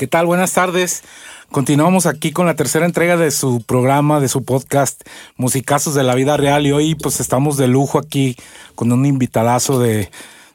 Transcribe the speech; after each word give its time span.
¿Qué 0.00 0.06
tal? 0.06 0.24
Buenas 0.24 0.54
tardes. 0.54 1.02
Continuamos 1.50 2.06
aquí 2.06 2.32
con 2.32 2.46
la 2.46 2.54
tercera 2.54 2.86
entrega 2.86 3.18
de 3.18 3.30
su 3.30 3.60
programa, 3.60 4.18
de 4.18 4.28
su 4.28 4.44
podcast, 4.44 5.02
Musicazos 5.36 5.94
de 5.94 6.02
la 6.02 6.14
Vida 6.14 6.38
Real. 6.38 6.66
Y 6.66 6.72
hoy 6.72 6.94
pues 6.94 7.20
estamos 7.20 7.58
de 7.58 7.68
lujo 7.68 7.98
aquí 7.98 8.34
con 8.74 8.90
un 8.92 9.04
invitadazo 9.04 9.78
de, 9.78 10.10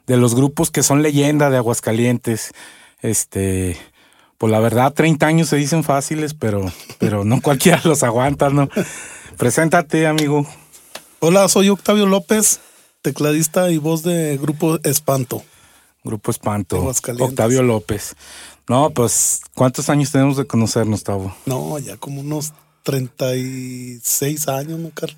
de 0.08 0.18
los 0.18 0.34
grupos 0.34 0.72
que 0.72 0.82
son 0.82 1.04
leyenda 1.04 1.52
de 1.52 1.58
Aguascalientes. 1.58 2.54
Este, 3.04 3.78
pues 4.40 4.52
la 4.52 4.60
verdad, 4.60 4.96
30 4.96 5.28
años 5.28 5.50
se 5.50 5.58
dicen 5.58 5.84
fáciles, 5.84 6.34
pero, 6.34 6.66
pero 6.98 7.24
no 7.24 7.40
cualquiera 7.44 7.80
los 7.84 8.02
aguanta, 8.02 8.50
¿no? 8.50 8.68
Preséntate, 9.38 10.08
amigo. 10.08 10.48
Hola, 11.20 11.48
soy 11.50 11.70
Octavio 11.70 12.08
López, 12.08 12.62
tecladista 13.04 13.70
y 13.70 13.78
voz 13.78 14.02
de 14.02 14.40
Grupo 14.42 14.80
Espanto. 14.82 15.44
Grupo 16.04 16.30
Espanto. 16.30 16.92
Octavio 17.20 17.64
López. 17.64 18.16
No, 18.68 18.90
pues, 18.90 19.42
¿cuántos 19.54 19.90
años 19.90 20.12
tenemos 20.12 20.38
de 20.38 20.46
conocernos, 20.46 21.04
Tavo? 21.04 21.36
No, 21.46 21.78
ya 21.80 21.98
como 21.98 22.22
unos 22.22 22.54
36 22.84 24.48
años, 24.48 24.80
¿no, 24.80 24.90
Carlos? 24.92 25.18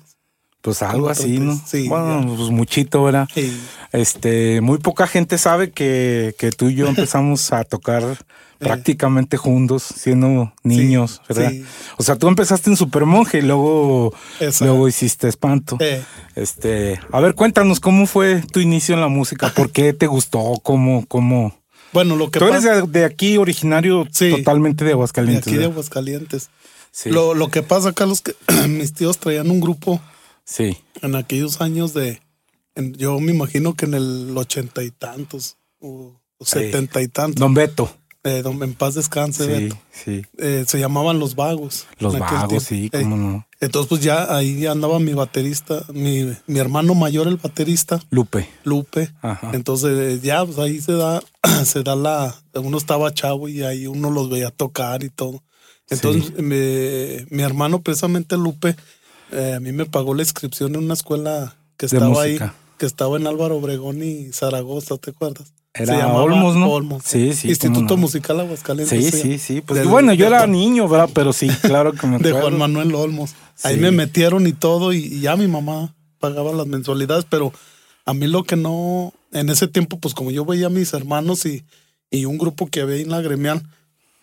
Pues 0.60 0.82
algo 0.82 1.08
así, 1.08 1.38
¿no? 1.38 1.52
30, 1.52 1.66
sí, 1.66 1.88
bueno, 1.88 2.20
ya. 2.20 2.36
pues 2.36 2.50
muchito, 2.50 3.04
¿verdad? 3.04 3.28
Sí. 3.32 3.58
Este, 3.92 4.60
muy 4.60 4.78
poca 4.78 5.06
gente 5.06 5.38
sabe 5.38 5.70
que, 5.70 6.34
que 6.38 6.50
tú 6.50 6.68
y 6.68 6.74
yo 6.74 6.88
empezamos 6.88 7.52
a 7.52 7.64
tocar 7.64 8.18
prácticamente 8.58 9.36
juntos, 9.36 9.84
siendo 9.84 10.52
niños, 10.64 11.22
¿verdad? 11.28 11.50
sí. 11.50 11.64
O 11.96 12.02
sea, 12.02 12.16
tú 12.16 12.26
empezaste 12.26 12.70
en 12.70 12.76
Supermonje 12.76 13.38
y 13.38 13.42
luego, 13.42 14.12
luego 14.60 14.88
hiciste 14.88 15.28
espanto. 15.28 15.76
Eh, 15.80 16.02
Este, 16.34 17.00
a 17.12 17.20
ver, 17.20 17.34
cuéntanos 17.34 17.78
cómo 17.80 18.06
fue 18.06 18.42
tu 18.52 18.58
inicio 18.60 18.94
en 18.94 19.00
la 19.00 19.08
música, 19.08 19.48
por 19.54 19.70
qué 19.70 19.92
te 19.92 20.06
gustó, 20.06 20.54
cómo, 20.62 21.06
cómo. 21.06 21.57
Bueno, 21.92 22.16
lo 22.16 22.30
que 22.30 22.38
Tú 22.38 22.46
eres 22.46 22.62
de, 22.64 22.82
de 22.82 23.04
aquí 23.04 23.36
originario 23.38 24.06
Sí. 24.12 24.30
totalmente 24.30 24.84
de 24.84 24.88
de 24.88 24.92
Aguascalientes. 24.94 25.46
aquí 25.46 25.56
de. 25.56 25.64
Aguascalientes. 25.66 26.50
Sí. 26.90 27.10
Lo, 27.10 27.34
lo 27.34 27.48
que 27.50 27.62
pasa, 27.62 27.92
Carlos, 27.92 28.20
que 28.22 28.34
mis 28.68 28.92
tíos 28.92 29.18
traían 29.18 29.50
un 29.50 29.60
grupo 29.60 30.00
sí. 30.44 30.76
en 31.02 31.14
aquellos 31.14 31.60
años 31.60 31.94
de, 31.94 32.20
en- 32.74 32.94
yo 32.94 33.18
me 33.20 33.32
imagino 33.32 33.74
que 33.74 33.84
en 33.86 33.94
el 33.94 34.32
ochenta 34.36 34.82
y 34.82 34.90
tantos 34.90 35.56
o 35.80 36.20
setenta 36.40 37.00
y 37.02 37.08
tantos, 37.08 37.38
Don 37.40 37.54
Beto. 37.54 37.90
eh, 38.24 38.42
donde 38.42 38.64
en 38.66 38.74
paz 38.74 38.94
descanse, 38.94 39.44
Sí, 39.44 39.50
Beto. 39.50 39.78
sí. 39.92 40.26
Eh, 40.38 40.64
se 40.66 40.78
llamaban 40.80 41.18
Los 41.18 41.34
Vagos. 41.36 41.86
Los 41.98 42.18
vagos, 42.18 42.62
sí. 42.64 42.90
Eh, 42.92 43.02
cómo 43.02 43.16
no. 43.16 43.46
Entonces, 43.60 43.88
pues 43.88 44.02
ya 44.02 44.34
ahí 44.36 44.66
andaba 44.66 45.00
mi 45.00 45.14
baterista, 45.14 45.84
mi, 45.92 46.30
mi 46.46 46.58
hermano 46.60 46.94
mayor, 46.94 47.26
el 47.26 47.36
baterista, 47.38 48.00
Lupe. 48.10 48.48
Lupe. 48.62 49.10
Ajá. 49.20 49.50
Entonces, 49.52 49.98
eh, 49.98 50.20
ya, 50.22 50.44
pues 50.44 50.58
ahí 50.58 50.80
se 50.80 50.92
da, 50.92 51.20
se 51.64 51.82
da 51.82 51.96
la, 51.96 52.36
uno 52.54 52.78
estaba 52.78 53.12
chavo 53.12 53.48
y 53.48 53.62
ahí 53.64 53.86
uno 53.88 54.10
los 54.10 54.30
veía 54.30 54.50
tocar 54.50 55.02
y 55.02 55.10
todo. 55.10 55.42
Entonces, 55.90 56.26
Sí. 56.36 56.42
me- 56.42 57.26
mi 57.30 57.42
hermano, 57.42 57.82
precisamente 57.82 58.36
Lupe, 58.36 58.76
eh, 59.32 59.54
a 59.56 59.60
mí 59.60 59.72
me 59.72 59.86
pagó 59.86 60.14
la 60.14 60.22
inscripción 60.22 60.74
en 60.76 60.84
una 60.84 60.94
escuela 60.94 61.56
que 61.76 61.86
estaba 61.86 62.22
ahí, 62.22 62.38
que 62.78 62.86
estaba 62.86 63.16
en 63.16 63.26
Álvaro 63.26 63.56
Obregón 63.56 64.02
y 64.04 64.30
Zaragoza, 64.32 64.98
¿te 64.98 65.10
acuerdas? 65.10 65.52
Era 65.74 66.12
Olmos, 66.12 66.56
¿no? 66.56 66.70
Olmos. 66.70 67.02
Sí, 67.04 67.32
sí, 67.34 67.48
Instituto 67.48 67.94
no. 67.94 67.98
Musical 67.98 68.40
Aguascalientes. 68.40 69.04
Sí, 69.04 69.10
se 69.10 69.22
sí, 69.22 69.38
sí. 69.38 69.60
Pues 69.60 69.86
bueno, 69.86 70.12
yo 70.14 70.26
era 70.26 70.38
Juan- 70.40 70.52
niño, 70.52 70.88
¿verdad? 70.88 71.10
Pero 71.14 71.32
sí, 71.32 71.48
claro 71.62 71.92
que 71.92 72.06
me 72.06 72.18
de 72.18 72.30
acuerdo. 72.30 72.48
Juan 72.48 72.58
Manuel 72.58 72.94
Olmos. 72.94 73.34
Ahí 73.62 73.74
Sí. 73.76 73.80
me 73.80 73.90
metieron 73.92 74.46
y 74.46 74.52
todo, 74.52 74.92
y, 74.92 74.98
y 75.04 75.20
ya 75.20 75.36
mi 75.36 75.46
mamá 75.46 75.94
pagaba 76.18 76.52
las 76.52 76.66
mensualidades, 76.66 77.26
pero 77.28 77.52
a 78.04 78.14
mí 78.14 78.26
lo 78.26 78.42
que 78.44 78.56
no, 78.56 79.12
en 79.32 79.50
ese 79.50 79.68
tiempo, 79.68 79.98
pues 80.00 80.14
como 80.14 80.30
yo 80.30 80.44
veía 80.44 80.66
a 80.66 80.70
mis 80.70 80.92
hermanos 80.94 81.44
y, 81.46 81.64
y 82.10 82.24
un 82.24 82.38
grupo 82.38 82.66
que 82.66 82.80
había 82.80 82.96
ahí 82.96 83.02
en 83.02 83.10
la 83.10 83.20
gremial, 83.20 83.62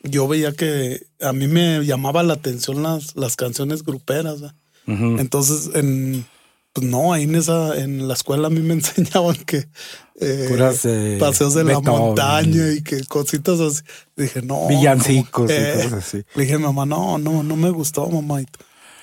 yo 0.04 0.28
veía 0.28 0.52
que 0.52 1.06
a 1.22 1.32
mí 1.34 1.48
me 1.48 1.86
llamaba 1.86 2.22
la 2.24 2.34
atención 2.34 2.84
las, 2.84 3.16
las 3.16 3.36
canciones 3.36 3.84
gruperas. 3.84 4.40
Entonces, 4.88 5.72
en, 5.74 6.26
pues 6.76 6.86
no, 6.88 7.14
ahí 7.14 7.24
en 7.24 7.36
esa, 7.36 7.80
en 7.80 8.06
la 8.06 8.16
escuela 8.16 8.48
a 8.48 8.50
mí 8.50 8.60
me 8.60 8.74
enseñaban 8.80 9.38
que 9.46 9.70
eh, 10.20 10.48
Puras, 10.50 10.84
eh, 10.84 11.16
paseos 11.20 11.54
de 11.54 11.64
la 11.64 11.80
Beethoven. 11.80 12.00
montaña 12.02 12.74
y 12.74 12.82
que 12.84 13.02
cositas 13.06 13.62
así. 13.62 13.82
Dije, 14.18 14.42
no. 14.42 14.68
Villancicos 14.68 15.50
y 15.50 15.54
¿cómo? 15.54 15.60
Eh, 15.70 15.74
cosas 15.76 15.94
así. 15.94 16.24
Le 16.36 16.44
dije, 16.44 16.58
mamá, 16.58 16.86
no, 16.86 17.18
no, 17.18 17.44
no 17.44 17.56
me 17.56 17.70
gustó, 17.70 18.10
mamá. 18.10 18.42
Y 18.42 18.48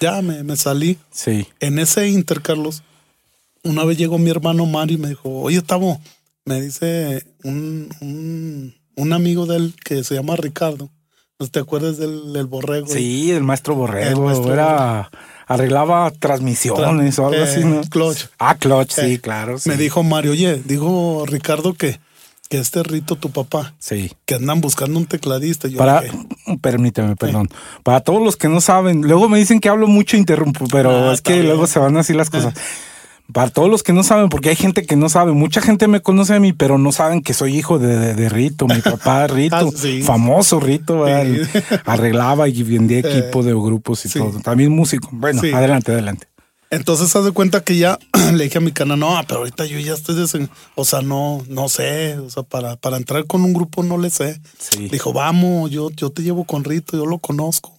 Ya 0.01 0.21
me, 0.21 0.43
me 0.45 0.55
salí. 0.57 0.99
Sí. 1.11 1.47
En 1.61 1.79
ese 1.79 2.09
Inter, 2.09 2.43
Carlos, 2.43 2.83
una 3.65 3.85
vez 3.85 3.97
llegó 3.97 4.19
mi 4.19 4.29
hermano 4.31 4.67
Mario 4.67 4.99
y 4.99 5.01
me 5.01 5.09
dijo, 5.09 5.31
oye, 5.31 5.63
Tavo, 5.63 5.99
me 6.45 6.61
dice 6.61 7.25
un, 7.43 7.89
un, 8.03 8.75
un 8.97 9.13
amigo 9.15 9.47
de 9.47 9.57
él 9.57 9.75
que 9.83 10.05
se 10.05 10.15
llama 10.15 10.37
Ricardo. 10.37 10.91
¿No 11.39 11.49
te 11.49 11.59
acuerdas 11.59 11.97
del, 11.97 12.35
del 12.35 12.47
borrego? 12.47 12.87
Sí, 12.87 13.33
el 13.33 13.43
maestro 13.43 13.75
Borrego. 13.75 14.11
El 14.11 14.21
maestro 14.21 14.53
era. 14.53 15.11
Arreglaba 15.53 16.11
transmisiones 16.11 17.19
o 17.19 17.27
algo 17.27 17.39
Eh, 17.41 17.43
así, 17.45 17.65
¿no? 17.65 17.81
clutch. 17.83 18.27
Ah, 18.39 18.57
clutch, 18.57 18.93
sí, 18.93 19.15
Eh, 19.15 19.21
claro. 19.21 19.59
sí. 19.59 19.69
Me 19.69 19.77
dijo 19.77 20.03
Mario, 20.03 20.33
oye, 20.33 20.61
dijo 20.65 21.25
Ricardo 21.27 21.75
que, 21.75 22.01
que 22.49 22.59
este 22.59 22.83
Rito, 22.83 23.17
tu 23.17 23.31
papá, 23.31 23.75
Sí. 23.79 24.13
que 24.27 24.35
andan 24.35 24.61
buscando 24.61 24.99
un 24.99 25.07
tecladista. 25.07 25.69
Yo 25.69 25.79
Para, 25.79 26.01
dije, 26.03 26.17
permíteme, 26.61 27.17
perdón. 27.17 27.49
Para 27.83 28.01
todos 28.01 28.23
los 28.23 28.37
que 28.37 28.49
no 28.49 28.61
saben, 28.61 29.03
luego 29.03 29.29
me 29.29 29.39
dicen 29.39 29.61
que 29.61 29.69
hablo 29.69 29.87
mucho 29.89 30.17
interrumpo, 30.17 30.67
pero 30.71 31.11
Ah, 31.11 31.13
es 31.15 31.21
que 31.23 31.43
luego 31.43 31.67
se 31.67 31.79
van 31.79 31.97
así 31.97 32.13
las 32.13 32.29
cosas. 32.31 32.55
Para 33.33 33.51
todos 33.51 33.71
los 33.71 33.83
que 33.83 33.93
no 33.93 34.03
saben, 34.03 34.29
porque 34.29 34.51
hay 34.51 34.57
gente 34.57 34.85
que 34.85 34.97
no 34.97 35.09
sabe, 35.09 35.33
mucha 35.33 35.61
gente 35.61 35.89
me 35.89 36.01
conoce 36.01 36.35
a 36.35 36.41
mí, 36.41 36.53
pero 36.53 36.79
no 36.79 36.93
saben 36.93 37.23
que 37.23 37.35
soy 37.35 37.57
hijo 37.57 37.79
de, 37.79 37.97
de- 37.99 38.15
de 38.15 38.29
Rito, 38.29 38.67
mi 38.67 38.81
papá 38.83 39.27
Rito, 39.27 39.57
Ah, 39.57 39.65
sí. 39.75 40.03
famoso 40.03 40.61
Rito, 40.61 41.05
arreglaba 41.85 42.49
y 42.49 42.63
vendía 42.63 42.99
equipo 42.99 43.43
de 43.43 43.53
grupos 43.53 44.05
y 44.05 44.09
sí. 44.09 44.19
todo. 44.19 44.41
También 44.41 44.73
músico. 44.73 45.09
Bueno, 45.13 45.41
adelante, 45.55 45.93
adelante. 45.93 46.27
Entonces 46.71 47.15
haz 47.15 47.25
de 47.27 47.33
cuenta 47.33 47.63
que 47.63 47.77
ya 47.77 47.99
le 48.33 48.45
dije 48.45 48.57
a 48.59 48.61
mi 48.63 48.73
cana, 48.73 48.97
no, 48.97 49.21
pero 49.29 49.41
ahorita 49.41 49.67
yo 49.67 49.79
ya 49.79 49.93
estoy 49.93 50.15
desen... 50.15 50.49
O 50.75 50.85
sea, 50.87 51.03
no, 51.03 51.45
no 51.49 51.69
sé. 51.69 52.17
O 52.19 52.31
sea, 52.31 52.45
para, 52.45 52.77
para 52.77 52.97
entrar 52.97 53.27
con 53.27 53.43
un 53.45 53.53
grupo 53.53 53.83
no 53.83 53.99
le 53.99 54.09
sé. 54.09 54.41
Dijo, 54.91 55.13
vamos, 55.13 55.71
yo, 55.71 55.91
yo 55.91 56.09
te 56.11 56.23
llevo 56.23 56.45
con 56.45 56.65
Rito, 56.65 56.97
yo 56.97 57.05
lo 57.05 57.19
conozco. 57.19 57.75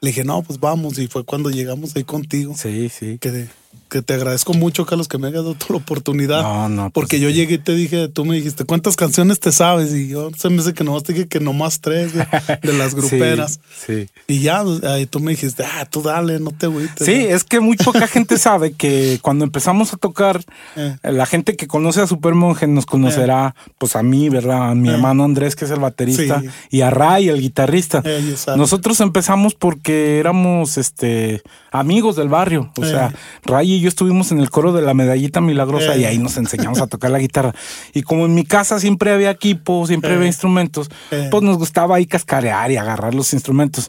Le 0.00 0.08
dije, 0.08 0.24
no, 0.24 0.42
pues 0.42 0.58
vamos. 0.58 0.98
Y 0.98 1.06
fue 1.06 1.24
cuando 1.24 1.50
llegamos 1.50 1.94
ahí 1.96 2.04
contigo. 2.04 2.54
Sí, 2.56 2.88
sí. 2.88 3.18
Que, 3.18 3.46
que 3.88 4.02
te 4.02 4.14
agradezco 4.14 4.54
mucho, 4.54 4.86
Carlos, 4.86 5.06
que 5.08 5.18
me 5.18 5.28
hayas 5.28 5.44
dado 5.44 5.56
la 5.68 5.76
oportunidad. 5.76 6.42
No, 6.42 6.68
no, 6.68 6.82
pues, 6.90 6.92
Porque 6.92 7.20
yo 7.20 7.30
llegué 7.30 7.54
y 7.54 7.58
te 7.58 7.74
dije, 7.74 8.08
tú 8.08 8.24
me 8.24 8.34
dijiste, 8.36 8.64
¿cuántas 8.64 8.96
canciones 8.96 9.38
te 9.38 9.52
sabes? 9.52 9.92
Y 9.94 10.08
yo 10.08 10.30
se 10.36 10.50
me 10.50 10.60
hace 10.60 10.74
que 10.74 10.82
nomás 10.82 11.04
te 11.04 11.12
dije 11.12 11.28
que 11.28 11.38
nomás 11.40 11.80
tres 11.80 12.12
de, 12.12 12.26
de 12.62 12.72
las 12.72 12.94
gruperas. 12.96 13.60
Sí. 13.86 14.06
sí. 14.06 14.08
Y 14.26 14.40
ya, 14.40 14.64
ahí 14.88 15.06
tú 15.06 15.20
me 15.20 15.30
dijiste, 15.32 15.64
ah, 15.64 15.86
tú 15.88 16.02
dale, 16.02 16.40
no 16.40 16.50
te 16.50 16.66
agüites. 16.66 17.06
Sí, 17.06 17.12
es 17.12 17.44
que 17.44 17.60
muy 17.60 17.76
poca 17.76 18.06
gente 18.08 18.36
sabe 18.38 18.72
que 18.72 19.18
cuando 19.22 19.44
empezamos 19.44 19.92
a 19.92 19.96
tocar, 19.96 20.42
Eh. 20.76 20.96
la 21.04 21.24
gente 21.26 21.54
que 21.56 21.66
conoce 21.68 22.00
a 22.00 22.06
Supermonje 22.08 22.66
nos 22.66 22.86
conocerá, 22.86 23.54
pues 23.78 23.94
a 23.96 24.02
mí, 24.02 24.28
¿verdad? 24.28 24.70
A 24.70 24.74
mi 24.74 24.88
Eh. 24.88 24.92
hermano 24.94 25.22
Andrés, 25.24 25.54
que 25.56 25.66
es 25.66 25.70
el 25.70 25.78
baterista, 25.80 26.40
Sí. 26.40 26.48
y 26.70 26.80
a 26.80 26.90
Ray, 26.90 27.28
el 27.28 27.40
guitarrista. 27.40 28.02
Eh. 28.04 28.34
Nosotros 28.56 29.00
empezamos 29.00 29.54
porque 29.54 30.18
éramos 30.18 30.78
este 30.78 31.42
amigos 31.70 32.16
del 32.16 32.28
barrio. 32.28 32.72
O 32.76 32.84
Eh. 32.84 32.88
sea, 32.90 33.14
Ray 33.44 33.63
y 33.72 33.80
yo 33.80 33.88
estuvimos 33.88 34.30
en 34.32 34.38
el 34.40 34.50
coro 34.50 34.72
de 34.72 34.82
la 34.82 34.94
medallita 34.94 35.40
milagrosa 35.40 35.94
Eh. 35.94 36.00
y 36.00 36.04
ahí 36.04 36.18
nos 36.18 36.36
enseñamos 36.36 36.80
a 36.80 36.86
tocar 36.86 37.10
la 37.10 37.18
guitarra. 37.18 37.54
Y 37.92 38.02
como 38.02 38.26
en 38.26 38.34
mi 38.34 38.44
casa 38.44 38.78
siempre 38.80 39.12
había 39.12 39.30
equipo, 39.30 39.86
siempre 39.86 40.10
Eh. 40.12 40.14
había 40.16 40.26
instrumentos, 40.26 40.88
Eh. 41.10 41.28
pues 41.30 41.42
nos 41.42 41.58
gustaba 41.58 41.96
ahí 41.96 42.06
cascarear 42.06 42.70
y 42.70 42.76
agarrar 42.76 43.14
los 43.14 43.32
instrumentos. 43.32 43.88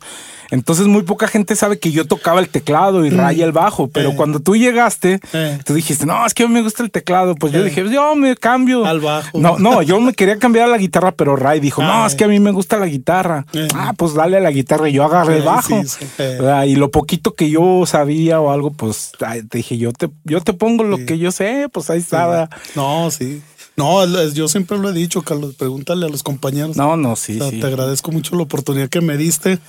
Entonces 0.52 0.86
muy 0.86 1.02
poca 1.02 1.28
gente 1.28 1.56
sabe 1.56 1.80
que 1.80 1.92
yo 1.92 2.06
tocaba 2.06 2.40
el 2.40 2.50
teclado 2.50 3.04
y 3.04 3.10
Ray 3.10 3.42
el 3.42 3.52
bajo, 3.52 3.88
pero 3.88 4.12
Eh. 4.12 4.16
cuando 4.16 4.40
tú 4.40 4.56
llegaste, 4.56 5.20
Eh. 5.34 5.58
tú 5.66 5.74
dijiste, 5.74 6.06
no, 6.06 6.24
es 6.26 6.36
que 6.36 6.44
a 6.44 6.48
mí 6.48 6.54
me 6.54 6.62
gusta 6.62 6.84
el 6.84 6.92
teclado. 6.92 7.34
Pues 7.36 7.52
yo 7.52 7.62
Eh. 7.62 7.64
dije, 7.66 7.84
yo 7.90 8.16
me 8.16 8.36
cambio. 8.36 8.86
Al 8.86 9.00
bajo. 9.00 9.40
No, 9.40 9.58
no, 9.58 9.82
yo 9.82 10.00
me 10.00 10.14
quería 10.14 10.38
cambiar 10.38 10.66
a 10.66 10.72
la 10.72 10.78
guitarra, 10.78 11.12
pero 11.14 11.36
Ray 11.36 11.60
dijo, 11.60 11.82
no, 11.82 12.04
Ah, 12.04 12.08
es 12.08 12.14
que 12.16 12.26
a 12.26 12.28
mí 12.28 12.40
me 12.40 12.52
gusta 12.52 12.78
la 12.78 12.86
guitarra. 12.86 13.46
Eh. 13.54 13.68
Ah, 13.74 13.94
pues 13.98 14.14
dale 14.14 14.38
a 14.38 14.40
la 14.40 14.52
guitarra 14.52 14.88
y 14.88 14.94
yo 14.94 15.04
agarré 15.04 15.38
el 15.38 15.42
Eh, 15.42 15.46
bajo. 15.46 15.82
sí, 15.84 15.88
sí, 15.88 16.06
eh. 16.20 16.38
¿verdad? 16.40 16.64
Y 16.66 16.76
lo 16.76 16.92
poquito 16.92 17.34
que 17.34 17.50
yo 17.50 17.84
sabía 17.88 18.40
o 18.40 18.52
algo, 18.52 18.70
pues 18.72 19.14
te 19.50 19.58
dije, 19.66 19.78
yo 19.78 19.92
te, 19.92 20.10
yo 20.24 20.42
te 20.42 20.54
pongo 20.54 20.84
lo 20.84 21.06
que 21.06 21.18
yo 21.18 21.32
sé, 21.32 21.68
pues 21.72 21.90
ahí. 21.90 22.04
¿verdad? 22.12 22.50
No, 22.76 23.10
sí. 23.12 23.42
No, 23.76 24.06
yo 24.32 24.48
siempre 24.48 24.78
lo 24.78 24.90
he 24.90 24.94
dicho, 24.94 25.22
Carlos, 25.22 25.56
pregúntale 25.56 26.06
a 26.06 26.10
los 26.10 26.24
compañeros. 26.24 26.78
No, 26.78 26.96
no, 26.96 27.16
sí, 27.16 27.38
O 27.38 27.42
sea, 27.42 27.52
sí. 27.52 27.60
Te 27.60 27.68
agradezco 27.68 28.12
mucho 28.12 28.36
la 28.36 28.44
oportunidad 28.44 28.90
que 28.90 29.02
me 29.02 29.18
diste 29.18 29.60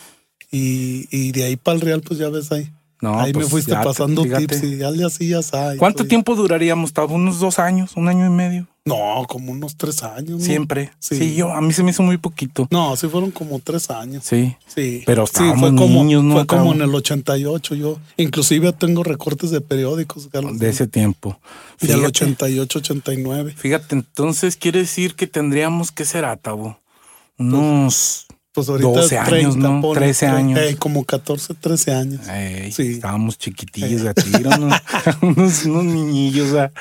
y, 0.53 1.09
y 1.11 1.33
de 1.33 1.45
ahí 1.45 1.57
para 1.57 1.77
el 1.77 1.81
Real, 1.81 2.03
pues 2.03 2.21
ya 2.21 2.29
ves 2.29 2.53
ahí. 2.53 2.71
No, 3.01 3.21
ahí 3.21 3.33
pues, 3.33 3.47
me 3.47 3.51
fuiste 3.51 3.73
ya 3.73 3.83
pasando 3.83 4.23
fíjate. 4.23 4.47
tips 4.47 4.63
y 4.65 4.79
ya 4.79 4.89
así, 5.07 5.29
ya 5.29 5.43
sabes. 5.43 5.79
¿Cuánto 5.79 6.07
tiempo 6.07 6.35
duraríamos? 6.35 6.93
Tavo? 6.93 7.15
¿Unos 7.15 7.39
dos 7.39 7.59
años? 7.59 7.93
¿Un 7.97 8.09
año 8.09 8.27
y 8.27 8.31
medio? 8.31 8.67
No, 8.87 9.25
como 9.29 9.51
unos 9.51 9.77
tres 9.77 10.03
años. 10.05 10.31
¿no? 10.31 10.41
Siempre. 10.41 10.93
Sí. 11.01 11.17
Sí. 11.17 11.35
yo, 11.35 11.53
a 11.53 11.61
mí 11.61 11.73
se 11.73 11.83
me 11.83 11.91
hizo 11.91 12.05
muy 12.05 12.19
poquito. 12.19 12.69
No, 12.71 12.95
sí 12.97 13.09
fueron 13.09 13.33
como 13.33 13.59
tres 13.59 13.91
años. 13.91 14.25
Sí. 14.25 14.57
Sí. 14.67 15.03
Pero 15.05 15.27
sí, 15.27 15.43
fue 15.59 15.75
como, 15.75 16.05
niños, 16.05 16.23
¿no? 16.23 16.35
Fue 16.35 16.47
como 16.47 16.73
en 16.73 16.81
el 16.81 16.95
88 16.95 17.75
yo. 17.75 17.99
Inclusive 18.17 18.73
tengo 18.73 19.03
recortes 19.03 19.51
de 19.51 19.61
periódicos, 19.61 20.29
Carlos. 20.29 20.59
De 20.59 20.69
ese 20.69 20.87
tiempo. 20.87 21.39
Del 21.81 21.97
Fíjate. 21.97 22.07
88, 22.07 22.79
89. 22.79 23.55
Fíjate, 23.57 23.97
entonces 23.97 24.57
quiere 24.57 24.79
decir 24.79 25.17
que 25.17 25.27
tendríamos 25.27 25.91
que 25.91 26.05
ser 26.05 26.25
Tavo. 26.39 26.79
Unos 27.39 28.27
Pues 28.57 28.71
ahorita 28.71 28.89
12 28.89 29.19
años, 29.19 29.31
30, 29.55 29.59
¿no? 29.69 29.81
ponle, 29.83 30.01
13 30.01 30.27
años. 30.29 30.59
eh, 30.59 30.77
como 30.79 31.05
14, 31.05 31.53
13 31.55 31.93
años. 31.93 32.27
Ey, 32.27 32.73
Sí. 32.73 32.93
Estábamos 32.93 33.37
chiquitillos 33.37 34.01
de 34.03 34.15
tiro, 34.15 34.49
¿no? 34.57 34.75
unos, 35.21 35.67
unos 35.67 35.85
niñillos, 35.85 36.49
o 36.49 36.53
sea, 36.55 36.73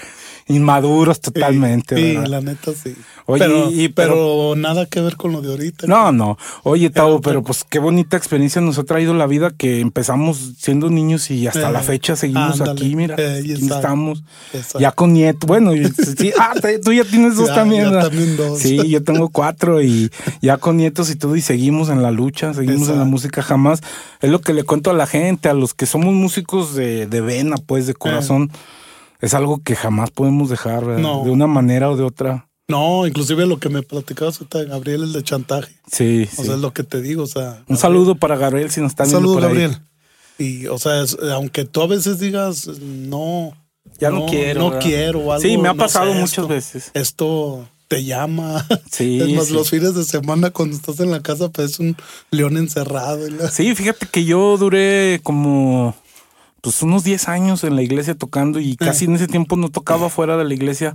inmaduros 0.47 1.21
totalmente, 1.21 1.95
Sí, 1.95 2.13
¿verdad? 2.15 2.27
la 2.27 2.42
neta 2.42 2.71
sí. 2.74 2.95
Oye, 3.27 3.39
pero, 3.44 3.71
y- 3.71 3.89
pero, 3.89 4.53
nada 4.56 4.86
que 4.86 5.01
ver 5.01 5.15
con 5.15 5.31
lo 5.31 5.42
de 5.42 5.50
ahorita. 5.50 5.88
No, 5.88 6.12
no. 6.12 6.38
Oye, 6.62 6.92
Tavo, 6.92 7.19
Pero- 7.21 7.42
pues 7.42 7.63
qué 7.68 7.80
bonita 7.80 8.15
experiencia 8.15 8.62
nos 8.62 8.77
ha 8.77 8.83
traído 8.83 9.15
la 9.15 9.25
vida 9.25 9.50
que 9.50 9.80
empezamos 9.80 10.53
siendo 10.59 10.92
niños 10.92 11.31
y 11.31 11.47
hasta 11.47 11.69
Eh, 11.69 11.74
la 11.74 11.81
fecha 11.81 12.15
seguimos 12.15 12.62
ándale. 12.62 12.71
aquí, 12.80 12.95
mira. 12.95 13.15
Eh, 13.18 13.39
aquí 13.39 13.53
exacto. 13.53 13.75
estamos. 13.75 14.24
Exacto. 14.53 14.80
Ya 14.80 14.92
con 14.92 15.13
nieto. 15.13 15.47
Bueno, 15.47 15.71
sí, 16.19 16.31
ah, 16.39 16.53
tú 16.83 16.94
ya 16.94 17.03
tienes 17.06 17.36
dos 17.36 17.47
Ya, 17.47 17.56
también. 17.56 17.89
dos. 18.38 18.59
Sí, 18.59 18.88
yo 18.88 19.03
tengo 19.03 19.30
cuatro 19.30 19.81
y 19.81 20.12
ya 20.44 20.57
con 20.57 20.77
nietos 20.77 21.09
y 21.09 21.15
todo 21.15 21.36
y 21.36 21.42
seguimos 21.42 21.89
en 21.89 22.03
la 22.03 22.12
lucha, 22.12 22.53
seguimos 22.53 22.89
en 22.89 23.00
la 23.00 23.06
música 23.06 23.42
jamás. 23.42 23.80
Es 24.21 24.30
lo 24.30 24.39
que 24.42 24.53
le 24.53 24.62
cuento 24.62 24.92
a 24.92 24.94
la 24.94 25.07
gente, 25.07 25.50
a 25.50 25.56
los 25.56 25.74
que 25.74 25.88
somos 25.88 26.13
músicos 26.13 26.75
de, 26.75 27.07
de 27.07 27.21
vena, 27.21 27.56
pues, 27.65 27.88
de 27.88 27.95
corazón. 27.95 28.51
Es 29.25 29.33
algo 29.33 29.62
que 29.63 29.75
jamás 29.75 30.12
podemos 30.12 30.50
dejar, 30.50 30.86
de 30.86 31.30
una 31.31 31.48
manera 31.48 31.89
o 31.89 31.98
de 31.98 32.04
otra. 32.04 32.48
No, 32.68 33.06
inclusive 33.07 33.45
lo 33.45 33.57
que 33.60 33.69
me 33.69 33.81
platicabas 33.81 34.38
ahorita 34.38 34.60
de 34.60 34.66
Gabriel, 34.66 35.04
el 35.04 35.13
de 35.13 35.24
chantaje. 35.24 35.72
Sí, 35.92 36.27
O 36.31 36.42
sí. 36.42 36.45
sea, 36.45 36.56
es 36.56 36.62
lo 36.62 36.74
que 36.74 36.83
te 36.83 37.01
digo. 37.01 37.24
O 37.24 37.27
sea, 37.27 37.63
Un 37.68 37.77
saludo 37.77 38.16
para 38.16 38.36
Gabriel 38.38 38.69
si 38.72 38.81
nos 38.81 38.92
están 38.92 39.07
Un 39.07 39.12
viendo 39.13 39.27
saludo, 39.30 39.39
por 39.39 39.44
ahí. 39.57 39.63
Gabriel. 39.63 39.81
Y, 40.38 40.68
o 40.68 40.77
sea, 40.77 41.01
es- 41.01 41.18
aunque 41.33 41.66
tú 41.66 41.81
a 41.81 41.88
veces 41.88 42.19
digas, 42.19 42.68
no. 42.81 43.54
Ya 44.00 44.10
no 44.10 44.25
quiero, 44.25 44.60
No 44.62 44.69
¿verdad? 44.72 44.86
quiero. 44.86 45.19
o 45.19 45.31
Algo, 45.31 45.42
Sí, 45.48 45.57
me 45.57 45.69
ha 45.69 45.74
no 45.74 45.78
pasado 45.78 46.12
sé, 46.12 46.19
muchas 46.19 46.30
esto- 46.38 46.48
veces. 46.48 46.92
Esto 46.94 47.68
te 47.88 48.04
llama. 48.04 48.66
Sí, 48.92 49.19
Es 49.21 49.30
más, 49.36 49.48
sí. 49.48 49.54
los 49.54 49.69
fines 49.69 49.94
de 49.95 50.04
semana 50.04 50.50
cuando 50.50 50.75
estás 50.75 51.00
en 51.00 51.12
la 51.12 51.21
casa, 51.21 51.50
pues 51.50 51.80
un 51.80 51.95
león 52.31 52.57
encerrado. 52.57 53.28
Sí, 53.51 53.74
fíjate 53.75 54.07
que 54.07 54.25
yo 54.25 54.57
duré 54.57 55.19
como 55.24 55.95
pues 56.65 56.81
unos 56.83 57.03
10 57.06 57.29
años 57.29 57.63
en 57.63 57.75
la 57.75 57.81
iglesia 57.83 58.15
tocando 58.15 58.59
y 58.59 58.75
casi 58.75 59.06
en 59.06 59.15
ese 59.15 59.27
tiempo 59.27 59.56
no 59.56 59.69
tocaba 59.69 60.09
fuera 60.09 60.35
de 60.35 60.44
la 60.44 60.53
iglesia, 60.53 60.94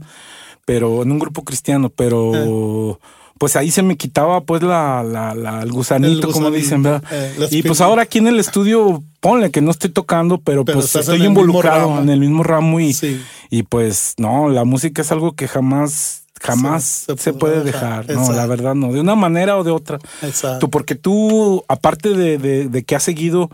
pero 0.67 1.03
en 1.03 1.13
un 1.13 1.19
grupo 1.19 1.45
cristiano, 1.45 1.89
pero 1.89 2.99
pues 3.39 3.57
ahí 3.57 3.71
se 3.71 3.83
me 3.83 3.97
quitaba 3.97 4.43
pues 4.43 4.63
la, 4.63 5.03
la, 5.03 5.35
la- 5.35 5.63
el 5.63 5.73
gusanito, 5.73 6.27
El 6.27 6.33
como 6.35 6.51
dicen, 6.51 6.83
¿verdad? 6.83 7.03
eh, 7.11 7.49
y 7.51 7.63
pues 7.63 7.81
ahora 7.81 8.03
aquí 8.03 8.19
en 8.19 8.27
el 8.27 8.39
estudio, 8.39 9.03
ponle 9.21 9.51
que 9.51 9.63
no 9.63 9.71
estoy 9.71 9.91
tocando, 9.91 10.39
pero, 10.39 10.65
Pero 10.65 10.79
pues 10.81 10.95
estoy 10.95 11.21
en 11.21 11.27
involucrado 11.27 12.01
en 12.03 12.11
el 12.11 12.21
mismo 12.21 12.43
ramo 12.43 12.81
y, 12.81 12.93
Sí. 12.93 13.19
y 13.49 13.63
pues 13.63 14.15
no, 14.19 14.49
la 14.51 14.65
música 14.65 15.01
es 15.01 15.11
algo 15.11 15.33
que 15.33 15.49
jamás, 15.49 16.25
jamás 16.39 16.85
Se- 16.85 17.17
se, 17.17 17.23
se 17.23 17.33
puede 17.33 17.63
dejar, 17.65 18.07
dejar. 18.07 18.27
no, 18.29 18.33
la 18.35 18.45
verdad 18.47 18.75
no, 18.75 18.93
de 18.93 19.01
una 19.01 19.15
manera 19.15 19.57
o 19.57 19.65
de 19.65 19.71
otra. 19.71 19.99
Exacto. 20.21 20.59
Tú, 20.67 20.71
porque 20.71 20.95
tú, 20.95 21.65
aparte 21.69 22.11
de, 22.11 22.37
de- 22.37 22.69
de 22.69 22.83
que 22.85 22.95
has 22.95 23.03
seguido, 23.03 23.49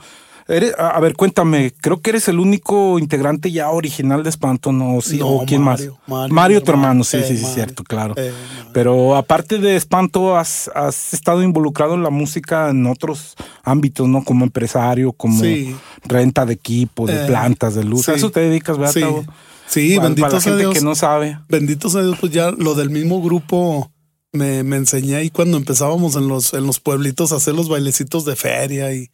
eres, 0.48 0.75
a, 0.78 0.98
ver, 1.00 1.14
cuéntame, 1.14 1.72
creo 1.81 2.00
que 2.00 2.10
eres 2.10 2.28
el 2.28 2.38
único 2.38 2.98
integrante 2.98 3.50
ya 3.50 3.70
original 3.70 4.22
de 4.22 4.31
Espanto, 4.31 4.72
¿no? 4.72 5.00
Sí, 5.00 5.19
No, 5.19 5.28
¿O 5.28 5.44
quién 5.46 5.62
Mario, 5.62 5.98
más? 6.06 6.31
Mario, 6.31 6.58
mi 6.60 6.64
tu 6.64 6.70
hermano, 6.70 6.88
hermano. 6.88 7.04
sí, 7.04 7.16
Eh, 7.19 7.25
sí, 7.25 7.37
sí, 7.37 7.43
Mario. 7.43 7.54
cierto, 7.54 7.82
claro. 7.84 8.14
Eh, 8.16 8.32
Mario. 8.58 8.70
Pero 8.72 9.16
aparte 9.16 9.58
de 9.58 9.76
Espanto, 9.76 10.37
has, 10.37 10.70
has 10.75 11.12
estado 11.14 11.43
involucrado 11.43 11.94
en 11.94 12.02
la 12.02 12.10
música 12.10 12.70
en 12.70 12.87
otros 12.87 13.34
ámbitos, 13.64 14.08
¿no? 14.08 14.22
Como 14.25 14.44
empresario, 14.44 15.12
como 15.12 15.40
Sí. 15.43 15.75
renta 16.04 16.46
de 16.46 16.54
equipo, 16.54 17.06
de 17.06 17.25
Eh, 17.25 17.26
plantas, 17.26 17.75
de 17.75 17.84
luz. 17.84 18.08
A 18.08 18.14
eso 18.14 18.31
te 18.31 18.40
dedicas, 18.40 18.78
¿verdad? 18.78 18.93
Sí, 18.93 19.00
Tavo? 19.00 19.25
sí 19.66 19.96
Para- 19.96 20.08
bendito 20.08 20.22
para 20.26 20.34
la 20.34 20.40
sea 20.40 20.52
gente 20.52 20.62
Dios. 20.64 20.75
que 20.75 20.81
no 20.84 20.94
sabe. 20.94 21.38
Bendito 21.48 21.90
sea 21.90 22.02
Dios, 22.02 22.16
pues 22.20 22.32
ya 22.32 22.50
lo 22.52 22.75
del 22.75 22.90
mismo 22.90 23.20
grupo 23.22 23.90
me, 24.32 24.62
me 24.62 24.76
enseñé 24.76 25.16
ahí 25.16 25.31
cuando 25.31 25.56
empezábamos 25.56 26.14
en 26.14 26.28
los, 26.28 26.52
en 26.54 26.66
los 26.66 26.78
pueblitos 26.78 27.32
a 27.32 27.37
hacer 27.37 27.54
los 27.54 27.69
bailecitos 27.70 28.25
de 28.26 28.37
feria 28.37 28.93
y, 28.94 29.08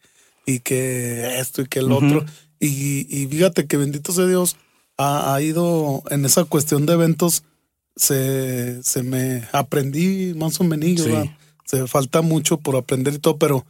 y 0.45 0.59
que 0.59 1.39
esto 1.39 1.61
y 1.61 1.67
que 1.67 1.79
el 1.79 1.91
otro. 1.91 2.25
Y, 2.59 3.05
y 3.09 3.27
fíjate 3.27 3.67
que 3.67 3.77
bendito 3.77 4.11
sea 4.13 4.25
Dios, 4.25 4.55
ha, 4.97 5.33
ha 5.33 5.41
ido 5.41 6.03
en 6.09 6.25
esa 6.25 6.45
cuestión 6.45 6.85
de 6.85 6.93
eventos, 6.93 7.43
se, 7.95 8.81
se 8.83 9.03
me 9.03 9.47
aprendí 9.51 10.33
más 10.35 10.59
o 10.59 10.63
menos, 10.63 11.01
Sí. 11.01 11.11
Se 11.65 11.87
falta 11.87 12.21
mucho 12.21 12.57
por 12.57 12.75
aprender 12.75 13.13
y 13.13 13.19
todo, 13.19 13.37
pero 13.37 13.65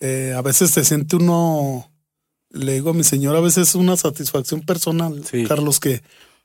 eh, 0.00 0.32
a 0.36 0.42
veces 0.42 0.70
se 0.70 0.84
siente 0.84 1.16
uno, 1.16 1.90
le 2.50 2.74
digo 2.74 2.90
a 2.90 2.94
mi 2.94 3.04
señora, 3.04 3.38
a 3.38 3.42
veces 3.42 3.68
es 3.68 3.74
una 3.74 3.96
satisfacción 3.96 4.62
personal, 4.62 5.22
Sí. 5.30 5.44
Carlos, 5.44 5.78
que, 5.78 6.02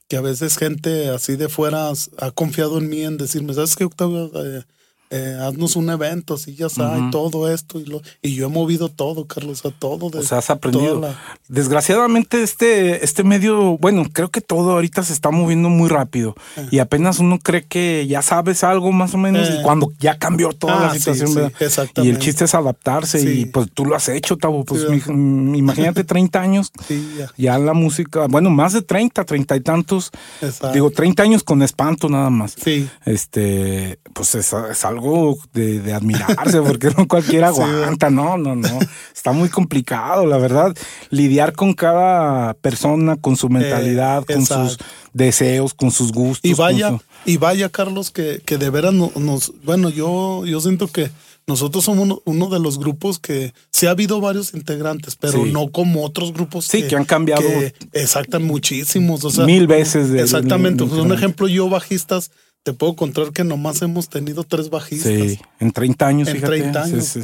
que 0.08 0.18
a 0.18 0.22
veces 0.22 0.58
gente 0.58 1.10
así 1.10 1.38
de 1.38 1.48
fuera 1.50 1.92
ha 2.18 2.32
confiado 2.32 2.78
en 2.78 2.90
mí 2.90 3.04
en 3.04 3.18
decirme, 3.18 3.54
¿sabes 3.54 3.76
qué, 3.76 3.86
Octavio? 3.86 4.32
Eh, 4.36 4.64
eh, 5.12 5.38
haznos 5.42 5.76
un 5.76 5.90
evento, 5.90 6.34
así 6.36 6.56
ya 6.56 6.70
sabes, 6.70 7.02
Ujú. 7.02 7.12
todo 7.12 7.52
esto. 7.54 7.80
Y, 7.80 7.86
lo, 7.86 8.02
y 8.22 8.34
yo 8.34 8.46
he 8.48 8.50
movido 8.50 8.90
todo, 8.90 9.26
Carlos, 9.28 9.66
a 9.66 9.72
todo. 9.72 10.10
De, 10.10 10.20
O 10.20 10.24
sea, 10.24 10.38
has 10.40 10.50
aprendido. 10.50 11.00
la- 11.00 11.16
Desgraciadamente 11.50 12.42
este, 12.42 13.04
este 13.06 13.24
medio, 13.24 13.78
bueno, 13.78 14.04
creo 14.12 14.30
que 14.30 14.42
todo 14.42 14.72
ahorita 14.72 15.04
se 15.04 15.14
está 15.14 15.30
moviendo 15.32 15.70
muy 15.70 15.90
rápido 15.90 16.34
y 16.72 16.80
apenas 16.80 17.20
uno 17.20 17.40
cree 17.40 17.64
que 17.66 18.08
ya 18.08 18.22
sabes 18.22 18.64
algo 18.64 18.92
más 18.92 19.14
o 19.14 19.18
menos 19.18 19.48
Eh. 19.50 19.58
y 19.60 19.64
cuando 19.64 19.92
ya 20.00 20.18
cambió 20.18 20.54
toda 20.54 20.78
Ah, 20.80 20.84
la 20.88 20.94
sí, 20.94 21.00
situación, 21.00 21.28
sí, 21.30 21.36
¿verdad? 21.36 21.52
Y 21.60 21.64
exactamente. 21.66 22.16
el 22.16 22.24
chiste 22.24 22.46
es 22.46 22.56
adaptarse 22.56 23.22
y 23.22 23.46
pues 23.46 23.68
tú 23.74 23.86
lo 23.86 23.96
has 23.96 24.08
hecho, 24.10 24.38
Tavo, 24.38 24.64
pues 24.66 24.90
mi- 24.90 25.02
mm, 25.14 25.56
imagínate 25.56 26.04
30 26.04 26.42
años, 26.42 26.72
ya. 27.18 27.32
ya 27.38 27.60
la 27.60 27.74
música, 27.74 28.28
bueno, 28.30 28.50
más 28.50 28.74
de 28.74 28.82
30, 28.82 29.24
30 29.26 29.56
y 29.58 29.62
tantos, 29.62 30.10
Exacto. 30.42 30.72
digo 30.74 30.90
30 30.90 31.22
años 31.24 31.44
con 31.44 31.62
espanto 31.62 32.08
nada 32.10 32.30
más. 32.30 32.56
Sí. 32.64 32.90
Este, 33.06 34.00
pues 34.14 34.36
es, 34.36 34.54
es 34.72 34.86
algo 34.86 35.01
de, 35.54 35.80
de 35.80 35.94
admirarse, 35.94 36.62
porque 36.68 36.90
no 36.98 37.08
cualquiera 37.08 37.52
Sí, 37.54 37.62
aguanta, 37.62 38.10
no, 38.10 38.38
no, 38.38 38.56
no. 38.56 38.80
Está 39.16 39.32
muy 39.32 39.50
complicado, 39.50 40.26
la 40.26 40.38
verdad. 40.38 40.76
Lidiar 41.10 41.54
con 41.54 41.74
cada 41.74 42.54
persona, 42.56 43.18
con 43.18 43.36
su 43.36 43.50
mentalidad, 43.50 44.24
con 44.26 44.46
sus 44.46 44.74
Eh, 44.76 44.78
deseos, 45.14 45.74
con 45.74 45.92
sus 45.92 46.12
gustos. 46.12 46.50
Y 46.50 46.54
vaya, 46.54 46.90
su- 46.92 47.02
y 47.26 47.38
vaya, 47.38 47.70
Carlos, 47.70 48.12
que, 48.12 48.42
que 48.46 48.58
de 48.58 48.70
veras 48.70 48.94
no- 48.94 49.12
nos, 49.16 49.52
bueno, 49.64 49.90
yo, 49.90 50.46
yo 50.46 50.60
siento 50.62 50.88
que 50.88 51.10
nosotros 51.48 51.84
somos 51.84 52.04
uno, 52.06 52.22
uno 52.26 52.50
de 52.50 52.60
los 52.60 52.80
grupos 52.80 53.20
que 53.20 53.54
sí 53.72 53.88
ha 53.88 53.92
habido 53.92 54.22
varios 54.22 54.54
integrantes, 54.54 55.16
pero 55.16 55.44
Sí. 55.44 55.52
no 55.52 55.70
como 55.72 56.06
otros 56.06 56.32
grupos 56.34 56.66
Sí, 56.66 56.84
que 56.88 56.96
han 56.96 57.04
cambiado. 57.04 57.42
que 57.42 57.74
exactan 57.94 58.44
muchísimos. 58.44 59.26
O 59.26 59.32
sea, 59.32 59.46
Mil 59.46 59.68
veces 59.68 60.10
de- 60.12 60.22
exactamente. 60.22 60.84
de- 60.84 60.90
de 60.90 60.96
Pues, 60.96 61.06
un 61.06 61.14
ejemplo, 61.14 61.48
yo 61.48 61.68
bajistas, 61.68 62.32
te 62.64 62.74
puedo 62.74 62.96
contar 62.96 63.32
que 63.32 63.44
nomás 63.44 63.82
hemos 63.82 64.08
tenido 64.08 64.44
tres 64.44 64.70
bajistas. 64.70 65.12
Sí, 65.12 65.40
en 65.60 65.72
30 65.72 66.08
años, 66.08 66.28
En 66.28 66.36
fíjate. 66.36 66.60
30 66.60 66.84
años. 66.84 67.16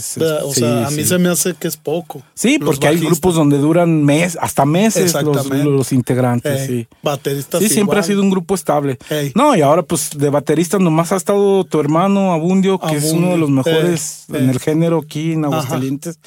O 0.43 0.53
sea, 0.53 0.87
a 0.87 0.91
mí 0.91 1.03
se 1.03 1.19
me 1.19 1.29
hace 1.29 1.53
que 1.53 1.67
es 1.67 1.77
poco. 1.77 2.23
Sí, 2.33 2.57
porque 2.57 2.87
hay 2.87 2.97
grupos 2.97 3.35
donde 3.35 3.59
duran 3.59 4.03
mes, 4.03 4.37
hasta 4.41 4.65
meses 4.65 5.13
los, 5.23 5.91
integrantes, 5.91 6.65
sí. 6.65 6.87
Bateristas. 7.03 7.61
Sí, 7.61 7.69
siempre 7.69 7.99
ha 7.99 8.03
sido 8.03 8.23
un 8.23 8.31
grupo 8.31 8.55
estable. 8.55 8.97
Ey. 9.09 9.31
No, 9.35 9.55
y 9.55 9.61
ahora 9.61 9.83
pues 9.83 10.09
de 10.17 10.29
baterista 10.29 10.79
nomás 10.79 11.11
ha 11.11 11.17
estado 11.17 11.63
tu 11.65 11.79
hermano 11.79 12.33
Abundio, 12.33 12.79
que 12.79 12.95
es 12.95 13.11
uno 13.11 13.29
de 13.29 13.37
los 13.37 13.51
mejores 13.51 14.25
en 14.33 14.49
el 14.49 14.59
género 14.59 14.99
aquí 14.99 15.33
en. 15.33 15.45
Aguascalientes. 15.45 16.19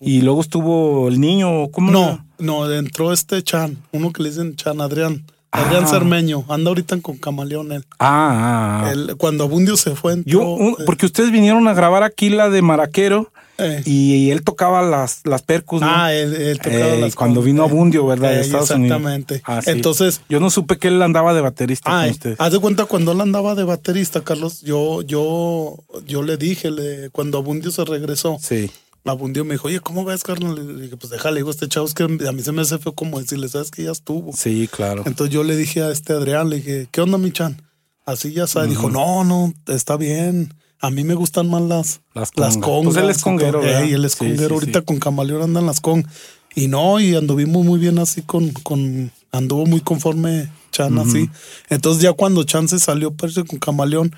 Y 0.00 0.20
luego 0.20 0.42
estuvo 0.42 1.08
el 1.08 1.18
niño, 1.18 1.70
¿cómo 1.70 1.90
No, 1.90 2.04
era? 2.04 2.24
no, 2.38 2.70
entró 2.70 3.12
este 3.12 3.42
Chan, 3.42 3.78
uno 3.92 4.12
que 4.12 4.22
le 4.22 4.28
dicen 4.28 4.54
Chan, 4.56 4.80
Adrián. 4.80 5.24
Adrián 5.52 5.84
Ah. 5.84 5.88
Cermeño, 5.88 6.44
anda 6.48 6.68
ahorita 6.68 7.00
con 7.00 7.16
Camaleón 7.16 7.72
él. 7.72 7.84
Ah, 7.98 8.30
ah, 8.30 8.82
ah. 8.86 8.92
Él, 8.92 9.14
cuando 9.18 9.44
Abundio 9.44 9.76
se 9.76 9.94
fue, 9.96 10.12
entró, 10.12 10.30
Yo, 10.30 10.42
un- 10.50 10.70
eh, 10.78 10.82
porque 10.86 11.06
ustedes 11.06 11.32
vinieron 11.32 11.66
a 11.68 11.74
grabar 11.74 12.02
aquí 12.04 12.30
la 12.30 12.50
de 12.50 12.62
Maraquero 12.62 13.32
eh, 13.58 13.82
y 13.84 14.30
él 14.30 14.42
tocaba 14.44 14.80
las, 14.80 15.20
las 15.24 15.42
percus, 15.42 15.80
¿no? 15.82 15.88
ah, 15.90 16.14
él, 16.14 16.34
él 16.34 16.58
tocaba 16.60 16.86
Eh, 16.94 17.00
las 17.00 17.14
cuando 17.16 17.42
vino 17.42 17.64
Abundio, 17.64 18.06
¿verdad? 18.06 18.30
De 18.30 18.36
eh, 18.36 18.44
Unidos. 18.44 18.70
exactamente. 18.70 19.42
Ah, 19.44 19.60
sí. 19.62 19.70
Entonces, 19.72 20.20
Yo 20.28 20.38
no 20.40 20.50
supe 20.50 20.78
que 20.78 20.88
él 20.88 21.02
andaba 21.02 21.34
de 21.34 21.40
baterista 21.40 21.90
ah, 21.90 22.02
con 22.04 22.10
ustedes. 22.12 22.36
haz 22.40 22.52
de 22.52 22.58
cuenta 22.60 22.84
cuando 22.86 23.12
él 23.12 23.20
andaba 23.20 23.54
de 23.56 23.64
baterista, 23.64 24.20
Carlos, 24.22 24.62
yo, 24.62 25.02
yo, 25.02 25.76
yo 26.06 26.22
le 26.22 26.36
dije, 26.36 26.70
le, 26.70 27.10
cuando 27.10 27.38
Abundio 27.38 27.70
se 27.72 27.84
regresó, 27.84 28.38
Sí. 28.40 28.70
Abundio 29.04 29.44
me 29.44 29.54
dijo, 29.54 29.68
oye, 29.68 29.80
¿cómo 29.80 30.04
ves, 30.04 30.22
Carlos? 30.22 30.58
Le 30.58 30.82
dije, 30.82 30.96
pues 30.96 31.10
déjale, 31.10 31.36
digo, 31.38 31.50
este 31.50 31.68
chavo 31.68 31.86
es 31.86 31.94
que 31.94 32.02
a 32.04 32.32
mí 32.32 32.42
se 32.42 32.52
me 32.52 32.62
hace 32.62 32.78
feo 32.78 32.92
como 32.92 33.18
decirle, 33.20 33.48
sabes 33.48 33.70
que 33.70 33.84
ya 33.84 33.92
estuvo. 33.92 34.32
Sí, 34.36 34.68
claro. 34.70 35.02
Entonces 35.06 35.32
yo 35.34 35.42
le 35.42 35.56
dije 35.56 35.82
a 35.82 35.90
este 35.90 36.12
Adrián, 36.12 36.50
le 36.50 36.56
dije, 36.56 36.88
¿qué 36.90 37.00
onda, 37.00 37.16
mi 37.18 37.32
chan? 37.32 37.60
Así 38.04 38.32
ya 38.32 38.46
sabe. 38.46 38.68
Dijo, 38.68 38.90
no, 38.90 39.24
no, 39.24 39.52
está 39.66 39.96
bien. 39.96 40.54
A 40.80 40.90
mí 40.90 41.04
me 41.04 41.14
gustan 41.14 41.48
más 41.48 41.62
las, 41.62 42.00
Las 42.14 42.30
las 42.36 42.56
congas. 42.56 42.56
congas. 42.56 42.94
Pues 42.94 43.04
él 43.04 43.10
es 43.10 43.22
conguero, 43.22 43.60
¿verdad? 43.60 43.84
él 43.84 44.04
es 44.04 44.12
Sí, 44.12 44.18
conguero. 44.18 44.48
sí, 44.48 44.54
Ahorita 44.54 44.78
sí. 44.80 44.84
con 44.84 44.98
Camaleón 44.98 45.42
andan 45.42 45.66
las 45.66 45.80
con. 45.80 46.06
Y 46.54 46.68
no, 46.68 46.98
y 47.00 47.14
anduvimos 47.14 47.64
muy 47.64 47.78
bien 47.78 47.98
así 47.98 48.22
con, 48.22 48.50
con 48.50 49.12
anduvo 49.32 49.66
muy 49.66 49.80
conforme 49.80 50.50
Chan 50.72 50.98
así. 50.98 51.28
Entonces 51.68 52.02
ya 52.02 52.12
cuando 52.12 52.42
Chan 52.44 52.68
se 52.68 52.78
salió 52.78 53.12
parece, 53.12 53.44
con 53.44 53.58
Camaleón, 53.58 54.14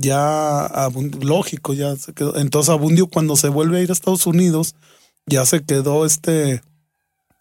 ya 0.00 0.66
Abun- 0.66 1.22
lógico, 1.22 1.72
ya 1.74 1.96
se 1.96 2.12
quedó. 2.12 2.36
Entonces 2.36 2.70
Abundio 2.70 3.06
cuando 3.06 3.36
se 3.36 3.48
vuelve 3.48 3.78
a 3.78 3.82
ir 3.82 3.90
a 3.90 3.92
Estados 3.92 4.26
Unidos, 4.26 4.74
ya 5.26 5.44
se 5.46 5.62
quedó 5.62 6.04
este, 6.06 6.62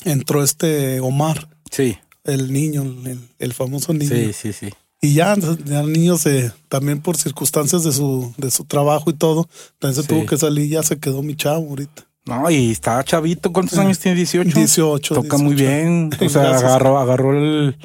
entró 0.06 0.44
este 0.44 1.00
Omar, 1.00 1.50
Sí, 1.72 1.98
el 2.24 2.52
niño, 2.52 2.82
el, 2.84 3.20
el 3.40 3.54
famoso 3.54 3.94
niño. 3.94 4.10
sí, 4.10 4.34
sí, 4.34 4.54
sí. 4.54 4.70
y 5.02 5.14
ya, 5.14 5.36
ya 5.66 5.80
el 5.82 5.92
niño 5.94 6.18
se, 6.18 6.52
también 6.68 7.02
por 7.02 7.16
circunstancias 7.18 7.84
de 7.84 7.92
su, 7.92 8.34
de 8.38 8.52
su 8.52 8.66
trabajo 8.66 9.10
y 9.10 9.14
todo, 9.14 9.48
entonces 9.74 10.06
Sí. 10.06 10.10
tuvo 10.10 10.26
que 10.26 10.38
salir 10.38 10.66
y 10.66 10.70
ya 10.70 10.84
se 10.84 11.00
quedó 11.00 11.22
mi 11.24 11.36
chavo 11.36 11.70
ahorita. 11.70 12.06
No, 12.26 12.50
y 12.52 12.72
está 12.72 13.04
chavito. 13.04 13.52
¿Cuántos 13.52 13.80
años 13.80 13.98
tiene? 13.98 14.18
18. 14.18 14.56
18, 14.56 15.16
Toca 15.16 15.38
muy 15.38 15.56
18. 15.56 15.56
bien. 15.56 16.10
O 16.14 16.30
sea, 16.30 16.42
Gracias. 16.44 16.64
agarró, 16.64 17.00
agarró 17.00 17.34
el, 17.36 17.78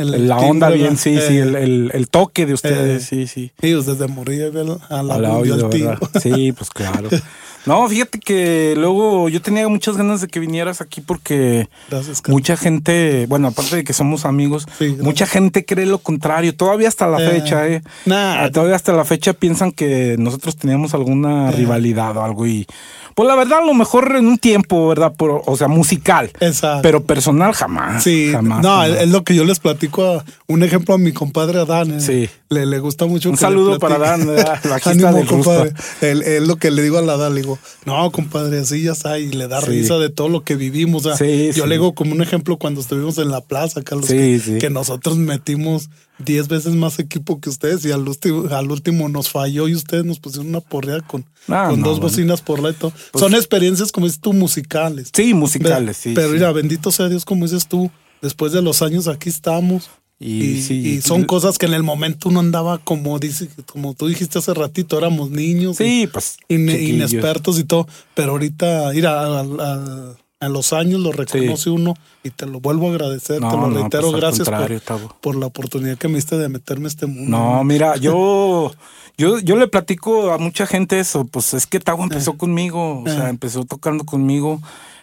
El 0.00 0.28
la 0.28 0.38
onda 0.38 0.68
bien, 0.70 0.96
sí, 0.96 1.16
sí, 1.20 1.36
Eh, 1.36 1.42
el, 1.42 1.56
el- 1.56 1.90
el 1.94 2.08
toque 2.08 2.46
de 2.46 2.54
ustedes, 2.54 3.02
eh, 3.04 3.06
sí, 3.06 3.26
sí. 3.26 3.52
Ellos 3.62 3.86
desde 3.86 4.06
morir 4.08 4.52
a 4.88 5.02
la 5.02 5.14
audio, 5.28 5.54
al 5.54 5.70
tiro. 5.70 5.90
¿verdad? 5.90 6.08
Sí, 6.22 6.52
pues 6.52 6.70
claro. 6.70 7.08
No, 7.66 7.88
fíjate 7.88 8.18
que 8.20 8.74
luego 8.76 9.28
yo 9.28 9.42
tenía 9.42 9.68
muchas 9.68 9.96
ganas 9.96 10.20
de 10.20 10.28
que 10.28 10.40
vinieras 10.40 10.80
aquí 10.80 11.00
porque 11.00 11.68
Gracias, 11.90 12.22
mucha 12.28 12.56
gente, 12.56 13.26
bueno, 13.28 13.48
aparte 13.48 13.76
de 13.76 13.84
que 13.84 13.92
somos 13.92 14.24
amigos, 14.24 14.66
Sí, 14.78 14.96
mucha 15.00 15.26
gente 15.26 15.64
cree 15.64 15.86
lo 15.86 15.98
contrario, 15.98 16.54
todavía 16.56 16.88
hasta 16.88 17.06
la 17.06 17.22
Eh, 17.22 17.28
fecha, 17.30 17.66
¿eh? 17.68 17.82
nah. 18.06 18.44
Ah, 18.44 18.50
Todavía 18.50 18.76
hasta 18.76 18.92
la 18.92 19.04
fecha 19.04 19.32
piensan 19.34 19.72
que 19.72 20.16
nosotros 20.18 20.56
teníamos 20.56 20.94
alguna 20.94 21.50
Eh. 21.50 21.52
rivalidad 21.52 22.16
o 22.16 22.22
algo 22.24 22.46
y... 22.46 22.66
Pues 23.14 23.26
la 23.28 23.34
verdad, 23.34 23.58
a 23.58 23.66
lo 23.66 23.74
mejor 23.74 24.14
en 24.16 24.26
un 24.26 24.38
tiempo, 24.38 24.88
¿verdad? 24.88 25.12
Por- 25.14 25.42
o 25.44 25.56
sea, 25.56 25.68
musical. 25.68 26.30
Exacto. 26.40 26.80
Pero 26.82 27.02
personal 27.02 27.52
jamás. 27.52 28.02
Sí, 28.04 28.30
jamás. 28.32 28.62
no, 28.62 28.70
jamás. 28.70 28.88
es 29.02 29.10
lo 29.10 29.24
que 29.24 29.34
yo 29.34 29.44
les 29.44 29.58
platico 29.58 30.04
a 30.06 30.24
un 30.46 30.62
ejemplo 30.62 30.94
a 30.94 30.98
mi 30.98 31.12
compadre 31.12 31.58
Adán. 31.58 31.90
eh. 31.94 32.00
Sí. 32.00 32.30
Le, 32.52 32.66
le 32.66 32.80
gusta 32.80 33.06
mucho. 33.06 33.30
Un 33.30 33.36
saludo 33.36 33.78
para. 33.78 34.14
El 34.16 34.34
bajista 34.68 35.12
del 35.12 35.24
compadre. 35.26 35.72
Él- 36.00 36.22
Es 36.22 36.46
lo 36.48 36.56
que 36.56 36.72
le 36.72 36.82
digo 36.82 36.98
a 36.98 37.02
la 37.02 37.12
Adán. 37.12 37.34
Le 37.36 37.42
digo, 37.42 37.60
no, 37.86 38.10
compadre, 38.10 38.58
así 38.58 38.82
ya 38.82 38.90
está. 38.90 39.20
Y 39.20 39.30
le 39.30 39.46
da 39.46 39.60
Sí. 39.60 39.68
risa 39.68 39.98
de 39.98 40.10
todo 40.10 40.28
lo 40.28 40.42
que 40.42 40.56
vivimos. 40.56 41.06
O 41.06 41.14
sea, 41.14 41.16
Sí, 41.16 41.50
yo 41.54 41.62
sí. 41.62 41.68
le 41.68 41.76
digo 41.76 41.94
como 41.94 42.12
un 42.12 42.22
ejemplo 42.22 42.56
cuando 42.58 42.80
estuvimos 42.80 43.18
en 43.18 43.30
la 43.30 43.40
plaza, 43.40 43.82
Carlos, 43.82 44.08
que, 44.08 44.68
nosotros 44.68 45.16
metimos 45.16 45.90
10 46.18 46.48
veces 46.48 46.74
más 46.74 46.98
equipo 46.98 47.40
que 47.40 47.50
ustedes 47.50 47.84
y 47.84 47.92
al 47.92 48.08
último, 48.08 48.48
al 48.50 48.68
último 48.72 49.08
nos 49.08 49.30
falló 49.30 49.68
y 49.68 49.76
ustedes 49.76 50.04
nos 50.04 50.18
pusieron 50.18 50.48
una 50.48 50.60
porrea 50.60 51.00
con, 51.02 51.22
con 51.22 51.30
no, 51.46 51.68
dos 51.68 51.76
bueno. 51.78 52.00
bocinas 52.00 52.40
por 52.42 52.60
todo. 52.74 52.92
Pues- 53.12 53.20
Son 53.22 53.32
experiencias, 53.34 53.92
como 53.92 54.06
dices 54.06 54.20
tú, 54.20 54.32
musicales. 54.32 55.10
Sí, 55.14 55.34
musicales, 55.34 55.96
sí. 55.98 56.14
Pero 56.16 56.30
mira, 56.30 56.50
bendito 56.50 56.90
sea 56.90 57.08
Dios, 57.08 57.24
como 57.24 57.44
dices 57.44 57.68
tú, 57.68 57.92
después 58.22 58.50
de 58.52 58.60
los 58.60 58.82
años 58.82 59.06
aquí 59.06 59.28
estamos. 59.28 59.88
Y 60.22 60.42
Y, 60.42 60.62
sí, 60.62 60.74
y 60.86 61.00
son 61.00 61.24
cosas 61.24 61.56
que 61.56 61.64
en 61.64 61.72
el 61.72 61.82
momento 61.82 62.28
uno 62.28 62.40
andaba 62.40 62.76
como 62.78 63.18
dice, 63.18 63.48
como 63.66 63.94
tú 63.94 64.06
dijiste 64.06 64.38
hace 64.38 64.52
ratito, 64.52 64.98
éramos 64.98 65.30
niños. 65.30 65.76
Sí, 65.78 66.06
pues. 66.12 66.36
y- 66.46 66.54
inexpertos 66.56 67.58
y 67.58 67.64
todo. 67.64 67.88
Pero 68.14 68.32
ahorita, 68.32 68.90
al- 68.90 70.16
a 70.42 70.48
los 70.48 70.72
años 70.72 71.00
lo 71.00 71.12
reconoce 71.12 71.68
uno 71.68 71.94
y 72.24 72.30
te 72.30 72.46
lo 72.46 72.60
vuelvo 72.60 72.86
a 72.88 72.90
agradecer, 72.92 73.40
No, 73.42 73.50
te 73.50 73.56
lo 73.56 73.66
no, 73.68 73.78
reitero. 73.80 74.10
pues, 74.10 74.20
gracias 74.22 74.48
por, 74.48 74.80
Tavo. 74.80 75.16
por 75.20 75.36
la 75.36 75.44
oportunidad 75.46 75.98
que 75.98 76.08
me 76.08 76.14
diste 76.16 76.38
de 76.38 76.48
meterme 76.48 76.86
a 76.86 76.88
este 76.88 77.04
mundo. 77.06 77.30
No, 77.30 77.62
mira, 77.64 77.96
yo, 77.98 78.72
yo, 79.18 79.38
yo 79.38 79.56
le 79.56 79.68
platico 79.68 80.32
a 80.32 80.38
mucha 80.38 80.66
gente 80.66 80.98
eso, 80.98 81.26
pues 81.26 81.52
es 81.54 81.66
que 81.66 81.78
Tago 81.80 82.02
empezó 82.04 82.38
conmigo, 82.38 83.02
o 83.02 83.04
sea, 83.06 83.26
Eh. 83.26 83.30
empezó 83.30 83.64
tocando 83.64 84.04
conmigo, 84.04 84.62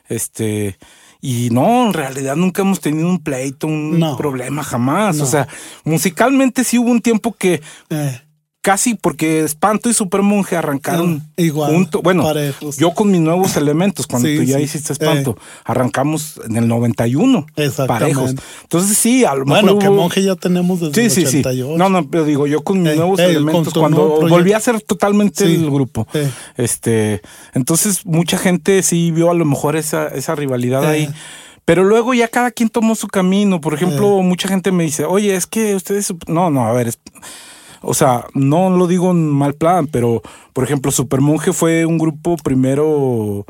este, 0.09 0.77
y 1.21 1.49
no, 1.51 1.87
en 1.87 1.93
realidad 1.93 2.35
nunca 2.35 2.61
hemos 2.61 2.79
tenido 2.79 3.07
un 3.09 3.19
pleito, 3.19 3.67
un 3.67 3.99
No. 3.99 4.17
problema 4.17 4.63
jamás, 4.63 5.17
No. 5.17 5.23
o 5.23 5.27
sea, 5.27 5.47
musicalmente 5.83 6.63
sí 6.63 6.77
hubo 6.77 6.89
un 6.91 7.01
tiempo 7.01 7.33
que 7.37 7.61
Eh, 7.89 8.21
casi 8.67 8.95
porque 8.95 9.45
Espanto 9.45 9.89
y 9.89 9.93
Supermonje 9.93 10.57
arrancaron 10.57 11.23
Eh, 11.37 11.43
igual, 11.45 11.71
junto, 11.71 12.01
bueno, 12.01 12.23
parejos. 12.23 12.75
yo 12.75 12.91
con 12.93 13.09
mis 13.09 13.21
nuevos 13.21 13.55
elementos, 13.55 14.07
cuando 14.07 14.27
Sí, 14.27 14.35
tú 14.35 14.43
ya 14.43 14.57
sí. 14.57 14.63
hiciste 14.63 14.91
Espanto, 14.91 15.37
arrancamos 15.63 16.37
en 16.45 16.57
el 16.57 16.67
91, 16.67 17.45
Exactamente. 17.55 17.87
parejos. 18.13 18.35
Entonces 18.63 18.97
sí, 18.97 19.23
a 19.23 19.35
lo 19.35 19.45
mejor 19.45 19.63
bueno, 19.63 19.79
que 19.79 19.87
hubo- 19.87 19.95
monje 19.95 20.21
ya 20.21 20.35
tenemos 20.35 20.81
desde 20.81 20.95
Sí, 20.95 21.01
el 21.01 21.11
sí, 21.11 21.21
sí. 21.31 21.37
88. 21.39 21.77
No, 21.77 21.87
no, 21.87 22.09
pero 22.09 22.25
digo, 22.25 22.45
yo 22.45 22.61
con 22.61 22.81
mis 22.81 22.91
Eh, 22.91 22.95
nuevos 22.97 23.19
eh, 23.21 23.29
elementos, 23.29 23.73
cuando 23.73 24.19
volví 24.27 24.51
a 24.51 24.59
ser 24.59 24.81
totalmente 24.81 25.45
el 25.45 25.71
grupo. 25.71 26.05
Eh. 26.13 26.29
Este, 26.57 27.21
entonces 27.53 28.05
mucha 28.05 28.37
gente 28.37 28.83
sí 28.83 29.11
vio 29.11 29.31
a 29.31 29.33
lo 29.33 29.45
mejor 29.45 29.77
esa, 29.77 30.09
esa 30.09 30.35
rivalidad 30.35 30.83
Eh. 30.83 30.87
ahí. 30.87 31.09
Pero 31.63 31.85
luego 31.85 32.13
ya 32.13 32.27
cada 32.27 32.51
quien 32.51 32.67
tomó 32.67 32.95
su 32.95 33.07
camino. 33.07 33.61
Por 33.61 33.73
ejemplo, 33.73 34.21
mucha 34.23 34.49
gente 34.49 34.73
me 34.73 34.83
dice, 34.83 35.05
oye, 35.05 35.35
es 35.35 35.47
que 35.47 35.73
ustedes. 35.75 36.13
No, 36.27 36.49
no, 36.49 36.67
a 36.67 36.73
ver. 36.73 36.89
es- 36.89 36.99
O 37.81 37.93
sea, 37.93 38.25
no 38.33 38.69
lo 38.69 38.87
digo 38.87 39.11
en 39.11 39.27
mal 39.29 39.53
plan, 39.53 39.87
pero 39.87 40.21
por 40.53 40.63
ejemplo, 40.63 40.91
Supermonje 40.91 41.53
fue 41.53 41.85
un 41.85 41.97
grupo 41.97 42.37
primero 42.37 43.45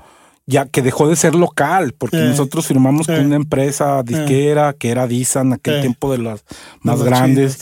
ya 0.49 0.65
que 0.65 0.81
dejó 0.81 1.09
de 1.09 1.15
ser 1.17 1.35
local, 1.35 1.93
porque 1.97 2.17
Eh. 2.17 2.29
nosotros 2.29 2.65
firmamos 2.65 3.07
Eh. 3.09 3.15
con 3.17 3.25
una 3.25 3.35
empresa 3.35 4.01
disquera 4.01 4.73
que 4.73 4.89
era 4.89 5.05
Disa 5.05 5.41
en 5.41 5.51
aquel 5.53 5.81
tiempo 5.81 6.09
de 6.11 6.19
las 6.19 6.43
más 6.81 7.03
grandes. 7.03 7.59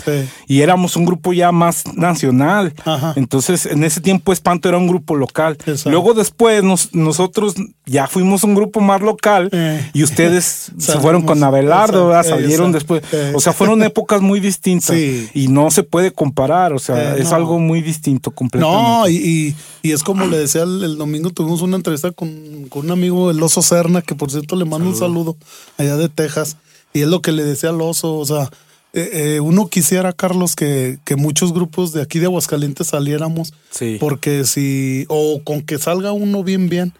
Y 0.47 0.61
éramos 0.61 0.95
un 0.95 1.05
grupo 1.05 1.33
ya 1.33 1.51
más 1.51 1.83
nacional. 1.95 2.73
Ajá. 2.85 3.13
Entonces, 3.15 3.65
en 3.65 3.83
ese 3.83 4.01
tiempo 4.01 4.31
Espanto 4.31 4.69
era 4.69 4.77
un 4.77 4.87
grupo 4.87 5.15
local. 5.15 5.57
Exacto. 5.65 5.89
Luego 5.89 6.13
después 6.13 6.63
nos- 6.63 6.93
nosotros 6.93 7.55
ya 7.87 8.07
fuimos 8.07 8.43
un 8.43 8.53
grupo 8.55 8.79
más 8.81 9.01
local 9.01 9.49
y 9.93 10.03
ustedes 10.03 10.71
se 10.77 10.99
fueron 10.99 11.23
con 11.23 11.43
Abelardo, 11.43 12.11
salieron 12.23 12.75
exacto. 12.75 12.93
después. 13.01 13.33
O 13.35 13.39
sea, 13.39 13.53
fueron 13.53 13.81
épocas 13.83 14.21
muy 14.21 14.39
distintas 14.39 14.95
Sí. 14.95 15.27
y 15.33 15.47
no 15.47 15.71
se 15.71 15.81
puede 15.83 16.11
comparar. 16.11 16.71
O 16.73 16.79
sea, 16.79 17.15
Eh, 17.15 17.21
es 17.21 17.29
no. 17.31 17.35
algo 17.35 17.59
muy 17.59 17.81
distinto 17.81 18.29
completamente. 18.31 18.81
No, 18.81 19.07
y, 19.09 19.15
y, 19.15 19.55
y 19.81 19.91
es 19.91 20.03
como 20.03 20.25
le 20.27 20.37
decía 20.37 20.61
el, 20.63 20.83
el 20.83 20.97
domingo, 20.97 21.31
tuvimos 21.31 21.61
una 21.63 21.77
entrevista 21.77 22.11
con, 22.11 22.67
con 22.75 22.87
un 22.87 22.91
amigo, 22.91 23.31
el 23.31 23.41
oso 23.41 23.61
Serna, 23.61 24.01
que 24.01 24.15
por 24.15 24.29
cierto 24.29 24.57
le 24.57 24.65
mando 24.65 24.89
un 24.89 24.97
saludo 24.97 25.37
allá 25.77 25.95
de 25.95 26.09
Texas. 26.09 26.57
Y 26.93 27.03
es 27.03 27.07
lo 27.07 27.21
que 27.21 27.31
le 27.31 27.45
decía 27.45 27.69
al 27.69 27.79
oso, 27.79 28.17
o 28.17 28.25
sea, 28.25 28.49
eh, 28.91 29.09
eh, 29.13 29.39
uno 29.39 29.69
quisiera, 29.69 30.11
Carlos, 30.11 30.57
que, 30.57 30.99
que 31.05 31.15
muchos 31.15 31.53
grupos 31.53 31.93
de 31.93 32.01
aquí 32.01 32.19
de 32.19 32.25
Aguascalientes 32.25 32.87
saliéramos, 32.87 33.53
Sí. 33.69 33.95
porque 33.97 34.43
si, 34.43 35.05
o 35.07 35.41
con 35.45 35.61
que 35.61 35.77
salga 35.77 36.11
uno 36.11 36.43
bien, 36.43 36.67
bien, 36.67 36.91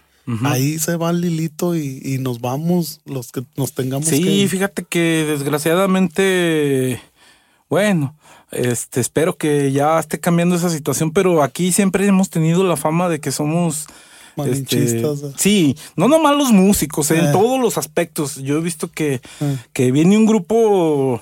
ahí 0.43 0.79
se 0.79 0.95
va 0.95 1.09
el 1.09 1.19
Lilito 1.19 1.75
y, 1.75 2.01
y 2.03 2.19
nos 2.19 2.39
vamos 2.39 3.01
los 3.05 3.33
que 3.33 3.43
nos 3.57 3.73
tengamos 3.73 4.07
Sí, 4.07 4.23
que... 4.23 4.47
fíjate 4.47 4.85
que 4.85 5.25
desgraciadamente, 5.27 7.01
bueno, 7.69 8.15
este, 8.51 9.01
espero 9.01 9.35
que 9.37 9.73
ya 9.73 9.99
esté 9.99 10.21
cambiando 10.21 10.55
esa 10.55 10.69
situación, 10.69 11.11
pero 11.11 11.43
aquí 11.43 11.73
siempre 11.73 12.07
hemos 12.07 12.29
tenido 12.29 12.63
la 12.63 12.77
fama 12.77 13.09
de 13.09 13.19
que 13.19 13.33
somos 13.33 13.87
Malinchistas, 14.35 15.23
¿eh? 15.23 15.33
sí, 15.37 15.77
no 15.95 16.07
nomás 16.07 16.35
los 16.37 16.51
músicos, 16.51 17.09
eh, 17.11 17.19
en 17.19 17.25
Eh. 17.27 17.31
todos 17.31 17.59
los 17.59 17.77
aspectos. 17.77 18.35
Yo 18.35 18.57
he 18.57 18.61
visto 18.61 18.89
que, 18.91 19.21
Eh. 19.41 19.57
que 19.73 19.91
viene 19.91 20.17
un 20.17 20.25
grupo, 20.25 21.21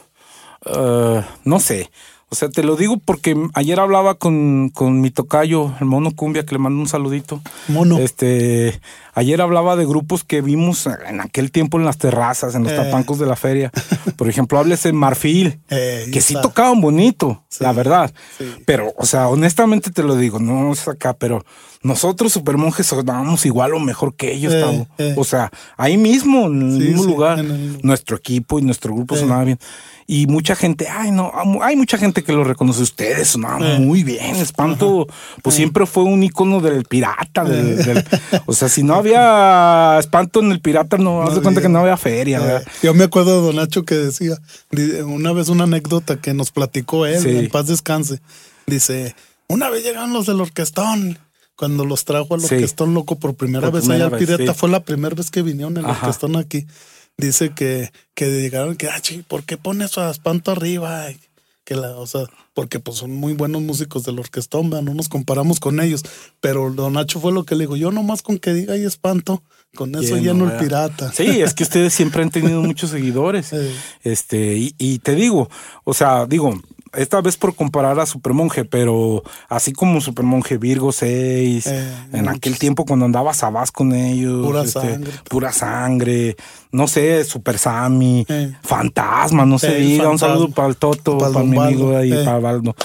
eh, 0.66 1.22
no 1.44 1.60
sé, 1.60 1.90
o 2.34 2.36
sea, 2.36 2.50
te 2.50 2.64
lo 2.64 2.76
digo 2.76 2.98
porque 2.98 3.38
ayer 3.54 3.80
hablaba 3.80 4.16
con, 4.16 4.70
con 4.74 5.02
mi 5.02 5.12
tocayo, 5.12 5.72
el 5.80 5.86
mono 5.86 6.10
cumbia, 6.16 6.44
que 6.44 6.56
le 6.56 6.58
mando 6.58 6.82
un 6.82 6.88
saludito. 6.88 7.40
Mono. 7.68 8.00
Este, 8.00 8.82
ayer 9.14 9.40
hablaba 9.40 9.76
de 9.76 9.86
grupos 9.86 10.24
que 10.24 10.42
vimos 10.42 10.88
en 11.08 11.22
aquel 11.22 11.52
tiempo 11.52 11.78
en 11.78 11.86
las 11.86 12.00
terrazas, 12.00 12.56
en 12.56 12.64
los 12.64 12.72
Eh. 12.72 12.76
tapancos 12.76 13.20
de 13.20 13.28
la 13.28 13.36
feria. 13.36 13.72
Por 14.18 14.28
ejemplo, 14.30 14.58
háblese 14.58 14.92
Marfil, 14.94 15.60
Eh, 15.70 16.10
que 16.12 16.22
sí 16.22 16.34
está. 16.34 16.42
tocaban 16.42 16.82
bonito, 16.82 17.44
la 17.60 17.72
verdad. 17.72 18.12
sí. 18.40 18.46
Pero, 18.66 18.94
o 18.98 19.06
sea, 19.06 19.28
honestamente 19.28 19.92
te 19.92 20.02
lo 20.02 20.16
digo, 20.16 20.40
no 20.40 20.74
es 20.74 20.88
acá, 20.88 21.14
pero 21.14 21.46
nosotros, 21.84 22.34
Supermonjes, 22.34 22.88
sonábamos 22.88 23.46
igual 23.46 23.74
o 23.76 23.80
mejor 23.80 24.16
que 24.16 24.34
ellos, 24.34 24.54
Eh, 24.54 24.88
eh. 24.98 25.14
O 25.18 25.24
sea, 25.24 25.52
ahí 25.78 25.98
mismo, 25.98 26.48
en 26.48 26.62
el 26.62 26.80
mismo 26.80 27.04
lugar, 27.04 27.44
nuestro 27.84 28.18
equipo 28.18 28.58
y 28.58 28.64
nuestro 28.64 28.96
grupo 28.96 29.16
sonaba 29.16 29.44
bien. 29.44 29.60
Y 30.06 30.28
mucha 30.28 30.56
gente, 30.56 30.88
ay, 30.90 31.12
no, 31.12 31.32
hay 31.62 31.76
mucha 31.76 31.98
gente 31.98 32.24
que 32.24 32.34
lo 32.34 32.44
reconoce. 32.44 32.82
Ustedes 32.82 33.36
Eh. 33.36 33.80
muy 33.80 34.04
bien. 34.04 34.36
Espanto, 34.36 35.08
pues 35.42 35.56
siempre 35.56 35.86
fue 35.86 36.04
un 36.04 36.24
icono 36.24 36.60
del 36.62 36.84
pirata. 36.86 37.44
del- 37.44 37.78
del- 37.84 38.06
o 38.46 38.54
sea, 38.54 38.70
si 38.70 38.84
no 38.84 38.96
había 38.96 39.98
espanto 40.00 40.40
en 40.42 40.52
el 40.52 40.60
pirata, 40.62 40.98
no, 40.98 41.24
haz 41.24 41.36
de 41.36 41.42
cuenta 41.42 41.62
que 41.62 41.70
no 41.70 41.80
había 41.80 41.98
feria, 41.98 42.40
¿verdad? 42.40 42.64
yo 42.82 42.94
me 42.94 43.04
acuerdo 43.06 43.40
de 43.42 43.48
Don 43.48 43.56
Nacho 43.56 43.84
que 43.84 43.96
decía, 43.96 44.38
una 45.06 45.32
vez 45.34 45.50
una 45.50 45.64
anécdota 45.64 46.18
que 46.18 46.34
nos 46.34 46.52
platicó 46.52 47.06
él, 47.06 47.22
Sí. 47.22 47.30
en 47.30 47.50
paz 47.50 47.68
descanse. 47.68 48.20
Dice, 48.68 49.16
una 49.48 49.70
vez 49.70 49.84
llegaron 49.84 50.14
los 50.14 50.26
del 50.26 50.42
orquestón, 50.42 51.18
cuando 51.56 51.86
los 51.86 52.04
trajo 52.06 52.34
al 52.36 52.42
Sí. 52.42 52.56
orquestón 52.56 52.94
loco 52.94 53.18
por 53.18 53.36
primera 53.36 53.70
Por 53.72 53.80
vez 53.82 53.90
allá 53.90 54.06
al 54.06 54.18
Pirata, 54.18 54.54
sí. 54.54 54.60
fue 54.60 54.70
la 54.70 54.80
primera 54.82 55.16
vez 55.16 55.30
que 55.32 55.42
vinieron 55.42 55.78
el 55.78 55.86
Ajá. 55.86 56.08
orquestón 56.08 56.36
aquí. 56.36 56.66
Dice 57.18 57.54
que, 57.54 57.92
que 58.16 58.30
llegaron, 58.30 58.76
que, 58.76 58.90
ah, 58.90 59.00
chi, 59.00 59.22
¿por 59.22 59.44
qué 59.44 59.58
pones 59.58 59.98
a 59.98 60.10
espanto 60.10 60.52
arriba? 60.52 61.12
Y 61.12 61.20
Que 61.64 61.76
la, 61.76 61.96
o 61.96 62.08
sea, 62.08 62.22
porque 62.54 62.80
pues 62.80 62.98
son 62.98 63.12
muy 63.12 63.34
buenos 63.34 63.62
músicos 63.62 64.04
del 64.04 64.20
orquestón, 64.20 64.70
¿verdad? 64.70 64.84
no 64.84 64.94
nos 64.94 65.10
comparamos 65.10 65.60
con 65.60 65.80
ellos. 65.80 66.04
Pero 66.42 66.72
Don 66.72 66.94
Nacho 66.94 67.20
fue 67.20 67.32
lo 67.32 67.46
que 67.46 67.56
le 67.56 67.62
dijo, 67.66 67.76
yo 67.76 67.92
nomás 67.92 68.22
con 68.22 68.40
que 68.40 68.54
diga 68.54 68.78
y 68.78 68.86
espanto, 68.86 69.44
con 69.76 69.96
eso 69.96 70.16
Lleno, 70.16 70.46
lleno 70.46 70.52
el 70.52 70.58
pirata. 70.58 71.12
Sí, 71.12 71.42
es 71.42 71.54
que 71.54 71.64
ustedes 71.64 71.94
siempre 71.94 72.22
han 72.24 72.30
tenido 72.30 72.62
muchos 72.62 72.90
seguidores. 72.90 73.48
Sí. 73.54 73.76
Este, 74.04 74.58
y, 74.58 74.76
y 74.78 75.00
te 75.00 75.16
digo, 75.16 75.50
o 75.84 75.94
sea, 75.94 76.26
digo, 76.26 76.60
esta 76.96 77.22
vez 77.22 77.38
por 77.38 77.56
comparar 77.56 78.00
a 78.00 78.06
Supermonje, 78.06 78.66
pero 78.66 79.24
así 79.50 79.74
como 79.74 80.02
Supermonje 80.02 80.58
Virgo 80.58 80.92
6, 80.92 81.68
Eh, 81.68 81.94
en 82.14 82.30
aquel 82.30 82.58
tiempo 82.60 82.86
cuando 82.86 83.06
andaba 83.06 83.34
Sabás 83.34 83.72
con 83.72 83.94
ellos. 83.94 84.46
Pura 84.46 84.64
este, 84.64 84.80
sangre. 84.82 85.12
Pura 85.30 85.52
sangre. 85.52 86.36
No 86.72 86.88
sé, 86.88 87.24
Super 87.24 87.58
Sammy, 87.58 88.26
Eh. 88.28 88.52
Fantasma, 88.64 89.46
no 89.46 89.58
Eh, 89.62 89.76
diga. 89.80 90.10
Un 90.10 90.20
saludo 90.20 90.50
para 90.50 90.68
el 90.70 90.76
Toto, 90.78 91.18
Para 91.18 91.40
mi 91.44 91.58
amigo 91.58 91.96
ahí, 91.98 92.12
eh. 92.12 92.24
para 92.26 92.40
Baldo. 92.40 92.76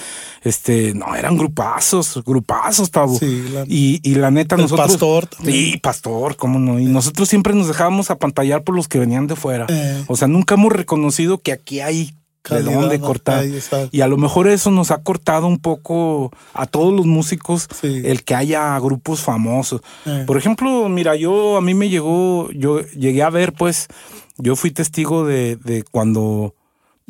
Este, 0.45 0.95
no, 0.95 1.15
eran 1.17 1.37
grupazos, 1.37 2.23
grupazos, 2.25 2.91
Tabo. 2.91 3.19
Sí, 3.19 3.45
la- 3.53 3.65
y, 3.67 4.01
y 4.03 4.15
la 4.15 4.31
neta, 4.31 4.55
El 4.55 4.63
nosotros. 4.63 4.89
Pastor 4.93 5.27
también. 5.27 5.73
Sí, 5.73 5.79
Pastor, 5.79 6.37
cómo 6.37 6.59
no. 6.59 6.79
Y 6.79 6.85
nosotros 6.85 7.29
siempre 7.29 7.55
nos 7.55 7.67
dejábamos 7.69 8.11
apantallar 8.11 8.63
por 8.63 8.75
los 8.77 8.89
que 8.89 8.99
venían 8.99 9.27
de 9.27 9.37
fuera. 9.37 9.67
O 10.07 10.17
sea, 10.17 10.29
nunca 10.29 10.55
hemos 10.55 10.73
reconocido 10.73 11.39
que 11.39 11.53
aquí 11.53 11.81
hay 11.81 12.15
de 12.49 12.63
dónde 12.63 13.01
cortar. 13.01 13.45
Y 13.91 14.01
a 14.01 14.07
lo 14.07 14.17
mejor 14.17 14.49
eso 14.49 14.71
nos 14.71 14.91
ha 14.91 15.03
cortado 15.03 15.47
un 15.47 15.59
poco 15.59 16.31
a 16.55 16.67
todos 16.67 16.93
los 16.95 17.07
músicos 17.07 17.67
Sí. 17.81 18.03
el 18.05 18.25
que 18.25 18.35
haya 18.35 18.79
grupos 18.79 19.21
famosos. 19.21 19.81
Eh. 20.07 20.25
Por 20.27 20.37
ejemplo, 20.39 20.89
mira, 20.89 21.17
yo 21.17 21.57
a 21.57 21.61
mí 21.61 21.75
me 21.75 21.89
llegó, 21.89 22.51
yo 22.53 22.81
llegué 22.81 23.23
a 23.23 23.31
ver, 23.31 23.53
pues, 23.53 23.89
yo 24.39 24.57
fui 24.57 24.71
testigo 24.71 25.25
de, 25.25 25.57
de 25.57 25.83
cuando. 25.91 26.55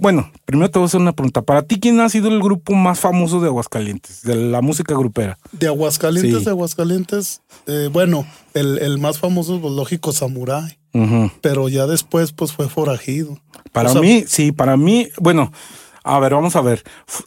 Bueno, 0.00 0.30
primero 0.44 0.70
te 0.70 0.78
voy 0.78 0.84
a 0.84 0.86
hacer 0.86 1.00
una 1.00 1.12
pregunta. 1.12 1.42
Para 1.42 1.62
ti, 1.62 1.80
¿quién 1.80 1.98
ha 1.98 2.08
sido 2.08 2.28
el 2.28 2.40
grupo 2.40 2.72
más 2.74 3.00
famoso 3.00 3.40
de 3.40 3.48
Aguascalientes? 3.48 4.22
De 4.22 4.36
la 4.36 4.60
música 4.62 4.94
grupera. 4.94 5.38
De 5.50 5.66
Aguascalientes, 5.66 6.38
Sí. 6.38 6.44
de 6.44 6.50
Aguascalientes, 6.52 7.42
eh, 7.66 7.88
bueno, 7.92 8.24
el, 8.54 8.78
el 8.78 8.98
más 8.98 9.18
famoso, 9.18 9.60
pues 9.60 9.72
lógico, 9.74 10.12
Samurai. 10.12 10.77
Ujú. 10.94 11.30
Pero 11.40 11.68
ya 11.68 11.86
después, 11.86 12.32
pues 12.32 12.52
fue 12.52 12.68
forajido. 12.68 13.38
Para 13.72 13.90
O 13.90 13.92
sea, 13.92 14.00
mí, 14.02 14.24
sí, 14.26 14.52
para 14.52 14.76
mí, 14.76 15.08
bueno, 15.20 15.52
a 16.04 16.18
ver, 16.20 16.32
vamos 16.34 16.56
a 16.56 16.62
ver. 16.62 16.82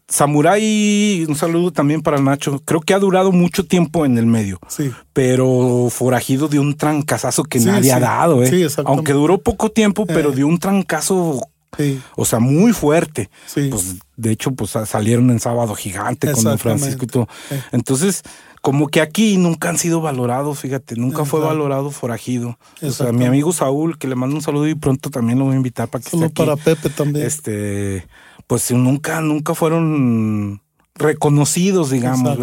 Samurai, 0.07 1.25
un 1.27 1.35
saludo 1.35 1.71
también 1.71 2.01
para 2.01 2.19
Nacho. 2.19 2.61
Creo 2.65 2.81
que 2.81 2.93
ha 2.93 2.99
durado 2.99 3.31
mucho 3.31 3.65
tiempo 3.65 4.05
en 4.05 4.17
el 4.17 4.25
medio, 4.25 4.59
Sí. 4.67 4.91
pero 5.13 5.87
forajido 5.89 6.47
de 6.47 6.59
un 6.59 6.75
trancazazo 6.75 7.43
que 7.43 7.59
Sí, 7.59 7.65
nadie 7.65 7.91
ha 7.93 7.99
dado, 7.99 8.43
¿eh? 8.43 8.47
Sí. 8.69 8.81
Aunque 8.85 9.13
duró 9.13 9.37
poco 9.39 9.69
tiempo, 9.71 10.05
pero 10.05 10.31
Eh. 10.31 10.35
dio 10.35 10.47
un 10.47 10.57
trancazo, 10.59 11.41
Sí. 11.77 12.01
o 12.15 12.25
sea, 12.25 12.39
muy 12.39 12.73
fuerte. 12.73 13.29
Sí. 13.45 13.69
Pues, 13.69 13.95
de 14.17 14.31
hecho, 14.31 14.51
pues 14.51 14.71
salieron 14.85 15.29
en 15.31 15.39
Sábado 15.39 15.73
Gigante 15.73 16.31
con 16.31 16.43
Don. 16.43 16.59
Francisco 16.59 17.05
y 17.05 17.07
todo. 17.07 17.27
Entonces, 17.71 18.23
como 18.61 18.87
que 18.89 19.01
aquí 19.01 19.37
nunca 19.37 19.69
han 19.69 19.77
sido 19.77 20.01
valorados, 20.01 20.59
fíjate, 20.59 20.95
nunca 20.95 21.25
fue 21.25 21.39
valorado 21.39 21.89
forajido. 21.89 22.59
O 22.81 22.91
sea, 22.91 23.11
mi 23.11 23.25
amigo 23.25 23.51
Saúl, 23.53 23.97
que 23.97 24.07
le 24.07 24.15
mando 24.15 24.35
un 24.35 24.41
saludo 24.43 24.67
y 24.67 24.75
pronto 24.75 25.09
también 25.09 25.39
lo 25.39 25.45
voy 25.45 25.53
a 25.53 25.57
invitar 25.57 25.87
para 25.87 26.03
que 26.03 26.11
Solo 26.11 26.27
esté 26.27 26.43
aquí 26.43 26.49
para 26.49 26.63
Pepe 26.63 26.89
también. 26.89 27.25
este, 27.25 28.07
pues 28.45 28.71
nunca, 28.71 29.19
nunca 29.21 29.55
fueron 29.55 30.61
reconocidos, 31.01 31.89
digamos. 31.89 32.37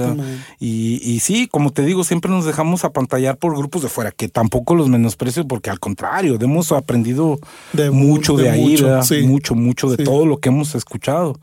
Y, 0.58 1.00
y 1.02 1.20
sí, 1.20 1.46
como 1.48 1.70
te 1.72 1.82
digo, 1.84 2.04
siempre 2.04 2.30
nos 2.30 2.44
dejamos 2.44 2.84
apantallar 2.84 3.36
por 3.38 3.56
grupos 3.56 3.82
de 3.82 3.88
fuera, 3.88 4.10
que 4.12 4.28
tampoco 4.28 4.74
los 4.74 4.88
menosprecio, 4.88 5.46
porque 5.46 5.70
al 5.70 5.80
contrario, 5.80 6.36
hemos 6.40 6.72
aprendido 6.72 7.38
De 7.72 7.90
mucho 7.90 8.36
de, 8.36 8.44
de 8.44 8.50
ahí, 8.50 8.60
mucho, 8.70 9.14
mucho, 9.24 9.54
mucho 9.54 9.90
de 9.90 9.96
Sí. 9.98 10.04
todo 10.04 10.26
lo 10.26 10.38
que 10.38 10.48
hemos 10.48 10.74
escuchado. 10.74 11.38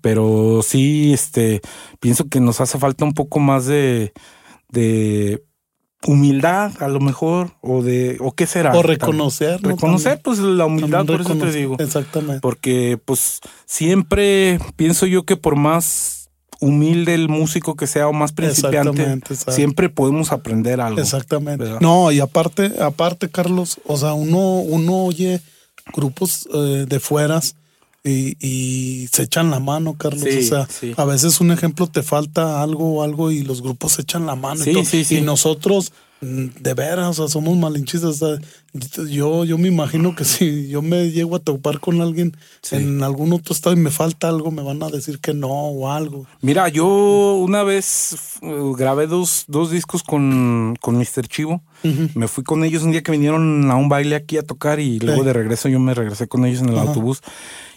Pero 0.00 0.60
sí, 0.62 1.12
este, 1.12 1.60
pienso 2.00 2.28
que 2.28 2.40
nos 2.40 2.60
hace 2.60 2.78
falta 2.78 3.04
un 3.04 3.14
poco 3.14 3.38
más 3.40 3.66
de, 3.66 4.12
de 4.70 5.42
humildad, 6.06 6.72
a 6.82 6.88
lo 6.88 6.98
mejor, 7.00 7.52
o 7.60 7.82
de, 7.82 8.16
o 8.20 8.32
qué 8.32 8.46
será. 8.46 8.72
O 8.76 8.82
reconocer. 8.82 9.62
¿no? 9.62 9.70
Reconocer, 9.70 10.20
pues 10.22 10.38
la 10.38 10.64
humildad, 10.66 11.04
por 11.04 11.20
eso 11.20 11.36
te 11.36 11.52
digo 11.52 11.76
Exactamente. 11.78 12.40
porque 12.40 12.98
pues 13.04 13.40
siempre 13.66 14.58
pienso 14.76 15.06
yo 15.06 15.24
que 15.24 15.36
por 15.36 15.56
más 15.56 16.19
humilde 16.60 17.14
el 17.14 17.28
músico 17.28 17.74
que 17.74 17.86
sea 17.86 18.08
o 18.08 18.12
más 18.12 18.32
principiante, 18.32 19.20
siempre 19.48 19.88
podemos 19.88 20.30
aprender 20.30 20.80
algo. 20.80 21.00
Exactamente. 21.00 21.64
¿verdad? 21.64 21.80
No, 21.80 22.12
y 22.12 22.20
aparte, 22.20 22.72
aparte, 22.80 23.30
Carlos, 23.30 23.80
o 23.86 23.96
sea, 23.96 24.12
uno, 24.12 24.60
uno 24.60 25.04
oye 25.04 25.40
grupos 25.92 26.48
eh, 26.52 26.86
de 26.88 27.00
fueras 27.00 27.56
y, 28.02 28.36
y 28.40 29.08
se 29.08 29.24
echan 29.24 29.50
la 29.50 29.60
mano, 29.60 29.94
Carlos. 29.94 30.22
Sí, 30.22 30.38
o 30.38 30.42
sea, 30.42 30.66
sí. 30.66 30.94
a 30.96 31.04
veces 31.04 31.40
un 31.40 31.50
ejemplo 31.52 31.86
te 31.86 32.02
falta 32.02 32.62
algo 32.62 32.94
o 32.94 33.02
algo 33.02 33.30
y 33.30 33.42
los 33.42 33.62
grupos 33.62 33.92
se 33.92 34.02
echan 34.02 34.26
la 34.26 34.36
mano. 34.36 34.64
Sí, 34.64 34.70
y, 34.70 34.72
todo. 34.74 34.84
sí, 34.84 35.04
sí. 35.04 35.18
y 35.18 35.20
nosotros, 35.20 35.92
mm, 36.22 36.46
de 36.60 36.74
veras, 36.74 37.08
o 37.08 37.12
sea, 37.12 37.28
somos 37.28 37.58
malinchistas. 37.58 38.22
o 38.22 38.38
sea, 38.38 38.38
yo, 39.06 39.44
yo 39.44 39.58
me 39.58 39.68
imagino 39.68 40.14
que 40.14 40.24
si 40.24 40.68
yo 40.68 40.80
me 40.80 41.10
llego 41.10 41.36
a 41.36 41.40
topar 41.40 41.80
con 41.80 42.00
alguien 42.00 42.34
en 42.70 43.02
algún 43.02 43.34
otro 43.34 43.52
estado 43.52 43.76
y 43.76 43.78
me 43.78 43.90
falta 43.90 44.28
algo, 44.30 44.50
me 44.50 44.62
van 44.62 44.82
a 44.82 44.88
decir 44.88 45.18
que 45.18 45.34
no 45.34 45.50
o 45.50 45.90
algo. 45.90 46.26
Mira, 46.40 46.70
yo 46.70 47.34
una 47.34 47.64
vez 47.64 48.38
grabé 48.78 49.08
dos, 49.08 49.44
dos 49.48 49.70
discos 49.70 50.02
con, 50.02 50.74
con 50.80 50.96
Mr. 50.96 51.28
Chivo. 51.28 51.62
Me 52.14 52.28
fui 52.28 52.44
con 52.44 52.62
ellos 52.62 52.82
un 52.82 52.92
día 52.92 53.02
que 53.02 53.12
vinieron 53.12 53.70
a 53.70 53.76
un 53.76 53.88
baile 53.88 54.14
aquí 54.16 54.36
a 54.36 54.42
tocar 54.42 54.80
y 54.80 54.98
luego 54.98 55.24
de 55.24 55.32
regreso 55.32 55.68
yo 55.68 55.80
me 55.80 55.94
regresé 55.94 56.28
con 56.28 56.46
ellos 56.46 56.60
en 56.60 56.70
el 56.70 56.78
autobús. 56.78 57.22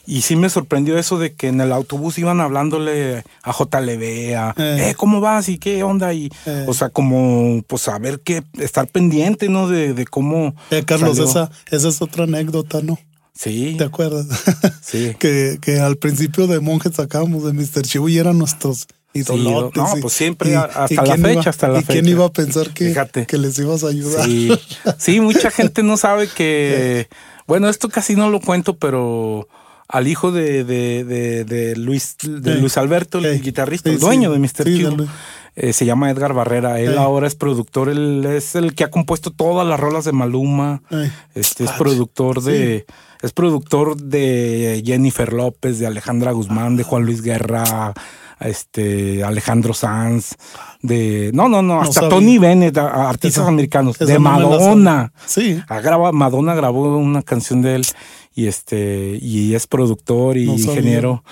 Y 0.06 0.22
sí 0.24 0.36
me 0.36 0.50
sorprendió 0.50 0.98
eso 0.98 1.18
de 1.18 1.34
que 1.34 1.48
en 1.48 1.62
el 1.62 1.72
autobús 1.72 2.18
iban 2.18 2.42
hablándole 2.42 3.24
a 3.42 3.54
JLB, 3.54 4.36
a, 4.36 4.54
Eh. 4.58 4.90
eh, 4.90 4.96
¿cómo 4.98 5.22
vas? 5.22 5.48
¿Y 5.50 5.58
qué 5.58 5.82
onda? 5.84 6.14
Y, 6.14 6.30
Eh. 6.46 6.66
o 6.68 6.74
sea, 6.74 6.90
como, 6.90 7.62
pues, 7.68 7.84
saber 7.84 8.20
qué, 8.20 8.44
estar 8.60 8.88
pendiente, 8.88 9.48
¿no? 9.50 9.68
De, 9.70 9.94
de 9.94 10.06
cómo. 10.06 10.56
Eh, 10.72 10.84
Carlos, 10.86 11.16
salió. 11.18 11.30
esa, 11.30 11.52
esa 11.72 11.88
es 11.88 12.02
otra 12.02 12.26
anécdota, 12.26 12.82
¿no? 12.82 13.00
Sí, 13.34 13.76
¿Te 13.78 13.86
acuerdas? 13.86 14.28
sí. 14.82 15.16
que, 15.20 15.58
que 15.62 15.80
al 15.80 15.96
principio 15.96 16.48
de 16.48 16.60
monjes 16.60 16.96
sacábamos 16.96 17.44
de 17.46 17.54
Mr. 17.54 17.82
Chivo 17.84 18.10
y 18.10 18.18
eran 18.18 18.38
nuestros 18.38 18.88
idolotes. 19.14 19.82
no, 19.82 19.98
y- 19.98 20.02
pues 20.02 20.14
siempre, 20.14 20.52
y- 20.52 20.54
hasta 20.56 20.88
y 20.94 20.96
la 20.98 21.04
quién 21.04 21.22
fecha, 21.22 21.32
iba- 21.42 21.50
hasta 21.50 21.68
la 21.70 21.80
¿Y 21.80 21.84
quién 21.84 22.00
fecha. 22.00 22.10
iba 22.12 22.26
a 22.26 22.32
pensar 22.34 22.70
que, 22.74 22.90
Fíjate. 22.90 23.26
que 23.26 23.38
les 23.38 23.58
ibas 23.58 23.84
a 23.84 23.88
ayudar? 23.88 24.26
Sí, 24.26 24.52
sí, 24.98 25.20
mucha 25.22 25.50
gente 25.50 25.82
no 25.82 25.96
sabe 25.98 26.28
que. 26.28 27.08
Bueno, 27.46 27.68
esto 27.68 27.90
casi 27.90 28.16
no 28.16 28.30
lo 28.30 28.40
cuento, 28.40 28.78
pero 28.78 29.50
al 29.88 30.08
hijo 30.08 30.32
de, 30.32 30.64
de, 30.64 31.04
de, 31.04 31.44
de 31.46 31.76
Luis, 31.76 32.16
de 32.24 32.56
Sí. 32.56 32.60
Luis 32.62 32.78
Alberto, 32.78 33.20
el 33.20 33.36
Sí. 33.38 33.42
guitarrista, 33.42 33.90
Sí, 33.90 33.96
el 33.96 34.02
dueño 34.02 34.30
sí. 34.30 34.34
de 34.34 34.40
Mr. 34.40 34.68
Luis. 34.96 35.10
eh, 35.56 35.72
se 35.74 35.86
llama 35.86 36.10
Edgar 36.10 36.34
Barrera. 36.34 36.80
Él 36.80 36.94
Sí. 36.94 36.98
ahora 36.98 37.28
es 37.28 37.36
productor, 37.36 37.90
él 37.90 38.26
es 38.26 38.56
el 38.56 38.74
que 38.74 38.84
ha 38.86 38.90
compuesto 38.90 39.30
todas 39.32 39.68
las 39.68 39.80
rolas 39.80 40.04
de 40.06 40.12
Maluma. 40.12 40.82
Este 41.36 41.66
es 41.66 41.70
Ah, 41.72 41.76
productor 41.78 42.42
de. 42.42 42.86
Es 43.22 43.32
productor 43.32 43.96
de 43.98 44.82
Jennifer 44.86 45.32
López, 45.32 45.80
de 45.80 45.88
Alejandra 45.88 46.32
Guzmán, 46.34 46.76
de 46.76 46.84
Juan 46.84 47.06
Luis 47.06 47.22
Guerra, 47.22 47.94
este 48.40 49.24
Alejandro 49.24 49.74
Sanz, 49.74 50.36
de. 50.82 51.32
No, 51.34 51.48
no, 51.48 51.62
no, 51.62 51.82
hasta. 51.82 52.10
Tony 52.10 52.38
Bennett, 52.38 52.78
a- 52.78 52.88
a 52.90 53.10
artistas 53.10 53.44
Esa- 53.44 53.48
americanos, 53.50 53.96
esa 53.96 54.06
de 54.06 54.14
no 54.16 54.20
Madonna. 54.22 55.14
Sí. 55.26 55.62
Graba- 55.70 56.12
Madonna 56.12 56.54
grabó 56.56 56.98
una 56.98 57.22
canción 57.22 57.62
de 57.62 57.76
él 57.76 57.86
y 58.36 58.48
este 58.48 59.18
y 59.22 59.54
es 59.56 59.68
productor 59.68 60.38
y 60.38 60.46
No 60.46 60.54
ingeniero 60.54 61.24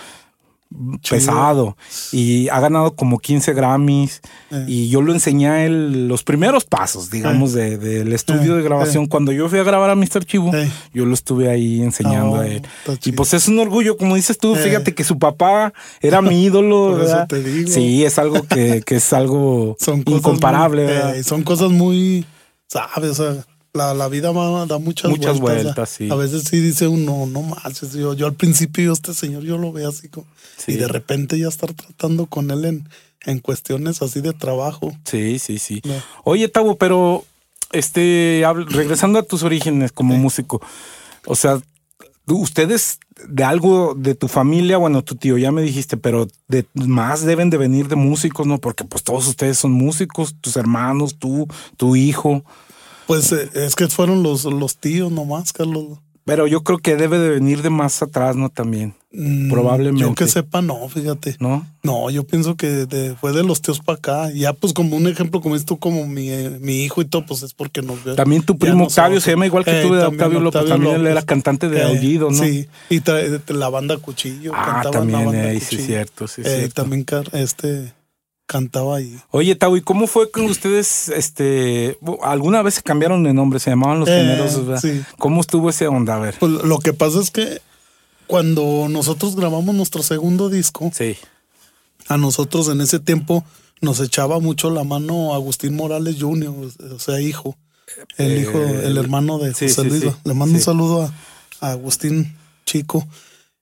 pesado 1.09 1.75
y 2.13 2.47
ha 2.47 2.61
ganado 2.61 2.95
como 2.95 3.19
15 3.19 3.53
Grammys 3.53 4.21
Eh. 4.51 4.65
y 4.69 4.89
yo 4.89 5.01
lo 5.01 5.11
enseñé 5.11 5.49
a 5.49 5.65
él 5.65 6.07
los 6.07 6.23
primeros 6.23 6.63
pasos 6.63 7.09
digamos 7.11 7.51
de- 7.51 7.77
del 7.77 8.13
estudio 8.13 8.53
Eh, 8.53 8.57
de 8.57 8.63
grabación 8.63 9.05
cuando 9.07 9.33
yo 9.33 9.49
fui 9.49 9.59
a 9.59 9.63
grabar 9.63 9.89
a 9.89 9.95
Mr. 9.95 10.23
Chivo 10.25 10.53
Eh. 10.55 10.69
yo 10.93 11.05
lo 11.05 11.13
estuve 11.13 11.49
ahí 11.49 11.81
enseñando 11.81 12.37
Oh, 12.37 12.39
a 12.39 12.47
él 12.47 12.61
y 13.03 13.11
pues 13.11 13.33
es 13.33 13.49
un 13.49 13.59
orgullo 13.59 13.97
como 13.97 14.15
dices 14.15 14.37
tú 14.37 14.55
Eh. 14.55 14.59
fíjate 14.59 14.93
que 14.95 15.03
su 15.03 15.19
papá 15.19 15.73
era 15.99 16.21
mi 16.21 16.41
ídolo 16.45 16.91
Por 16.91 17.01
eso 17.03 17.25
te 17.27 17.43
digo. 17.43 17.69
sí 17.69 18.05
es 18.05 18.17
algo 18.17 18.43
que, 18.43 18.81
que 18.85 18.95
es 18.95 19.11
algo 19.11 19.75
Son 19.79 20.03
incomparable 20.07 21.17
eh, 21.19 21.23
son 21.25 21.43
cosas 21.43 21.69
muy, 21.71 22.25
¿sabes? 22.67 23.19
O 23.19 23.33
sea, 23.33 23.45
la, 23.73 23.93
la 23.93 24.07
vida 24.09 24.31
va- 24.31 24.65
da 24.65 24.77
muchas, 24.79 25.09
Muchas 25.11 25.39
vueltas. 25.39 25.63
vueltas, 25.63 25.89
sí. 25.89 26.09
A 26.11 26.15
veces 26.15 26.43
sí 26.49 26.59
dice 26.59 26.87
uno, 26.87 27.25
no 27.25 27.41
manches. 27.41 27.93
Yo, 27.93 28.13
yo 28.13 28.25
al 28.27 28.33
principio, 28.33 28.85
yo 28.85 28.93
este 28.93 29.13
señor, 29.13 29.43
yo 29.43 29.57
lo 29.57 29.71
veo 29.71 29.89
así 29.89 30.09
como. 30.09 30.27
Sí. 30.57 30.73
Y 30.73 30.75
de 30.75 30.87
repente 30.87 31.39
ya 31.39 31.47
estar 31.47 31.73
tratando 31.73 32.25
con 32.25 32.51
él 32.51 32.65
en, 32.65 32.89
en 33.25 33.39
cuestiones 33.39 34.01
así 34.01 34.21
de 34.21 34.33
trabajo. 34.33 34.91
Sí, 35.05 35.39
sí, 35.39 35.57
sí. 35.59 35.81
No. 35.85 35.93
Oye, 36.23 36.47
Tavo, 36.49 36.75
pero 36.75 37.23
este, 37.71 38.43
regresando 38.69 39.19
a 39.19 39.23
tus 39.23 39.43
orígenes 39.43 39.91
como 39.91 40.15
músico, 40.17 40.61
o 41.25 41.35
sea, 41.35 41.61
ustedes 42.27 42.99
de 43.27 43.43
algo 43.43 43.93
de 43.95 44.15
tu 44.15 44.27
familia, 44.27 44.77
bueno, 44.77 45.03
tu 45.03 45.15
tío 45.15 45.37
ya 45.37 45.51
me 45.51 45.61
dijiste, 45.61 45.95
pero 45.97 46.27
de 46.47 46.65
más 46.73 47.23
deben 47.23 47.49
de 47.49 47.57
venir 47.57 47.87
de 47.87 47.95
músicos, 47.95 48.47
¿no? 48.47 48.57
Porque 48.59 48.83
pues 48.83 49.03
todos 49.03 49.27
ustedes 49.27 49.57
son 49.57 49.71
músicos, 49.71 50.35
tus 50.41 50.57
hermanos, 50.57 51.17
tú, 51.19 51.47
tu 51.77 51.95
hijo. 51.95 52.43
Pues 53.11 53.31
eh, 53.33 53.49
es 53.53 53.75
que 53.75 53.87
fueron 53.87 54.23
los, 54.23 54.45
los 54.45 54.77
tíos 54.77 55.11
nomás, 55.11 55.51
Carlos. 55.51 55.99
Pero 56.23 56.45
yo 56.47 56.63
creo 56.63 56.77
que 56.77 56.95
debe 56.95 57.17
de 57.19 57.29
venir 57.29 57.61
de 57.63 57.69
más 57.71 58.01
atrás, 58.01 58.35
¿no? 58.35 58.49
También. 58.49 58.93
Mm, 59.11 59.49
Probablemente. 59.49 60.01
Yo 60.01 60.13
que 60.15 60.27
sepa, 60.27 60.61
no, 60.61 60.87
fíjate. 60.87 61.35
¿No? 61.39 61.65
No, 61.83 62.09
yo 62.11 62.23
pienso 62.25 62.55
que 62.55 62.67
de- 62.85 63.15
fue 63.15 63.33
de 63.33 63.43
los 63.43 63.61
tíos 63.61 63.79
para 63.79 63.97
acá. 63.97 64.31
Ya, 64.31 64.53
pues, 64.53 64.71
como 64.71 64.95
un 64.95 65.07
ejemplo, 65.07 65.41
como 65.41 65.55
esto, 65.57 65.75
como 65.77 66.05
mi, 66.07 66.29
eh, 66.29 66.57
mi 66.61 66.83
hijo 66.85 67.01
y 67.01 67.05
todo, 67.05 67.25
pues 67.25 67.41
es 67.43 67.53
porque 67.53 67.81
nos 67.81 68.01
ve. 68.03 68.15
También 68.15 68.43
tu 68.43 68.57
primo. 68.57 68.85
Octavio 68.85 69.19
se 69.19 69.31
llama 69.31 69.47
igual 69.47 69.65
que 69.65 69.81
Eh, 69.81 69.83
tú 69.85 69.93
de 69.93 70.01
también 70.01 70.21
Octavio 70.21 70.39
López. 70.39 70.65
También 70.69 70.95
él 70.95 71.07
era 71.07 71.21
cantante 71.23 71.67
de 71.67 71.79
Eh, 71.79 71.83
Aullido, 71.83 72.29
¿no? 72.29 72.37
Sí, 72.41 72.67
y 72.89 73.01
la 73.53 73.69
banda 73.69 73.97
Cuchillo. 73.97 74.51
Ah, 74.55 74.81
cantaba 74.83 75.03
en 75.03 75.11
la 75.11 75.17
también, 75.19 75.25
banda 75.25 75.53
sí, 75.59 75.59
Cuchillo. 75.65 75.85
cierto, 75.85 76.27
sí, 76.27 76.43
cierto. 76.43 76.73
También 76.83 77.05
este 77.33 77.93
cantaba 78.51 78.97
ahí. 78.97 79.17
Oye, 79.29 79.55
Tau, 79.55 79.77
¿y 79.77 79.81
cómo 79.81 80.07
fue 80.07 80.29
con 80.29 80.43
ustedes? 80.45 81.07
Este, 81.07 81.97
alguna 82.21 82.61
vez 82.61 82.73
se 82.75 82.81
cambiaron 82.83 83.23
de 83.23 83.33
nombre, 83.33 83.59
se 83.59 83.69
llamaban 83.69 84.01
los 84.01 84.09
Eh, 84.09 84.11
generosos, 84.17 84.65
¿verdad? 84.67 84.81
sí. 84.81 85.01
¿Cómo 85.17 85.39
estuvo 85.39 85.69
ese 85.69 85.87
onda? 85.87 86.15
A 86.15 86.19
ver. 86.19 86.35
Pues 86.39 86.51
lo 86.51 86.79
que 86.79 86.91
pasa 86.91 87.21
es 87.21 87.31
que 87.31 87.61
cuando 88.27 88.87
nosotros 88.89 89.35
grabamos 89.37 89.73
nuestro 89.73 90.03
segundo 90.03 90.49
disco, 90.49 90.91
Sí. 90.93 91.15
a 92.09 92.17
nosotros 92.17 92.67
en 92.67 92.81
ese 92.81 92.99
tiempo 92.99 93.45
nos 93.79 93.99
echaba 94.01 94.39
mucho 94.39 94.69
la 94.69 94.83
mano 94.83 95.33
Agustín 95.33 95.75
Morales 95.75 96.17
Jr., 96.19 96.53
o 96.93 96.99
sea, 96.99 97.21
hijo. 97.21 97.55
El 98.17 98.31
Eh, 98.33 98.39
hijo, 98.41 98.57
el 98.59 98.97
hermano 98.97 99.37
de 99.39 99.53
sí, 99.53 99.67
José 99.69 99.81
sí, 99.83 99.87
Luis. 99.89 100.01
sí, 100.03 100.09
Le 100.25 100.33
mando 100.33 100.55
un 100.55 100.61
saludo 100.61 101.03
a, 101.03 101.13
a 101.67 101.71
Agustín 101.71 102.35
Chico. 102.65 103.07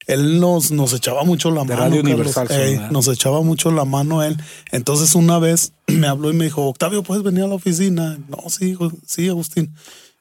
Él 0.09 0.39
nos, 0.39 0.71
nos 0.71 0.93
echaba 0.93 1.23
mucho 1.23 1.51
la 1.51 1.61
De 1.63 1.67
mano. 1.75 1.81
Radio. 1.81 2.01
Universal 2.01 2.47
Ey, 2.51 2.79
nos 2.91 3.07
echaba 3.07 3.41
mucho 3.41 3.71
la 3.71 3.85
mano 3.85 4.23
él. 4.23 4.37
Entonces 4.71 5.13
una 5.15 5.37
vez 5.39 5.73
me 5.87 6.07
habló 6.07 6.31
y 6.31 6.33
me 6.33 6.45
dijo, 6.45 6.65
Octavio, 6.67 7.03
¿puedes 7.03 7.23
venir 7.23 7.43
a 7.43 7.47
la 7.47 7.55
oficina? 7.55 8.17
No, 8.27 8.49
sí, 8.49 8.75
sí, 9.05 9.29
Agustín. 9.29 9.73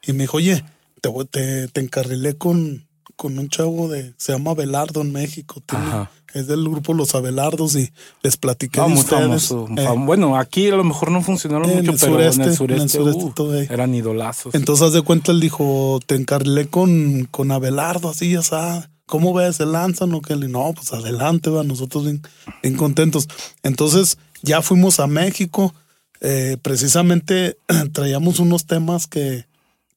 Y 0.07 0.13
me 0.13 0.25
dijo, 0.25 0.37
oye, 0.37 0.63
te, 1.01 1.11
te, 1.31 1.69
te 1.69 1.81
encarrilé 1.81 2.37
con, 2.37 2.87
con 3.17 3.39
un 3.39 3.49
chavo 3.49 3.89
de, 3.89 4.13
se 4.19 4.33
llama 4.33 4.51
Abelardo 4.51 5.01
en 5.01 5.13
México. 5.13 5.63
tiene- 5.65 6.09
es 6.35 6.47
del 6.47 6.63
grupo 6.69 6.93
Los 6.93 7.15
Abelardos 7.15 7.75
y 7.75 7.91
les 8.23 8.37
platiqué 8.37 8.81
No, 8.81 8.89
de 8.89 8.95
ustedes. 8.97 9.51
Eh, 9.51 9.89
bueno, 9.97 10.37
aquí 10.37 10.69
a 10.69 10.77
lo 10.77 10.85
mejor 10.85 11.11
no 11.11 11.23
funcionaron 11.23 11.71
En 11.71 11.79
mucho, 11.79 11.93
el 11.93 11.99
pero 11.99 12.13
sureste, 12.13 12.43
en 12.43 12.49
en 12.49 12.71
el 12.77 12.83
el 12.83 12.89
sureste, 12.91 13.25
uh, 13.25 13.31
todo 13.35 13.59
ahí. 13.59 13.67
eran 13.71 13.95
idolazos. 13.95 14.55
entonces, 14.55 14.87
haz 14.89 14.93
de 14.93 15.01
cuenta, 15.01 15.33
él 15.33 15.41
dijo, 15.41 15.99
te 16.05 16.17
encarrilé 16.17 16.69
con, 16.69 17.25
con 17.31 17.51
Abelardo, 17.51 18.11
así 18.11 18.31
ya 18.33 18.43
sabes. 18.43 18.91
¿Cómo 19.09 19.33
ves? 19.35 19.57
¿Se 19.57 19.67
lanzan 19.67 20.13
o 20.15 20.21
qué? 20.23 20.37
No, 20.37 20.73
pues 20.75 20.93
adelante, 20.93 21.51
va, 21.51 21.65
nosotros 21.65 22.05
bien, 22.05 22.23
bien 22.63 22.77
contentos. 22.77 23.27
Entonces, 23.65 24.19
ya 24.43 24.63
fuimos 24.63 25.01
a 25.01 25.07
México. 25.09 25.75
eh, 26.21 26.57
precisamente 26.63 27.57
traíamos 27.93 28.39
unos 28.39 28.67
temas 28.67 29.07
que, 29.07 29.47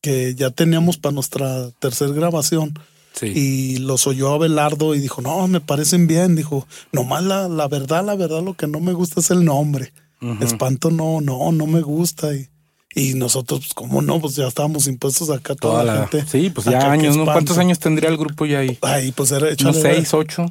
que 0.01 0.33
ya 0.35 0.49
teníamos 0.49 0.97
para 0.97 1.13
nuestra 1.13 1.69
tercera 1.79 2.11
grabación. 2.13 2.73
sí. 3.13 3.27
Y 3.27 3.77
los 3.79 4.07
oyó 4.07 4.31
Abelardo 4.33 4.95
y 4.95 4.99
dijo, 4.99 5.21
no, 5.21 5.47
me 5.47 5.59
parecen 5.59 6.07
bien. 6.07 6.35
Dijo, 6.35 6.65
nomás 6.93 7.23
la, 7.23 7.47
la 7.49 7.67
verdad, 7.67 8.05
la 8.05 8.15
verdad, 8.15 8.41
lo 8.41 8.53
que 8.55 8.67
no 8.67 8.79
me 8.79 8.93
gusta 8.93 9.19
es 9.19 9.29
el 9.29 9.43
nombre. 9.43 9.91
Espanto 10.39 10.91
no, 10.91 11.19
no, 11.19 11.51
no 11.51 11.65
me 11.67 11.81
gusta. 11.81 12.33
Y, 12.35 12.47
y 12.95 13.13
nosotros, 13.13 13.59
pues, 13.61 13.73
¿cómo 13.73 14.01
no? 14.01 14.19
Pues 14.19 14.35
ya 14.35 14.47
estábamos 14.47 14.87
impuestos 14.87 15.29
acá 15.29 15.55
toda, 15.55 15.81
Toda 15.81 15.83
la, 15.83 15.95
la- 16.01 16.07
gente. 16.07 16.25
sí, 16.29 16.49
pues 16.49 16.65
ya 16.67 16.91
años, 16.91 17.15
¿no? 17.17 17.25
¿Cuántos 17.25 17.57
años 17.57 17.79
tendría 17.79 18.09
el 18.09 18.17
grupo 18.17 18.45
ya 18.45 18.59
ahí? 18.59 18.77
Ay, 18.81 19.11
pues 19.13 19.31
era 19.31 19.41
¿Unos 19.47 19.53
échale, 19.53 19.81
seis, 19.81 20.13
ocho? 20.13 20.45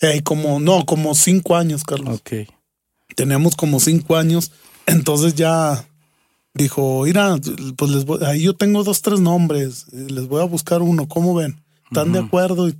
eh, 0.00 0.22
como, 0.22 0.60
no, 0.60 0.84
como 0.86 1.14
cinco 1.14 1.56
años, 1.56 1.84
Carlos. 1.84 2.20
Ok. 2.20 2.48
Teníamos 3.16 3.56
como 3.56 3.80
cinco 3.80 4.16
años. 4.16 4.52
Entonces 4.86 5.34
ya 5.34 5.86
dijo, 6.54 7.02
mira, 7.04 7.36
pues 7.76 7.90
les 7.90 8.04
voy, 8.04 8.18
ahí 8.24 8.42
yo 8.42 8.54
tengo 8.54 8.82
dos, 8.84 9.02
tres 9.02 9.20
nombres. 9.20 9.86
Les 9.92 10.26
voy 10.26 10.40
a 10.42 10.44
buscar 10.46 10.82
uno. 10.82 11.06
¿Cómo 11.08 11.34
ven? 11.34 11.62
¿Están 11.90 12.12
de 12.12 12.20
acuerdo? 12.20 12.68
Y, 12.68 12.76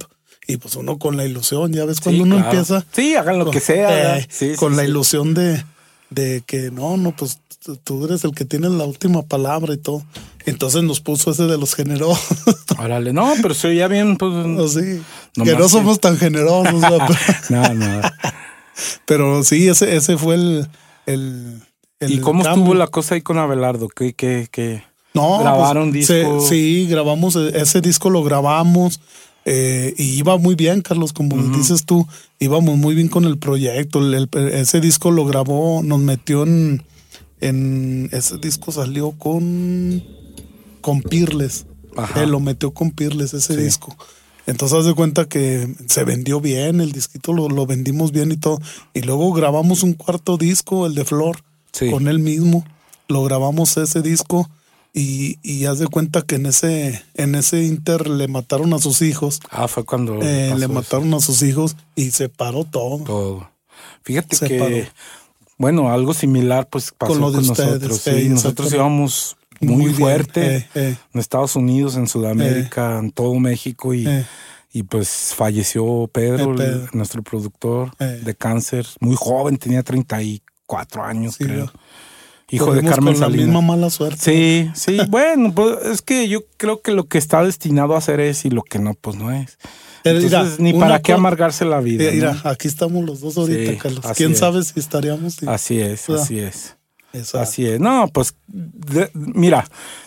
y 0.47 0.57
pues 0.57 0.77
uno 0.77 0.99
con 0.99 1.17
la 1.17 1.25
ilusión, 1.25 1.73
ya 1.73 1.85
ves, 1.85 2.01
cuando 2.01 2.19
Sí, 2.25 2.29
uno 2.31 2.37
claro. 2.37 2.51
empieza. 2.51 2.87
Sí, 2.93 3.15
hagan 3.17 3.39
lo 3.39 3.45
con- 3.47 3.53
que 3.55 3.61
sea. 3.61 4.19
eh. 4.19 4.27
Sí, 4.31 4.51
sí, 4.53 4.57
con 4.57 4.77
la 4.77 4.85
ilusión 4.85 5.35
de, 5.35 5.63
de 6.11 6.43
que 6.47 6.71
no, 6.71 6.97
no, 6.97 7.15
pues 7.17 7.39
tú- 7.85 8.05
eres 8.05 8.25
el 8.25 8.33
que 8.33 8.45
tiene 8.45 8.69
la 8.69 8.85
última 8.85 9.23
palabra 9.23 9.75
y 9.75 9.79
todo. 9.79 10.03
Entonces 10.47 10.83
nos 10.83 11.01
puso 11.01 11.31
ese 11.31 11.45
de 11.45 11.59
los 11.59 11.75
generosos. 11.75 12.39
Órale, 12.79 13.13
no, 13.13 13.33
pero 13.43 13.55
se 13.55 13.69
oía 13.69 13.89
bien, 13.89 14.17
pues. 14.17 14.33
Así. 14.35 15.03
Nomás 15.37 15.53
que 15.55 15.59
no 15.59 15.65
que- 15.65 15.69
somos 15.69 16.01
tan 16.01 16.17
generosos. 16.17 16.81
No, 17.51 17.75
no. 17.75 18.01
pero 19.05 19.43
sí, 19.45 19.69
ese, 19.69 19.97
ese 19.97 20.17
fue 20.17 20.35
el. 20.37 20.69
el, 21.07 21.63
el 22.01 22.13
¿Y 22.13 22.19
cómo 22.21 22.43
cambio. 22.43 22.63
estuvo 22.63 22.75
la 22.75 22.87
cosa 22.87 23.15
ahí 23.15 23.21
con 23.23 23.39
Abelardo? 23.39 23.89
¿Qué, 23.89 24.15
qué, 24.15 24.49
qué? 24.51 24.83
No, 25.13 25.41
¿Grabaron 25.41 25.91
pues, 25.91 26.09
disco? 26.09 26.41
se- 26.41 26.49
sí, 26.49 26.87
grabamos, 26.89 27.37
e- 27.37 27.61
ese 27.61 27.81
disco 27.81 28.11
lo 28.11 28.23
grabamos 28.23 29.01
eh, 29.45 29.95
y 29.97 30.19
iba 30.19 30.37
muy 30.39 30.55
bien, 30.55 30.83
Carlos, 30.83 31.13
como 31.13 31.37
dices 31.57 31.85
tú, 31.87 32.07
íbamos 32.39 32.77
muy 32.77 32.95
bien 32.95 33.09
con 33.09 33.25
el 33.25 33.39
proyecto. 33.39 33.99
El- 34.01 34.29
el- 34.33 34.49
ese 34.53 34.81
disco 34.81 35.11
lo 35.11 35.25
grabó, 35.25 35.83
nos 35.83 36.01
metió 36.01 36.43
en, 36.45 36.83
en 37.41 38.09
ese 38.13 38.37
disco 38.39 38.71
salió 38.73 39.13
con, 39.13 40.05
con 40.81 41.01
Pirles. 41.03 41.67
Ajá. 41.97 42.23
Él 42.23 42.31
lo 42.31 42.41
metió 42.41 42.73
con 42.73 42.91
Pirles, 42.91 43.35
ese 43.35 43.57
disco. 43.57 43.97
Entonces 44.47 44.79
haz 44.79 44.85
de 44.87 44.95
cuenta 44.95 45.27
que 45.27 45.75
se 45.87 46.05
vendió 46.05 46.41
bien, 46.41 46.81
el 46.81 46.93
disquito 46.93 47.33
lo, 47.33 47.49
lo 47.49 47.67
vendimos 47.67 48.13
bien 48.13 48.33
y 48.33 48.37
todo. 48.37 48.59
Y 48.95 49.01
luego 49.03 49.33
grabamos 49.33 49.83
un 49.83 49.95
cuarto 49.95 50.37
disco, 50.37 50.87
el 50.87 50.95
de 50.95 51.05
Flor, 51.05 51.43
Sí. 51.73 51.91
con 51.91 52.09
él 52.09 52.19
mismo. 52.19 52.65
Lo 53.09 53.23
grabamos 53.25 53.77
ese 53.77 54.03
disco 54.03 54.49
y, 54.93 55.39
y 55.43 55.67
haz 55.67 55.79
de 55.79 55.87
cuenta 55.87 56.23
que 56.23 56.35
en 56.37 56.47
ese, 56.47 57.03
en 57.15 57.35
ese 57.35 57.63
inter 57.65 58.09
le 58.09 58.27
mataron 58.29 58.73
a 58.75 58.79
sus 58.79 59.03
hijos. 59.03 59.41
Ah, 59.51 59.69
fue 59.69 59.85
cuando 59.85 60.21
eh, 60.23 60.53
le 60.57 60.65
eso. 60.65 60.69
mataron 60.75 61.13
a 61.15 61.21
sus 61.21 61.43
hijos 61.43 61.77
y 61.95 62.11
se 62.11 62.29
paró 62.29 62.65
todo. 62.65 63.05
todo. 63.05 63.51
Fíjate 64.03 64.37
Se 64.37 64.49
que, 64.49 64.59
paró. 64.59 64.77
bueno, 65.59 65.91
algo 65.93 66.15
similar 66.15 66.69
pues 66.69 66.93
pasó 66.97 67.13
Con 67.13 67.21
lo 67.21 67.31
de 67.31 67.39
ustedes, 67.39 67.81
nosotros. 67.83 68.07
eh, 68.09 68.23
sí. 68.23 68.29
nosotros 68.29 68.73
íbamos 68.73 69.37
muy, 69.61 69.93
fuerte 69.93 70.57
eh, 70.57 70.69
eh. 70.75 70.97
en 71.13 71.21
Estados 71.21 71.55
Unidos, 71.55 71.97
en 71.97 72.07
Sudamérica, 72.09 72.99
en 72.99 73.11
todo 73.13 73.35
México 73.35 73.93
y, 73.95 74.09
y 74.73 74.83
pues 74.85 75.35
falleció 75.37 76.09
Pedro, 76.13 76.55
nuestro 76.93 77.23
productor, 77.23 77.93
Eh. 78.01 78.23
de 78.25 78.35
cáncer, 78.35 78.87
muy 79.01 79.17
joven, 79.19 79.57
tenía 79.59 79.83
34 79.83 81.05
años, 81.05 81.35
Sí, 81.37 81.45
creo. 81.45 81.67
lo- 81.67 81.73
Hijo 82.51 82.73
de 82.75 82.83
Carmen 82.83 83.15
con 83.15 83.21
la 83.21 83.27
Salinas. 83.27 83.47
misma 83.47 83.61
mala 83.61 83.91
suerte. 83.91 84.19
Sí, 84.19 84.71
sí, 84.75 84.99
bueno, 85.09 85.53
pues 85.55 85.77
es 85.87 86.03
que 86.03 86.29
yo 86.29 86.41
creo 86.57 86.81
que 86.83 86.93
lo 86.93 87.05
que 87.05 87.19
está 87.19 87.43
destinado 87.45 87.97
a 87.97 88.01
ser 88.01 88.21
es 88.21 88.45
y 88.45 88.51
lo 88.51 88.63
que 88.63 88.79
no, 88.79 88.95
pues 88.95 89.17
no 89.17 89.31
es. 89.33 89.59
Mira, 90.05 90.19
Entonces, 90.19 90.61
ni 90.61 90.73
para 90.73 91.01
qué 91.03 91.13
amargarse 91.13 91.65
la 91.65 91.81
vida. 91.81 92.05
Eh, 92.05 92.13
Mira, 92.15 92.33
¿no? 92.43 92.51
aquí 92.51 92.69
estamos 92.69 93.05
los 93.05 93.21
dos 93.21 93.37
ahorita, 93.37 93.73
Sí, 93.73 93.77
Carlos. 93.79 94.05
¿Quién 94.17 94.33
es. 94.33 94.39
sabe 94.39 94.63
si 94.65 94.81
estaríamos? 94.81 95.35
sí. 95.35 95.47
Así 95.49 95.79
es, 95.81 96.07
¿verdad? 96.09 96.23
así 96.25 96.39
es. 96.39 96.77
Esa- 97.13 97.43
Así 97.43 97.67
es. 97.67 97.81
No, 97.81 98.09
pues, 98.13 98.35
de- 98.47 99.11
mira, 99.15 99.67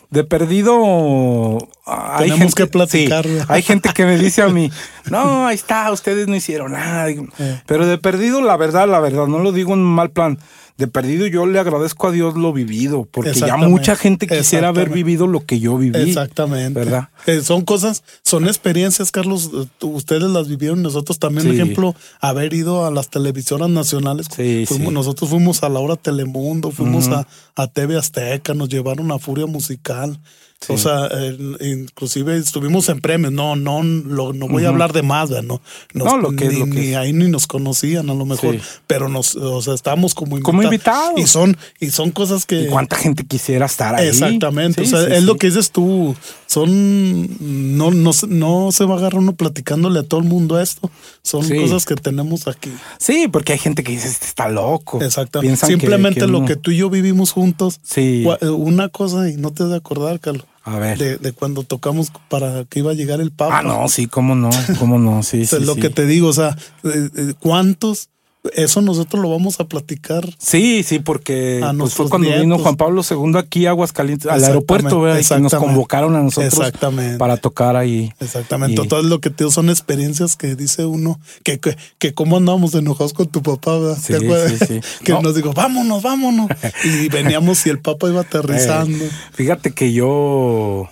de 0.09 0.23
perdido. 0.23 1.57
ah, 1.85 2.17
Hay 2.17 2.29
Tenemos 2.29 2.39
gente, 2.39 2.53
que 2.63 2.67
platicar, 2.67 3.25
hay 3.47 3.61
gente 3.61 3.89
que 3.93 4.05
me 4.05 4.17
dice 4.17 4.41
a 4.41 4.47
mí, 4.49 4.71
no, 5.11 5.47
ahí 5.47 5.55
está, 5.55 5.91
ustedes 5.91 6.27
no 6.27 6.35
hicieron 6.35 6.71
nada. 6.71 7.09
Eh. 7.09 7.61
Pero 7.65 7.85
de 7.85 7.97
perdido, 7.97 8.41
la 8.41 8.57
verdad, 8.57 8.87
la 8.87 8.99
verdad, 8.99 9.27
no 9.27 9.39
lo 9.39 9.51
digo 9.51 9.73
en 9.73 9.83
mal 9.83 10.11
plan. 10.11 10.39
De 10.77 10.87
perdido, 10.87 11.27
yo 11.27 11.45
le 11.45 11.59
agradezco 11.59 12.07
a 12.07 12.11
Dios 12.11 12.35
lo 12.35 12.51
vivido, 12.51 13.07
porque 13.11 13.33
ya 13.33 13.57
mucha 13.57 13.95
gente 13.95 14.25
quisiera 14.27 14.69
haber 14.69 14.89
vivido 14.89 15.27
lo 15.27 15.45
que 15.45 15.59
yo 15.59 15.77
viví. 15.77 15.99
Exactamente. 16.09 16.79
¿Verdad? 16.79 17.09
Eh, 17.27 17.41
son 17.41 17.61
cosas, 17.63 18.03
son 18.23 18.47
experiencias, 18.47 19.11
Carlos. 19.11 19.51
eh, 19.53 19.67
ustedes 19.85 20.23
las 20.23 20.47
vivieron, 20.47 20.81
nosotros 20.81 21.19
también. 21.19 21.43
Sí. 21.47 21.53
Ejemplo, 21.53 21.95
haber 22.19 22.53
ido 22.55 22.85
a 22.85 22.91
las 22.91 23.09
televisoras 23.11 23.69
nacionales. 23.69 24.27
Sí, 24.35 24.65
Fuimos- 24.67 24.87
sí. 24.89 24.93
Nosotros 24.93 25.29
fuimos 25.29 25.61
a 25.61 25.69
Laura 25.69 25.95
Telemundo, 25.95 26.71
fuimos 26.71 27.07
a, 27.09 27.27
a 27.55 27.67
TV 27.67 27.95
Azteca, 27.97 28.55
nos 28.55 28.69
llevaron 28.69 29.11
a 29.11 29.19
Furia 29.19 29.45
Musical. 29.45 30.19
O 30.69 30.77
sea, 30.77 31.07
eh, 31.11 31.37
inclusive 31.61 32.37
estuvimos 32.37 32.89
en 32.89 33.01
premios. 33.01 33.31
No, 33.33 33.55
no, 33.55 33.83
lo- 33.83 34.33
no 34.33 34.47
voy 34.47 34.65
a 34.65 34.69
hablar 34.69 34.93
de 34.93 35.01
más. 35.03 35.29
No, 35.29 35.41
nos- 35.41 35.59
No, 35.93 36.17
lo 36.17 36.31
que 36.35 36.45
es, 36.45 36.53
ni, 36.53 36.59
lo 36.59 36.65
que 36.65 36.71
ni 36.71 36.87
es. 36.87 36.95
ahí 36.97 37.13
ni 37.13 37.29
nos 37.29 37.47
conocían 37.47 38.09
a 38.09 38.13
lo 38.13 38.25
mejor, 38.25 38.55
Sí. 38.55 38.61
pero 38.87 39.09
nos, 39.09 39.35
o 39.35 39.61
sea, 39.61 39.73
estábamos 39.73 40.13
como 40.15 40.37
invitados. 40.37 40.45
Como 40.45 40.63
invitados. 40.63 41.19
Y 41.19 41.27
son, 41.27 41.57
y 41.79 41.89
son 41.91 42.11
cosas 42.11 42.45
que. 42.45 42.61
¿Y 42.63 42.67
cuánta 42.67 42.95
gente 42.95 43.25
quisiera 43.25 43.65
estar 43.65 43.95
ahí? 43.95 44.07
Exactamente, 44.07 44.85
Sí, 44.85 44.93
o 44.93 44.97
sea, 44.97 45.15
es 45.15 45.23
lo 45.23 45.35
que 45.35 45.47
dices 45.47 45.71
tú, 45.71 46.15
son, 46.47 47.77
no, 47.77 47.91
no, 47.91 48.11
no 48.27 48.71
se 48.71 48.85
va 48.85 48.95
a 48.95 48.97
agarrar 48.97 49.19
uno 49.19 49.33
platicándole 49.35 49.99
a 49.99 50.03
todo 50.03 50.19
el 50.19 50.27
mundo 50.27 50.59
esto, 50.59 50.89
son 51.21 51.47
cosas 51.49 51.85
que 51.85 51.95
tenemos 51.95 52.47
aquí. 52.47 52.71
Sí, 52.99 53.27
porque 53.31 53.53
hay 53.53 53.59
gente 53.59 53.83
que 53.83 53.91
dice, 53.91 54.07
este 54.07 54.25
está 54.27 54.49
loco. 54.49 55.01
Exactamente, 55.01 55.47
Piensan 55.49 55.67
que- 55.69 55.73
simplemente 55.75 56.19
que 56.21 56.27
lo 56.27 56.39
uno- 56.39 56.47
que 56.47 56.55
tú 56.55 56.71
y 56.71 56.77
yo 56.77 56.89
vivimos 56.89 57.31
juntos, 57.31 57.79
Sí. 57.83 58.23
gua- 58.25 58.39
una 58.55 58.89
cosa 58.89 59.29
y 59.29 59.37
no 59.37 59.51
te 59.51 59.63
has 59.63 59.69
de 59.69 59.75
acordar, 59.77 60.19
Carlos, 60.19 60.45
A 60.63 60.79
ver. 60.79 60.97
de, 60.97 61.17
de 61.17 61.31
cuando 61.33 61.63
tocamos 61.63 62.11
para 62.29 62.63
que 62.65 62.79
iba 62.79 62.91
a 62.91 62.93
llegar 62.93 63.19
el 63.19 63.31
Papa. 63.31 63.59
Ah, 63.59 63.63
no, 63.63 63.87
sí, 63.89 64.07
cómo 64.07 64.33
no, 64.33 64.49
cómo 64.79 64.97
no, 64.97 65.21
sí, 65.21 65.45
sí. 65.47 65.59
lo 65.59 65.75
sí. 65.75 65.81
que 65.81 65.89
te 65.89 66.05
digo, 66.05 66.29
o 66.29 66.33
sea, 66.33 66.57
eh, 66.83 67.09
eh, 67.15 67.33
¿cuántos 67.39 68.09
eso 68.55 68.81
nosotros 68.81 69.21
lo 69.21 69.29
vamos 69.29 69.59
a 69.61 69.65
platicar. 69.65 70.27
Sí, 70.37 70.83
sí, 70.83 70.99
porque 70.99 71.65
pues, 71.77 71.93
fue 71.93 72.09
cuando 72.09 72.27
vino 72.29 72.43
nietos. 72.43 72.61
Juan 72.61 72.75
Pablo 72.75 73.01
II 73.09 73.37
aquí 73.37 73.65
a 73.65 73.69
Aguascalientes, 73.69 74.29
al 74.29 74.43
aeropuerto, 74.43 74.99
¿verdad? 74.99 75.37
Y 75.37 75.41
nos 75.41 75.53
convocaron 75.55 76.15
a 76.15 76.21
nosotros 76.21 76.53
Exactamente. 76.53 77.17
para 77.17 77.37
tocar 77.37 77.75
ahí. 77.77 78.11
Exactamente. 78.19 78.81
Y- 78.81 78.87
Todo 78.87 79.01
lo 79.03 79.21
que 79.21 79.29
te 79.29 79.43
digo 79.45 79.51
son 79.51 79.69
experiencias 79.69 80.35
que 80.35 80.55
dice 80.55 80.85
uno 80.85 81.19
que, 81.43 81.59
que, 81.59 81.77
que 81.99 82.13
cómo 82.13 82.37
andábamos 82.37 82.75
enojados 82.75 83.13
con 83.13 83.27
tu 83.27 83.41
papá, 83.41 83.77
¿verdad? 83.77 83.97
Sí, 84.01 84.13
¿Te 84.13 84.25
acuerdas? 84.25 84.53
sí, 84.59 84.65
sí. 84.67 84.79
Que 85.05 85.13
No. 85.13 85.21
nos 85.21 85.35
dijo, 85.35 85.53
vámonos, 85.53 86.03
vámonos. 86.03 86.47
Y 86.83 87.07
veníamos 87.09 87.65
y 87.65 87.69
el 87.69 87.79
papá 87.79 88.09
iba 88.09 88.21
aterrizando. 88.21 88.97
Eh, 89.05 89.09
fíjate 89.31 89.71
que 89.71 89.93
yo 89.93 90.89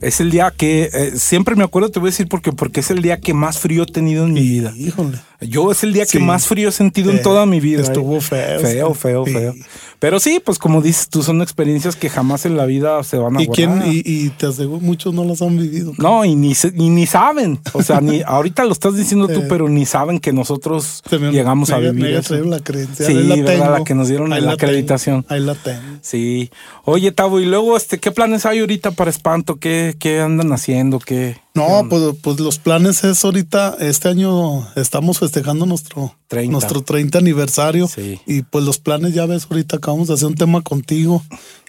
es 0.00 0.20
el 0.20 0.30
día 0.30 0.52
que 0.54 0.90
eh, 0.92 1.12
siempre 1.16 1.56
me 1.56 1.64
acuerdo, 1.64 1.88
te 1.90 1.98
voy 1.98 2.08
a 2.08 2.10
decir 2.10 2.28
porque 2.28 2.52
porque 2.52 2.80
es 2.80 2.90
el 2.90 3.00
día 3.00 3.20
que 3.20 3.32
más 3.32 3.58
frío 3.58 3.84
he 3.84 3.86
tenido 3.86 4.26
en 4.26 4.34
mi 4.34 4.40
vida. 4.42 4.72
Híjole. 4.76 5.18
Yo 5.40 5.70
es 5.72 5.82
el 5.82 5.92
día 5.92 6.06
Sí. 6.06 6.18
que 6.18 6.24
más 6.24 6.46
frío 6.46 6.68
he 6.68 6.72
sentido 6.72 7.10
en 7.10 7.20
toda 7.22 7.44
mi 7.46 7.60
vida. 7.60 7.82
estuvo 7.82 8.20
feo, 8.20 8.60
Feo, 8.60 8.94
feo, 8.94 9.24
Sí. 9.26 9.32
feo. 9.32 9.54
Pero 9.98 10.20
sí, 10.20 10.40
pues 10.44 10.58
como 10.58 10.82
dices 10.82 11.08
tú, 11.08 11.22
son 11.22 11.40
experiencias 11.42 11.96
que 11.96 12.08
jamás 12.10 12.44
en 12.46 12.56
la 12.56 12.66
vida 12.66 13.02
se 13.04 13.16
van 13.16 13.36
a 13.36 13.42
¿Y 13.42 13.48
quién? 13.48 13.82
Y, 13.86 14.02
y 14.04 14.30
te 14.30 14.46
aseguro, 14.46 14.80
muchos 14.80 15.14
no 15.14 15.24
las 15.24 15.40
han 15.42 15.56
vivido. 15.56 15.92
No, 15.98 16.24
y 16.24 16.34
ni, 16.34 16.52
y 16.74 16.88
ni 16.90 17.06
saben. 17.06 17.58
O 17.72 17.82
sea, 17.82 18.00
ni 18.00 18.22
ahorita 18.26 18.64
lo 18.64 18.72
estás 18.72 18.96
diciendo 18.96 19.28
tú, 19.28 19.44
pero 19.48 19.68
ni 19.68 19.86
saben 19.86 20.18
que 20.20 20.32
nosotros 20.32 21.02
me- 21.10 21.30
llegamos 21.30 21.70
a 21.70 21.78
vivir 21.78 21.94
me 21.94 22.16
eso. 22.18 22.34
la. 22.44 22.58
Sí, 22.58 23.14
la 23.14 23.36
¿verdad? 23.36 23.78
La 23.78 23.84
que 23.84 23.94
nos 23.94 24.08
dieron 24.08 24.32
Ahí 24.32 24.40
la 24.40 24.56
tengo. 24.56 24.66
acreditación. 24.66 25.24
Ahí 25.28 25.40
la 25.40 25.54
tengo. 25.54 25.80
Sí. 26.02 26.50
Oye, 26.84 27.10
Tavo, 27.12 27.40
y 27.40 27.46
luego, 27.46 27.76
este, 27.76 27.98
¿qué 27.98 28.10
planes 28.10 28.44
hay 28.46 28.60
ahorita 28.60 28.90
para 28.92 29.10
Espanto? 29.10 29.56
¿Qué, 29.56 29.94
qué 29.98 30.20
andan 30.20 30.52
haciendo? 30.52 30.98
¿Qué? 30.98 31.36
No, 31.54 31.86
pues, 31.88 32.02
pues 32.20 32.40
los 32.40 32.58
planes 32.58 33.04
es 33.04 33.24
ahorita, 33.24 33.76
este 33.78 34.08
año 34.08 34.66
estamos 34.74 35.20
festejando 35.20 35.66
nuestro 35.66 36.16
30. 36.26 36.50
nuestro 36.50 36.82
30 36.82 37.18
aniversario. 37.18 37.86
Sí. 37.86 38.20
Y 38.26 38.42
pues 38.42 38.64
los 38.64 38.78
planes, 38.78 39.14
ya 39.14 39.24
ves, 39.26 39.46
ahorita 39.48 39.76
acabamos 39.76 40.08
de 40.08 40.14
hacer 40.14 40.26
un 40.26 40.34
tema 40.34 40.62
contigo. 40.62 41.22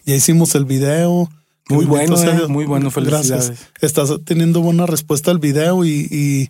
Ya 0.05 0.15
hicimos 0.15 0.55
el 0.55 0.65
video. 0.65 1.29
Que 1.67 1.75
Muy 1.75 1.85
bueno, 1.85 2.15
eh, 2.21 2.47
muy 2.47 2.65
bueno, 2.65 2.89
felicidades. 2.91 3.29
Gracias. 3.29 3.59
Estás 3.81 4.09
teniendo 4.23 4.61
buena 4.61 4.85
respuesta 4.87 5.29
al 5.31 5.39
video 5.39 5.83
y, 5.85 6.07
y, 6.11 6.49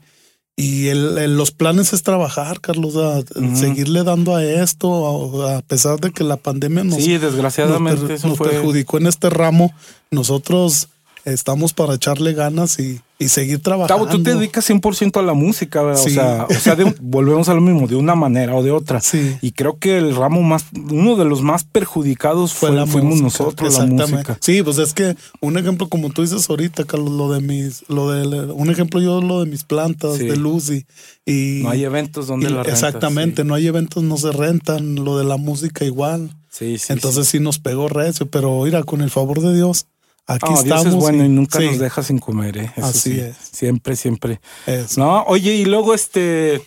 y 0.58 0.88
el- 0.88 1.18
el- 1.18 1.38
los 1.38 1.52
planes 1.52 1.92
es 1.94 2.04
trabajar, 2.04 2.60
Carlos, 2.62 2.96
a 2.98 3.22
seguirle 3.56 4.04
dando 4.04 4.36
a 4.36 4.44
esto, 4.46 5.46
a, 5.46 5.58
a 5.58 5.62
pesar 5.62 6.00
de 6.02 6.12
que 6.12 6.24
la 6.26 6.36
pandemia 6.38 6.84
nos, 6.86 7.02
Sí, 7.04 7.18
desgraciadamente 7.18 8.00
nos 8.00 8.08
per- 8.08 8.16
eso 8.18 8.28
nos 8.30 8.38
fue. 8.38 8.50
perjudicó 8.50 8.98
en 8.98 9.08
este 9.08 9.30
ramo. 9.30 9.74
Nosotros 10.12 10.88
estamos 11.26 11.74
para 11.74 11.96
echarle 11.96 12.34
ganas 12.34 12.80
y, 12.80 13.02
y 13.20 13.30
seguir 13.30 13.60
trabajando. 13.62 14.06
Tavo, 14.06 14.18
tú 14.18 14.24
te 14.24 14.34
dedicas 14.36 14.70
100% 14.70 15.20
a 15.20 15.24
la 15.24 15.34
música, 15.34 15.82
¿verdad? 15.82 16.02
Sí. 16.02 16.12
O 16.12 16.14
sea, 16.14 16.48
o 16.50 16.54
sea 16.54 16.76
de 16.76 16.96
volvemos 17.02 17.50
a 17.50 17.54
lo 17.54 17.62
mismo, 17.62 17.88
de 17.88 17.96
una 17.96 18.16
manera 18.16 18.56
o 18.56 18.62
de 18.64 18.72
otra. 18.72 19.02
Sí. 19.02 19.36
Y 19.42 19.52
creo 19.52 19.78
que 19.80 19.98
el 19.98 20.16
ramo 20.16 20.42
más, 20.44 20.66
uno 20.92 21.16
de 21.16 21.26
los 21.26 21.42
más 21.42 21.64
perjudicados 21.64 22.54
fue, 22.54 22.70
fue 22.70 22.78
la 22.78 22.86
fuimos 22.86 23.22
música, 23.22 23.24
nosotros, 23.44 23.74
la 23.74 23.84
exactamente. 23.86 24.12
música. 24.14 24.38
Sí, 24.42 24.62
pues 24.64 24.78
es 24.78 24.94
que 24.94 25.16
un 25.42 25.58
ejemplo 25.58 25.90
como 25.90 26.10
tú 26.12 26.22
dices 26.22 26.50
ahorita, 26.50 26.86
Carlos, 26.86 27.12
lo 27.12 27.32
de 27.32 27.42
mis, 27.42 27.84
lo 27.90 28.12
de 28.12 28.52
un 28.54 28.70
ejemplo 28.70 29.02
yo 29.02 29.22
lo 29.22 29.44
de 29.44 29.50
mis 29.50 29.64
plantas 29.64 30.18
Sí. 30.18 30.26
de 30.28 30.36
luz 30.38 30.70
y, 30.70 30.86
y 31.26 31.64
No 31.64 31.70
hay 31.72 31.84
eventos 31.86 32.28
donde 32.28 32.48
y- 32.48 32.50
la 32.50 32.64
rentas, 32.64 32.84
exactamente, 32.84 33.42
sí. 33.42 33.48
no 33.48 33.56
hay 33.56 33.68
eventos, 33.68 34.04
no 34.04 34.18
se 34.18 34.32
rentan, 34.32 34.96
lo 35.04 35.18
de 35.18 35.24
la 35.26 35.38
música 35.38 35.86
igual. 35.86 36.30
Sí, 36.50 36.78
sí. 36.78 36.94
Entonces 36.94 37.28
sí. 37.28 37.40
nos 37.40 37.60
pegó 37.60 37.90
recio, 37.90 38.28
pero 38.28 38.62
mira, 38.64 38.84
con 38.84 39.02
el 39.02 39.10
favor 39.10 39.42
de 39.42 39.54
Dios, 39.54 39.88
aquí 40.28 40.46
No, 40.54 40.64
Dios 40.64 40.78
estamos. 40.80 40.86
es 40.88 40.96
bueno 40.96 41.24
y 41.26 41.30
nunca 41.30 41.60
sí, 41.60 41.66
nos 41.66 41.80
deja 41.80 42.04
sin 42.04 42.20
comer, 42.20 42.58
¿eh? 42.58 42.72
Eso 42.76 42.86
Así 42.88 43.14
sí. 43.14 43.20
es. 43.20 43.36
Siempre, 43.52 43.96
siempre. 43.96 44.40
es- 44.66 44.98
No, 44.98 45.24
oye, 45.28 45.54
y 45.54 45.66
luego 45.66 45.94
este, 45.94 46.62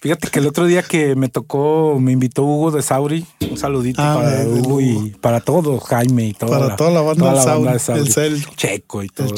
fíjate 0.00 0.28
que 0.28 0.38
el 0.40 0.46
otro 0.46 0.66
día 0.66 0.82
que 0.82 1.14
me 1.16 1.28
tocó, 1.28 1.98
me 2.00 2.12
invitó 2.12 2.42
Hugo 2.44 2.70
de 2.70 2.82
Sauri, 2.82 3.26
un 3.50 3.56
saludito 3.56 4.00
Ah, 4.02 4.14
para 4.22 4.44
Hugo 4.46 4.80
y 4.80 5.16
para 5.20 5.40
todos, 5.40 5.82
Jaime 5.84 6.26
y 6.26 6.32
toda 6.34 6.58
Para 6.58 6.76
toda 6.76 6.90
la 6.90 7.00
banda 7.02 7.32
de 7.72 7.78
Sauri, 7.78 8.10
el. 8.16 8.46
Checo 8.56 9.02
y 9.02 9.08
todo. 9.08 9.34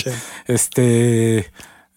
Este, 0.47 1.47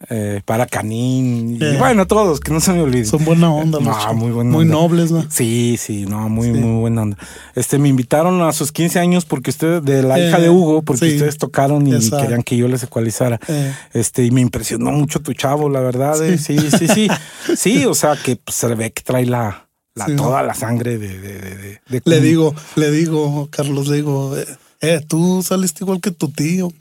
eh, 0.09 0.41
para 0.45 0.65
Canín, 0.65 1.57
y 1.59 1.63
Eh. 1.63 1.77
bueno, 1.79 2.05
todos, 2.07 2.39
que 2.39 2.51
no 2.51 2.59
se 2.59 2.73
me 2.73 2.81
olviden. 2.81 3.05
son 3.05 3.23
buena 3.25 3.51
onda, 3.53 3.79
No, 3.79 4.13
muy 4.13 4.31
buena 4.31 4.49
muy 4.51 4.63
onda. 4.63 4.73
nobles, 4.75 5.11
¿no? 5.11 5.25
Sí, 5.29 5.77
sí, 5.79 6.05
no, 6.05 6.27
muy, 6.29 6.47
Sí. 6.47 6.53
muy 6.53 6.79
buena 6.81 7.01
onda. 7.03 7.17
Este, 7.55 7.77
me 7.79 7.89
invitaron 7.89 8.41
a 8.41 8.51
sus 8.53 8.71
15 8.71 8.99
años 8.99 9.25
porque 9.25 9.49
ustedes, 9.51 9.83
de 9.83 10.03
la 10.03 10.19
Eh, 10.19 10.27
hija 10.29 10.39
de 10.39 10.49
Hugo, 10.49 10.81
porque 10.81 11.07
sí. 11.09 11.13
ustedes 11.15 11.37
tocaron 11.37 11.87
y 11.87 11.93
Exacto. 11.95 12.19
querían 12.21 12.43
que 12.43 12.57
yo 12.57 12.67
les 12.67 12.83
ecualizara. 12.83 13.39
Eh. 13.47 13.73
Este, 13.93 14.25
y 14.25 14.31
me 14.31 14.41
impresionó 14.41 14.91
mucho 14.91 15.19
tu 15.21 15.33
chavo, 15.33 15.69
la 15.69 15.79
verdad. 15.79 16.21
eh. 16.23 16.37
Sí, 16.37 16.57
sí, 16.77 16.87
sí. 16.87 17.07
Sí, 17.55 17.85
o 17.85 17.93
sea, 17.93 18.15
que 18.15 18.35
pues, 18.35 18.55
se 18.55 18.67
ve 18.75 18.91
que 18.91 19.03
trae 19.03 19.25
la, 19.25 19.67
la 19.95 20.07
toda 20.15 20.43
la 20.43 20.53
sangre 20.53 20.97
de, 20.97 21.17
de, 21.19 21.33
de, 21.39 21.79
de- 21.89 22.01
Le 22.05 22.19
digo, 22.19 22.53
le 22.75 22.91
digo, 22.91 23.47
Carlos, 23.51 23.87
le 23.87 23.97
digo, 23.97 24.35
eh, 24.37 24.45
eh, 24.81 25.01
tú 25.07 25.41
saliste 25.43 25.83
igual 25.83 26.01
que 26.01 26.11
tu 26.11 26.29
tío. 26.29 26.71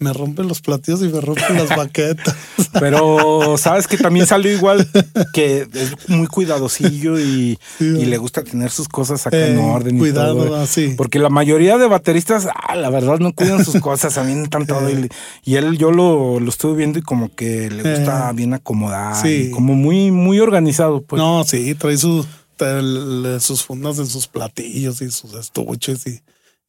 Me 0.00 0.12
rompen 0.14 0.48
los 0.48 0.62
platillos 0.62 1.02
y 1.02 1.08
me 1.08 1.20
rompen 1.20 1.56
las 1.56 1.68
baquetas. 1.76 2.34
Pero 2.80 3.56
sabes 3.58 3.86
que 3.86 3.98
también 3.98 4.26
salió 4.26 4.50
igual 4.52 4.88
que 5.34 5.68
es 5.72 6.08
muy 6.08 6.26
cuidadosillo 6.26 7.20
y, 7.20 7.58
Sí, 7.78 7.84
y 7.84 8.06
le 8.06 8.16
gusta 8.16 8.42
tener 8.42 8.70
sus 8.70 8.88
cosas 8.88 9.26
acá 9.26 9.36
Eh, 9.36 9.52
en 9.52 9.58
orden. 9.58 9.96
y 9.96 9.98
cuidado, 9.98 10.44
todo, 10.44 10.56
eh. 10.58 10.62
así. 10.62 10.94
Porque 10.96 11.18
la 11.18 11.28
mayoría 11.28 11.76
de 11.76 11.86
bateristas, 11.86 12.48
ah, 12.54 12.76
la 12.76 12.88
verdad, 12.88 13.18
no 13.18 13.32
cuidan 13.34 13.62
sus 13.64 13.78
cosas, 13.80 14.16
avientan 14.16 14.66
todo. 14.66 14.88
Y, 14.90 15.08
y 15.44 15.56
él, 15.56 15.76
yo 15.76 15.90
lo, 15.92 16.40
lo 16.40 16.48
estuve 16.48 16.76
viendo 16.78 16.98
y 16.98 17.02
como 17.02 17.34
que 17.34 17.70
le 17.70 17.82
gusta 17.96 18.30
Eh, 18.30 18.34
bien 18.34 18.54
acomodar. 18.54 19.14
sí. 19.20 19.48
y 19.48 19.50
como 19.50 19.74
muy, 19.74 20.10
muy 20.10 20.40
organizado. 20.40 21.02
Pues. 21.02 21.20
No, 21.20 21.44
sí, 21.44 21.74
trae 21.74 21.98
sus, 21.98 22.26
sus 23.40 23.62
fundas 23.64 23.98
en 23.98 24.06
sus 24.06 24.26
platillos 24.28 25.02
y 25.02 25.10
sus 25.10 25.34
estuches 25.34 26.06
y, 26.06 26.20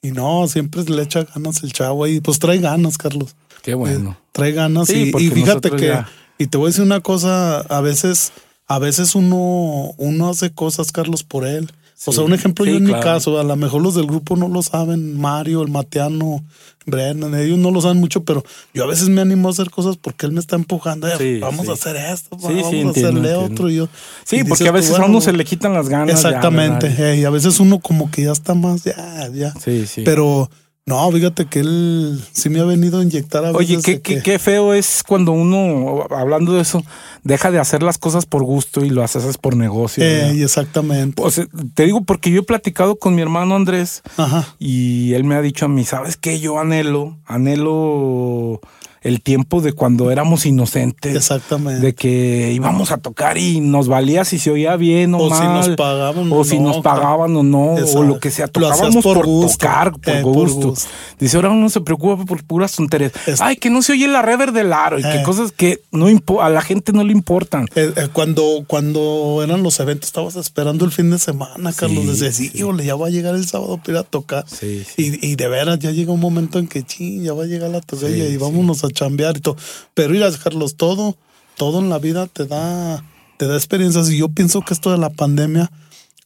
y 0.02 0.12
no, 0.12 0.48
siempre 0.48 0.84
le 0.84 1.04
echa 1.04 1.24
ganas 1.24 1.62
el 1.64 1.74
chavo 1.74 2.08
y 2.08 2.20
pues 2.22 2.40
trae 2.40 2.58
ganas, 2.60 2.98
Carlos. 2.98 3.36
Qué 3.62 3.74
bueno. 3.76 4.12
Eh, 4.12 4.24
trae 4.32 4.52
ganas 4.52 4.88
Sí, 4.88 5.12
y, 5.16 5.24
y 5.24 5.30
fíjate 5.30 5.70
que, 5.72 5.88
ya- 5.88 6.10
y 6.38 6.48
te 6.48 6.58
voy 6.58 6.68
a 6.68 6.70
decir 6.70 6.84
una 6.84 7.02
cosa, 7.02 7.60
a 7.60 7.82
veces, 7.82 8.32
a 8.68 8.80
veces 8.80 9.14
uno, 9.16 9.94
uno 9.98 10.30
hace 10.30 10.52
cosas, 10.52 10.92
Carlos, 10.92 11.24
por 11.24 11.46
él. 11.46 11.72
O 12.06 12.12
sea, 12.12 12.24
un 12.24 12.34
ejemplo 12.34 12.66
sí, 12.66 12.72
yo 12.72 12.78
en 12.78 12.86
mi 12.86 12.94
caso, 12.94 13.40
a 13.40 13.44
lo 13.44 13.56
mejor 13.56 13.82
los 13.82 13.94
del 13.94 14.08
grupo 14.08 14.36
no 14.36 14.48
lo 14.48 14.64
saben, 14.64 15.20
Mario, 15.20 15.62
el 15.62 15.70
Mateano, 15.70 16.44
Brennan, 16.88 17.36
ellos 17.36 17.60
no 17.60 17.70
lo 17.70 17.80
saben 17.80 17.98
mucho, 18.00 18.24
pero 18.24 18.44
yo 18.74 18.84
a 18.86 18.88
veces 18.88 19.10
me 19.10 19.22
animo 19.22 19.50
a 19.50 19.52
hacer 19.52 19.70
cosas 19.70 19.98
porque 19.98 20.26
él 20.26 20.32
me 20.32 20.40
está 20.40 20.56
empujando, 20.56 21.08
"Eh, 21.08 21.14
Sí, 21.20 21.38
vamos 21.40 21.70
a 21.70 21.74
hacer 21.74 21.96
esto, 21.98 22.38
vamos 22.38 22.66
a 22.74 22.90
hacerle 22.90 23.36
otro. 23.36 23.70
Y 23.70 23.76
yo, 23.76 23.88
Sí, 24.26 24.38
y 24.38 24.40
porque 24.40 24.64
dices 24.64 24.68
a 24.68 24.72
veces 24.72 25.00
a 25.00 25.06
uno 25.06 25.22
se 25.22 25.32
le 25.34 25.46
quitan 25.46 25.74
las 25.74 25.90
ganas. 25.90 26.16
Exactamente, 26.16 27.18
y 27.18 27.24
a 27.24 27.30
veces 27.30 27.60
uno 27.60 27.80
como 27.80 28.10
que 28.10 28.24
ya 28.24 28.32
está 28.32 28.56
más, 28.56 28.84
ya, 28.84 29.30
ya. 29.32 29.54
Sí, 29.64 29.86
sí. 29.86 30.02
Pero 30.04 30.50
no, 30.92 31.12
fíjate 31.12 31.46
que 31.46 31.60
él 31.62 32.22
sí 32.34 32.50
me 32.50 32.60
ha 32.60 32.66
venido 32.66 33.00
a 33.00 33.04
inyectar 33.04 33.46
a 33.46 33.52
Oye, 33.52 33.78
qué, 33.78 34.02
qué, 34.02 34.16
que- 34.18 34.22
qué 34.22 34.40
feo 34.40 34.74
es 34.74 35.04
cuando 35.08 35.32
uno, 35.32 36.06
hablando 36.10 36.54
de 36.54 36.62
eso, 36.62 36.84
deja 37.24 37.50
de 37.52 37.60
hacer 37.60 37.82
las 37.84 37.98
cosas 37.98 38.26
por 38.26 38.44
gusto 38.44 38.84
y 38.84 38.90
lo 38.90 39.04
haces 39.04 39.38
por 39.38 39.56
negocio. 39.56 40.04
Eh, 40.04 40.42
exactamente. 40.44 41.22
O 41.24 41.32
sea, 41.32 41.46
te 41.74 41.86
digo 41.86 42.04
porque 42.04 42.30
yo 42.32 42.42
he 42.42 42.44
platicado 42.44 42.98
con 42.98 43.16
mi 43.16 43.22
hermano 43.22 43.56
Andrés 43.56 44.02
Ajá. 44.18 44.48
y 44.60 45.14
él 45.14 45.24
me 45.24 45.36
ha 45.36 45.42
dicho 45.42 45.66
a 45.66 45.70
mí, 45.70 45.86
¿sabes 45.86 46.18
qué? 46.18 46.40
Yo 46.40 46.60
anhelo, 46.60 47.18
anhelo 47.26 48.60
el 49.02 49.22
tiempo 49.22 49.62
de 49.62 49.74
cuando 49.74 50.12
éramos 50.12 50.46
inocentes. 50.46 51.16
Exactamente. 51.16 51.82
De 51.86 51.94
que 51.96 52.52
íbamos 52.54 52.92
a 52.92 52.98
tocar 52.98 53.38
y 53.38 53.60
nos 53.60 53.88
valía 53.88 54.26
si 54.26 54.38
se 54.38 54.52
oía 54.52 54.76
bien 54.76 55.16
o, 55.16 55.20
O 55.20 55.36
si 55.36 55.42
mal. 55.44 55.54
nos 55.68 55.70
pagaban 55.76 56.32
O 56.32 56.38
o 56.40 56.44
si 56.44 56.60
no, 56.60 56.68
nos 56.70 56.82
pagaban 56.82 57.36
o 57.36 57.42
no. 57.44 57.74
O 57.74 58.04
lo 58.04 58.20
que 58.20 58.30
sea. 58.32 58.48
Tocábamos 58.48 59.04
por, 59.04 59.18
por 59.18 59.26
gusto, 59.26 59.58
tocar, 59.58 59.92
por, 59.94 60.10
eh, 60.14 60.22
por 60.22 60.34
gusto. 60.34 60.70
gusto. 60.70 60.88
Dice, 61.20 61.36
ahora 61.38 61.50
uno 61.50 61.70
se 61.70 61.82
preocupa 61.82 62.24
por 62.26 62.44
puras 62.44 62.74
tonterías. 62.76 63.12
Es- 63.26 63.42
Ay, 63.42 63.56
que 63.58 63.70
no 63.70 63.82
se 63.82 63.94
oye 63.94 64.08
la 64.08 64.22
rever 64.22 64.52
del 64.52 64.72
aro 64.74 65.00
y 65.00 65.02
que 65.04 65.22
Eh. 65.22 65.24
cosas 65.24 65.52
que 65.52 65.82
no 65.92 66.08
a 66.42 66.50
la 66.50 66.62
gente 66.62 66.94
no 66.94 67.04
le 67.04 67.12
importan. 67.12 67.68
Eh, 67.76 67.92
cuando, 68.14 68.64
cuando 68.68 69.42
eran 69.44 69.64
los 69.64 69.80
eventos, 69.80 70.10
estabas 70.10 70.36
esperando 70.36 70.86
el 70.86 70.92
fin 70.92 71.10
de 71.10 71.18
semana, 71.20 71.74
Carlos. 71.74 72.20
Sí, 72.20 72.32
sí, 72.32 72.52
híjole, 72.54 72.86
ya 72.86 72.96
va 72.96 73.08
a 73.08 73.10
llegar 73.10 73.36
el 73.36 73.48
sábado 73.48 73.78
para 73.78 73.92
ir 73.94 73.98
a 73.98 74.04
tocar. 74.04 74.46
Sí, 74.48 74.84
sí. 74.84 75.18
Y, 75.22 75.32
y 75.32 75.36
de 75.36 75.48
veras, 75.48 75.80
ya 75.80 75.92
llega 75.92 76.12
un 76.14 76.20
momento 76.20 76.60
en 76.60 76.68
que, 76.68 76.84
ching, 76.84 77.24
ya 77.24 77.34
va 77.34 77.44
a 77.44 77.48
llegar 77.48 77.70
la 77.72 77.82
Sí, 78.00 78.06
y 78.06 78.38
vámonos 78.38 78.84
a 78.84 78.90
chambear 78.92 79.38
y 79.38 79.40
todo. 79.42 79.56
Pero 79.94 80.10
mira, 80.12 80.30
Carlos, 80.44 80.76
todo, 80.76 81.18
todo 81.58 81.80
en 81.80 81.90
la 81.90 82.00
vida 82.00 82.28
te 82.28 82.46
da, 82.46 83.04
te 83.38 83.48
da 83.48 83.56
experiencias. 83.56 84.10
Y 84.10 84.18
yo 84.18 84.30
pienso 84.30 84.62
que 84.62 84.74
esto 84.74 84.92
de 84.92 84.98
la 84.98 85.10
pandemia, 85.10 85.72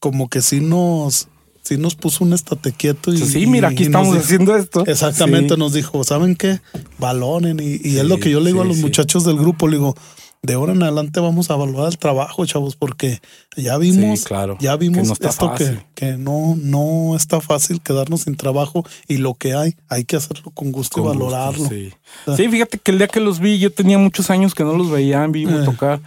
como 0.00 0.28
que 0.28 0.42
sí 0.42 0.60
nos, 0.60 1.28
sí 1.62 1.76
nos 1.78 1.94
puso 1.94 2.24
un 2.24 2.32
estate 2.32 2.72
quieto. 2.72 3.12
Y, 3.12 3.18
Pues 3.18 3.32
sí, 3.32 3.46
mira, 3.46 3.68
aquí 3.68 3.84
estamos 3.84 4.12
dijo- 4.14 4.24
haciendo 4.24 4.56
esto. 4.56 4.84
Exactamente, 4.86 5.54
Sí. 5.54 5.60
nos 5.60 5.72
dijo, 5.72 6.04
¿saben 6.04 6.36
qué? 6.36 6.60
Valoren. 6.98 7.58
Y, 7.60 7.80
y 7.88 7.98
es 7.98 8.04
lo 8.04 8.18
que 8.18 8.30
yo 8.30 8.40
le 8.40 8.46
digo 8.50 8.62
a 8.62 8.66
los 8.66 8.78
muchachos 8.78 9.24
del 9.24 9.36
grupo, 9.36 9.66
le 9.68 9.76
digo, 9.76 9.96
de 10.42 10.54
ahora 10.54 10.72
en 10.72 10.82
adelante 10.82 11.18
vamos 11.20 11.50
a 11.50 11.56
valorar 11.56 11.88
el 11.88 11.98
trabajo, 11.98 12.46
chavos, 12.46 12.76
porque 12.76 13.20
ya 13.56 13.76
vimos, 13.78 14.20
Sí, 14.20 14.26
claro, 14.26 14.56
ya 14.60 14.72
que 14.72 14.78
vimos 14.78 15.06
no 15.08 15.12
está 15.14 15.28
esto 15.30 15.52
que, 15.54 15.64
fácil. 15.64 15.82
que 15.94 16.12
no, 16.16 16.54
no 16.56 17.16
está 17.16 17.40
fácil 17.40 17.80
quedarnos 17.80 18.22
sin 18.22 18.36
trabajo 18.36 18.84
y 19.08 19.16
lo 19.16 19.34
que 19.34 19.54
hay, 19.54 19.74
hay 19.88 20.04
que 20.04 20.16
hacerlo 20.16 20.50
con 20.52 20.70
gusto 20.72 21.02
Con 21.02 21.04
y 21.04 21.18
gusto, 21.18 21.24
valorarlo. 21.30 21.68
sí. 21.68 21.92
Ah. 22.26 22.34
Sí, 22.36 22.48
fíjate 22.48 22.78
que 22.78 22.92
el 22.92 22.98
día 22.98 23.08
que 23.08 23.20
los 23.20 23.40
vi, 23.40 23.58
yo 23.58 23.72
tenía 23.72 23.98
muchos 23.98 24.30
años 24.30 24.54
que 24.54 24.62
no 24.64 24.74
los 24.76 24.90
veía 24.90 25.24
en 25.24 25.32
vivo 25.32 25.50
Eh. 25.58 25.64
tocar. 25.64 26.00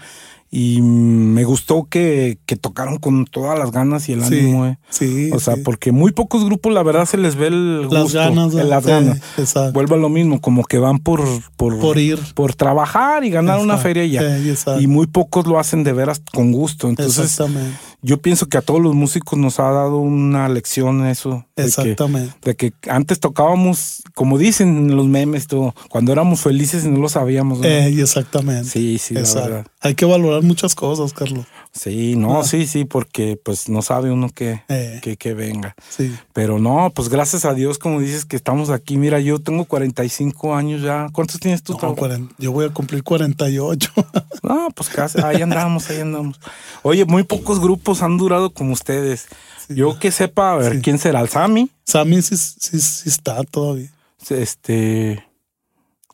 Y 0.51 0.81
me 0.81 1.43
gustó 1.43 1.85
que, 1.89 2.39
que 2.47 2.55
tocaron 2.55 2.97
con 2.97 3.25
todas 3.25 3.57
las 3.59 3.71
ganas 3.71 4.09
y 4.09 4.13
el 4.13 4.23
Sí, 4.23 4.39
ánimo. 4.39 4.65
eh. 4.65 4.79
sí, 4.89 5.29
O 5.31 5.39
sea, 5.39 5.55
sí. 5.55 5.62
porque 5.63 5.91
muy 5.91 6.12
pocos 6.12 6.43
grupos, 6.43 6.73
la 6.73 6.81
verdad, 6.81 7.05
se 7.05 7.17
les 7.17 7.35
ve 7.35 7.47
el 7.47 7.81
gusto, 7.83 7.95
Las 8.03 8.13
ganas, 8.13 8.53
eh, 8.55 8.63
las 8.63 8.85
ganas. 8.85 9.19
exacto. 9.38 9.73
Vuelvo 9.73 9.95
a 9.95 9.99
lo 9.99 10.09
mismo, 10.09 10.41
como 10.41 10.63
que 10.63 10.79
van 10.79 10.99
por, 10.99 11.21
por, 11.55 11.79
Por 11.79 11.97
ir. 11.99 12.17
por 12.33 12.55
trabajar 12.55 13.23
y 13.23 13.29
ganar 13.29 13.59
una 13.59 13.77
feria 13.77 14.03
y 14.05 14.12
ya. 14.12 14.79
y 14.79 14.88
muy 14.88 15.05
pocos 15.07 15.45
lo 15.45 15.59
hacen 15.59 15.83
de 15.83 15.93
veras 15.93 16.21
con 16.33 16.51
gusto. 16.51 16.89
Entonces, 16.89 17.25
Exactamente. 17.25 17.77
yo 18.01 18.19
pienso 18.21 18.47
que 18.47 18.57
a 18.57 18.62
todos 18.62 18.81
los 18.81 18.95
músicos 18.95 19.38
nos 19.38 19.59
ha 19.59 19.69
dado 19.71 19.97
una 19.97 20.49
lección 20.49 21.05
eso. 21.05 21.45
de 21.55 21.63
que- 21.63 21.67
Exactamente. 21.67 22.33
de 22.43 22.55
que 22.55 22.73
antes 22.89 23.19
tocábamos, 23.19 24.01
como 24.15 24.38
dicen 24.38 24.77
en 24.77 24.95
los 24.95 25.05
memes, 25.07 25.45
todo, 25.47 25.75
cuando 25.89 26.12
éramos 26.12 26.41
felices 26.41 26.85
y 26.85 26.89
no 26.89 26.99
lo 26.99 27.09
sabíamos. 27.09 27.59
¿no? 27.59 27.65
Eh, 27.65 27.89
exactamente. 28.01 28.63
sí, 28.67 28.97
sí, 28.97 29.13
la 29.13 29.21
verdad. 29.21 29.65
Hay 29.81 29.93
que 29.95 30.05
valorar 30.05 30.38
muchas 30.41 30.75
cosas, 30.75 31.13
Carlos. 31.13 31.45
Sí, 31.71 32.15
no, 32.15 32.39
Ah. 32.39 32.43
sí, 32.43 32.67
sí, 32.67 32.86
porque 32.86 33.39
pues 33.43 33.69
no 33.69 33.82
sabe 33.82 34.12
uno 34.12 34.30
que, 34.30 34.62
Eh. 34.67 34.99
que, 35.02 35.17
que 35.17 35.34
venga. 35.34 35.75
Sí. 35.89 36.15
Pero 36.34 36.60
no, 36.60 36.91
pues 36.93 37.10
gracias 37.10 37.45
a 37.45 37.54
Dios, 37.54 37.78
como 37.78 37.99
dices, 37.99 38.25
que 38.25 38.36
estamos 38.36 38.69
aquí. 38.69 38.97
Mira, 38.97 39.19
yo 39.19 39.39
tengo 39.39 39.65
45 39.65 40.56
años 40.56 40.82
ya. 40.82 41.08
¿Cuántos 41.12 41.39
tienes 41.39 41.63
tú? 41.63 41.78
No, 41.82 41.95
yo 42.38 42.52
voy 42.52 42.65
a 42.65 42.69
cumplir 42.69 43.04
48. 43.04 43.91
No, 44.41 44.69
pues 44.73 44.89
casi, 44.89 45.19
ahí 45.21 45.41
andamos, 45.41 45.89
ahí 45.89 45.99
andamos. 45.99 46.39
Oye, 46.82 47.04
muy 47.06 47.23
pocos 47.23 47.60
grupos 47.60 48.02
han 48.02 48.17
durado 48.17 48.52
como 48.54 48.71
ustedes. 48.73 49.28
Sí. 49.67 49.75
Yo 49.75 49.99
que 49.99 50.12
sepa, 50.12 50.54
a 50.54 50.56
ver, 50.58 50.75
Sí. 50.75 50.82
¿quién 50.82 50.97
será? 50.97 51.19
¿El 51.19 51.30
Sammy? 51.30 51.69
Sammy 51.86 52.21
sí, 52.21 52.38
sí, 52.38 52.80
sí 52.80 53.10
está 53.10 53.43
todavía. 53.43 53.91
Este. 54.30 55.23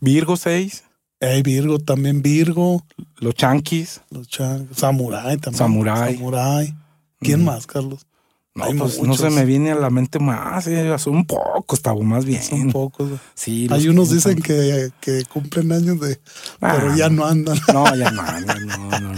Virgo 0.01 0.35
6, 0.37 0.83
Hey, 1.19 1.41
Virgo, 1.43 1.79
también 1.79 2.21
Virgo. 2.21 2.83
los 3.17 3.33
Chanquis. 3.35 4.01
Los 4.09 4.27
chan- 4.27 4.67
Samurai 4.75 5.37
también. 5.37 5.57
Samurai. 5.57 6.15
Samurai. 6.15 6.75
¿Quién 7.19 7.41
Mm. 7.41 7.45
más, 7.45 7.65
Carlos? 7.67 8.05
No, 8.53 8.63
Hay 8.63 8.73
pues 8.75 9.01
no 9.01 9.15
se 9.17 9.29
me 9.29 9.43
viene 9.43 9.71
a 9.71 9.75
la 9.75 9.89
mente 9.89 10.17
más, 10.17 10.65
eh, 10.67 10.97
son 10.97 11.15
un 11.17 11.25
poco, 11.25 11.75
estaba 11.75 11.99
más 12.01 12.23
bien. 12.23 12.41
Son 12.41 12.71
pocos. 12.71 13.11
Sí, 13.33 13.67
Hay 13.69 13.89
unos 13.89 14.07
que- 14.07 14.15
dicen 14.15 14.41
que, 14.41 14.91
que 15.01 15.23
cumplen 15.25 15.73
años 15.73 15.99
de. 15.99 16.21
Ah. 16.61 16.77
Pero 16.79 16.95
ya 16.95 17.09
no 17.09 17.25
andan. 17.25 17.57
No, 17.73 17.93
ya 17.95 18.11
no, 18.11 18.21
no, 18.21 18.39
no, 18.39 19.13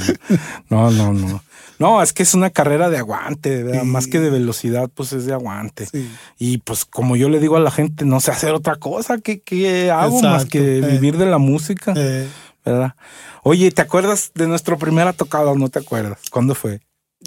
no, 0.70 0.92
no, 0.92 0.92
no, 0.92 1.14
no. 1.14 1.44
No, 1.80 2.02
es 2.02 2.14
que 2.14 2.24
es 2.24 2.34
una 2.34 2.50
carrera 2.50 2.90
de 2.90 2.98
aguante, 2.98 3.64
¿verdad? 3.64 3.82
Sí. 3.82 3.88
más 3.88 4.08
que 4.08 4.20
de 4.20 4.30
velocidad, 4.30 4.90
pues 4.94 5.14
es 5.14 5.26
de 5.26 5.34
aguante. 5.34 5.86
Sí. 5.86 6.10
Y 6.40 6.58
pues 6.60 6.86
como 6.86 7.16
yo 7.16 7.30
le 7.30 7.40
digo 7.40 7.56
a 7.56 7.60
la 7.60 7.72
gente, 7.72 8.04
no 8.06 8.20
sé 8.20 8.32
hacer 8.32 8.54
otra 8.54 8.78
cosa, 8.78 9.20
¿qué, 9.20 9.42
qué 9.42 9.92
hago 9.92 10.22
más 10.22 10.46
que 10.46 10.80
eh. 10.80 10.82
vivir 10.82 11.18
de 11.18 11.28
la 11.28 11.38
música? 11.38 11.94
Eh, 11.96 12.28
¿Verdad? 12.66 12.96
Oye, 13.44 13.72
¿te 13.72 13.82
acuerdas 13.82 14.32
de 14.34 14.48
nuestra 14.48 14.76
primera 14.78 15.14
tocada 15.14 15.52
o 15.52 15.56
no 15.58 15.70
te 15.70 15.80
acuerdas? 15.80 16.20
¿Cuándo 16.32 16.56
fue? 16.56 16.82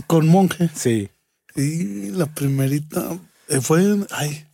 con 0.07 0.27
Monje. 0.29 0.71
Sí. 0.75 1.09
Y 1.57 2.11
la 2.11 2.27
primerita 2.27 3.19
eh, 3.49 3.61
fue. 3.61 3.83
Ay. 4.11 4.47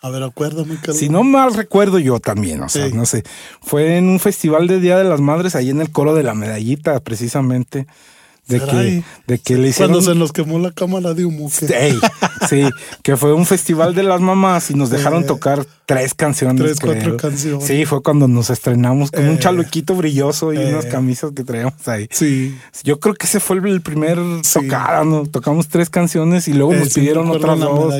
A 0.00 0.10
ver, 0.10 0.22
acuérdame, 0.22 0.76
Carlos. 0.76 0.96
Si 0.98 1.08
no 1.08 1.24
mal 1.24 1.54
recuerdo 1.54 1.98
yo 1.98 2.20
también, 2.20 2.62
o 2.62 2.68
sea, 2.68 2.88
Sí. 2.88 2.94
no 2.94 3.04
sé. 3.04 3.24
Fue 3.60 3.96
en 3.96 4.08
un 4.08 4.20
festival 4.20 4.68
de 4.68 4.80
Día 4.80 4.96
de 4.96 5.04
las 5.04 5.20
Madres, 5.20 5.54
ahí 5.56 5.70
en 5.70 5.80
el 5.80 5.90
coro 5.90 6.14
de 6.14 6.22
la 6.22 6.34
medallita, 6.34 7.00
precisamente. 7.00 7.86
De 8.48 8.60
que, 8.60 9.02
de 9.26 9.38
que 9.38 9.56
le 9.56 9.68
hicieron. 9.68 9.92
Cuando 9.92 10.10
se 10.12 10.18
nos 10.18 10.32
quemó 10.32 10.58
la 10.58 10.70
cámara 10.72 11.12
de 11.14 11.24
humo. 11.26 11.50
que- 11.50 11.66
Ey, 11.66 11.98
sí, 12.48 12.62
que 13.02 13.16
fue 13.16 13.32
un 13.34 13.44
festival 13.46 13.94
de 13.94 14.02
las 14.02 14.20
mamás 14.20 14.70
y 14.70 14.74
nos 14.74 14.88
dejaron 14.90 15.24
Eh, 15.24 15.26
tocar 15.26 15.66
tres 15.84 16.14
canciones. 16.14 16.62
tres, 16.62 16.78
cuatro 16.80 17.16
canciones. 17.18 17.64
Sí, 17.66 17.84
fue 17.84 18.02
cuando 18.02 18.26
nos 18.26 18.48
estrenamos 18.50 19.10
con 19.10 19.26
un 19.28 19.36
Eh, 19.36 19.38
chalequito 19.38 19.94
brilloso 19.94 20.52
y 20.54 20.56
eh. 20.58 20.70
unas 20.72 20.86
camisas 20.86 21.32
que 21.36 21.44
traíamos 21.44 21.86
ahí. 21.88 22.08
Sí. 22.10 22.56
Yo 22.84 22.98
creo 23.00 23.14
que 23.14 23.26
ese 23.26 23.38
fue 23.40 23.56
el 23.58 23.80
primer 23.82 24.18
Sí. 24.42 24.60
tocada, 24.60 25.04
¿no? 25.04 25.26
Tocamos 25.26 25.68
tres 25.68 25.90
canciones 25.90 26.48
y 26.48 26.54
luego 26.54 26.72
Eh, 26.72 26.78
nos 26.80 26.94
pidieron 26.94 27.30
otras 27.30 27.58
dos. 27.58 27.94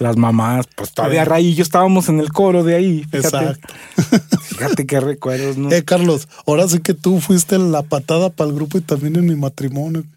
Las 0.00 0.16
mamás, 0.16 0.66
pues 0.74 0.92
todavía 0.92 1.22
Eh. 1.22 1.24
Ray 1.24 1.46
y 1.48 1.54
yo 1.54 1.62
estábamos 1.62 2.08
en 2.08 2.18
el 2.18 2.32
coro 2.32 2.64
de 2.64 2.74
ahí. 2.74 3.04
Fíjate, 3.10 3.18
Exacto. 3.28 3.74
fíjate 4.42 4.86
qué 4.86 4.98
recuerdos, 5.00 5.56
¿no? 5.56 5.70
Eh, 5.70 5.84
Carlos, 5.84 6.28
ahora 6.46 6.66
sí 6.68 6.80
que 6.80 6.94
tú 6.94 7.20
fuiste 7.20 7.58
la 7.58 7.82
patada 7.82 8.30
para 8.30 8.50
el 8.50 8.56
grupo 8.56 8.78
y 8.78 8.80
también 8.80 9.14
en 9.16 9.26
mi 9.26 9.36
matrimonio. 9.36 9.67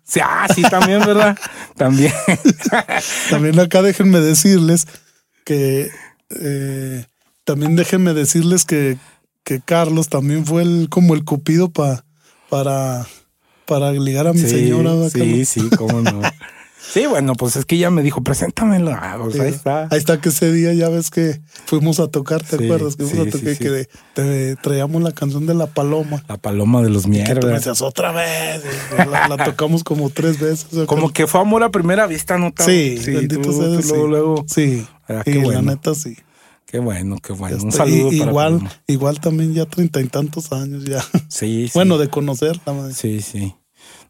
Sí, 0.03 0.19
ah, 0.23 0.47
sí, 0.53 0.61
también, 0.63 0.99
¿verdad? 0.99 1.37
también. 1.77 2.13
También 3.29 3.59
acá 3.59 3.81
déjenme 3.81 4.19
decirles 4.19 4.87
que 5.45 5.89
eh, 6.29 7.05
también 7.43 7.75
déjenme 7.75 8.13
decirles 8.13 8.65
que, 8.65 8.97
que 9.43 9.59
Carlos 9.61 10.09
también 10.09 10.45
fue 10.45 10.61
el 10.63 10.87
como 10.89 11.13
el 11.13 11.23
cupido 11.23 11.69
pa, 11.69 12.05
para 12.49 13.05
para 13.65 13.91
ligar 13.93 14.27
a 14.27 14.33
mi 14.33 14.39
sí, 14.39 14.49
señora. 14.49 14.93
¿verdad, 14.93 15.09
sí, 15.09 15.19
Carlos? 15.19 15.47
sí, 15.47 15.69
cómo 15.77 16.01
no. 16.01 16.21
Sí, 16.83 17.05
bueno, 17.05 17.35
pues 17.35 17.55
es 17.55 17.65
que 17.65 17.75
ella 17.75 17.89
me 17.91 18.01
dijo, 18.01 18.21
preséntamelo. 18.23 18.91
Ah, 18.91 19.17
pues 19.21 19.39
ahí 19.39 19.49
está. 19.51 19.87
Ahí 19.91 19.97
está 19.97 20.19
que 20.19 20.29
ese 20.29 20.51
día 20.51 20.73
ya 20.73 20.89
ves 20.89 21.09
que 21.11 21.39
fuimos 21.65 21.99
a 21.99 22.07
tocar, 22.07 22.43
¿te 22.43 22.57
Sí, 22.57 22.65
acuerdas? 22.65 22.95
Que 22.95 23.05
fuimos 23.05 23.25
sí, 23.25 23.29
a 23.29 23.31
tocar 23.31 23.49
sí, 23.49 23.55
sí. 23.55 23.63
que 23.63 23.89
te 24.15 24.55
traíamos 24.57 25.01
la 25.01 25.11
canción 25.11 25.45
de 25.45 25.53
la 25.53 25.67
paloma. 25.67 26.23
La 26.27 26.37
paloma 26.37 26.81
de 26.81 26.89
los 26.89 27.03
Que 27.03 27.09
tú 27.09 27.11
me 27.17 27.23
mierdas. 27.23 27.51
decías 27.53 27.81
otra 27.81 28.11
vez. 28.11 28.63
y 28.93 29.09
La, 29.09 29.27
la 29.27 29.43
tocamos 29.45 29.83
como 29.83 30.09
tres 30.09 30.39
veces. 30.39 30.85
Como 30.87 31.11
que 31.13 31.27
fue 31.27 31.39
amor 31.41 31.63
a 31.63 31.69
primera 31.69 32.07
vista, 32.07 32.37
¿no? 32.37 32.51
Tavo? 32.51 32.67
Sí, 32.69 32.99
bendito 33.05 33.41
tú- 33.41 33.53
sea 33.53 33.67
tú 33.67 33.81
luego, 33.81 33.83
sí. 33.83 34.07
luego. 34.09 34.45
Sí, 34.47 34.87
Ah, 35.07 35.21
y 35.25 35.31
qué 35.31 35.37
la 35.39 35.43
bueno. 35.43 35.61
neta 35.61 35.93
sí. 35.95 36.17
Qué 36.65 36.79
bueno, 36.79 37.17
qué 37.21 37.33
bueno. 37.33 37.57
Ya 37.57 37.63
Un 37.63 37.71
saludo 37.71 38.11
Y- 38.11 38.19
para 38.19 38.31
igual, 38.31 38.69
igual 38.87 39.19
también 39.19 39.53
ya 39.53 39.65
treinta 39.65 39.99
y 40.01 40.07
tantos 40.07 40.51
años 40.51 40.83
ya. 40.85 41.01
Sí, 41.27 41.67
sí. 41.67 41.71
Bueno, 41.73 41.97
de 41.97 42.07
conocerla. 42.09 42.73
madre. 42.73 42.93
Sí, 42.93 43.21
sí. 43.21 43.53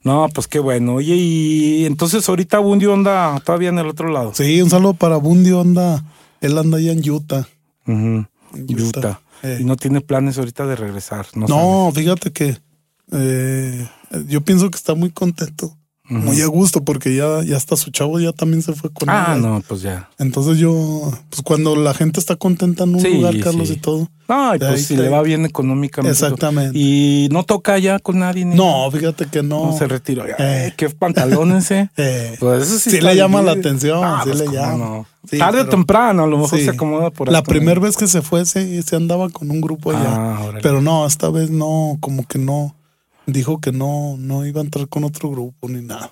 No, 0.03 0.27
pues 0.33 0.47
qué 0.47 0.59
bueno. 0.59 0.95
Oye, 0.95 1.15
y 1.15 1.85
entonces 1.85 2.27
ahorita 2.27 2.59
Bundio 2.59 2.93
anda 2.93 3.39
todavía 3.45 3.69
en 3.69 3.79
el 3.79 3.87
otro 3.87 4.09
lado. 4.09 4.33
Sí, 4.33 4.61
un 4.61 4.69
saludo 4.69 4.93
para 4.95 5.17
Bundy 5.17 5.51
Onda. 5.51 6.03
Él 6.41 6.57
anda 6.57 6.77
allá 6.77 6.91
en 6.91 7.07
Utah. 7.09 7.47
En 7.85 8.27
Utah. 8.55 9.21
Eh. 9.43 9.59
Y 9.61 9.63
no 9.63 9.75
tiene 9.75 10.01
planes 10.01 10.37
ahorita 10.37 10.65
de 10.65 10.75
regresar. 10.75 11.27
No. 11.35 11.47
No, 11.47 11.91
fíjate 11.93 12.31
que 12.31 12.57
eh, 13.11 13.87
yo 14.27 14.41
pienso 14.41 14.69
que 14.71 14.77
está 14.77 14.95
muy 14.95 15.11
contento. 15.11 15.75
Muy 16.19 16.41
a 16.41 16.47
gusto 16.47 16.83
porque 16.83 17.15
ya, 17.15 17.41
ya 17.43 17.55
hasta 17.57 17.75
su 17.77 17.89
chavo 17.91 18.19
ya 18.19 18.33
también 18.33 18.61
se 18.61 18.73
fue 18.73 18.89
con 18.91 19.09
Ah, 19.09 19.33
él. 19.35 19.41
no, 19.41 19.63
pues 19.67 19.81
ya. 19.81 20.09
Entonces 20.19 20.57
yo, 20.57 21.11
pues 21.29 21.41
cuando 21.41 21.75
la 21.75 21.93
gente 21.93 22.19
está 22.19 22.35
contenta 22.35 22.83
en 22.83 22.95
un 22.95 23.01
Sí, 23.01 23.13
lugar, 23.13 23.39
Carlos, 23.39 23.69
sí. 23.69 23.75
y 23.75 23.77
todo. 23.77 24.09
No, 24.27 24.55
y 24.55 24.59
pues 24.59 24.85
si 24.87 24.95
te- 24.95 25.01
le 25.03 25.09
va 25.09 25.21
bien 25.21 25.45
económicamente. 25.45 26.11
Exactamente. 26.13 26.77
Y 26.77 27.27
no 27.31 27.43
toca 27.43 27.77
ya 27.79 27.99
con 27.99 28.19
nadie. 28.19 28.45
No, 28.45 28.89
fíjate 28.91 29.25
que 29.27 29.41
no. 29.43 29.67
No 29.67 29.77
se 29.77 29.87
retiró. 29.87 30.23
Ay, 30.23 30.31
Eh. 30.37 30.73
qué 30.77 30.89
pantalones, 30.89 31.69
eh. 31.71 31.89
Eh, 31.97 32.35
Pues 32.39 32.63
eso 32.63 32.79
sí, 32.79 32.91
Sí 32.91 33.01
le 33.01 33.15
llama 33.15 33.41
la 33.41 33.51
atención, 33.53 34.01
Ah, 34.03 34.21
sí 34.23 34.29
pues 34.31 34.41
le 34.41 34.53
llama. 34.55 34.77
no. 34.77 35.05
Tarde 35.37 35.61
o 35.61 35.69
temprano, 35.69 36.23
a 36.23 36.27
lo 36.27 36.37
mejor 36.39 36.59
se 36.59 36.69
acomoda 36.69 37.09
por 37.11 37.29
ahí 37.29 37.33
La 37.33 37.43
primera 37.43 37.79
vez 37.79 37.95
que 37.95 38.07
se 38.07 38.21
fue, 38.21 38.45
se, 38.45 38.81
se 38.81 38.95
andaba 38.95 39.29
con 39.29 39.51
un 39.51 39.61
grupo 39.61 39.91
allá. 39.91 40.09
Ah. 40.13 40.51
Pero 40.63 40.81
no, 40.81 41.05
esta 41.05 41.29
vez 41.29 41.49
no, 41.51 41.97
como 42.01 42.25
que 42.25 42.39
no. 42.39 42.75
Dijo 43.25 43.59
que 43.59 43.71
no, 43.71 44.15
no 44.17 44.45
iba 44.45 44.61
a 44.61 44.63
entrar 44.63 44.87
con 44.87 45.03
otro 45.03 45.29
grupo 45.29 45.69
ni 45.69 45.81
nada. 45.81 46.11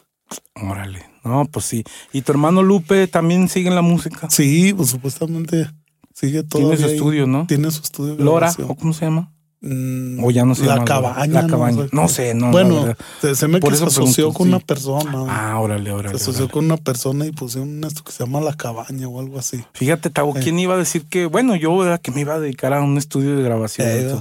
Órale. 0.55 1.05
No, 1.23 1.45
pues 1.45 1.65
sí. 1.65 1.83
¿Y 2.13 2.21
tu 2.21 2.31
hermano 2.31 2.63
Lupe 2.63 3.07
también 3.07 3.49
sigue 3.49 3.69
en 3.69 3.75
la 3.75 3.81
música? 3.81 4.29
Sí, 4.29 4.73
pues 4.73 4.89
supuestamente 4.89 5.69
sigue 6.13 6.43
todo. 6.43 6.61
Tiene 6.61 6.77
su 6.77 6.85
estudio, 6.85 7.27
¿no? 7.27 7.47
Tiene 7.47 7.71
su 7.71 7.81
estudio. 7.81 8.15
de 8.15 8.23
Lora, 8.23 8.47
grabación. 8.47 8.71
¿o 8.71 8.75
cómo 8.75 8.93
se 8.93 9.05
llama? 9.05 9.33
Mm, 9.61 10.23
O 10.23 10.31
ya 10.31 10.45
no 10.45 10.55
se 10.55 10.65
la 10.65 10.75
Lora. 10.75 10.85
cabaña. 10.85 11.41
La 11.41 11.47
cabaña. 11.47 11.87
No 11.91 12.07
sé, 12.07 12.33
no, 12.33 12.45
la 12.45 12.51
Bueno, 12.51 12.95
se, 13.19 13.35
se 13.35 13.47
me 13.49 13.59
Por 13.59 13.71
que 13.71 13.75
eso 13.75 13.89
se 13.89 13.99
asoció 14.01 14.31
pregunto, 14.31 14.37
con 14.37 14.47
sí. 14.47 14.53
una 14.53 14.59
persona. 14.59 15.25
Ah, 15.27 15.59
órale, 15.59 15.91
órale. 15.91 16.17
se 16.17 16.23
asoció 16.23 16.45
órale. 16.45 16.53
con 16.53 16.65
una 16.65 16.77
persona 16.77 17.25
y 17.25 17.31
pusieron 17.33 17.83
esto 17.83 18.03
que 18.03 18.11
se 18.13 18.23
llama 18.23 18.39
la 18.39 18.53
cabaña 18.53 19.07
o 19.09 19.19
algo 19.19 19.37
así. 19.37 19.61
Fíjate, 19.73 20.09
Tavo, 20.09 20.37
Eh. 20.37 20.39
¿quién 20.41 20.57
iba 20.59 20.75
a 20.75 20.77
decir 20.77 21.05
que, 21.09 21.25
bueno, 21.25 21.55
yo, 21.57 21.75
¿verdad? 21.77 21.99
Que 21.99 22.11
me 22.11 22.21
iba 22.21 22.35
a 22.35 22.39
dedicar 22.39 22.73
a 22.73 22.81
un 22.81 22.97
estudio 22.97 23.35
de 23.35 23.43
grabación. 23.43 23.87
Eh? 23.89 24.15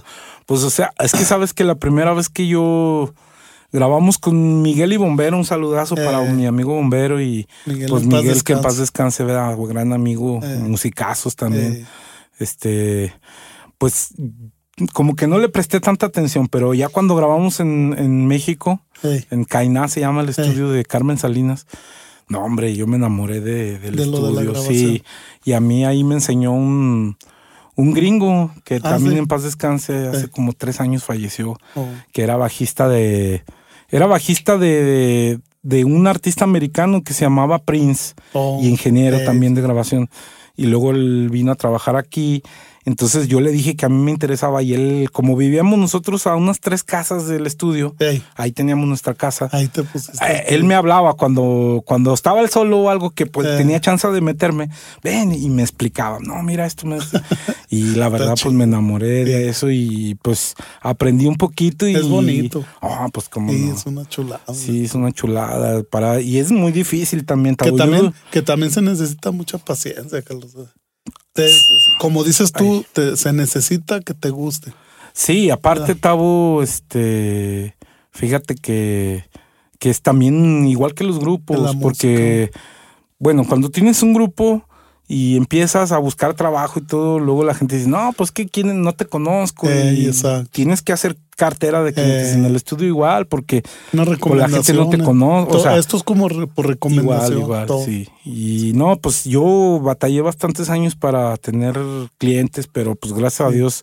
Pues, 0.46 0.62
o 0.64 0.70
sea, 0.70 0.92
es 0.98 1.12
que 1.12 1.24
sabes 1.24 1.53
que 1.55 1.62
la 1.62 1.77
primera 1.77 2.12
vez 2.14 2.29
que 2.29 2.48
yo 2.48 3.14
grabamos 3.70 4.18
con 4.18 4.62
Miguel 4.62 4.92
y 4.92 4.96
Bombero, 4.96 5.37
un 5.37 5.44
saludazo 5.44 5.94
Eh. 5.96 6.05
para 6.05 6.20
mi 6.22 6.46
amigo 6.46 6.74
Bombero 6.74 7.20
y 7.20 7.46
Miguel, 7.66 7.88
pues 7.90 8.05
Miguel, 8.07 8.42
que 8.42 8.55
en 8.55 8.61
paz 8.62 8.79
descanse, 8.79 9.22
¿verdad? 9.22 9.57
Gran 9.57 9.92
amigo, 9.92 10.40
Eh. 10.42 10.59
musicazos 10.62 11.37
también. 11.37 11.74
Eh, 11.74 11.87
Este, 12.40 13.12
pues, 13.79 14.14
como 14.93 15.17
que 15.17 15.27
no 15.27 15.38
le 15.38 15.49
presté 15.49 15.81
tanta 15.81 16.07
atención, 16.07 16.49
pero 16.49 16.75
ya 16.75 16.88
cuando 16.88 17.14
grabamos 17.17 17.61
en, 17.61 17.95
en 17.99 18.27
México, 18.27 18.81
en 19.03 19.45
Cainá 19.45 19.88
se 19.88 20.01
llama 20.01 20.23
el 20.23 20.29
estudio 20.29 20.71
de 20.71 20.85
Carmen 20.85 21.19
Salinas. 21.19 21.67
No, 22.29 22.41
hombre, 22.45 22.75
yo 22.77 22.87
me 22.87 22.97
enamoré 22.97 23.41
de, 23.41 23.79
del 23.79 23.97
De 23.97 24.05
de 24.05 24.11
estudio, 24.11 24.35
grabación. 24.53 24.64
sí. 24.75 25.03
Y 25.45 25.53
a 25.53 25.61
mí 25.61 25.85
ahí 25.85 26.05
me 26.05 26.14
enseñó 26.14 26.53
un, 26.53 27.17
un 27.75 27.95
gringo 27.95 28.53
que 28.64 28.77
Ah, 28.77 28.81
también 28.81 29.12
sí. 29.14 29.19
en 29.19 29.27
paz 29.27 29.43
descanse, 29.45 30.09
hace 30.09 30.29
como 30.29 30.53
tres 30.53 30.81
años 30.81 31.05
falleció, 31.05 31.59
oh, 31.75 31.87
que 32.12 32.23
era 32.23 32.37
bajista 32.37 32.87
de, 32.88 33.45
era 33.88 34.07
bajista 34.07 34.59
de, 34.59 35.41
de 35.62 35.85
un 35.87 36.07
artista 36.07 36.45
americano 36.45 37.03
que 37.03 37.14
se 37.14 37.22
llamaba 37.24 37.61
Prince 37.61 38.14
oh, 38.35 38.61
y 38.62 38.68
ingeniero 38.68 39.24
también 39.24 39.55
de 39.55 39.62
grabación. 39.62 40.11
Y 40.55 40.66
luego 40.66 40.91
él 40.91 41.29
vino 41.31 41.53
a 41.53 41.55
trabajar 41.55 41.97
aquí. 41.97 42.43
Entonces 42.89 43.28
yo 43.28 43.41
le 43.43 43.53
dije 43.53 43.76
que 43.76 43.84
a 43.84 43.91
mí 43.91 43.97
me 44.03 44.11
interesaba 44.11 44.62
y 44.62 44.72
él, 44.72 45.11
como 45.12 45.36
vivíamos 45.36 45.78
nosotros 45.78 46.26
a 46.26 46.34
unas 46.36 46.59
tres 46.59 46.82
casas 46.82 47.28
del 47.28 47.47
estudio, 47.47 47.95
Ey, 47.99 48.22
ahí 48.34 48.51
teníamos 48.51 48.89
nuestra 48.89 49.12
casa. 49.12 49.51
ahí 49.53 49.68
te 49.68 49.82
pusiste. 49.82 50.24
Eh, 50.26 50.45
él 50.49 50.64
me 50.64 50.74
hablaba 50.74 51.12
cuando, 51.12 51.82
cuando 51.84 52.14
estaba 52.14 52.41
él 52.41 52.49
solo 52.49 52.78
o 52.80 52.89
algo 52.89 53.11
que 53.11 53.26
pues 53.26 53.47
Eh. 53.47 53.57
tenía 53.59 53.78
chance 53.78 54.09
de 54.09 54.20
meterme, 54.22 54.70
ven 55.03 55.32
y 55.32 55.51
me 55.51 55.61
explicaba, 55.62 56.18
no, 56.18 56.43
mira 56.43 56.64
esto. 56.64 56.86
me- 56.86 56.97
y 57.68 57.82
la 57.95 58.09
verdad 58.09 58.34
pues 58.43 58.55
me 58.55 58.64
enamoré 58.64 59.24
de 59.26 59.49
eso 59.51 59.70
y 59.70 60.16
pues 60.22 60.55
aprendí 60.80 61.26
un 61.26 61.36
poquito 61.36 61.86
y... 61.86 61.95
Es 61.95 62.09
bonito. 62.09 62.64
Ah, 62.80 63.09
pues 63.12 63.28
como 63.28 63.53
Sí, 63.53 63.66
no. 63.66 63.74
es 63.74 63.84
una 63.86 64.09
chulada. 64.09 64.41
Sí, 64.55 64.84
es 64.86 64.95
una 64.95 65.12
chulada 65.12 65.82
para 65.82 66.20
y 66.22 66.39
es 66.39 66.51
muy 66.51 66.72
difícil 66.72 67.26
también. 67.26 67.55
Que 67.55 67.70
también, 67.72 68.14
que 68.30 68.41
también 68.41 68.72
se 68.72 68.80
necesita 68.80 69.30
mucha 69.30 69.59
paciencia, 69.59 70.22
Carlos. 70.22 70.53
Te- 71.33 71.53
como 71.99 72.24
dices 72.24 72.53
tú, 72.53 72.85
te- 72.93 73.16
se 73.16 73.33
necesita 73.33 74.01
que 74.01 74.14
te 74.14 74.31
guste. 74.31 74.72
Sí, 75.12 75.51
aparte, 75.51 75.95
Tabo, 75.95 76.62
este, 76.62 77.76
fíjate 78.12 78.55
que, 78.55 79.24
que 79.79 79.91
es 79.91 80.01
también 80.03 80.66
igual 80.66 80.95
que 80.95 81.05
los 81.05 81.18
grupos, 81.18 81.74
porque, 81.81 82.51
bueno, 83.18 83.45
cuando 83.47 83.70
tienes 83.70 84.03
un 84.03 84.14
grupo 84.14 84.68
y 85.11 85.36
empiezas 85.38 85.90
a 85.90 85.98
buscar 85.98 86.34
trabajo 86.34 86.78
y 86.78 86.82
todo, 86.82 87.18
luego 87.18 87.42
la 87.42 87.54
gente 87.54 87.76
dice, 87.76 87.88
no, 87.88 88.12
pues 88.14 88.30
que 88.30 88.46
quieren, 88.46 88.82
no 88.82 88.92
te 88.92 89.06
conozco. 89.06 89.66
Y 89.70 90.06
exacto. 90.06 90.50
tienes 90.52 90.82
que 90.82 90.92
hacer 90.92 91.16
cartera 91.34 91.82
de 91.82 91.94
clientes 91.94 92.28
Eh. 92.28 92.34
en 92.34 92.44
el 92.44 92.54
estudio 92.56 92.86
igual, 92.88 93.26
porque 93.26 93.62
Una 93.92 94.04
Pues 94.04 94.18
la 94.36 94.48
gente 94.48 94.74
no 94.74 94.88
te 94.90 94.96
eh. 94.98 95.02
conoce, 95.02 95.56
o 95.56 95.61
sea, 95.62 95.76
esto 95.78 95.96
es 95.96 96.02
como 96.02 96.28
re- 96.28 96.46
por 96.46 96.66
recomendación. 96.66 97.38
Igual, 97.38 97.42
igual, 97.42 97.66
todo. 97.66 97.84
sí. 97.84 98.06
Y 98.24 98.72
no, 98.74 98.98
pues 98.98 99.24
yo 99.24 99.80
batallé 99.82 100.20
bastantes 100.20 100.68
años 100.68 100.94
para 100.94 101.36
tener 101.38 101.78
clientes, 102.18 102.66
pero 102.70 102.94
pues 102.94 103.14
gracias 103.14 103.48
a. 103.48 103.50
Dios 103.50 103.82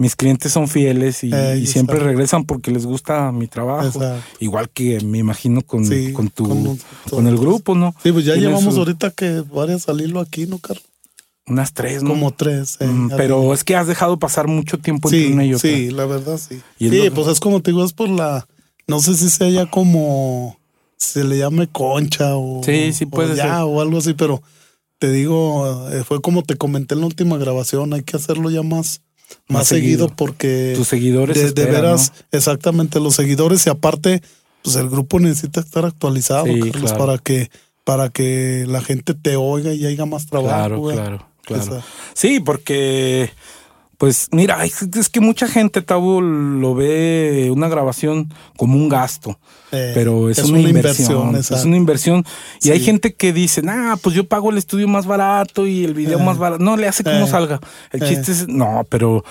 mis 0.00 0.16
clientes 0.16 0.50
son 0.50 0.66
fieles 0.66 1.22
y, 1.24 1.30
Eh, 1.32 1.58
y 1.62 1.66
siempre 1.66 1.98
regresan 1.98 2.44
porque 2.44 2.70
les 2.70 2.86
gusta 2.86 3.30
mi 3.32 3.46
trabajo. 3.48 3.86
Exacto. 3.86 4.22
Igual 4.40 4.70
que 4.70 4.98
me 5.04 5.18
imagino 5.18 5.60
con, 5.60 5.84
Sí, 5.84 6.12
con 6.14 6.30
tu 6.30 6.76
con 7.10 7.26
el 7.26 7.36
grupo, 7.36 7.74
¿no? 7.74 7.94
Sí, 8.02 8.10
pues 8.10 8.24
ya 8.24 8.34
llevamos 8.34 8.72
su- 8.74 8.80
ahorita 8.80 9.10
que 9.10 9.42
varias 9.42 9.88
al 9.90 10.00
hilo 10.00 10.18
aquí, 10.20 10.46
¿no, 10.46 10.58
Carlos? 10.58 10.84
unas 11.46 11.72
tres, 11.74 12.02
¿no? 12.02 12.10
Como 12.10 12.30
tres. 12.32 12.76
eh, 12.80 12.86
Mm, 12.86 13.10
pero 13.16 13.52
es 13.52 13.62
que 13.64 13.74
has 13.76 13.86
dejado 13.88 14.18
pasar 14.18 14.46
mucho 14.46 14.78
tiempo 14.78 15.08
sí, 15.10 15.16
entre 15.16 15.32
una 15.34 15.44
y 15.44 15.54
otra. 15.54 15.68
sí, 15.68 15.90
la 15.90 16.06
verdad 16.06 16.38
sí. 16.38 16.60
Y 16.78 16.88
Sí, 16.90 17.04
lo- 17.08 17.14
pues 17.14 17.26
es 17.28 17.40
como 17.40 17.60
te 17.60 17.72
digo, 17.72 17.84
es 17.84 17.92
por 17.92 18.08
la. 18.08 18.46
No 18.86 19.00
sé 19.00 19.14
si 19.14 19.28
sea 19.30 19.48
ya 19.50 19.66
como. 19.70 20.56
Se 20.96 21.24
le 21.24 21.38
llame 21.38 21.66
concha 21.66 22.36
o. 22.36 22.62
Sí, 22.64 22.92
sí 22.92 23.04
o 23.04 23.10
puede 23.10 23.34
ya, 23.36 23.42
ser. 23.42 23.52
o 23.64 23.80
algo 23.80 23.98
así, 23.98 24.14
pero 24.14 24.42
te 24.98 25.10
digo, 25.10 25.88
eh, 25.90 26.04
fue 26.04 26.20
como 26.20 26.42
te 26.42 26.56
comenté 26.56 26.94
en 26.94 27.00
la 27.00 27.06
última 27.06 27.36
grabación, 27.36 27.94
hay 27.94 28.02
que 28.02 28.16
hacerlo 28.16 28.48
ya 28.50 28.62
más, 28.62 29.00
más, 29.48 29.60
Más 29.60 29.68
seguido, 29.68 30.06
seguido. 30.06 30.16
porque. 30.16 30.74
Tus 30.76 30.88
seguidores 30.88 31.54
de, 31.54 31.64
veras, 31.66 32.12
¿no? 32.14 32.38
exactamente, 32.38 33.00
los 33.00 33.14
seguidores 33.14 33.66
y 33.66 33.70
aparte, 33.70 34.22
pues 34.62 34.76
el 34.76 34.88
grupo 34.88 35.18
necesita 35.20 35.60
estar 35.60 35.84
actualizado, 35.84 36.44
Sí, 36.46 36.58
Carlos, 36.60 36.90
claro. 36.92 36.98
para 36.98 37.18
que 37.18 37.50
para 37.84 38.08
que 38.10 38.66
la 38.68 38.82
gente 38.82 39.14
te 39.14 39.36
oiga 39.36 39.72
y 39.72 39.86
haya 39.86 40.04
más 40.06 40.26
trabajo. 40.26 40.48
Claro, 40.54 40.78
güey. 40.78 40.96
claro, 40.96 41.26
claro. 41.44 41.62
Esa- 41.62 41.82
Sí, 42.14 42.38
porque, 42.38 43.30
pues 44.00 44.28
mira, 44.32 44.64
es 44.64 44.80
es 44.80 45.10
que 45.10 45.20
mucha 45.20 45.46
gente, 45.46 45.82
Tabo, 45.82 46.22
lo 46.22 46.74
ve 46.74 47.50
una 47.52 47.68
grabación 47.68 48.32
como 48.56 48.76
un 48.78 48.88
gasto, 48.88 49.38
eh, 49.72 49.90
pero 49.92 50.30
es, 50.30 50.38
una, 50.38 50.58
inversión. 50.58 51.36
es 51.36 51.50
una 51.66 51.76
inversión. 51.76 52.24
Y 52.62 52.68
Sí. 52.68 52.70
hay 52.70 52.80
gente 52.80 53.12
que 53.12 53.34
dice, 53.34 53.60
nah, 53.60 53.96
pues 53.96 54.14
yo 54.16 54.24
pago 54.26 54.48
el 54.48 54.56
estudio 54.56 54.88
más 54.88 55.04
barato 55.04 55.66
y 55.66 55.84
el 55.84 55.92
video 55.92 56.18
Eh. 56.18 56.24
más 56.24 56.38
barato. 56.38 56.64
No, 56.64 56.78
le 56.78 56.88
hace 56.88 57.04
como 57.04 57.26
Eh. 57.26 57.28
salga. 57.28 57.60
El 57.92 58.02
Eh. 58.02 58.08
chiste 58.08 58.32
es, 58.32 58.48
no, 58.48 58.86
pero 58.88 59.22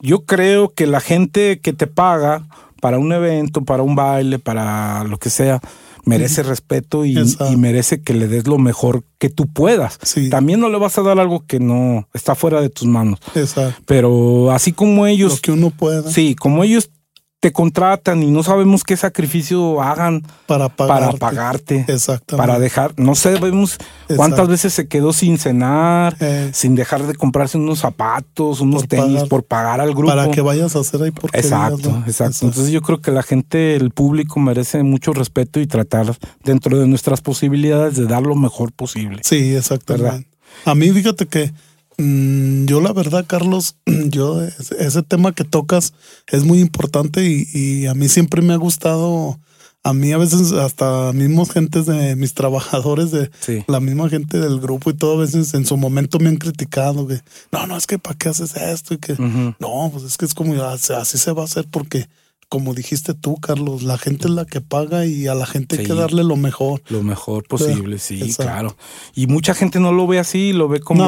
yo 0.00 0.24
creo 0.24 0.70
que 0.70 0.88
la 0.88 0.98
gente 0.98 1.60
que 1.60 1.72
te 1.72 1.86
paga 1.86 2.42
para 2.80 2.98
un 2.98 3.12
evento, 3.12 3.62
para 3.62 3.84
un 3.84 3.94
baile, 3.94 4.40
para 4.40 5.04
lo 5.04 5.18
que 5.18 5.30
sea, 5.30 5.60
merece 6.06 6.42
respeto 6.42 7.04
y, 7.04 7.16
merece 7.58 8.00
que 8.00 8.14
le 8.14 8.28
des 8.28 8.46
lo 8.46 8.58
mejor 8.58 9.04
que 9.18 9.28
tú 9.28 9.46
puedas. 9.46 9.98
Sí. 10.02 10.30
También 10.30 10.60
no 10.60 10.70
le 10.70 10.78
vas 10.78 10.96
a 10.96 11.02
dar 11.02 11.18
algo 11.18 11.44
que 11.46 11.60
no 11.60 12.08
está 12.14 12.34
fuera 12.34 12.60
de 12.60 12.70
tus 12.70 12.88
manos. 12.88 13.18
Exacto. 13.34 13.82
Pero 13.86 14.52
así 14.52 14.72
como 14.72 15.02
Lo 15.02 15.06
ellos, 15.08 15.40
que 15.40 15.52
uno 15.52 15.70
pueda 15.70 16.08
sí, 16.10 16.34
como 16.34 16.64
ellos 16.64 16.90
te 17.46 17.52
contratan 17.52 18.24
y 18.24 18.30
no 18.32 18.42
sabemos 18.42 18.82
qué 18.82 18.96
sacrificio 18.96 19.80
hagan 19.80 20.22
para 20.46 20.68
para 20.68 21.12
pagarte. 21.12 21.18
pagarte, 21.20 21.84
Exactamente. 21.86 22.36
para 22.44 22.58
dejar, 22.58 22.92
no 22.96 23.14
sabemos 23.14 23.78
cuántas 24.08 24.30
Exacto. 24.40 24.46
veces 24.48 24.72
se 24.74 24.88
quedó 24.88 25.12
sin 25.12 25.38
cenar, 25.38 26.16
Eh. 26.18 26.50
sin 26.52 26.74
dejar 26.74 27.06
de 27.06 27.14
comprarse 27.14 27.56
unos 27.56 27.78
zapatos, 27.78 28.60
unos 28.60 28.82
Por 28.82 28.88
tenis, 28.88 29.14
pagar. 29.14 29.28
por 29.28 29.42
pagar 29.44 29.80
al 29.80 29.92
grupo. 29.94 30.08
Para 30.08 30.28
que 30.32 30.40
vayas 30.40 30.74
a 30.74 30.80
hacer 30.80 31.00
ahí 31.04 31.12
porque 31.12 31.38
Exacto, 31.38 32.02
exacto. 32.08 32.46
Entonces 32.46 32.72
yo 32.72 32.82
creo 32.82 33.00
que 33.00 33.12
la 33.12 33.22
gente, 33.22 33.76
el 33.76 33.92
público 33.92 34.40
merece 34.40 34.82
mucho 34.82 35.12
respeto 35.12 35.60
y 35.60 35.68
tratar 35.68 36.16
dentro 36.42 36.76
de 36.80 36.88
nuestras 36.88 37.20
posibilidades 37.20 37.94
de 37.94 38.06
dar 38.06 38.22
lo 38.22 38.34
mejor 38.34 38.72
posible. 38.72 39.20
Sí, 39.22 39.54
exactamente. 39.54 40.02
¿Verdad? 40.10 40.20
A 40.64 40.74
mí, 40.74 40.90
fíjate 40.90 41.26
que 41.26 41.52
yo 41.98 42.80
la 42.80 42.92
verdad, 42.92 43.24
Carlos, 43.26 43.76
yo 43.86 44.42
ese, 44.42 45.02
tema 45.02 45.32
que 45.34 45.44
tocas 45.44 45.94
es 46.28 46.44
muy 46.44 46.60
importante 46.60 47.24
y, 47.26 47.46
y 47.52 47.86
a 47.86 47.94
mí 47.94 48.08
siempre 48.08 48.42
me 48.42 48.52
ha 48.52 48.56
gustado. 48.58 49.38
A 49.82 49.92
mí 49.92 50.10
a 50.10 50.18
veces 50.18 50.50
hasta 50.50 51.12
mismos 51.12 51.52
gentes 51.52 51.86
de 51.86 52.16
mis 52.16 52.34
trabajadores 52.34 53.12
de 53.12 53.30
Sí. 53.38 53.62
la 53.68 53.78
misma 53.78 54.08
gente 54.08 54.40
del 54.40 54.58
grupo 54.58 54.90
y 54.90 54.94
todo 54.94 55.16
a 55.16 55.20
veces 55.20 55.54
en 55.54 55.64
su 55.64 55.76
momento 55.76 56.18
me 56.18 56.28
han 56.28 56.38
criticado 56.38 57.06
que 57.06 57.20
no, 57.52 57.68
no, 57.68 57.76
es 57.76 57.86
que 57.86 57.96
para 57.96 58.18
qué 58.18 58.28
haces 58.30 58.56
esto 58.56 58.94
y 58.94 58.98
que 58.98 59.14
no, 59.16 59.90
pues 59.92 60.02
es 60.02 60.16
que 60.16 60.24
es 60.24 60.34
como 60.34 60.60
así 60.64 60.92
así 60.92 61.18
se 61.18 61.30
va 61.30 61.42
a 61.42 61.44
hacer 61.44 61.66
porque 61.70 62.08
como 62.48 62.74
dijiste 62.74 63.12
tú, 63.14 63.36
Carlos, 63.36 63.82
la 63.82 63.98
gente 63.98 64.28
es 64.28 64.34
la 64.34 64.44
que 64.44 64.60
paga 64.60 65.04
y 65.04 65.26
a 65.26 65.34
la 65.34 65.46
gente 65.46 65.78
hay 65.80 65.84
que 65.86 65.94
darle 65.94 66.22
lo 66.22 66.36
mejor. 66.36 66.80
Lo 66.88 67.02
mejor 67.02 67.44
posible, 67.48 67.98
sí, 67.98 68.20
Exacto. 68.22 68.42
claro. 68.44 68.76
Y 69.14 69.26
mucha 69.26 69.52
gente 69.54 69.80
no 69.80 69.92
lo 69.92 70.06
ve 70.06 70.18
así, 70.20 70.52
lo 70.52 70.68
ve 70.68 70.78
como, 70.80 71.04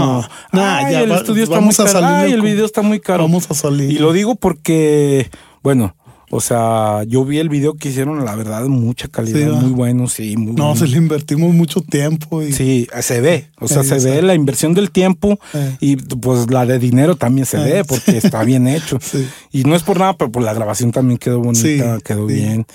No, 0.52 0.60
ay, 0.60 0.92
ya 0.94 1.00
el 1.02 1.12
va- 1.12 1.16
estudio 1.18 1.44
está 1.44 1.60
muy 1.60 1.74
caro, 1.74 2.00
ay, 2.04 2.32
el 2.32 2.42
video 2.42 2.64
está 2.64 2.82
muy 2.82 2.98
caro. 3.00 3.22
Vamos 3.24 3.48
a 3.50 3.54
salir. 3.54 3.92
Y 3.92 3.98
lo 3.98 4.12
digo 4.12 4.34
porque, 4.34 5.30
bueno, 5.62 5.94
o 6.30 6.40
sea, 6.40 7.04
yo 7.04 7.24
vi 7.24 7.38
el 7.38 7.48
video 7.48 7.74
que 7.74 7.88
hicieron, 7.88 8.24
la 8.24 8.34
verdad, 8.36 8.64
mucha 8.66 9.08
calidad, 9.08 9.38
Sí, 9.60 9.64
muy 9.64 9.70
bueno, 9.72 10.08
sí, 10.08 10.36
muy 10.36 10.52
No, 10.54 10.66
bueno. 10.68 10.76
se 10.76 10.86
le 10.86 10.96
invertimos 10.98 11.54
mucho 11.54 11.80
tiempo 11.80 12.42
y 12.42 12.52
Sí, 12.52 12.86
se 13.00 13.20
ve, 13.20 13.50
o 13.60 13.66
sea, 13.68 13.82
Eh, 13.82 13.84
se 14.00 14.10
ve 14.10 14.22
la 14.22 14.34
inversión 14.34 14.74
del 14.74 14.90
tiempo 14.90 15.38
Eh. 15.54 15.76
y 15.80 15.96
pues 15.96 16.50
la 16.50 16.66
de 16.66 16.78
dinero 16.78 17.16
también 17.16 17.46
se 17.46 17.56
Eh. 17.58 17.64
ve 17.64 17.84
porque 17.84 18.16
está 18.18 18.44
bien 18.44 18.68
hecho. 18.68 18.98
Sí. 19.02 19.26
Y 19.52 19.64
no 19.64 19.74
es 19.74 19.82
por 19.82 19.98
nada, 19.98 20.14
pero 20.16 20.30
pues 20.30 20.44
la 20.44 20.52
grabación 20.54 20.92
también 20.92 21.18
quedó 21.18 21.40
bonita, 21.40 21.96
Sí, 21.96 22.02
quedó 22.04 22.26
bien. 22.26 22.66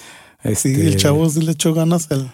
sí, 0.43 0.49
Este, 0.49 0.87
el 0.87 0.97
chavo 0.97 1.29
sí 1.29 1.41
le 1.41 1.51
echó 1.53 1.73
ganas 1.73 2.07
el, 2.11 2.19
el- 2.19 2.31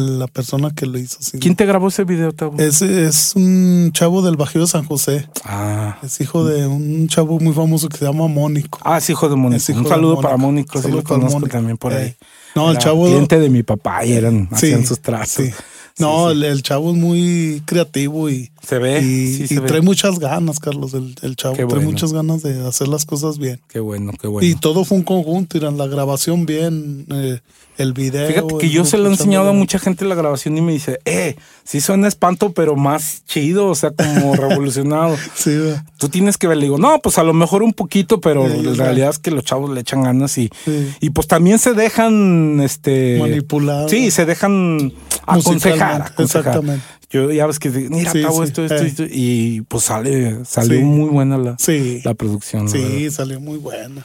la 0.00 0.26
persona 0.26 0.70
que 0.74 0.86
lo 0.86 0.98
hizo. 0.98 1.18
sí. 1.20 1.38
¿Quién 1.38 1.54
te 1.56 1.66
grabó 1.66 1.88
ese 1.88 2.04
video, 2.04 2.32
Tabo? 2.32 2.58
Ese 2.58 3.06
es 3.06 3.32
un 3.36 3.90
chavo 3.92 4.22
del 4.22 4.36
Bajío 4.36 4.62
de 4.62 4.66
San 4.66 4.84
José. 4.84 5.28
Ah, 5.44 5.98
Es 6.02 6.20
hijo 6.20 6.44
de 6.44 6.66
un 6.66 7.08
chavo 7.08 7.38
muy 7.40 7.52
famoso 7.54 7.88
que 7.88 7.96
se 7.98 8.04
llama 8.04 8.26
Mónico. 8.28 8.78
ah, 8.82 8.98
es 8.98 9.08
hijo 9.10 9.28
de 9.28 9.36
Mónico. 9.36 9.56
Es 9.56 9.68
hijo 9.70 9.80
Un 9.80 9.86
saludo 9.88 10.20
para 10.20 10.36
Mónico, 10.36 10.80
sí 10.80 10.90
lo 10.90 11.02
conozco 11.04 11.38
Mónico. 11.40 11.52
también 11.56 11.76
por 11.76 11.92
ahí. 11.92 12.08
Eh, 12.08 12.16
no, 12.54 12.70
el 12.70 12.78
chavo- 12.78 13.06
cliente 13.06 13.38
de 13.38 13.50
mi 13.50 13.62
papá 13.62 14.04
y 14.04 14.12
eran, 14.12 14.48
Sí, 14.50 14.66
hacían 14.66 14.86
sus 14.86 15.00
tratos. 15.00 15.28
sí. 15.30 15.50
No, 15.98 16.26
sí. 16.30 16.36
El, 16.36 16.44
el 16.44 16.62
chavo 16.62 16.90
es 16.90 16.96
muy 16.96 17.62
creativo 17.64 18.28
y, 18.28 18.50
Se 18.62 18.78
ve, 18.78 19.00
y, 19.00 19.32
sí 19.34 19.46
se 19.48 19.54
y 19.54 19.58
ve. 19.58 19.66
trae 19.66 19.80
muchas 19.80 20.18
ganas, 20.18 20.58
Carlos. 20.60 20.92
El, 20.94 21.14
el 21.22 21.36
chavo 21.36 21.54
trae 21.54 21.84
muchas 21.84 22.12
ganas 22.12 22.42
de 22.42 22.66
hacer 22.66 22.88
las 22.88 23.04
cosas 23.04 23.38
bien. 23.38 23.60
Qué 23.68 23.80
bueno, 23.80 24.12
qué 24.20 24.26
bueno. 24.28 24.46
Y 24.46 24.54
todo 24.56 24.84
fue 24.84 24.98
un 24.98 25.04
conjunto, 25.04 25.56
Irán, 25.56 25.78
la 25.78 25.86
grabación 25.86 26.44
bien, 26.44 27.06
eh, 27.10 27.40
el 27.78 27.92
video. 27.94 28.26
Fíjate 28.28 28.58
que 28.58 28.68
yo 28.70 28.84
se 28.84 28.98
lo 28.98 29.06
he 29.06 29.10
enseñado 29.10 29.48
a 29.48 29.52
mucha 29.52 29.78
gente 29.78 30.04
la 30.04 30.14
grabación 30.14 30.56
y 30.58 30.60
me 30.62 30.72
dice, 30.72 30.98
eh, 31.06 31.36
sí 31.64 31.80
suena 31.80 32.08
espanto, 32.08 32.52
pero 32.52 32.76
más 32.76 33.22
chido, 33.26 33.66
o 33.68 33.74
sea, 33.74 33.90
como 33.90 34.34
revolucionado. 34.36 35.16
Sí, 35.34 35.56
va. 35.56 35.84
Tú 35.98 36.08
tienes 36.10 36.36
que 36.36 36.46
ver, 36.46 36.58
le 36.58 36.64
digo, 36.64 36.76
no, 36.78 36.98
pues 37.00 37.16
a 37.18 37.22
lo 37.22 37.32
mejor 37.32 37.62
un 37.62 37.72
poquito, 37.72 38.20
pero 38.20 38.46
Sí, 38.50 38.62
la 38.62 38.72
realidad 38.84 39.10
es 39.10 39.18
que 39.18 39.30
los 39.30 39.44
chavos 39.44 39.70
le 39.70 39.80
echan 39.80 40.02
ganas 40.02 40.36
y, 40.38 40.50
Sí. 40.64 40.88
y 41.00 41.10
pues 41.10 41.26
también 41.26 41.58
se 41.58 41.72
dejan, 41.74 42.60
este... 42.62 43.18
Manipulado. 43.18 43.88
Sí, 43.88 44.10
se 44.10 44.24
dejan 44.26 44.92
aconsejar. 45.26 46.02
Aconsejar. 46.02 46.46
exactamente. 46.46 46.84
Yo 47.10 47.30
ya 47.30 47.46
ves 47.46 47.58
que, 47.58 47.70
mira, 47.70 48.10
Sí, 48.12 48.20
sí, 48.22 48.26
esto, 48.42 48.64
esto, 48.64 48.74
eh. 48.74 48.86
esto, 48.86 49.04
y 49.08 49.62
pues 49.68 49.84
sale, 49.84 50.44
salió 50.44 50.78
Sí. 50.78 50.84
muy 50.84 51.08
buena 51.10 51.38
la, 51.38 51.56
la 52.04 52.14
producción. 52.14 52.66
la 52.66 52.72
verdad. 52.72 52.88
sí, 52.88 53.10
salió 53.10 53.40
muy 53.40 53.58
buena. 53.58 54.04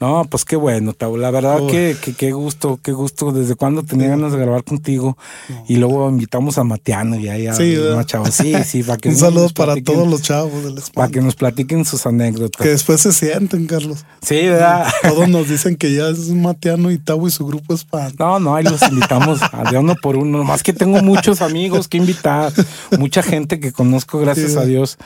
No, 0.00 0.24
pues 0.30 0.44
qué 0.44 0.54
bueno, 0.54 0.92
Tavo. 0.92 1.16
La 1.16 1.32
verdad 1.32 1.58
que, 1.68 1.96
que 2.00 2.12
qué 2.14 2.30
gusto, 2.30 2.78
qué 2.80 2.92
gusto. 2.92 3.32
Desde 3.32 3.56
cuando 3.56 3.82
tenía 3.82 4.08
ganas 4.10 4.30
de 4.30 4.38
grabar 4.38 4.62
contigo. 4.62 5.18
Y 5.66 5.74
luego 5.74 6.08
invitamos 6.08 6.56
a 6.56 6.62
Matiano 6.62 7.16
y 7.18 7.28
ahí 7.28 7.48
a 7.48 7.54
Sí, 7.54 7.76
chavos. 8.06 8.32
Sí, 8.32 8.54
sí, 8.64 8.82
para 8.84 8.96
que 8.98 9.08
Un 9.08 9.16
saludo 9.16 9.48
para 9.48 9.74
todos 9.82 10.06
los 10.06 10.22
chavos 10.22 10.52
del 10.62 10.74
Para 10.74 10.84
Espan. 10.86 11.10
que 11.10 11.20
nos 11.20 11.34
platiquen 11.34 11.84
sus 11.84 12.06
anécdotas. 12.06 12.62
Que 12.62 12.68
después 12.70 13.00
se 13.00 13.12
sienten, 13.12 13.66
Carlos. 13.66 14.04
Sí, 14.22 14.36
¿verdad? 14.46 14.86
Todos 15.02 15.28
nos 15.28 15.48
dicen 15.48 15.74
que 15.74 15.92
ya 15.92 16.08
es 16.10 16.28
Matiano 16.28 16.92
y 16.92 16.98
Tavo 16.98 17.26
y 17.26 17.32
su 17.32 17.44
grupo 17.44 17.74
es. 17.74 17.84
No, 18.20 18.38
no, 18.38 18.54
ahí 18.54 18.62
los 18.62 18.80
invitamos 18.82 19.40
a 19.42 19.68
de 19.68 19.78
uno 19.78 19.96
por 20.00 20.14
uno. 20.16 20.44
Más 20.44 20.62
que 20.62 20.72
tengo 20.72 21.02
muchos 21.02 21.42
amigos 21.42 21.88
que 21.88 21.96
invitar, 21.98 22.52
mucha 23.00 23.24
gente 23.24 23.58
que 23.58 23.72
conozco, 23.72 24.20
gracias 24.20 24.52
Sí. 24.52 24.58
a 24.58 24.64
Dios. 24.64 24.96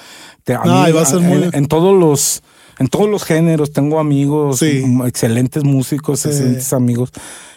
Te- 0.45 0.55
a 0.55 0.65
No, 0.65 0.85
mí, 0.85 0.93
va 0.93 1.01
a 1.03 1.07
ser 1.07 1.21
en, 1.21 1.29
muy- 1.29 1.51
en 1.53 1.67
todos 1.67 1.99
los, 1.99 2.43
en 2.79 2.89
todos 2.89 3.09
los 3.09 3.25
géneros 3.25 3.73
tengo 3.73 3.99
amigos, 4.01 4.59
Sí. 4.59 4.85
excelentes 5.07 5.65
músicos, 5.65 6.21
Sí. 6.21 6.29
excelentes 6.29 6.73
amigos. 6.73 7.11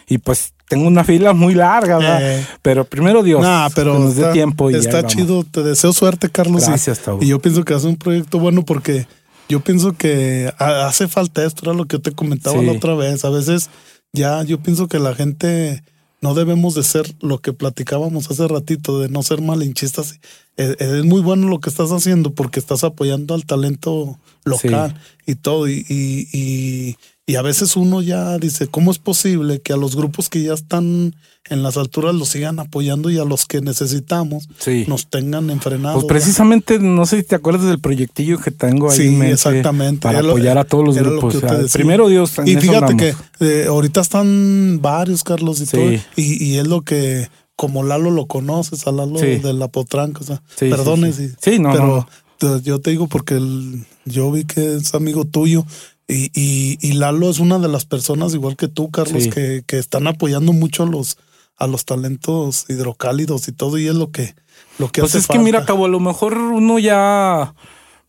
Y 0.08 0.18
pues 0.18 0.52
tengo 0.68 0.86
una 0.86 1.04
fila 1.04 1.32
muy 1.32 1.54
larga, 1.54 1.98
¿verdad? 1.98 2.38
Eh. 2.38 2.46
Pero 2.62 2.84
primero 2.84 3.22
Dios, 3.22 3.42
Nah, 3.42 3.68
pero 3.74 3.94
que 3.94 3.98
nos 4.00 4.14
dé 4.16 4.22
está, 4.22 4.32
tiempo 4.32 4.70
y 4.70 4.74
está 4.74 5.06
chido. 5.06 5.44
Te 5.44 5.62
deseo 5.62 5.92
suerte, 5.92 6.28
Carlos. 6.30 6.62
y- 6.64 6.66
Gracias, 6.66 7.00
Tavo. 7.00 7.18
Y 7.22 7.26
yo 7.28 7.38
pienso 7.40 7.64
que 7.64 7.74
hace 7.74 7.86
un 7.86 7.96
proyecto 7.96 8.38
bueno 8.38 8.64
porque 8.64 9.06
yo 9.48 9.60
pienso 9.60 9.92
que 9.92 10.52
ha- 10.58 10.86
hace 10.86 11.06
falta 11.08 11.44
esto, 11.44 11.62
era 11.64 11.74
lo 11.74 11.84
que 11.86 11.96
yo 11.96 12.02
te 12.02 12.12
comentaba 12.12 12.58
Sí. 12.58 12.66
la 12.66 12.72
otra 12.72 12.94
vez. 12.94 13.24
A 13.24 13.30
veces 13.30 13.70
ya 14.12 14.42
yo 14.44 14.58
pienso 14.58 14.88
que 14.88 14.98
la 14.98 15.14
gente 15.14 15.82
no 16.20 16.34
debemos 16.34 16.74
de 16.74 16.82
ser 16.82 17.14
lo 17.20 17.38
que 17.38 17.52
platicábamos 17.52 18.30
hace 18.30 18.48
ratito, 18.48 19.00
de 19.00 19.08
no 19.08 19.22
ser 19.22 19.42
malinchistas. 19.42 20.18
Eh, 20.56 20.76
Es, 20.78 21.04
muy 21.04 21.20
bueno 21.20 21.48
lo 21.48 21.60
que 21.60 21.70
estás 21.70 21.90
haciendo 21.90 22.32
porque 22.32 22.58
estás 22.58 22.84
apoyando 22.84 23.34
al 23.34 23.44
talento 23.44 24.18
local 24.44 25.00
y 25.26 25.34
todo. 25.34 25.68
Y, 25.68 25.84
y, 25.88 26.28
y, 26.32 26.96
y 27.26 27.34
a 27.34 27.42
veces 27.42 27.74
uno 27.76 28.02
ya 28.02 28.38
dice, 28.38 28.68
¿cómo 28.68 28.90
es 28.92 28.98
posible 28.98 29.60
que 29.60 29.72
a 29.72 29.76
los 29.76 29.96
grupos 29.96 30.28
que 30.28 30.42
ya 30.42 30.54
están 30.54 31.14
en 31.48 31.62
las 31.62 31.76
alturas 31.76 32.14
los 32.14 32.28
sigan 32.28 32.58
apoyando 32.60 33.10
y 33.10 33.18
a 33.18 33.24
los 33.24 33.46
que 33.46 33.60
necesitamos 33.60 34.48
Sí. 34.58 34.84
nos 34.86 35.08
tengan 35.08 35.50
enfrenados? 35.50 36.04
Pues 36.04 36.06
precisamente, 36.22 36.78
no 36.78 37.04
sé 37.06 37.18
si 37.18 37.22
te 37.24 37.34
acuerdas 37.34 37.66
del 37.66 37.80
proyectillo 37.80 38.38
que 38.38 38.50
tengo 38.52 38.90
ahí 38.90 38.96
Sí, 38.96 39.06
en 39.08 39.18
mente 39.18 39.34
exactamente. 39.34 40.02
para 40.02 40.18
Era 40.18 40.22
lo- 40.26 40.32
apoyar 40.34 40.58
a 40.58 40.64
todos 40.64 40.84
los 40.84 40.96
lo 40.96 41.02
grupos. 41.02 41.34
O 41.36 41.40
sea, 41.40 41.58
primero 41.72 42.08
Dios, 42.08 42.32
Y 42.44 42.56
fíjate 42.56 42.96
que 42.96 43.14
eh, 43.40 43.66
ahorita 43.68 44.00
están 44.02 44.78
varios, 44.80 45.24
Carlos, 45.24 45.60
y 45.60 45.66
Sí. 45.66 45.76
todo. 45.76 45.90
Y, 46.16 46.44
y 46.44 46.58
es 46.58 46.66
lo 46.68 46.82
que, 46.82 47.28
como 47.56 47.82
Lalo 47.82 48.10
lo 48.12 48.26
conoces, 48.26 48.86
a 48.86 48.92
Lalo 48.92 49.18
Sí. 49.18 49.36
de 49.38 49.52
la 49.52 49.66
Potranca, 49.68 50.20
o 50.20 50.24
sea, 50.24 50.42
Sí, 50.56 50.66
sí, 50.66 50.70
perdone 50.70 51.12
sí. 51.12 51.30
Sí, 51.42 51.58
no, 51.58 51.72
pero 51.72 52.06
no, 52.40 52.58
yo 52.60 52.80
te 52.80 52.90
digo 52.90 53.08
porque 53.08 53.34
el- 53.34 53.84
yo 54.04 54.30
vi 54.30 54.44
que 54.44 54.76
es 54.76 54.94
amigo 54.94 55.24
tuyo. 55.24 55.64
Y, 56.08 56.30
y, 56.34 56.78
y 56.80 56.92
Lalo 56.92 57.28
es 57.30 57.40
una 57.40 57.58
de 57.58 57.68
las 57.68 57.84
personas, 57.84 58.32
igual 58.34 58.56
que 58.56 58.68
tú, 58.68 58.90
Carlos, 58.90 59.24
Sí. 59.24 59.30
que, 59.30 59.62
que 59.66 59.78
están 59.78 60.06
apoyando 60.06 60.52
mucho 60.52 60.84
a 60.84 60.86
los, 60.86 61.18
a 61.56 61.66
los 61.66 61.84
talentos 61.84 62.64
hidrocálidos 62.68 63.48
y 63.48 63.52
todo, 63.52 63.76
y 63.78 63.88
es 63.88 63.94
lo 63.94 64.10
que, 64.12 64.34
lo 64.78 64.88
que 64.92 65.00
Pues 65.00 65.12
hace 65.12 65.18
es 65.18 65.26
que 65.26 65.38
mira. 65.40 65.64
Cabo, 65.64 65.86
a 65.86 65.88
lo 65.88 65.98
mejor 66.00 66.38
uno 66.38 66.78
ya. 66.78 67.54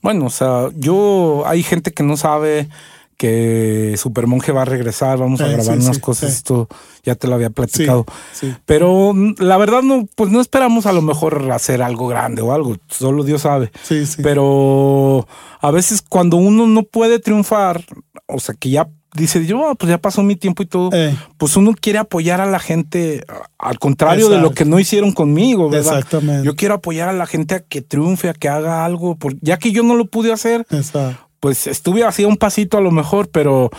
Bueno, 0.02 0.28
o 0.28 0.30
sea, 0.30 0.70
yo. 0.76 1.44
Hay 1.48 1.64
gente 1.64 1.92
que 1.92 2.04
no 2.04 2.18
sabe 2.18 2.70
que 3.18 3.96
Supermonje 3.98 4.52
va 4.52 4.62
a 4.62 4.66
regresar, 4.66 5.18
vamos 5.18 5.42
a 5.42 5.48
Eh, 5.48 5.54
grabar 5.54 5.78
sí, 5.78 5.84
unas 5.84 5.96
sí, 5.96 6.02
cosas, 6.02 6.30
sí. 6.30 6.36
esto 6.38 6.68
ya 7.04 7.16
te 7.16 7.28
lo 7.28 7.36
había 7.36 7.50
platicado. 7.50 8.06
sí. 8.32 8.54
Pero 8.66 9.12
mm, 9.14 9.36
la 9.40 9.58
verdad, 9.58 9.82
no, 9.82 10.08
pues 10.16 10.32
no 10.32 10.40
esperamos 10.40 10.86
a 10.86 10.92
lo 10.94 11.02
mejor 11.02 11.52
hacer 11.52 11.82
algo 11.82 12.08
grande 12.08 12.42
o 12.44 12.54
algo, 12.54 12.76
solo 12.88 13.24
Dios 13.24 13.42
sabe. 13.42 13.72
Sí, 13.84 14.06
sí. 14.06 14.22
Pero 14.22 15.28
a 15.62 15.72
veces 15.72 16.02
cuando 16.08 16.38
uno 16.38 16.68
no 16.68 16.84
puede 16.84 17.20
triunfar, 17.20 17.84
o 18.28 18.40
sea, 18.40 18.56
que 18.58 18.70
ya 18.70 18.88
dice, 19.16 19.44
yo, 19.48 19.68
ah, 19.68 19.74
pues 19.74 19.90
ya 19.90 19.98
pasó 19.98 20.22
mi 20.22 20.36
tiempo 20.36 20.62
y 20.62 20.68
todo, 20.68 20.90
Eh. 20.94 21.16
pues 21.40 21.56
uno 21.58 21.74
quiere 21.80 21.98
apoyar 21.98 22.40
a 22.40 22.46
la 22.46 22.60
gente, 22.60 23.24
al 23.58 23.80
contrario 23.80 24.30
de 24.30 24.38
lo 24.38 24.52
que 24.52 24.64
no 24.64 24.80
hicieron 24.80 25.12
conmigo, 25.12 25.70
¿verdad? 25.72 25.98
Exactamente. 25.98 26.46
Yo 26.46 26.56
quiero 26.56 26.76
apoyar 26.76 27.10
a 27.10 27.14
la 27.14 27.26
gente 27.26 27.56
a 27.56 27.60
que 27.62 27.82
triunfe, 27.82 28.30
a 28.30 28.34
que 28.36 28.48
haga 28.48 28.86
algo, 28.86 29.16
por- 29.16 29.36
ya 29.42 29.58
que 29.58 29.72
yo 29.72 29.82
no 29.82 29.96
lo 29.96 30.06
pude 30.06 30.32
hacer, 30.32 30.68
Exacto. 30.70 31.27
Pues 31.40 31.68
estuve 31.68 32.04
así 32.04 32.26
un 32.26 32.38
pasito 32.38 32.78
a 32.78 32.82
lo 32.82 32.92
mejor, 32.92 33.30
pero, 33.30 33.70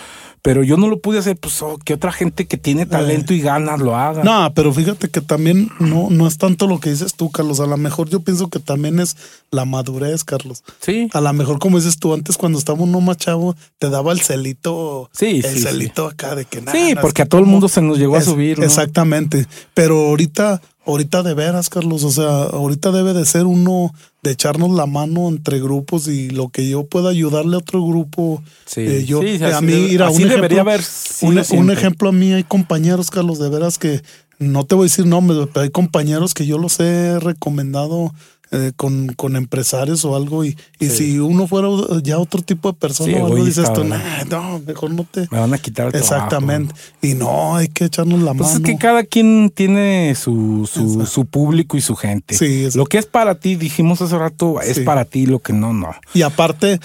pero 0.42 0.62
yo 0.62 0.76
no 0.76 0.88
lo 0.88 1.00
pude 1.00 1.18
hacer, 1.18 1.36
pues 1.36 1.61
oh, 1.62 1.78
que 1.84 1.94
otra 1.94 2.12
gente 2.12 2.46
que 2.46 2.56
tiene 2.56 2.86
talento 2.86 3.34
y 3.34 3.40
ganas 3.40 3.80
lo 3.80 3.96
haga. 3.96 4.22
Eh. 4.22 4.24
No, 4.24 4.52
pero 4.54 4.72
fíjate 4.72 5.09
que 5.09 5.20
también 5.20 5.70
no, 5.80 6.09
no 6.11 6.26
es 6.26 6.38
tanto 6.38 6.66
lo 6.66 6.78
que 6.80 6.90
dices 6.90 7.14
tú, 7.14 7.30
Carlos. 7.30 7.61
A 7.61 7.66
lo 7.66 7.76
mejor 7.76 8.09
yo 8.09 8.20
pienso 8.20 8.48
que 8.48 8.61
también 8.61 9.00
es 9.00 9.16
la 9.50 9.64
madurez, 9.64 10.24
Carlos. 10.24 10.62
Sí. 10.80 11.09
A 11.12 11.20
lo 11.20 11.32
mejor, 11.32 11.59
como 11.59 11.78
dices 11.78 11.98
tú, 11.98 12.14
antes 12.14 12.36
cuando 12.36 12.59
estaba 12.59 12.80
uno 12.82 13.00
más 13.00 13.16
chavo, 13.16 13.56
te 13.78 13.90
daba 13.90 14.12
el 14.12 14.20
celito, 14.20 15.11
Sí, 15.12 15.42
el 15.44 15.54
sí, 15.54 15.61
celito 15.61 16.06
acá 16.06 16.34
de 16.34 16.44
que 16.44 16.61
nada. 16.61 16.78
Sí, 16.78 16.94
porque 17.00 17.14
que 17.14 17.22
a 17.22 17.26
todo 17.26 17.40
el 17.40 17.46
mundo 17.46 17.68
se 17.68 17.82
nos 17.82 17.98
llegó 17.98 18.16
a 18.16 18.22
subir, 18.22 18.59
¿no? 18.59 18.64
Exactamente. 18.64 19.46
Pero 19.74 20.09
ahorita, 20.09 20.61
ahorita 20.89 21.22
de 21.22 21.34
veras, 21.34 21.68
Carlos, 21.68 22.03
o 22.03 22.11
sea, 22.11 22.45
ahorita 22.45 22.91
debe 22.91 23.12
de 23.12 23.26
ser 23.26 23.45
uno 23.45 23.93
de 24.22 24.30
echarnos 24.30 24.70
la 24.70 24.86
mano 24.86 25.28
entre 25.28 25.61
grupos 25.61 26.09
y 26.09 26.30
lo 26.30 26.49
que 26.49 26.68
yo 26.68 26.84
pueda 26.84 27.11
ayudarle 27.11 27.57
a 27.57 27.59
otro 27.59 27.84
grupo. 27.84 28.43
Sí, 28.64 28.80
eh, 28.80 29.05
yo, 29.05 29.20
sí, 29.20 29.26
eh, 29.26 29.45
así 29.45 29.55
a 29.55 29.61
mí, 29.61 29.72
mira, 29.91 30.09
así 30.09 30.22
un 30.22 30.30
debería 30.30 30.62
ejemplo, 30.62 30.72
haber 30.72 30.82
sido 30.82 31.61
un, 31.61 31.70
ejemplo 31.70 32.09
a 32.09 32.12
mí, 32.12 32.32
hay 32.32 32.43
compañeros, 32.43 33.11
Carlos, 33.11 33.39
de 33.39 33.51
veras 33.51 33.78
que 33.78 34.03
no 34.39 34.64
te 34.64 34.74
voy 34.74 34.84
a 34.84 34.89
decir 34.89 35.05
nombres, 35.05 35.49
pero 35.53 35.64
hay 35.64 35.70
compañeros 35.70 36.32
que 36.32 36.47
yo 36.47 36.57
los 36.59 36.80
he 36.80 37.18
recomendado 37.20 38.12
eh, 38.51 38.72
con, 38.76 39.09
con 39.09 39.36
empresarios 39.36 40.05
o 40.07 40.16
algo 40.16 40.44
y, 40.44 40.57
y 40.80 40.86
si 40.88 41.18
uno 41.18 41.46
fuera 41.46 41.68
ya 42.03 42.18
otro 42.18 42.40
tipo 42.42 42.72
de 42.72 42.78
persona 42.78 43.12
Sí, 43.12 43.18
o 43.20 43.26
algo, 43.26 43.44
dices 43.44 43.70
tú. 43.74 43.84
"Nah, 43.84 44.24
no, 44.30 44.59
mejor 44.66 44.90
no 44.90 45.05
te... 45.05 45.28
Me 45.30 45.38
van 45.38 45.53
a 45.53 45.59
quitar 45.59 45.86
el 45.86 45.92
trabajo. 45.92 46.14
Exactamente. 46.14 46.74
Y 47.03 47.14
no, 47.14 47.57
hay 47.57 47.68
que 47.68 47.84
echarnos 47.84 48.22
la 48.22 48.32
Pues 48.34 48.49
mano. 48.55 48.64
es 48.66 48.72
que 48.72 48.78
cada 48.78 49.05
quien 49.05 49.51
tiene 49.55 50.14
su, 50.14 50.68
su, 50.72 51.05
su 51.05 51.26
público 51.26 51.76
y 51.76 51.80
su 51.82 51.94
gente. 51.94 52.34
Sí, 52.36 52.68
Lo 52.74 52.86
que 52.86 52.99
es 52.99 53.07
para 53.07 53.34
ti, 53.34 53.57
dijimos 53.57 54.01
hace 54.01 54.16
rato, 54.18 54.61
es 54.62 54.80
para 54.80 55.05
ti, 55.05 55.26
lo 55.26 55.40
que 55.40 55.53
no, 55.53 55.72
no. 55.74 55.90
Y 56.14 56.22
aparte, 56.22 56.80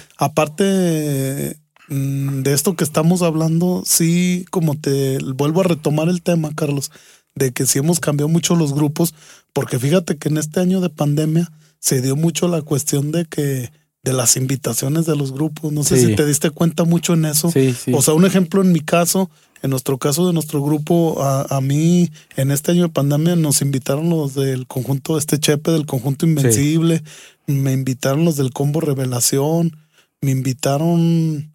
aparte 0.64 1.58
mm, 1.90 2.42
de 2.44 2.54
esto 2.54 2.76
que 2.76 2.84
estamos 2.84 3.22
hablando, 3.22 3.84
sí, 3.86 4.46
como 4.52 4.76
te 4.76 5.18
vuelvo 5.36 5.62
a 5.62 5.64
retomar 5.66 6.10
el 6.10 6.22
tema, 6.22 6.52
Carlos, 6.56 6.92
de 7.36 7.52
que 7.52 7.66
sí 7.66 7.80
hemos 7.80 8.00
cambiado 8.00 8.30
mucho 8.30 8.56
los 8.56 8.74
grupos, 8.74 9.14
porque 9.54 9.80
fíjate 9.80 10.18
que 10.18 10.30
en 10.30 10.38
este 10.38 10.60
año 10.60 10.82
de 10.82 10.90
pandemia 10.90 11.52
se 11.80 12.02
dio 12.02 12.16
mucho 12.16 12.48
la 12.48 12.62
cuestión 12.62 13.12
de 13.12 13.26
que 13.26 13.72
de 14.04 14.12
las 14.14 14.36
invitaciones 14.36 15.06
de 15.06 15.16
los 15.16 15.32
grupos. 15.32 15.72
No 15.72 15.84
sé 15.84 15.98
Sí. 15.98 16.08
si 16.08 16.16
te 16.16 16.26
diste 16.26 16.50
cuenta 16.50 16.84
mucho 16.84 17.14
en 17.14 17.24
eso. 17.26 17.50
Sí, 17.52 17.74
sí. 17.74 17.92
O 17.96 18.02
sea, 18.02 18.14
un 18.14 18.26
ejemplo 18.26 18.62
en 18.62 18.74
mi 18.74 18.82
caso, 18.82 19.30
en 19.62 19.70
nuestro 19.70 19.98
caso 19.98 20.28
de 20.28 20.34
nuestro 20.34 20.62
grupo, 20.62 21.22
a, 21.24 21.44
a 21.56 21.62
mí 21.62 22.12
en 22.36 22.52
este 22.52 22.72
año 22.72 22.84
de 22.84 22.90
pandemia 22.90 23.38
nos 23.38 23.62
invitaron 23.62 24.10
los 24.10 24.34
del 24.34 24.68
conjunto, 24.68 25.18
este 25.18 25.40
Chepe 25.40 25.72
del 25.72 25.86
conjunto 25.86 26.26
Invencible, 26.26 27.02
me 27.48 27.72
invitaron 27.72 28.26
los 28.26 28.36
del 28.36 28.52
combo 28.52 28.82
Revelación, 28.82 29.78
me 30.20 30.32
invitaron 30.32 31.54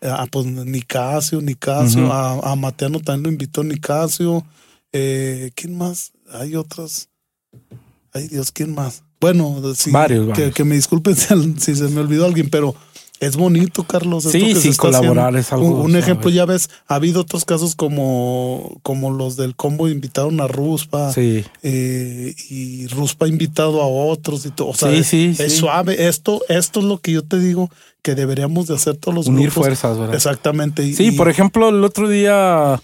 a 0.00 0.26
pues 0.26 0.46
Nicasio, 0.46 1.40
Nicasio, 1.40 2.12
a, 2.12 2.52
a 2.52 2.54
Mateano 2.54 3.00
también 3.00 3.24
lo 3.24 3.30
invitó 3.30 3.64
Nicasio, 3.64 4.46
eh, 4.92 5.50
¿quién 5.56 5.76
más? 5.76 6.12
Hay 6.30 6.54
otras. 6.54 7.08
Ay 8.12 8.28
Dios, 8.28 8.52
¿quién 8.52 8.74
más? 8.74 9.02
Bueno, 9.20 9.60
Varios, 9.90 10.26
que, 10.26 10.30
varios. 10.32 10.54
que 10.54 10.64
me 10.64 10.74
disculpen 10.76 11.14
si, 11.58 11.74
se 11.74 11.88
me 11.88 12.00
olvidó 12.00 12.24
alguien, 12.26 12.48
pero 12.50 12.74
es 13.20 13.36
bonito, 13.36 13.82
Carlos. 13.82 14.24
esto 14.26 14.38
Sí, 14.38 14.44
que 14.46 14.54
se 14.54 14.60
sí, 14.60 14.68
está 14.68 14.82
colaborar 14.82 15.36
haciendo. 15.36 15.38
es 15.40 15.52
algo 15.52 15.82
Un, 15.82 15.96
ejemplo, 15.96 16.30
ya 16.30 16.44
ves, 16.44 16.70
ha 16.86 16.94
habido 16.94 17.22
otros 17.22 17.44
casos 17.44 17.74
como, 17.74 18.78
como 18.84 19.10
los 19.10 19.36
del 19.36 19.56
combo 19.56 19.88
invitaron 19.88 20.40
a 20.40 20.46
Ruspa 20.46 21.12
Sí. 21.12 21.44
eh, 21.64 22.32
y 22.48 22.86
Ruspa 22.86 23.26
ha 23.26 23.28
invitado 23.28 23.82
a 23.82 23.88
otros 23.88 24.46
y 24.46 24.50
todo. 24.50 24.68
O 24.68 24.74
sea, 24.74 24.90
Sí, 25.02 25.02
sí, 25.34 25.42
es 25.42 25.56
suave. 25.56 26.06
Esto, 26.06 26.42
esto 26.48 26.78
es 26.78 26.86
lo 26.86 26.98
que 26.98 27.10
yo 27.10 27.22
te 27.24 27.40
digo 27.40 27.70
que 28.02 28.14
deberíamos 28.14 28.68
de 28.68 28.76
hacer 28.76 28.96
todos 28.96 29.16
los 29.16 29.26
Unir 29.26 29.46
grupos. 29.50 29.64
fuerzas, 29.64 29.98
¿verdad? 29.98 30.14
Exactamente. 30.14 30.84
y- 30.86 30.94
Sí, 30.94 31.06
y- 31.08 31.12
por 31.12 31.28
ejemplo, 31.28 31.70
el 31.70 31.82
otro 31.82 32.08
día 32.08 32.80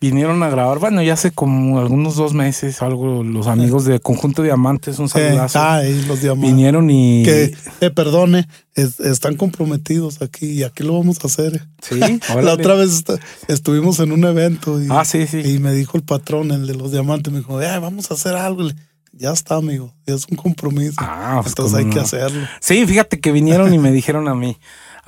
vinieron 0.00 0.42
a 0.42 0.48
grabar, 0.48 0.78
bueno, 0.78 1.02
ya 1.02 1.14
hace 1.14 1.30
como 1.32 1.78
algunos 1.80 2.14
dos 2.16 2.32
meses, 2.34 2.82
algo, 2.82 3.24
los 3.24 3.46
amigos 3.48 3.84
de 3.84 3.98
Conjunto 4.00 4.42
Diamantes, 4.42 4.98
un 5.00 5.06
eh, 5.06 5.08
saludazo. 5.08 5.58
ah, 5.60 5.82
y 5.84 6.02
los 6.06 6.20
diamantes. 6.22 6.50
vinieron 6.50 6.88
y... 6.90 7.22
Que, 7.24 7.52
eh, 7.80 7.90
perdone, 7.90 8.46
es- 8.74 9.00
están 9.00 9.34
comprometidos 9.36 10.22
aquí 10.22 10.46
y 10.46 10.62
aquí 10.62 10.84
lo 10.84 10.98
vamos 10.98 11.18
a 11.22 11.26
hacer. 11.26 11.66
Sí, 11.82 11.98
La 12.42 12.52
otra 12.52 12.74
vez 12.74 12.90
est- 12.90 13.20
estuvimos 13.48 13.98
en 14.00 14.12
un 14.12 14.24
evento 14.24 14.80
y, 14.80 14.86
Ah, 14.90 15.04
sí, 15.04 15.26
sí. 15.26 15.38
y 15.40 15.58
me 15.58 15.72
dijo 15.72 15.96
el 15.96 16.04
patrón, 16.04 16.50
el 16.52 16.66
de 16.66 16.74
los 16.74 16.92
diamantes, 16.92 17.32
me 17.32 17.40
dijo, 17.40 17.60
eh, 17.60 17.78
vamos 17.80 18.10
a 18.10 18.14
hacer 18.14 18.36
algo. 18.36 18.68
Ya 19.12 19.32
está, 19.32 19.56
amigo, 19.56 19.92
es 20.06 20.26
un 20.30 20.36
compromiso. 20.36 20.94
Ah, 20.98 21.40
pues, 21.42 21.48
Entonces 21.52 21.78
hay 21.78 21.86
que 21.86 21.98
hacerlo. 21.98 22.46
Sí, 22.60 22.86
fíjate 22.86 23.18
que 23.18 23.32
vinieron 23.32 23.74
y 23.74 23.78
me 23.78 23.90
dijeron 23.90 24.28
a 24.28 24.34
mí, 24.36 24.56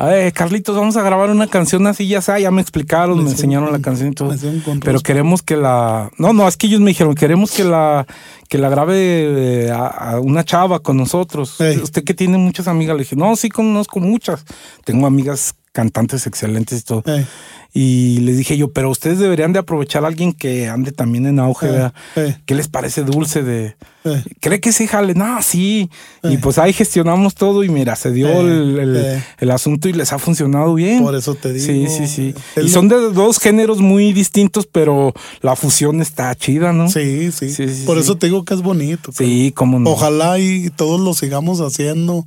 a 0.00 0.06
ver, 0.06 0.32
Carlitos, 0.32 0.74
vamos 0.74 0.96
a 0.96 1.02
grabar 1.02 1.28
una 1.28 1.46
canción 1.46 1.86
así, 1.86 2.08
ya 2.08 2.22
sea, 2.22 2.38
ya 2.38 2.50
me 2.50 2.62
explicaron, 2.62 3.18
me 3.18 3.24
Me 3.24 3.30
enseñaron 3.32 3.70
la 3.70 3.80
canción 3.80 4.12
y 4.12 4.14
todo. 4.14 4.34
Pero 4.82 5.00
queremos 5.00 5.42
que 5.42 5.56
la... 5.56 6.10
No, 6.16 6.32
no, 6.32 6.48
es 6.48 6.56
que 6.56 6.68
ellos 6.68 6.80
me 6.80 6.88
dijeron, 6.88 7.14
queremos 7.14 7.50
que 7.50 7.64
la 7.64 8.06
que 8.48 8.56
la 8.56 8.70
grabe 8.70 9.66
eh, 9.66 9.70
a, 9.70 9.86
a 9.86 10.20
una 10.20 10.42
chava 10.42 10.80
con 10.80 10.96
nosotros. 10.96 11.60
Usted 11.60 12.02
que 12.02 12.14
tiene 12.14 12.38
muchas 12.38 12.66
amigas, 12.66 12.96
le 12.96 13.02
dije, 13.02 13.14
no, 13.14 13.36
sí 13.36 13.50
conozco 13.50 14.00
muchas. 14.00 14.44
Tengo 14.84 15.06
amigas 15.06 15.54
cantantes 15.72 16.26
excelentes 16.26 16.80
y 16.80 16.82
todo. 16.82 17.02
Eh, 17.06 17.26
Y 17.72 18.18
les 18.20 18.36
dije 18.36 18.56
yo, 18.56 18.72
pero 18.72 18.90
ustedes 18.90 19.18
deberían 19.20 19.52
de 19.52 19.60
aprovechar 19.60 20.04
a 20.04 20.08
alguien 20.08 20.32
que 20.32 20.68
ande 20.68 20.90
también 20.90 21.26
en 21.26 21.38
auge, 21.38 21.68
Eh, 21.68 21.90
eh. 22.16 22.36
¿Qué 22.44 22.54
les 22.56 22.66
parece 22.68 23.04
dulce 23.04 23.42
de... 23.44 23.76
eh. 24.04 24.24
¿Cree 24.40 24.58
que 24.60 24.72
sí, 24.72 24.88
jale? 24.88 25.14
No, 25.14 25.40
sí. 25.40 25.88
Y 26.24 26.38
pues 26.38 26.58
ahí 26.58 26.72
gestionamos 26.72 27.36
todo 27.36 27.62
y 27.62 27.68
mira, 27.68 27.94
se 27.94 28.10
dio 28.10 28.28
el, 28.40 28.78
el- 28.78 29.22
el 29.38 29.50
asunto 29.52 29.88
y 29.88 29.92
les 29.92 30.12
ha 30.12 30.18
funcionado 30.18 30.74
bien. 30.74 31.02
Por 31.04 31.14
eso 31.14 31.36
te 31.36 31.52
digo. 31.52 31.64
Sí, 31.64 31.86
sí, 31.86 32.06
sí. 32.08 32.34
Y 32.60 32.68
son 32.70 32.88
de 32.88 32.96
dos 33.12 33.38
géneros 33.38 33.78
muy 33.80 34.12
distintos, 34.12 34.66
pero 34.66 35.12
la 35.40 35.54
fusión 35.54 36.00
está 36.00 36.34
chida, 36.34 36.72
¿no? 36.72 36.90
Sí, 36.90 37.30
sí. 37.30 37.50
Sí, 37.50 37.68
sí, 37.68 37.84
Por 37.86 37.98
sí. 37.98 38.02
eso 38.02 38.16
te 38.16 38.26
digo 38.26 38.44
que 38.44 38.54
es 38.54 38.62
bonito. 38.62 39.12
Sí, 39.12 39.52
cómo 39.54 39.78
no. 39.78 39.90
Ojalá 39.90 40.38
y 40.40 40.70
todos 40.70 41.00
lo 41.00 41.14
sigamos 41.14 41.60
haciendo 41.60 42.26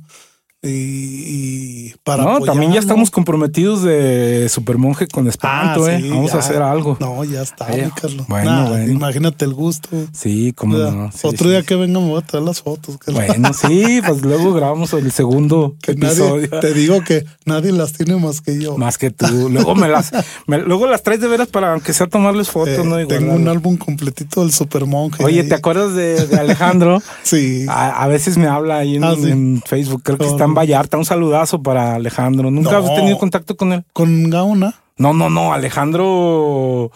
y, 0.64 1.88
y 1.88 1.94
para 2.04 2.24
no, 2.24 2.40
también 2.40 2.72
ya 2.72 2.80
estamos 2.80 3.10
comprometidos 3.10 3.82
de 3.82 4.48
Supermonje 4.48 5.06
con 5.06 5.28
espanto, 5.28 5.86
Ah, 5.86 5.92
¿eh? 5.94 6.08
Vamos 6.10 6.34
a 6.34 6.38
hacer 6.38 6.62
algo. 6.62 6.96
No, 7.00 7.22
ya 7.24 7.42
está, 7.42 7.66
mi 7.68 7.90
Carlos. 7.90 8.26
bueno, 8.28 8.50
Nah, 8.50 8.68
bueno. 8.68 8.92
Imagínate 8.92 9.44
el 9.44 9.54
gusto. 9.54 9.88
Sí. 10.12 10.54
Sí, 10.54 10.54
Otro 11.26 11.46
sí, 11.46 11.48
día 11.50 11.62
que 11.62 11.76
venga 11.76 12.00
me 12.00 12.08
voy 12.08 12.18
a 12.22 12.26
traer 12.26 12.44
las 12.44 12.62
fotos. 12.62 12.98
Carlos. 12.98 13.24
Bueno, 13.26 13.52
sí, 13.52 14.00
pues 14.06 14.22
luego 14.22 14.52
grabamos 14.52 14.92
el 14.94 15.10
segundo 15.12 15.76
Que 15.82 15.92
episodio. 15.92 16.48
nadie, 16.50 16.60
te 16.60 16.74
digo 16.74 17.00
que 17.02 17.24
nadie 17.44 17.72
las 17.72 17.92
tiene 17.92 18.16
más 18.16 18.40
que 18.40 18.60
yo. 18.60 18.76
Más 18.76 18.98
que 18.98 19.10
tú. 19.10 19.48
Luego 19.50 19.74
me 19.74 19.88
las, 19.88 20.12
me- 20.46 20.58
luego 20.58 20.86
las 20.86 21.02
traes 21.02 21.20
de 21.20 21.28
veras 21.28 21.48
para 21.48 21.72
aunque 21.72 21.92
sea 21.92 22.06
tomarles 22.06 22.48
fotos, 22.50 22.78
Eh, 22.78 22.84
¿no? 22.84 23.06
Tengo 23.06 23.32
un 23.34 23.48
álbum 23.48 23.76
completito 23.76 24.40
del 24.42 24.52
Supermonje. 24.52 25.22
Oye, 25.24 25.40
ahí. 25.42 25.48
¿te 25.48 25.54
acuerdas 25.54 25.94
de, 25.94 26.26
de 26.26 26.36
Alejandro? 26.38 27.02
Sí. 27.22 27.66
A, 27.68 28.02
a 28.02 28.08
veces 28.08 28.36
me 28.36 28.46
habla 28.46 28.78
ahí 28.78 28.96
en, 28.96 29.04
Ah, 29.04 29.14
en 29.18 29.62
Facebook, 29.66 30.02
creo 30.02 30.18
que 30.18 30.24
Oh, 30.26 30.36
Vallarta. 30.54 30.96
Un 30.96 31.04
saludazo 31.04 31.62
para 31.62 31.94
Alejandro. 31.96 32.50
¿Nunca 32.50 32.72
No. 32.72 32.78
has 32.78 32.94
tenido 32.94 33.18
contacto 33.18 33.56
con 33.56 33.72
él? 33.72 33.84
Con 33.92 34.30
Gaona. 34.30 34.74
No, 34.96 35.12
no, 35.12 35.28
no, 35.30 35.52
Alejandro. 35.52 36.90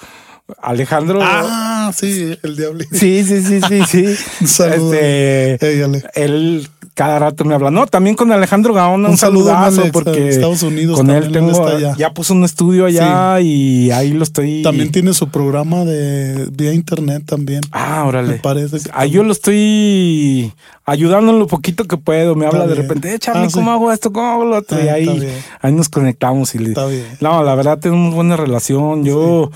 Alejandro. 0.62 1.20
Ah, 1.22 1.90
sí, 1.94 2.36
el 2.42 2.56
diablito. 2.56 2.94
Sí, 2.96 3.22
sí, 3.24 3.42
sí, 3.42 3.60
sí, 3.68 3.82
sí. 3.86 4.04
Un 4.40 4.48
saludo. 4.48 4.94
Este, 4.94 5.84
él 6.14 6.68
cada 6.98 7.20
rato 7.20 7.44
me 7.44 7.54
habla. 7.54 7.70
No, 7.70 7.86
también 7.86 8.16
con 8.16 8.32
Alejandro 8.32 8.74
Gaona, 8.74 9.04
un, 9.06 9.12
Un 9.12 9.16
saludo, 9.16 9.46
saludazo 9.46 9.80
Alex, 9.82 9.92
porque 9.92 10.28
Estados 10.30 10.64
Unidos 10.64 10.96
con 10.98 11.08
él 11.10 11.30
tengo 11.30 11.64
allá. 11.64 11.94
ya 11.96 12.12
puso 12.12 12.34
un 12.34 12.42
estudio 12.42 12.86
allá 12.86 13.40
y 13.40 13.92
ahí 13.92 14.10
lo 14.12 14.24
estoy. 14.24 14.62
También 14.62 14.90
tiene 14.90 15.14
su 15.14 15.28
programa 15.28 15.84
de 15.84 16.48
vía 16.50 16.72
internet 16.74 17.22
también. 17.24 17.60
Ah, 17.70 18.00
Me 18.02 18.08
órale. 18.08 18.34
parece. 18.42 18.80
que- 18.80 18.90
Ahí 18.92 19.10
yo 19.12 19.22
lo 19.22 19.30
estoy 19.30 20.52
ayudando 20.86 21.30
en 21.30 21.38
lo 21.38 21.46
poquito 21.46 21.84
que 21.84 21.96
puedo. 21.98 22.34
Me 22.34 22.46
habla 22.46 22.66
de 22.66 22.74
repente, 22.74 23.14
eh, 23.14 23.18
Charlie, 23.20 23.44
Ah, 23.44 23.48
sí. 23.48 23.54
¿cómo 23.54 23.70
hago 23.70 23.92
esto? 23.92 24.12
¿Cómo 24.12 24.26
hago 24.32 24.44
lo 24.44 24.56
otro? 24.56 24.76
Ah, 24.76 24.84
y 24.84 24.88
ahí, 24.88 25.28
ahí 25.62 25.72
nos 25.72 25.88
conectamos 25.88 26.52
y 26.56 26.58
le, 26.58 26.70
Está 26.70 26.86
bien. 26.86 27.06
No, 27.20 27.44
la 27.44 27.54
verdad 27.54 27.78
tenemos 27.78 28.12
buena 28.12 28.36
relación. 28.36 29.04
Yo, 29.04 29.52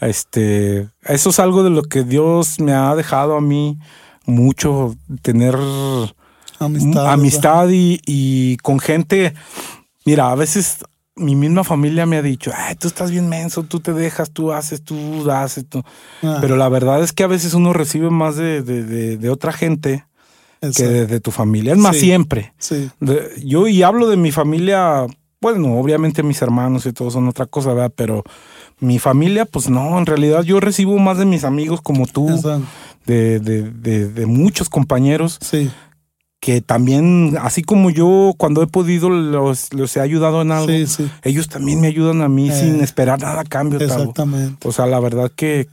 este, 0.00 0.88
eso 1.04 1.28
es 1.28 1.38
algo 1.40 1.62
de 1.62 1.68
lo 1.68 1.82
que 1.82 2.04
Dios 2.04 2.58
me 2.58 2.72
ha 2.72 2.94
dejado 2.94 3.36
a 3.36 3.42
mí 3.42 3.76
mucho, 4.24 4.96
tener 5.20 5.54
Amistad. 6.58 7.12
amistad 7.12 7.68
y, 7.70 8.00
y 8.06 8.56
con 8.58 8.78
gente. 8.78 9.34
Mira, 10.04 10.30
a 10.30 10.34
veces 10.34 10.78
mi 11.16 11.34
misma 11.34 11.64
familia 11.64 12.04
me 12.06 12.16
ha 12.18 12.22
dicho, 12.22 12.50
Ay, 12.54 12.74
tú 12.76 12.88
estás 12.88 13.10
bien 13.10 13.28
menso, 13.28 13.62
tú 13.62 13.80
te 13.80 13.92
dejas, 13.92 14.30
tú 14.30 14.52
haces, 14.52 14.82
tú 14.82 15.24
das. 15.24 15.64
Tú. 15.68 15.82
Ah, 16.22 16.38
Pero 16.40 16.56
la 16.56 16.68
verdad 16.68 17.02
es 17.02 17.12
que 17.12 17.24
a 17.24 17.28
veces 17.28 17.54
uno 17.54 17.72
recibe 17.72 18.10
más 18.10 18.36
de, 18.36 18.62
de, 18.62 18.84
de- 18.84 19.16
de 19.16 19.30
otra 19.30 19.52
gente 19.52 20.04
que 20.60 20.66
exacto. 20.68 20.92
de, 20.92 21.06
de 21.06 21.20
tu 21.20 21.30
familia. 21.30 21.72
Es 21.72 21.78
más, 21.78 21.96
Sí. 21.96 22.02
siempre. 22.02 22.52
Sí, 22.58 22.90
yo 23.44 23.66
y 23.68 23.82
hablo 23.82 24.08
de 24.08 24.16
mi 24.16 24.30
familia, 24.32 25.06
bueno, 25.40 25.78
obviamente 25.78 26.22
mis 26.22 26.40
hermanos 26.42 26.86
y 26.86 26.92
todos 26.92 27.12
son 27.14 27.28
otra 27.28 27.46
cosa, 27.46 27.72
¿verdad? 27.72 27.92
Pero 27.96 28.22
mi 28.78 28.98
familia, 28.98 29.44
pues 29.46 29.68
no, 29.70 29.98
en 29.98 30.06
realidad 30.06 30.42
yo 30.42 30.60
recibo 30.60 30.98
más 30.98 31.18
de 31.18 31.24
mis 31.24 31.44
amigos 31.44 31.80
como 31.82 32.06
tú, 32.06 32.28
de, 33.06 33.38
de, 33.40 33.62
de, 33.70 34.08
de 34.08 34.26
muchos 34.26 34.68
compañeros 34.68 35.38
Sí, 35.40 35.70
que 36.46 36.60
también, 36.60 37.36
así 37.42 37.62
como 37.64 37.90
yo 37.90 38.32
cuando 38.38 38.62
he 38.62 38.68
podido 38.68 39.10
los, 39.10 39.74
los 39.74 39.96
he 39.96 40.00
ayudado 40.00 40.42
en 40.42 40.52
algo, 40.52 40.68
sí, 40.68 40.86
sí. 40.86 41.10
ellos 41.24 41.48
también 41.48 41.80
me 41.80 41.88
ayudan 41.88 42.22
a 42.22 42.28
mí 42.28 42.50
Eh, 42.50 42.52
sin 42.60 42.80
esperar 42.82 43.20
nada 43.20 43.40
a 43.40 43.44
cambio. 43.44 43.80
Exactamente. 43.80 44.68
O 44.68 44.70
sea, 44.70 44.86
la 44.86 45.00
verdad 45.00 45.28
que, 45.34 45.66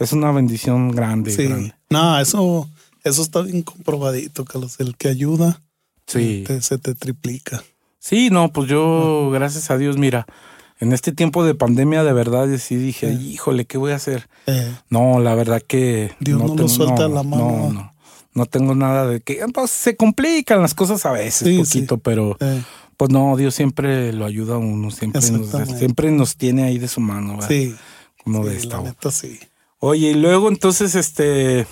es 0.00 0.12
una 0.12 0.32
bendición 0.32 0.90
grande. 0.90 1.30
Sí. 1.30 1.44
grande. 1.44 1.74
No, 1.90 2.18
eso, 2.18 2.68
eso 3.04 3.22
está 3.22 3.42
bien 3.42 3.62
comprobadito, 3.62 4.44
Carlos. 4.44 4.80
El 4.80 4.96
que 4.96 5.06
ayuda 5.10 5.60
Sí. 6.08 6.42
te- 6.44 6.60
se 6.60 6.76
te 6.78 6.96
triplica. 6.96 7.62
Sí, 8.00 8.30
no, 8.30 8.48
pues 8.52 8.68
yo, 8.68 9.30
gracias 9.30 9.70
a 9.70 9.78
Dios, 9.78 9.96
mira, 9.96 10.26
en 10.80 10.92
este 10.92 11.12
tiempo 11.12 11.44
de 11.44 11.54
pandemia 11.54 12.02
de 12.02 12.12
verdad 12.12 12.48
sí 12.58 12.74
dije, 12.74 13.16
Sí. 13.16 13.30
híjole, 13.30 13.64
¿qué 13.64 13.78
voy 13.78 13.92
a 13.92 13.96
hacer? 13.96 14.28
Eh, 14.48 14.74
No, 14.88 15.20
la 15.20 15.36
verdad 15.36 15.62
que... 15.64 16.10
Dios 16.18 16.42
no 16.42 16.52
lo 16.56 16.66
suelta 16.68 17.06
la 17.06 17.22
mano. 17.22 17.44
No, 17.68 17.72
no, 17.72 17.94
no 18.40 18.46
tengo 18.46 18.74
nada 18.74 19.06
de 19.06 19.20
que... 19.20 19.40
Pues 19.52 19.70
se 19.70 19.96
complican 19.96 20.62
las 20.62 20.74
cosas 20.74 21.04
a 21.06 21.12
veces, 21.12 21.46
Sí, 21.46 21.58
poquito, 21.58 21.98
pero 21.98 22.36
eh, 22.40 22.62
pues 22.96 23.10
no, 23.10 23.36
Dios 23.36 23.54
siempre 23.54 24.12
lo 24.12 24.24
ayuda 24.24 24.54
a 24.54 24.58
uno, 24.58 24.90
siempre, 24.90 25.20
nos, 25.30 25.50
siempre 25.78 26.10
nos 26.10 26.36
tiene 26.36 26.64
ahí 26.64 26.78
de 26.78 26.88
su 26.88 27.00
mano, 27.00 27.34
¿verdad? 27.34 27.48
sí. 27.48 27.74
Como 28.24 28.42
sí, 28.44 28.50
de 28.50 28.56
esta. 28.56 28.80
neta. 28.80 29.10
Oye, 29.78 30.10
y 30.10 30.14
luego 30.14 30.48
entonces, 30.48 30.94
este... 30.94 31.66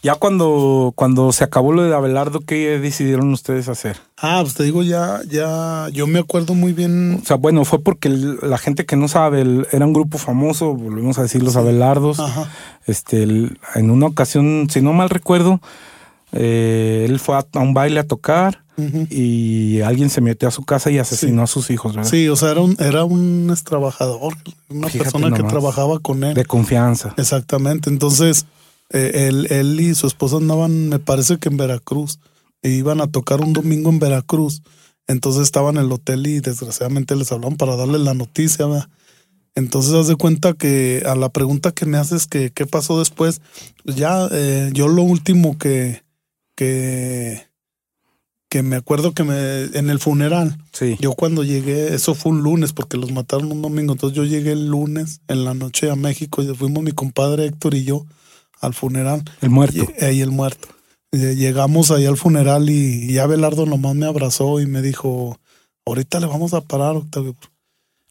Ya 0.00 0.14
cuando, 0.14 0.92
cuando 0.94 1.32
se 1.32 1.42
acabó 1.42 1.72
lo 1.72 1.82
de 1.82 1.92
Abelardo, 1.92 2.38
¿qué 2.38 2.78
decidieron 2.78 3.32
ustedes 3.32 3.68
hacer? 3.68 3.96
Ah, 4.16 4.38
pues 4.42 4.54
te 4.54 4.62
digo, 4.62 4.84
ya, 4.84 5.20
ya, 5.28 5.88
yo 5.92 6.06
me 6.06 6.20
acuerdo 6.20 6.54
muy 6.54 6.72
bien. 6.72 7.18
O 7.20 7.26
sea, 7.26 7.36
bueno, 7.36 7.64
fue 7.64 7.80
porque 7.82 8.08
la 8.08 8.58
gente 8.58 8.86
que 8.86 8.94
no 8.94 9.08
sabe, 9.08 9.40
el- 9.40 9.66
era 9.72 9.84
un 9.86 9.92
grupo 9.92 10.16
famoso, 10.16 10.72
volvemos 10.72 11.18
a 11.18 11.22
decir 11.22 11.42
los 11.42 11.56
Abelardos. 11.56 12.20
Ajá. 12.20 12.48
Este, 12.86 13.24
el- 13.24 13.58
en 13.74 13.90
una 13.90 14.06
ocasión, 14.06 14.68
si 14.70 14.80
no 14.82 14.92
mal 14.92 15.10
recuerdo, 15.10 15.60
eh, 16.32 17.06
él 17.08 17.18
fue 17.20 17.36
a, 17.36 17.46
a 17.52 17.58
un 17.60 17.74
baile 17.74 18.00
a 18.00 18.06
tocar 18.06 18.64
y 19.10 19.80
alguien 19.80 20.08
se 20.08 20.20
metió 20.20 20.46
a 20.46 20.52
su 20.52 20.64
casa 20.64 20.90
y 20.90 20.98
asesinó 20.98 21.42
a 21.42 21.46
sus 21.48 21.70
hijos, 21.70 21.96
¿verdad? 21.96 22.08
Sí, 22.08 22.28
o 22.28 22.36
sea, 22.36 22.52
era 22.52 22.60
un, 22.60 22.76
era 22.78 23.04
un 23.04 23.52
trabajador, 23.64 24.34
una 24.68 24.88
Fíjate 24.88 25.10
persona 25.10 25.36
que 25.36 25.42
trabajaba 25.42 25.98
con 25.98 26.22
él. 26.22 26.34
De 26.34 26.44
confianza. 26.44 27.12
Exactamente. 27.16 27.90
Entonces, 27.90 28.46
eh, 28.90 29.26
él, 29.28 29.48
él 29.50 29.80
y 29.80 29.94
su 29.96 30.06
esposa 30.06 30.36
andaban, 30.36 30.90
me 30.90 31.00
parece 31.00 31.38
que 31.38 31.48
en 31.48 31.56
Veracruz, 31.56 32.20
e 32.62 32.70
iban 32.70 33.00
a 33.00 33.08
tocar 33.08 33.40
un 33.40 33.52
domingo 33.52 33.90
en 33.90 33.98
Veracruz. 33.98 34.62
Entonces 35.08 35.42
estaban 35.42 35.76
en 35.76 35.86
el 35.86 35.92
hotel 35.92 36.26
y 36.26 36.40
desgraciadamente 36.40 37.16
les 37.16 37.32
hablaron 37.32 37.56
para 37.56 37.76
darle 37.76 37.98
la 37.98 38.14
noticia. 38.14 38.66
¿verdad? 38.66 38.88
Entonces, 39.54 39.92
haz 39.94 40.06
de 40.06 40.16
cuenta 40.16 40.52
que 40.52 41.02
a 41.04 41.16
la 41.16 41.30
pregunta 41.30 41.72
que 41.72 41.86
me 41.86 41.98
haces 41.98 42.26
que 42.26 42.50
qué 42.50 42.66
pasó 42.66 42.98
después, 42.98 43.40
pues 43.84 43.96
ya 43.96 44.28
eh, 44.30 44.70
yo 44.72 44.86
lo 44.86 45.02
último 45.02 45.58
que, 45.58 46.02
que, 46.58 47.46
que 48.48 48.64
me 48.64 48.74
acuerdo 48.74 49.12
que 49.12 49.22
me, 49.22 49.64
en 49.78 49.90
el 49.90 50.00
funeral, 50.00 50.58
Sí. 50.72 50.96
yo 51.00 51.12
cuando 51.12 51.44
llegué, 51.44 51.94
eso 51.94 52.16
fue 52.16 52.32
un 52.32 52.42
lunes 52.42 52.72
porque 52.72 52.96
los 52.96 53.12
mataron 53.12 53.52
un 53.52 53.62
domingo, 53.62 53.92
entonces 53.92 54.16
yo 54.16 54.24
llegué 54.24 54.52
el 54.52 54.66
lunes 54.66 55.20
en 55.28 55.44
la 55.44 55.54
noche 55.54 55.88
a 55.88 55.94
México 55.94 56.42
y 56.42 56.52
fuimos 56.56 56.82
mi 56.82 56.90
compadre 56.90 57.46
Héctor 57.46 57.74
y 57.74 57.84
yo 57.84 58.06
al 58.60 58.74
funeral 58.74 59.22
el 59.40 59.50
muerto. 59.50 59.86
y, 60.00 60.04
ahí 60.04 60.20
el 60.20 60.32
muerto. 60.32 60.66
Eh, 61.12 61.36
Llegamos 61.36 61.92
ahí 61.92 62.06
al 62.06 62.16
funeral 62.16 62.68
y, 62.68 63.12
ya 63.12 63.28
Belardo 63.28 63.64
nomás 63.64 63.94
me 63.94 64.06
abrazó 64.06 64.58
y 64.60 64.66
me 64.66 64.82
dijo, 64.82 65.38
ahorita 65.86 66.18
le 66.18 66.26
vamos 66.26 66.54
a 66.54 66.60
parar, 66.62 66.96
Octavio. 66.96 67.36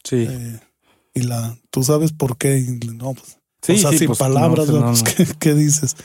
Sí. 0.04 0.26
Eh, 0.26 0.60
y 1.12 1.20
la, 1.20 1.58
tú 1.70 1.84
sabes 1.84 2.12
por 2.12 2.38
qué. 2.38 2.58
Y 2.60 2.86
no, 2.94 3.12
pues, 3.12 3.36
Sí, 3.60 3.72
o 3.72 3.76
sea, 3.78 3.90
sí, 3.90 3.98
sin 3.98 4.06
pues, 4.06 4.18
palabras, 4.18 4.68
no, 4.68 4.80
¿no? 4.80 4.80
no, 4.92 4.92
Pues, 4.92 5.04
no. 5.04 5.10
¿qué, 5.26 5.26
qué 5.38 5.54
dices? 5.54 5.96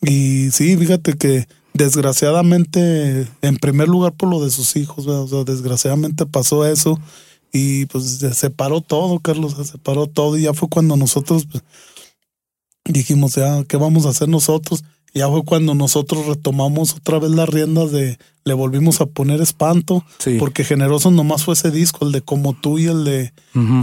Y 0.00 0.50
sí, 0.50 0.76
fíjate 0.78 1.12
que 1.14 1.46
desgraciadamente, 1.74 3.28
en 3.42 3.56
primer 3.56 3.88
lugar 3.88 4.12
por 4.12 4.28
lo 4.30 4.42
de 4.42 4.50
sus 4.50 4.76
hijos, 4.76 5.06
¿verdad? 5.06 5.22
o 5.22 5.28
sea, 5.28 5.44
desgraciadamente 5.44 6.24
pasó 6.26 6.64
eso 6.66 6.98
y 7.52 7.86
pues 7.86 8.18
se 8.18 8.32
separó 8.34 8.80
todo, 8.80 9.18
Carlos, 9.20 9.54
se 9.56 9.64
separó 9.64 10.06
todo 10.06 10.36
y 10.38 10.42
ya 10.42 10.54
fue 10.54 10.68
cuando 10.68 10.96
nosotros 10.96 11.46
pues, 11.50 11.62
dijimos, 12.84 13.34
ya, 13.34 13.64
¿qué 13.64 13.76
vamos 13.76 14.06
a 14.06 14.10
hacer 14.10 14.28
nosotros? 14.28 14.84
Ya 15.14 15.28
fue 15.28 15.44
cuando 15.44 15.74
nosotros 15.74 16.26
retomamos 16.26 16.94
otra 16.94 17.20
vez 17.20 17.30
las 17.30 17.48
riendas 17.48 17.92
de, 17.92 18.18
le 18.44 18.54
volvimos 18.54 19.00
a 19.00 19.06
poner 19.06 19.40
espanto, 19.40 20.04
Sí. 20.18 20.36
porque 20.38 20.64
generoso 20.64 21.10
nomás 21.10 21.44
fue 21.44 21.54
ese 21.54 21.70
disco, 21.70 22.04
el 22.04 22.12
de 22.12 22.20
Como 22.22 22.52
tú 22.54 22.78
y 22.78 22.86
el 22.86 23.04
de, 23.04 23.32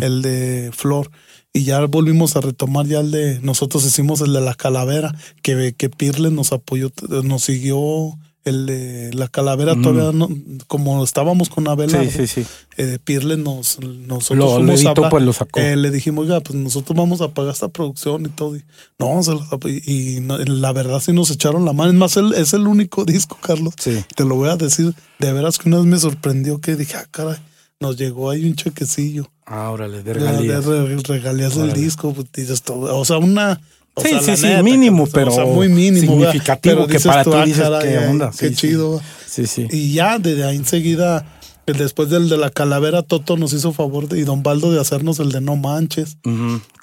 el 0.01 0.21
de 0.21 0.71
Flor. 0.73 1.09
Y 1.53 1.63
ya 1.65 1.85
volvimos 1.85 2.35
a 2.37 2.41
retomar 2.41 2.85
ya 2.87 2.99
el 3.01 3.11
de, 3.11 3.39
nosotros 3.41 3.85
hicimos 3.85 4.21
el 4.21 4.31
de 4.33 4.39
la 4.41 4.55
calavera, 4.55 5.13
que, 5.41 5.73
que 5.77 5.89
Pirle 5.89 6.31
nos 6.31 6.53
apoyó, 6.53 6.91
nos 7.23 7.43
siguió 7.43 8.17
el 8.45 8.65
de 8.65 9.13
la 9.13 9.27
calavera 9.27 9.75
Mm. 9.75 9.81
todavía, 9.83 10.11
no, 10.17 10.29
como 10.67 11.03
estábamos 11.03 11.49
con 11.49 11.67
Abelardo, 11.67 12.09
Sí, 12.09 12.25
sí, 12.25 12.43
sí. 12.43 12.47
eh, 12.77 12.97
Pirle 13.03 13.35
nos, 13.37 13.79
nosotros 13.81 14.37
Lo- 14.39 14.53
hablar, 14.55 15.09
pues, 15.11 15.23
lo 15.23 15.33
sacó. 15.33 15.59
eh, 15.59 15.75
le 15.75 15.91
dijimos, 15.91 16.23
oiga, 16.23 16.39
pues 16.39 16.57
nosotros 16.57 16.97
vamos 16.97 17.19
a 17.21 17.27
pagar 17.33 17.53
esta 17.53 17.67
producción 17.67 18.25
y 18.25 18.29
todo. 18.29 18.55
Y, 18.55 18.63
no, 18.97 19.21
se 19.21 19.33
ap- 19.33 19.67
y, 19.67 20.15
y 20.17 20.19
no- 20.21 20.37
la 20.39 20.71
verdad 20.73 21.01
sí 21.01 21.11
nos 21.13 21.29
echaron 21.31 21.65
la 21.65 21.73
mano. 21.73 21.91
Es 21.91 21.97
más, 21.97 22.17
él, 22.17 22.33
es 22.35 22.53
el 22.53 22.65
único 22.65 23.03
disco, 23.05 23.37
Carlos. 23.41 23.73
Sí. 23.77 24.03
Te 24.15 24.23
lo 24.25 24.35
voy 24.35 24.49
a 24.49 24.55
decir, 24.55 24.95
de 25.19 25.33
veras 25.33 25.57
que 25.59 25.67
una 25.69 25.77
vez 25.77 25.85
me 25.85 25.99
sorprendió 25.99 26.59
que 26.61 26.75
dije, 26.77 26.95
ah, 26.97 27.05
caray, 27.11 27.35
nos 27.81 27.97
llegó 27.97 28.29
ahí 28.29 28.45
un 28.45 28.55
chequecillo. 28.55 29.29
Ah, 29.45 29.69
órale, 29.71 29.97
de 29.97 30.03
De, 30.03 30.13
regalías. 30.13 30.65
de 30.65 30.85
re- 30.87 30.97
regalías 31.03 31.55
del 31.55 31.73
disco, 31.73 32.13
pues, 32.13 32.27
dices 32.33 32.61
todo. 32.61 32.97
O 32.97 33.03
sea, 33.03 33.17
una. 33.17 33.59
o 33.95 34.01
Sí, 34.01 34.09
sea, 34.09 34.21
sí, 34.21 34.37
sí, 34.37 34.45
neta, 34.45 34.63
mínimo, 34.63 35.05
que- 35.05 35.11
pero 35.11 35.31
o 35.31 35.35
sea, 35.35 35.45
muy 35.45 35.67
mínimo. 35.67 36.13
significativo 36.13 36.75
Pero 36.75 36.87
que 36.87 36.99
para 37.01 37.23
tú, 37.25 37.31
tú 37.31 37.35
ah, 37.37 37.45
dices, 37.45 37.67
qué 37.81 37.97
onda. 37.97 38.31
Qué 38.31 38.47
Sí, 38.49 38.55
sí. 38.55 38.55
chido. 38.55 39.01
Sí, 39.27 39.47
sí. 39.47 39.67
Y 39.69 39.93
ya, 39.93 40.17
desde 40.19 40.45
ahí 40.45 40.55
enseguida, 40.55 41.25
eh, 41.67 41.73
después 41.73 42.09
del 42.09 42.29
de 42.29 42.37
la 42.37 42.49
calavera, 42.51 43.01
Toto 43.03 43.35
nos 43.35 43.51
hizo 43.53 43.73
favor 43.73 44.07
de, 44.07 44.19
y 44.19 44.23
Don 44.23 44.43
Baldo 44.43 44.71
de 44.71 44.79
hacernos 44.79 45.19
el 45.19 45.31
de 45.33 45.41
No 45.41 45.57
Manches. 45.57 46.17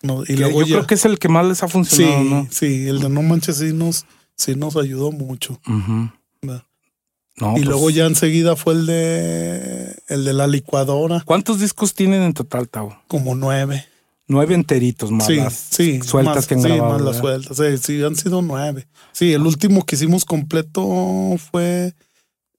No, 0.02 0.22
y 0.28 0.34
luego 0.36 0.60
yo 0.60 0.66
ya- 0.66 0.74
creo 0.76 0.86
que 0.86 0.94
es 0.96 1.04
el 1.06 1.18
que 1.18 1.28
más 1.28 1.46
les 1.46 1.62
ha 1.62 1.66
sí, 1.68 1.72
funcionado, 1.72 2.24
¿no? 2.24 2.48
sí, 2.50 2.86
el 2.88 3.00
de 3.00 3.08
No 3.08 3.22
Manches 3.22 3.56
sí 3.56 3.72
nos, 3.72 4.04
sí 4.36 4.54
nos 4.54 4.76
ayudó 4.76 5.10
mucho. 5.10 5.58
No, 7.40 7.52
y 7.52 7.56
pues, 7.56 7.66
luego 7.66 7.90
ya 7.90 8.06
enseguida 8.06 8.56
fue 8.56 8.74
el 8.74 8.86
de 8.86 9.94
el 10.08 10.24
de 10.24 10.32
la 10.32 10.46
licuadora, 10.46 11.22
¿Cuántos 11.24 11.60
discos 11.60 11.94
tienen 11.94 12.22
en 12.22 12.34
total, 12.34 12.68
Tavo? 12.68 12.98
como 13.06 13.34
nueve. 13.34 13.84
Nueve 14.30 14.54
enteritos 14.54 15.10
más 15.10 15.26
sí, 15.26 15.36
las 15.36 15.54
sí, 15.54 16.02
sueltas 16.02 16.36
más, 16.36 16.46
que 16.46 16.54
han 16.54 16.62
sí, 16.62 16.68
grabado. 16.68 16.92
más 16.94 17.02
las 17.02 17.16
sueltas. 17.16 17.56
Sí, 17.56 17.78
sí, 17.78 18.02
han 18.02 18.14
sido 18.14 18.42
nueve. 18.42 18.86
Sí, 19.12 19.32
el 19.32 19.46
último 19.46 19.86
que 19.86 19.96
hicimos 19.96 20.26
completo 20.26 21.36
fue 21.50 21.94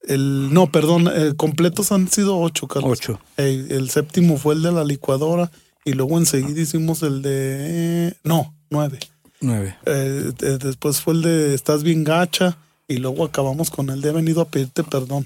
el 0.08 0.52
no, 0.52 0.72
perdón, 0.72 1.08
eh, 1.14 1.34
completos 1.36 1.92
han 1.92 2.08
sido 2.08 2.40
ocho, 2.40 2.68
Carlos. 2.68 2.92
Ocho. 2.92 3.20
El, 3.38 3.72
el 3.72 3.90
séptimo 3.92 4.38
fue 4.38 4.56
el 4.56 4.64
de 4.64 4.72
la 4.72 4.84
licuadora 4.84 5.52
y 5.86 5.94
luego 5.94 6.18
enseguida 6.18 6.60
hicimos 6.62 7.04
el 7.04 7.22
de 7.22 8.16
no, 8.24 8.56
nueve. 8.72 8.98
Nueve. 9.42 9.78
Eh, 9.86 10.32
eh, 10.42 10.58
después 10.60 11.02
fue 11.02 11.14
el 11.14 11.22
de 11.22 11.54
Estás 11.54 11.84
bien 11.84 12.04
gacha 12.04 12.58
y 12.90 12.98
luego 12.98 13.24
acabamos 13.24 13.70
con 13.70 13.90
el 13.90 14.02
de 14.02 14.10
He 14.10 14.12
venido 14.12 14.42
a 14.42 14.46
pedirte 14.46 14.84
perdón. 14.84 15.26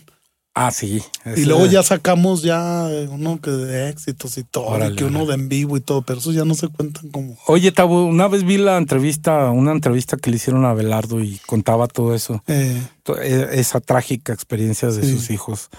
Ah, 0.56 0.70
sí. 0.70 1.02
Y 1.36 1.46
luego 1.46 1.66
ya 1.66 1.82
sacamos 1.82 2.44
ya 2.44 2.88
eh, 2.92 3.08
uno 3.10 3.42
que 3.42 3.50
de 3.50 3.90
éxitos 3.90 4.38
y 4.38 4.44
todo, 4.44 4.66
Órale, 4.66 4.94
y 4.94 4.98
que 4.98 5.04
uno 5.06 5.26
de 5.26 5.34
en 5.34 5.50
vivo 5.50 5.78
y 5.78 5.82
todo, 5.82 6.04
pero 6.04 6.20
esos 6.20 6.36
ya 6.36 6.46
no 6.46 6.54
se 6.54 6.68
cuentan 6.68 7.10
como. 7.10 7.36
Oye, 7.48 7.72
Tavo, 7.72 8.06
una 8.06 8.28
vez 8.28 8.44
vi 8.44 8.58
la 8.60 8.78
entrevista, 8.78 9.50
una 9.50 9.72
entrevista 9.72 10.16
que 10.16 10.30
le 10.30 10.36
hicieron 10.36 10.64
a 10.66 10.74
Belardo 10.76 11.22
y 11.24 11.40
contaba 11.48 11.88
todo 11.88 12.14
eso, 12.14 12.44
Eh, 12.46 12.80
to- 13.02 13.20
e- 13.20 13.60
esa 13.60 13.80
trágica 13.80 14.32
experiencia 14.32 14.90
de 14.90 15.02
Sí. 15.02 15.12
sus 15.16 15.32
hijos 15.32 15.70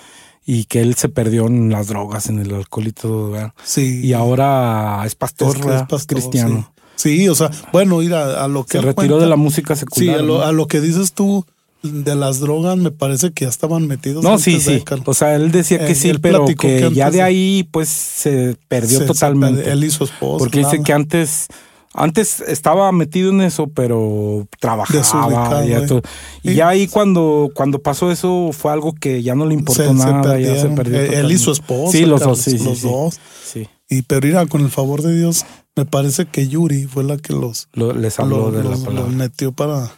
y 0.45 0.64
que 0.64 0.80
él 0.80 0.97
se 0.97 1.09
perdió 1.09 1.47
en 1.47 1.70
las 1.70 1.87
drogas, 1.87 2.28
en 2.28 2.41
el 2.41 2.53
alcohol 2.53 2.89
y 2.89 2.93
todo, 2.93 3.30
¿verdad? 3.30 3.53
sí. 3.62 4.01
Y 4.05 4.12
ahora 4.12 5.03
es 5.07 5.14
pastor, 5.14 5.57
es 5.57 5.64
es 5.66 5.82
pastor, 5.82 6.18
cristiano. 6.18 6.72
Sí. 6.97 7.18
Sí, 7.18 7.28
o 7.28 7.35
sea, 7.37 7.51
bueno, 7.72 8.03
ir 8.03 8.14
a, 8.14 8.43
a 8.45 8.49
lo 8.49 8.64
que 8.64 8.72
Se 8.72 8.78
retiró 8.80 8.95
cuenta- 8.95 9.18
de 9.18 9.26
la 9.30 9.37
música 9.37 9.74
Sí, 9.76 9.80
secular. 9.80 10.16
a 10.18 10.22
lo, 10.22 10.39
¿no? 10.39 10.43
a 10.45 10.51
lo 10.53 10.66
que 10.66 10.80
dices 10.80 11.12
tú 11.12 11.45
de 11.85 12.14
las 12.14 12.41
drogas, 12.41 12.76
me 12.76 12.91
parece 12.91 13.32
que 13.32 13.45
ya 13.45 13.49
estaban 13.51 13.87
metidos. 13.87 14.24
No, 14.24 14.30
antes 14.30 14.45
sí, 14.45 14.61
sí. 14.61 14.82
O 15.05 15.14
sea, 15.14 15.35
él 15.37 15.51
decía 15.53 15.78
que 15.78 15.93
Eh, 15.93 15.95
sí, 15.95 16.12
pero 16.20 16.47
que, 16.47 16.55
que 16.57 16.91
ya 16.93 17.11
de 17.11 17.22
ahí 17.22 17.68
pues 17.70 17.89
se 17.89 18.57
perdió 18.68 18.99
Se- 18.99 19.05
se 19.05 19.12
totalmente. 19.12 19.57
perdió, 19.62 19.72
él 19.74 19.85
y 19.85 19.91
su 19.91 20.05
esposa. 20.05 20.39
Porque 20.39 20.61
dice 20.61 20.82
que 20.82 20.93
antes, 20.93 21.47
antes 21.93 22.41
estaba 22.41 22.91
metido 22.93 23.30
en 23.30 23.43
eso, 23.43 23.66
pero 23.68 24.49
trabajaba 24.59 24.99
Desubicado, 24.99 25.64
y, 25.66 25.68
ya 25.68 25.78
eh. 25.78 25.87
todo. 25.87 26.03
Y 26.43 26.55
ya 26.55 26.68
ahí 26.68 26.89
cuando, 26.89 27.51
cuando 27.55 27.78
pasó 27.78 28.11
eso 28.11 28.51
fue 28.53 28.72
algo 28.72 28.95
que 28.95 29.22
ya 29.22 29.35
no 29.35 29.47
le 29.47 29.55
importó 29.55 29.82
Se- 29.82 29.89
se 29.89 29.95
nada, 29.95 30.39
ya 30.41 30.61
se 30.61 30.68
perdió. 30.68 30.99
Eh, 31.01 31.20
él 31.20 31.30
y 31.30 31.39
su 31.39 31.53
esposa, 31.53 31.93
Sí, 31.97 32.05
los 32.07 32.20
dos, 32.20 32.39
sí, 32.41 32.59
sí, 32.59 32.64
los 32.64 32.78
sí. 32.78 32.89
dos. 32.89 33.20
Sí, 33.45 33.68
Y 33.89 34.03
pero 34.03 34.26
mira, 34.26 34.47
con 34.47 34.62
el 34.62 34.70
favor 34.70 35.03
de 35.03 35.16
Dios, 35.16 35.45
me 35.76 35.85
parece 35.85 36.24
que 36.26 36.49
Yuri 36.49 36.85
fue 36.87 37.05
la 37.05 37.16
que 37.18 37.32
los, 37.32 37.68
lo- 37.74 37.93
les 37.93 38.18
habló 38.18 38.51
de 38.51 38.62
los- 38.64 38.78
la 38.80 38.85
palabra. 38.87 39.07
los 39.09 39.14
metió 39.14 39.53
para 39.53 39.91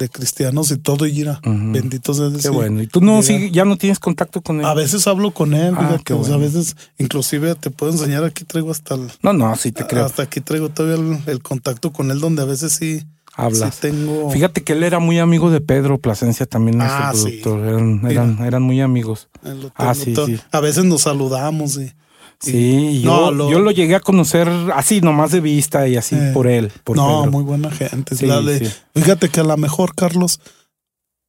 de 0.00 0.08
cristianos 0.08 0.70
y 0.72 0.78
todo 0.78 1.06
y 1.06 1.12
mira, 1.12 1.40
Ujú. 1.46 1.72
bendito 1.72 2.12
sea 2.14 2.28
Qué 2.40 2.48
bueno. 2.48 2.82
¿Y 2.82 2.86
tú 2.86 3.00
no 3.00 3.22
sigue- 3.22 3.50
ya 3.52 3.64
no 3.64 3.76
tienes 3.76 3.98
contacto 3.98 4.40
con 4.40 4.58
él? 4.60 4.64
A 4.66 4.74
veces 4.74 5.06
hablo 5.06 5.30
con 5.30 5.54
él, 5.54 5.74
Ah, 5.76 5.82
fíjate, 5.86 6.04
qué 6.04 6.12
o 6.14 6.24
sea, 6.24 6.36
bueno. 6.36 6.44
a 6.44 6.46
veces 6.48 6.76
inclusive 6.98 7.54
te 7.54 7.70
puedo 7.70 7.92
enseñar, 7.92 8.24
aquí 8.24 8.44
traigo 8.44 8.70
hasta 8.70 8.94
el, 8.96 9.08
No, 9.22 9.32
no, 9.32 9.54
sí 9.56 9.70
te 9.72 9.86
creo. 9.86 10.04
hasta 10.04 10.22
aquí 10.24 10.40
traigo 10.40 10.70
todavía 10.70 10.96
el, 11.04 11.18
el 11.30 11.42
contacto 11.42 11.92
con 11.92 12.10
él 12.10 12.18
donde 12.20 12.42
a 12.42 12.46
veces 12.46 12.72
sí, 12.72 13.02
Hablas. 13.36 13.74
sí 13.76 13.80
tengo 13.82 14.30
Fíjate 14.30 14.62
que 14.64 14.72
él 14.72 14.82
era 14.82 14.98
muy 14.98 15.18
amigo 15.18 15.50
de 15.50 15.60
Pedro 15.60 15.98
Plasencia, 15.98 16.46
también 16.46 16.78
nuestro 16.78 16.98
Ah, 16.98 17.12
sí. 17.14 17.40
productor. 17.42 17.60
Eran, 17.68 18.10
eran, 18.10 18.44
eran 18.44 18.62
muy 18.62 18.80
amigos. 18.80 19.28
Ah, 19.76 19.94
sí, 19.94 20.14
sí. 20.26 20.38
A 20.50 20.60
veces 20.60 20.84
nos 20.84 21.02
saludamos 21.02 21.76
y 21.76 21.92
Sí, 22.40 23.02
yo, 23.02 23.30
lo- 23.30 23.50
yo 23.50 23.58
lo 23.60 23.70
llegué 23.70 23.94
a 23.96 24.00
conocer 24.00 24.48
así, 24.74 25.00
nomás 25.02 25.30
de 25.32 25.40
vista 25.40 25.86
y 25.88 25.96
así 25.96 26.16
Eh, 26.16 26.30
por 26.32 26.46
él. 26.46 26.72
Por 26.84 26.96
no, 26.96 27.20
Pedro. 27.20 27.30
muy 27.32 27.42
buena 27.44 27.70
gente. 27.70 28.16
Sí, 28.16 28.26
La 28.26 28.40
de- 28.40 28.66
sí. 28.66 28.74
Fíjate 28.94 29.28
que 29.28 29.40
a 29.40 29.44
lo 29.44 29.56
mejor, 29.58 29.94
Carlos, 29.94 30.40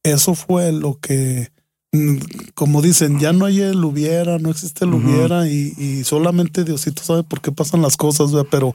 eso 0.02 0.34
fue 0.34 0.72
lo 0.72 0.98
que, 1.00 1.50
mm, 1.92 2.16
como 2.54 2.80
dicen, 2.80 3.20
ya 3.20 3.32
no 3.34 3.44
hay 3.44 3.60
el 3.60 3.84
hubiera, 3.84 4.38
no 4.38 4.50
existe 4.50 4.84
el 4.86 4.94
hubiera 4.94 5.46
y, 5.48 5.74
y 5.76 6.04
solamente 6.04 6.64
Diosito 6.64 7.02
sabe 7.02 7.22
por 7.22 7.40
qué 7.42 7.52
pasan 7.52 7.82
las 7.82 7.96
cosas, 7.98 8.32
¿verdad? 8.32 8.48
pero 8.50 8.74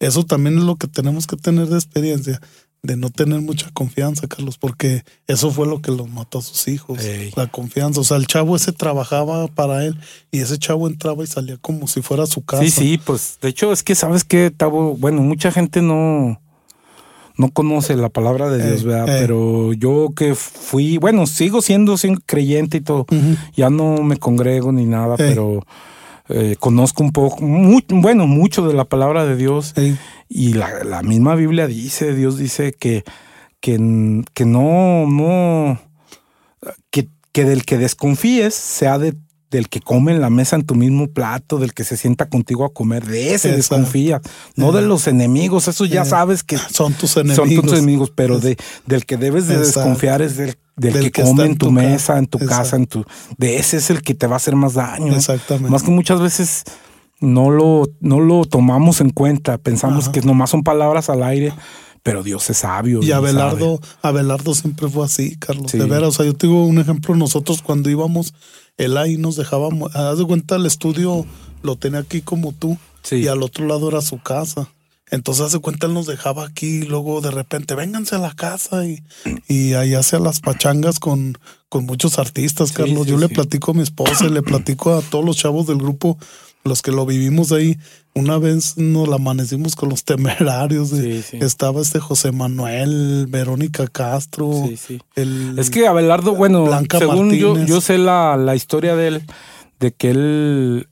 eso 0.00 0.24
también 0.24 0.58
es 0.58 0.64
lo 0.64 0.76
que 0.76 0.88
tenemos 0.88 1.26
que 1.26 1.36
tener 1.36 1.68
de 1.68 1.76
experiencia, 1.76 2.40
de 2.82 2.96
no 2.96 3.10
tener 3.10 3.40
mucha 3.40 3.70
confianza, 3.72 4.26
Carlos, 4.26 4.56
porque 4.56 5.04
eso 5.26 5.50
fue 5.50 5.66
lo 5.66 5.82
que 5.82 5.90
los 5.92 6.08
mató 6.08 6.38
a 6.38 6.42
sus 6.42 6.66
hijos, 6.68 7.04
Ey. 7.04 7.32
la 7.36 7.46
confianza. 7.46 8.00
O 8.00 8.04
sea, 8.04 8.16
el 8.16 8.26
chavo 8.26 8.56
ese 8.56 8.72
trabajaba 8.72 9.48
para 9.48 9.84
él 9.84 9.96
y 10.30 10.40
ese 10.40 10.58
chavo 10.58 10.88
entraba 10.88 11.22
y 11.22 11.26
salía 11.26 11.58
como 11.58 11.86
si 11.86 12.00
fuera 12.00 12.26
su 12.26 12.42
casa. 12.42 12.62
Sí, 12.64 12.70
sí, 12.70 12.98
pues 12.98 13.38
de 13.42 13.48
hecho 13.48 13.72
es 13.72 13.82
que 13.82 13.94
sabes 13.94 14.24
que 14.24 14.50
Tavo, 14.50 14.96
bueno, 14.96 15.20
mucha 15.22 15.52
gente 15.52 15.82
no 15.82 16.40
no 17.40 17.50
conoce 17.50 17.96
la 17.96 18.10
palabra 18.10 18.50
de 18.50 18.64
Dios, 18.64 18.84
¿verdad? 18.84 19.06
Pero 19.06 19.72
yo 19.72 20.10
que 20.14 20.34
fui, 20.34 20.98
bueno, 20.98 21.26
sigo 21.26 21.62
siendo, 21.62 21.96
creyente 22.26 22.78
y 22.78 22.80
todo. 22.82 23.06
Ya 23.56 23.70
no 23.70 24.02
me 24.02 24.18
congrego 24.18 24.72
ni 24.72 24.84
nada, 24.84 25.16
pero 25.16 25.64
eh, 26.30 26.56
conozco 26.58 27.02
un 27.02 27.12
poco, 27.12 27.38
bueno, 27.40 28.26
mucho 28.26 28.66
de 28.66 28.74
la 28.74 28.84
palabra 28.84 29.26
de 29.26 29.36
Dios. 29.36 29.72
Sí. 29.76 29.96
Y 30.28 30.52
la, 30.54 30.84
la 30.84 31.02
misma 31.02 31.34
Biblia 31.34 31.66
dice, 31.66 32.14
Dios 32.14 32.38
dice 32.38 32.72
que, 32.72 33.04
que, 33.60 33.76
que 34.34 34.44
no, 34.44 35.06
no, 35.06 35.80
que, 36.90 37.08
que 37.32 37.44
del 37.44 37.64
que 37.64 37.78
desconfíes 37.78 38.54
sea 38.54 38.98
de, 38.98 39.14
del 39.50 39.68
que 39.68 39.80
come 39.80 40.12
en 40.12 40.20
la 40.20 40.30
mesa 40.30 40.56
en 40.56 40.62
tu 40.64 40.74
mismo 40.74 41.08
plato, 41.08 41.58
del 41.58 41.74
que 41.74 41.82
se 41.84 41.96
sienta 41.96 42.28
contigo 42.28 42.64
a 42.64 42.72
comer, 42.72 43.04
de 43.04 43.34
ese 43.34 43.48
Exacto. 43.50 43.56
desconfía, 43.56 44.20
no 44.56 44.70
de 44.72 44.80
Eh. 44.82 44.86
los 44.86 45.06
enemigos, 45.08 45.66
eso 45.68 45.84
ya 45.84 46.02
Eh. 46.02 46.06
sabes 46.06 46.42
que 46.44 46.56
Son 46.70 46.92
tus 46.94 47.10
son 47.10 47.30
enemigos. 47.30 47.64
tus 47.64 47.72
enemigos, 47.74 48.12
pero 48.14 48.38
de, 48.38 48.56
del 48.86 49.04
que 49.06 49.16
debes 49.16 49.48
de 49.48 49.54
Exacto. 49.56 49.80
desconfiar 49.80 50.22
es 50.22 50.36
del, 50.36 50.56
del, 50.76 50.92
Del 50.94 51.02
que, 51.04 51.10
que 51.12 51.22
come 51.22 51.44
en 51.46 51.56
tu, 51.58 51.70
mesa, 51.72 52.16
en 52.16 52.26
tu 52.26 52.38
casa, 52.38 52.76
en 52.76 52.86
tu, 52.86 53.04
de 53.38 53.56
ese 53.58 53.76
es 53.78 53.90
el 53.90 54.02
que 54.02 54.14
te 54.14 54.26
va 54.26 54.34
a 54.34 54.36
hacer 54.36 54.54
más 54.56 54.74
daño. 54.74 55.14
Exactamente. 55.14 55.68
Más 55.70 55.82
que 55.82 55.90
muchas 55.90 56.20
veces 56.20 56.62
no 57.20 57.50
lo, 57.50 57.86
no 58.00 58.20
lo 58.20 58.44
tomamos 58.46 59.00
en 59.02 59.10
cuenta. 59.10 59.58
Pensamos 59.58 60.04
Ajá. 60.04 60.12
que 60.12 60.22
nomás 60.22 60.48
son 60.50 60.62
palabras 60.62 61.10
al 61.10 61.22
aire, 61.22 61.52
pero 62.02 62.22
Dios 62.22 62.48
es 62.50 62.58
sabio. 62.58 63.00
Y 63.02 63.08
sabe. 63.08 63.28
Abelardo, 63.30 63.80
Abelardo 64.02 64.54
siempre 64.54 64.88
fue 64.88 65.04
así, 65.04 65.36
Carlos. 65.36 65.70
Sí. 65.70 65.78
De 65.78 65.86
veras, 65.86 66.08
o 66.08 66.12
sea, 66.12 66.26
yo 66.26 66.34
te 66.34 66.46
digo 66.46 66.64
un 66.64 66.78
ejemplo, 66.78 67.14
nosotros 67.14 67.62
cuando 67.62 67.90
íbamos, 67.90 68.34
él 68.76 68.96
ahí 68.96 69.16
nos 69.16 69.36
dejaba, 69.36 69.68
haz 69.94 70.18
de 70.18 70.24
cuenta, 70.24 70.56
el 70.56 70.66
estudio 70.66 71.26
lo 71.62 71.76
tenía 71.76 72.00
aquí 72.00 72.22
como 72.22 72.52
tú, 72.52 72.78
Sí. 73.02 73.16
y 73.16 73.28
al 73.28 73.42
otro 73.42 73.66
lado 73.66 73.88
era 73.88 74.00
su 74.02 74.18
casa. 74.22 74.68
Entonces, 75.12 75.46
haz 75.46 75.52
de 75.52 75.58
cuenta, 75.58 75.86
él 75.88 75.94
nos 75.94 76.06
dejaba 76.06 76.44
aquí, 76.46 76.66
y 76.66 76.82
luego 76.82 77.20
de 77.20 77.32
repente, 77.32 77.74
vénganse 77.74 78.14
a 78.14 78.18
la 78.18 78.32
casa 78.32 78.86
y, 78.86 79.02
y 79.48 79.72
ahí 79.74 79.94
hace 79.94 80.20
las 80.20 80.38
pachangas 80.40 81.00
con, 81.00 81.36
con 81.68 81.84
muchos 81.84 82.18
artistas, 82.20 82.70
Carlos. 82.70 83.04
sí, 83.06 83.10
yo 83.10 83.18
le 83.18 83.28
platico 83.28 83.72
a 83.72 83.74
mi 83.74 83.82
esposa, 83.82 84.26
y 84.26 84.30
le 84.30 84.42
platico 84.42 84.94
a 84.94 85.02
todos 85.02 85.24
los 85.24 85.36
chavos 85.36 85.66
del 85.66 85.78
grupo, 85.78 86.16
los 86.64 86.82
que 86.82 86.92
lo 86.92 87.06
vivimos 87.06 87.52
ahí. 87.52 87.78
Una 88.14 88.38
vez 88.38 88.76
nos 88.76 89.08
la 89.08 89.16
amanecimos 89.16 89.76
con 89.76 89.88
los 89.88 90.04
temerarios. 90.04 90.88
Sí, 90.90 91.22
sí. 91.22 91.38
Estaba 91.40 91.80
este 91.80 92.00
José 92.00 92.32
Manuel, 92.32 93.26
Verónica 93.28 93.86
Castro. 93.86 94.50
Sí, 94.68 94.76
sí. 94.76 95.00
El, 95.14 95.58
Es 95.58 95.70
que 95.70 95.86
Abelardo, 95.86 96.34
bueno, 96.34 96.64
Blanca 96.64 96.98
según 96.98 97.30
yo, 97.32 97.50
Martínez. 97.50 97.68
yo 97.70 97.80
sé 97.80 97.98
la, 97.98 98.36
la 98.36 98.56
historia 98.56 98.96
de 98.96 99.06
él, 99.08 99.22
de 99.78 99.92
que 99.92 100.10
él, 100.10 100.88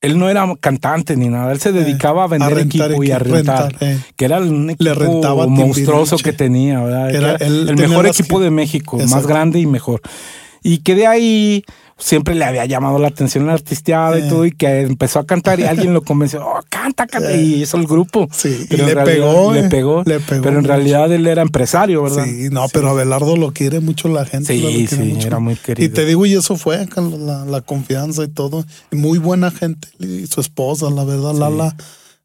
él 0.00 0.18
no 0.18 0.30
era 0.30 0.46
cantante 0.60 1.16
ni 1.16 1.28
nada, 1.28 1.52
él 1.52 1.60
se 1.60 1.72
dedicaba 1.72 2.24
a 2.24 2.26
vender 2.28 2.58
equipo 2.58 3.02
y 3.02 3.10
a 3.10 3.18
rentar. 3.18 3.72
rentar, 3.72 3.76
eh. 3.88 3.98
Que 4.16 4.24
era 4.24 4.38
un 4.38 4.70
equipo 4.70 4.94
rentaba 4.94 5.44
a 5.44 5.46
monstruoso 5.48 6.16
que 6.18 6.32
tenía, 6.32 6.80
Era- 6.84 7.10
Era, 7.10 7.34
él 7.36 7.68
el 7.68 7.76
tenía 7.76 7.88
mejor 7.88 8.06
equipo 8.06 8.38
que- 8.38 8.44
de 8.44 8.50
México, 8.50 8.96
más 9.10 9.26
grande 9.26 9.58
y 9.58 9.66
mejor. 9.66 10.00
Y 10.62 10.78
que 10.78 10.94
de 10.94 11.06
ahí 11.06 11.64
siempre 12.00 12.34
le 12.34 12.44
había 12.44 12.64
llamado 12.66 12.98
la 12.98 13.08
atención 13.08 13.46
la 13.46 13.52
artisteada 13.52 14.18
y 14.18 14.28
todo, 14.28 14.44
y 14.46 14.52
que 14.52 14.80
empezó 14.80 15.18
a 15.20 15.26
cantar 15.26 15.60
y 15.60 15.64
alguien 15.64 15.94
lo 15.94 16.02
convenció, 16.02 16.44
oh, 16.44 16.60
canta, 16.68 17.06
canta, 17.06 17.30
Eh. 17.32 17.42
y 17.42 17.62
hizo 17.62 17.76
el 17.76 17.86
grupo. 17.86 18.26
Sí, 18.32 18.62
y 18.62 18.66
Pero 18.66 18.82
en 18.82 18.88
le 18.88 18.94
realidad- 18.94 19.14
pegó, 19.32 19.52
le 19.52 19.60
eh, 19.60 19.68
pegó, 19.68 20.02
le 20.04 20.20
pegó 20.20 20.42
pero 20.42 20.56
en 20.56 20.62
mucho. 20.62 20.68
realidad 20.74 21.12
él 21.12 21.26
era 21.26 21.42
empresario, 21.42 22.02
¿verdad? 22.02 22.24
Sí, 22.24 22.48
no, 22.50 22.66
pero 22.72 22.88
Abelardo 22.88 23.36
lo 23.36 23.52
quiere 23.52 23.80
mucho 23.80 24.08
la 24.08 24.24
gente. 24.24 24.52
Sí, 24.56 24.86
sí, 24.88 25.18
era 25.24 25.38
muy 25.38 25.56
querido. 25.56 25.86
Y 25.86 25.88
te 25.92 26.04
digo, 26.04 26.26
y 26.26 26.34
eso 26.34 26.56
fue 26.56 26.86
Carlos, 26.88 27.20
la, 27.20 27.44
la 27.44 27.60
confianza 27.60 28.24
y 28.24 28.28
todo. 28.28 28.64
Y 28.90 28.96
muy 28.96 29.18
buena 29.18 29.50
gente. 29.50 29.88
Y 29.98 30.26
su 30.26 30.40
esposa, 30.40 30.88
la 30.90 31.04
verdad, 31.04 31.34
Lala. 31.34 31.76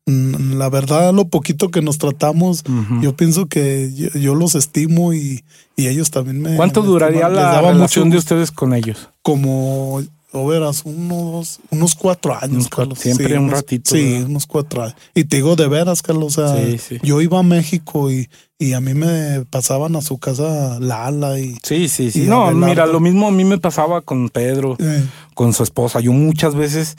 Mm, 0.06 0.54
La 0.58 0.70
verdad, 0.70 1.14
lo 1.14 1.28
poquito 1.28 1.70
que 1.70 1.82
nos 1.82 1.98
tratamos, 1.98 2.64
yo 3.02 3.16
pienso 3.16 3.46
que 3.48 3.92
yo, 3.94 4.10
yo 4.20 4.36
los 4.36 4.56
estimo 4.56 5.14
y, 5.14 5.44
y 5.76 5.88
ellos 5.88 6.12
también 6.12 6.42
me. 6.42 6.56
¿Cuánto 6.56 6.82
me 6.82 6.88
duraría 6.88 7.28
estiman. 7.28 7.36
La 7.36 7.62
relación 7.62 8.10
de 8.10 8.18
ustedes 8.18 8.52
con 8.52 8.74
ellos? 8.74 9.10
como 9.22 10.02
o 10.38 10.48
verás, 10.48 10.82
uno, 10.84 11.16
dos, 11.32 11.60
unos 11.72 11.96
cuatro 11.96 12.34
años, 12.36 12.52
Unos 12.52 12.64
cuatro- 12.68 12.78
Carlos. 12.94 13.00
siempre 13.00 13.28
Sí, 13.28 13.34
un 13.36 13.40
unos- 13.46 13.54
ratito, 13.54 13.96
Sí, 13.96 14.12
¿verdad? 14.12 14.28
unos 14.30 14.46
cuatro 14.48 14.84
años. 14.84 14.96
Y 15.14 15.24
te 15.24 15.38
digo 15.38 15.56
de 15.56 15.68
veras, 15.70 16.02
Carlos, 16.02 16.38
o 16.38 16.46
sea, 16.48 16.62
Sí, 16.62 16.78
sí. 16.78 16.98
yo 17.04 17.22
iba 17.22 17.40
a 17.40 17.44
México 17.44 18.12
y, 18.12 18.28
y 18.60 18.74
a 18.74 18.82
mí 18.82 18.94
me 18.94 19.46
pasaban 19.50 19.96
a 19.96 20.02
su 20.02 20.18
casa 20.18 20.78
Lala 20.82 21.40
y... 21.40 21.56
Sí, 21.64 21.88
sí, 21.88 22.12
sí. 22.12 22.24
Y 22.24 22.26
No, 22.28 22.48
Abelardo. 22.48 22.68
mira, 22.68 22.86
lo 22.86 23.00
mismo 23.00 23.30
a 23.30 23.32
mí 23.32 23.46
me 23.46 23.60
pasaba 23.60 24.02
con 24.02 24.28
Pedro, 24.28 24.76
Eh, 24.78 25.06
con 25.36 25.54
su 25.54 25.64
esposa. 25.64 26.02
Yo 26.02 26.12
muchas 26.12 26.54
veces 26.54 26.96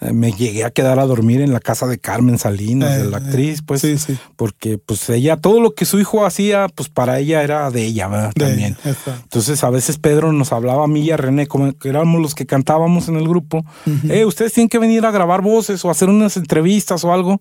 me 0.00 0.32
llegué 0.32 0.64
a 0.64 0.70
quedar 0.70 0.98
a 0.98 1.06
dormir 1.06 1.40
en 1.40 1.52
la 1.52 1.60
casa 1.60 1.86
de 1.86 1.98
Carmen 1.98 2.38
Salinas, 2.38 2.92
Eh, 2.96 3.02
de 3.04 3.10
la 3.10 3.18
eh, 3.18 3.20
actriz, 3.24 3.62
pues. 3.66 3.80
sí, 3.80 3.98
sí. 3.98 4.16
Porque 4.36 4.78
pues 4.78 5.08
ella, 5.10 5.36
todo 5.36 5.60
lo 5.60 5.74
que 5.74 5.84
su 5.84 5.98
hijo 5.98 6.24
hacía, 6.24 6.68
pues 6.74 6.88
para 6.88 7.18
ella 7.18 7.42
era 7.42 7.70
de 7.70 7.84
ella, 7.84 8.08
¿verdad? 8.08 8.32
de- 8.34 8.46
También. 8.46 8.76
Entonces 8.84 9.64
a 9.64 9.70
veces 9.70 9.98
Pedro 9.98 10.32
nos 10.32 10.52
hablaba 10.52 10.84
a 10.84 10.88
mí 10.88 11.00
y 11.00 11.10
a 11.10 11.16
René, 11.16 11.46
como 11.46 11.72
que 11.72 11.88
éramos 11.88 12.20
los 12.22 12.34
que 12.34 12.46
cantábamos 12.46 13.08
en 13.08 13.16
el 13.16 13.26
grupo, 13.28 13.64
eh, 14.08 14.24
ustedes 14.24 14.52
tienen 14.52 14.68
que 14.68 14.78
venir 14.78 15.04
a 15.04 15.10
grabar 15.10 15.42
voces 15.42 15.84
o 15.84 15.90
hacer 15.90 16.08
unas 16.08 16.36
entrevistas 16.36 17.04
o 17.04 17.12
algo. 17.12 17.40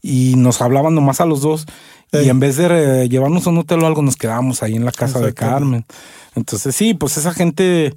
Y 0.00 0.34
nos 0.36 0.62
hablaban 0.62 0.94
nomás 0.94 1.20
a 1.20 1.26
los 1.26 1.40
dos. 1.40 1.66
Y 2.12 2.28
en 2.28 2.38
vez 2.38 2.56
de 2.56 3.02
eh, 3.04 3.08
llevarnos 3.08 3.46
a 3.46 3.50
un 3.50 3.58
hotel 3.58 3.80
o 3.82 3.86
algo, 3.88 4.00
nos 4.02 4.14
quedábamos 4.16 4.62
ahí 4.62 4.76
en 4.76 4.84
la 4.84 4.92
casa 4.92 5.18
de. 5.18 5.34
Carmen. 5.34 5.84
Entonces 6.36 6.76
sí, 6.76 6.94
pues 6.94 7.16
esa 7.16 7.34
gente 7.34 7.92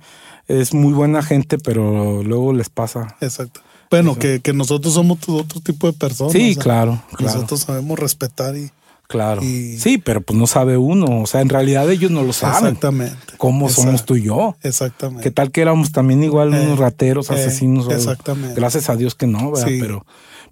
es 0.47 0.73
muy 0.73 0.93
buena 0.93 1.21
gente, 1.21 1.59
pero 1.59 2.23
luego 2.23 2.53
les 2.53 2.69
pasa. 2.69 3.15
Exacto. 3.21 3.61
Bueno, 3.91 4.17
que, 4.17 4.39
que 4.39 4.53
nosotros 4.53 4.93
somos 4.95 5.19
otro 5.27 5.59
tipo 5.61 5.85
de 5.87 5.93
personas. 5.93 6.31
Sí, 6.33 6.51
o 6.51 6.53
sea, 6.55 6.63
claro, 6.63 7.03
claro. 7.15 7.35
Nosotros 7.35 7.59
sabemos 7.61 7.99
respetar 7.99 8.55
y... 8.57 8.71
Claro. 9.07 9.43
Y- 9.43 9.77
Sí, 9.77 9.97
pero 9.97 10.21
pues 10.21 10.39
no 10.39 10.47
sabe 10.47 10.77
uno. 10.77 11.21
O 11.21 11.27
sea, 11.27 11.41
en 11.41 11.49
realidad 11.49 11.91
ellos 11.91 12.09
no 12.11 12.23
lo 12.23 12.31
saben. 12.31 12.67
Exactamente. 12.67 13.17
¿Cómo 13.37 13.67
somos 13.67 14.05
tú 14.05 14.15
y 14.15 14.23
yo? 14.23 14.55
Exactamente. 14.63 15.23
¿Qué 15.23 15.31
tal 15.31 15.51
que 15.51 15.61
éramos 15.61 15.91
también 15.91 16.23
igual 16.23 16.53
Eh, 16.53 16.61
unos 16.65 16.79
rateros, 16.79 17.29
eh, 17.29 17.33
asesinos? 17.33 17.89
exactamente. 17.91 18.55
Gracias 18.55 18.89
a 18.89 18.95
Dios 18.95 19.13
que 19.15 19.27
no, 19.27 19.51
¿verdad? 19.51 19.67
Sí. 19.67 19.79
Pero, 19.81 20.05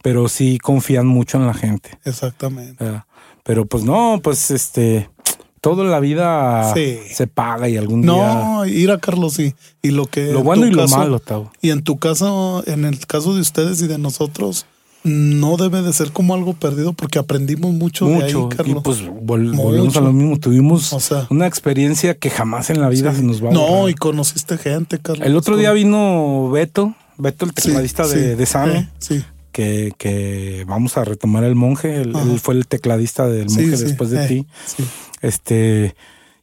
pero 0.04 0.28
sí 0.28 0.58
confían 0.58 1.08
mucho 1.08 1.38
en 1.38 1.48
la 1.48 1.54
gente. 1.54 1.98
Exactamente. 2.04 2.84
¿verdad? 2.84 3.06
Pero 3.46 3.66
pues 3.66 3.86
no, 3.86 4.20
pues 4.22 4.52
este, 4.52 5.10
todo 5.62 5.84
en 5.84 5.92
la 5.92 6.00
vida 6.00 6.74
Sí. 6.74 6.98
se 7.14 7.28
paga 7.28 7.68
y 7.70 7.78
algún 7.78 8.02
día... 8.02 8.12
No, 8.12 8.66
ir 8.66 8.92
a 8.92 8.98
Carlos 8.98 9.40
y, 9.40 9.54
y 9.82 9.92
lo 9.92 10.06
que... 10.06 10.32
Lo 10.32 10.40
en 10.40 10.46
bueno 10.46 10.68
y 10.68 10.72
lo 10.72 10.88
malo, 10.88 11.20
Tavo. 11.20 11.52
Y 11.62 11.70
en 11.72 11.84
tu 11.84 11.98
caso, 11.98 12.64
en 12.68 12.86
el 12.86 13.06
caso 13.08 13.34
de 13.36 13.42
ustedes 13.42 13.82
y 13.82 13.88
de 13.88 13.98
nosotros, 13.98 14.66
no 15.04 15.56
debe 15.58 15.82
de 15.82 15.94
ser 15.94 16.12
como 16.12 16.34
algo 16.34 16.54
perdido 16.54 16.92
porque 16.94 17.20
aprendimos 17.20 17.74
mucho, 17.74 18.06
de 18.08 18.16
ahí, 18.16 18.34
Mucho. 18.34 18.50
y 18.52 18.56
Carlos. 18.58 18.82
pues 18.84 19.02
vol- 19.06 19.52
Mucho. 19.52 19.62
volvemos 19.64 19.96
a 19.98 20.02
lo 20.02 20.12
mismo. 20.12 20.38
Tuvimos 20.38 20.92
O 20.92 21.00
sea. 21.00 21.26
una 21.30 21.48
experiencia 21.48 22.16
que 22.16 22.30
jamás 22.30 22.70
en 22.70 22.82
la 22.82 22.90
vida 22.90 23.14
se 23.16 23.24
nos 23.24 23.44
va 23.44 23.50
a 23.50 23.54
no, 23.54 23.66
borrar. 23.66 23.90
y 23.90 23.94
conociste 23.94 24.58
gente, 24.58 25.00
Carlos. 25.00 25.26
El 25.26 25.38
otro 25.38 25.56
día 25.56 25.72
vino 25.72 26.50
Beto, 26.52 26.96
Beto 27.18 27.46
el 27.46 27.54
tecladista 27.54 28.04
sí, 28.06 28.16
de, 28.18 28.36
de 28.36 28.46
Same. 28.46 28.90
sí, 29.00 29.24
que, 29.60 29.94
que 29.98 30.64
vamos 30.68 30.96
a 30.98 31.04
retomar 31.04 31.44
el 31.44 31.56
monje. 31.56 32.02
Él, 32.02 32.14
fue 32.42 32.54
el 32.56 32.66
tecladista 32.66 33.28
del 33.28 33.50
sí, 33.50 33.60
monje 33.62 33.76
sí, 33.78 33.84
después 33.84 34.10
de 34.10 34.24
eh, 34.24 34.28
ti. 34.28 34.48
sí. 34.66 34.86
Este, 35.22 35.96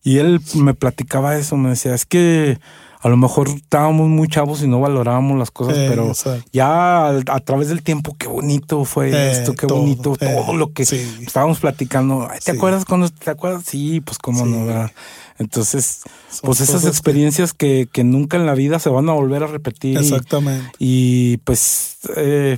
y 0.02 0.18
él 0.18 0.40
me 0.54 0.74
platicaba 0.74 1.36
eso, 1.38 1.56
me 1.56 1.70
decía, 1.70 1.94
es 1.94 2.04
que 2.04 2.58
a 3.00 3.08
lo 3.08 3.16
mejor 3.16 3.48
estábamos 3.48 4.08
muy 4.08 4.28
chavos 4.28 4.62
y 4.62 4.68
no 4.68 4.80
valorábamos 4.80 5.38
las 5.38 5.50
cosas, 5.50 5.76
Eh, 5.78 5.86
pero 5.88 6.08
exacto. 6.08 6.44
ya 6.52 7.08
a, 7.08 7.40
través 7.40 7.68
del 7.68 7.82
tiempo, 7.82 8.14
qué 8.18 8.26
bonito 8.26 8.84
fue 8.84 9.10
Eh, 9.10 9.30
esto, 9.32 9.54
qué 9.54 9.66
todo, 9.66 9.78
bonito, 9.80 10.14
eh, 10.20 10.26
todo 10.44 10.54
lo 10.54 10.72
que 10.72 10.84
sí. 10.84 11.00
estábamos 11.26 11.58
platicando. 11.60 12.28
¿Te 12.44 12.50
Sí. 12.52 12.56
acuerdas 12.56 12.84
cuando 12.84 13.08
te 13.08 13.30
acuerdas? 13.30 13.64
Sí, 13.66 14.00
pues 14.00 14.18
cómo 14.18 14.44
Sí. 14.44 14.50
no, 14.50 14.66
¿verdad? 14.66 14.92
Entonces, 15.38 16.00
Son 16.30 16.40
pues 16.42 16.60
esas 16.60 16.82
que- 16.82 16.88
experiencias 16.88 17.52
que, 17.54 17.88
que 17.92 18.04
nunca 18.04 18.36
en 18.36 18.44
la 18.46 18.54
vida 18.54 18.78
se 18.78 18.88
van 18.90 19.08
a 19.08 19.12
volver 19.12 19.42
a 19.42 19.46
repetir. 19.46 19.94
y- 19.94 19.98
Exactamente. 19.98 20.70
y 20.78 21.36
pues, 21.38 21.98
eh, 22.16 22.56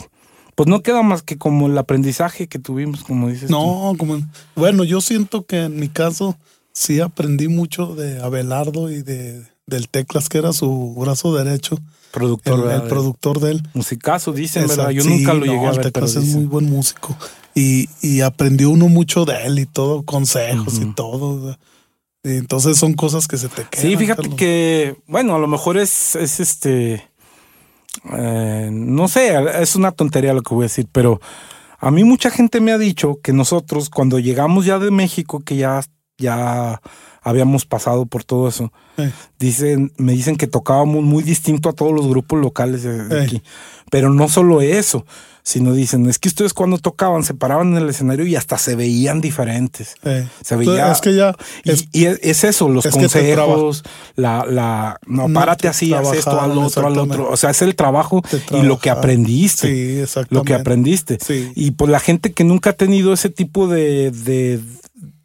pues 0.58 0.66
no 0.66 0.82
queda 0.82 1.02
más 1.02 1.22
que 1.22 1.38
como 1.38 1.68
el 1.68 1.78
aprendizaje 1.78 2.48
que 2.48 2.58
tuvimos, 2.58 3.04
como 3.04 3.28
dices. 3.28 3.46
tú. 3.46 3.52
No, 3.52 3.94
como 3.96 4.18
bueno, 4.56 4.82
yo 4.82 5.00
siento 5.00 5.46
que 5.46 5.66
en 5.66 5.78
mi 5.78 5.88
caso 5.88 6.36
sí 6.72 6.98
aprendí 6.98 7.46
mucho 7.46 7.94
de 7.94 8.20
Abelardo 8.20 8.90
y 8.90 9.02
de 9.02 9.46
del 9.66 9.88
Teclas, 9.88 10.28
que 10.28 10.38
era 10.38 10.52
su 10.52 10.96
brazo 10.98 11.36
derecho, 11.36 11.78
productor, 12.10 12.72
el, 12.72 12.82
productor 12.88 13.38
de 13.38 13.52
él. 13.52 13.62
musicazo, 13.72 14.32
dicen, 14.32 14.66
¿verdad? 14.66 14.90
Yo 14.90 15.04
nunca 15.04 15.32
lo 15.32 15.44
llegué 15.44 15.58
no, 15.58 15.68
a 15.68 15.70
el 15.70 15.78
ver, 15.78 15.92
pero 15.92 16.06
es 16.06 16.16
muy 16.24 16.46
buen 16.46 16.64
músico. 16.64 17.16
Y, 17.54 17.88
y 18.02 18.22
aprendió 18.22 18.70
uno 18.70 18.88
mucho 18.88 19.24
de 19.24 19.46
él 19.46 19.60
y 19.60 19.66
todo, 19.66 20.02
consejos 20.02 20.80
y 20.80 20.92
todo. 20.92 21.56
Y 22.24 22.30
entonces 22.30 22.78
son 22.78 22.94
cosas 22.94 23.28
que 23.28 23.36
se 23.36 23.48
te 23.48 23.62
quedan. 23.62 23.86
Sí, 23.86 23.96
fíjate 23.96 24.22
Carlos. 24.22 24.36
que, 24.36 24.96
bueno, 25.06 25.36
a 25.36 25.38
lo 25.38 25.46
mejor 25.46 25.78
es, 25.78 26.16
es 26.16 26.40
este, 26.40 27.08
eh, 28.16 28.70
no 28.72 29.08
sé, 29.08 29.34
es 29.60 29.76
una 29.76 29.92
tontería 29.92 30.32
lo 30.34 30.42
que 30.42 30.54
voy 30.54 30.62
a 30.64 30.66
decir, 30.70 30.86
pero 30.92 31.20
a 31.78 31.90
mí 31.90 32.04
mucha 32.04 32.30
gente 32.30 32.60
me 32.60 32.72
ha 32.72 32.78
dicho 32.78 33.18
que 33.22 33.32
nosotros 33.32 33.88
cuando 33.90 34.18
llegamos 34.18 34.64
ya 34.66 34.78
de 34.78 34.90
México, 34.90 35.40
que 35.40 35.56
ya, 35.56 35.82
ya 36.16 36.80
habíamos 37.22 37.66
pasado 37.66 38.06
por 38.06 38.24
todo 38.24 38.48
eso, 38.48 38.72
Eh, 38.96 39.12
dicen, 39.38 39.92
me 39.96 40.12
dicen 40.12 40.34
que 40.36 40.48
tocábamos 40.48 41.04
muy 41.04 41.22
distinto 41.22 41.68
a 41.68 41.72
todos 41.72 41.92
los 41.92 42.08
grupos 42.08 42.40
locales 42.40 42.82
de, 42.82 43.04
de 43.06 43.20
Eh. 43.20 43.22
aquí. 43.24 43.42
Pero 43.90 44.10
no 44.12 44.28
solo 44.28 44.60
eso, 44.60 45.06
sino 45.48 45.72
dicen, 45.72 46.04
es 46.10 46.18
que 46.18 46.28
ustedes 46.28 46.52
cuando 46.52 46.76
tocaban 46.76 47.24
se 47.24 47.32
paraban 47.32 47.68
en 47.74 47.78
el 47.82 47.88
escenario 47.88 48.26
y 48.26 48.36
hasta 48.36 48.58
se 48.58 48.76
veían 48.76 49.22
diferentes. 49.22 49.94
Se 50.44 50.56
veía- 50.56 50.92
Es 50.92 51.00
que 51.00 51.14
ya. 51.14 51.34
Y 51.64 51.70
es- 51.70 51.88
y 51.90 52.04
es, 52.04 52.18
es 52.22 52.44
eso, 52.44 52.68
los 52.68 52.84
es 52.84 52.92
consejos, 52.92 53.82
la, 54.14 54.44
la, 54.46 54.98
no, 55.06 55.26
párate 55.32 55.62
te 55.62 55.68
así, 55.68 55.94
haz 55.94 56.12
esto, 56.12 56.38
al 56.38 56.58
otro, 56.58 56.86
al 56.86 56.98
otro. 56.98 57.30
O 57.30 57.36
sea, 57.38 57.48
es 57.48 57.62
el 57.62 57.74
trabajo 57.76 58.20
y 58.50 58.60
lo 58.60 58.78
que 58.78 58.90
aprendiste. 58.90 59.68
sí, 59.68 60.00
exactamente. 60.00 60.34
lo 60.34 60.42
que 60.44 60.52
aprendiste. 60.54 61.16
Sí. 61.24 61.50
Y 61.54 61.70
pues 61.70 61.90
la 61.90 62.00
gente 62.00 62.32
que 62.34 62.44
nunca 62.44 62.70
ha 62.70 62.74
tenido 62.74 63.14
ese 63.14 63.30
tipo 63.30 63.68
de, 63.68 64.10
de, 64.10 64.60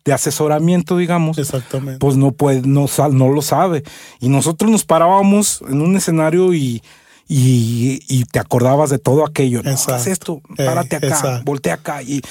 de 0.05 0.13
asesoramiento, 0.13 0.95
digamos, 0.95 1.37
Exactamente. 1.37 1.99
pues 1.99 2.15
no 2.15 2.31
puede, 2.31 2.61
no, 2.61 2.85
no 3.11 3.27
lo 3.29 3.41
sabe. 3.41 3.83
Y 4.21 4.29
nosotros 4.29 4.71
nos 4.71 4.85
parábamos 4.85 5.61
en 5.67 5.81
un 5.81 5.97
escenario 5.97 6.53
y, 6.53 6.81
y, 7.27 8.01
y 8.07 8.25
te 8.25 8.39
acordabas 8.39 8.89
de 8.89 8.99
todo 8.99 9.25
aquello. 9.25 9.61
No, 9.63 9.71
haz 9.71 10.07
esto, 10.07 10.41
Eh, 10.57 10.65
párate 10.65 10.97
acá, 10.97 11.07
exacto. 11.07 11.41
voltea 11.45 11.73
acá. 11.75 12.01
Y, 12.03 12.21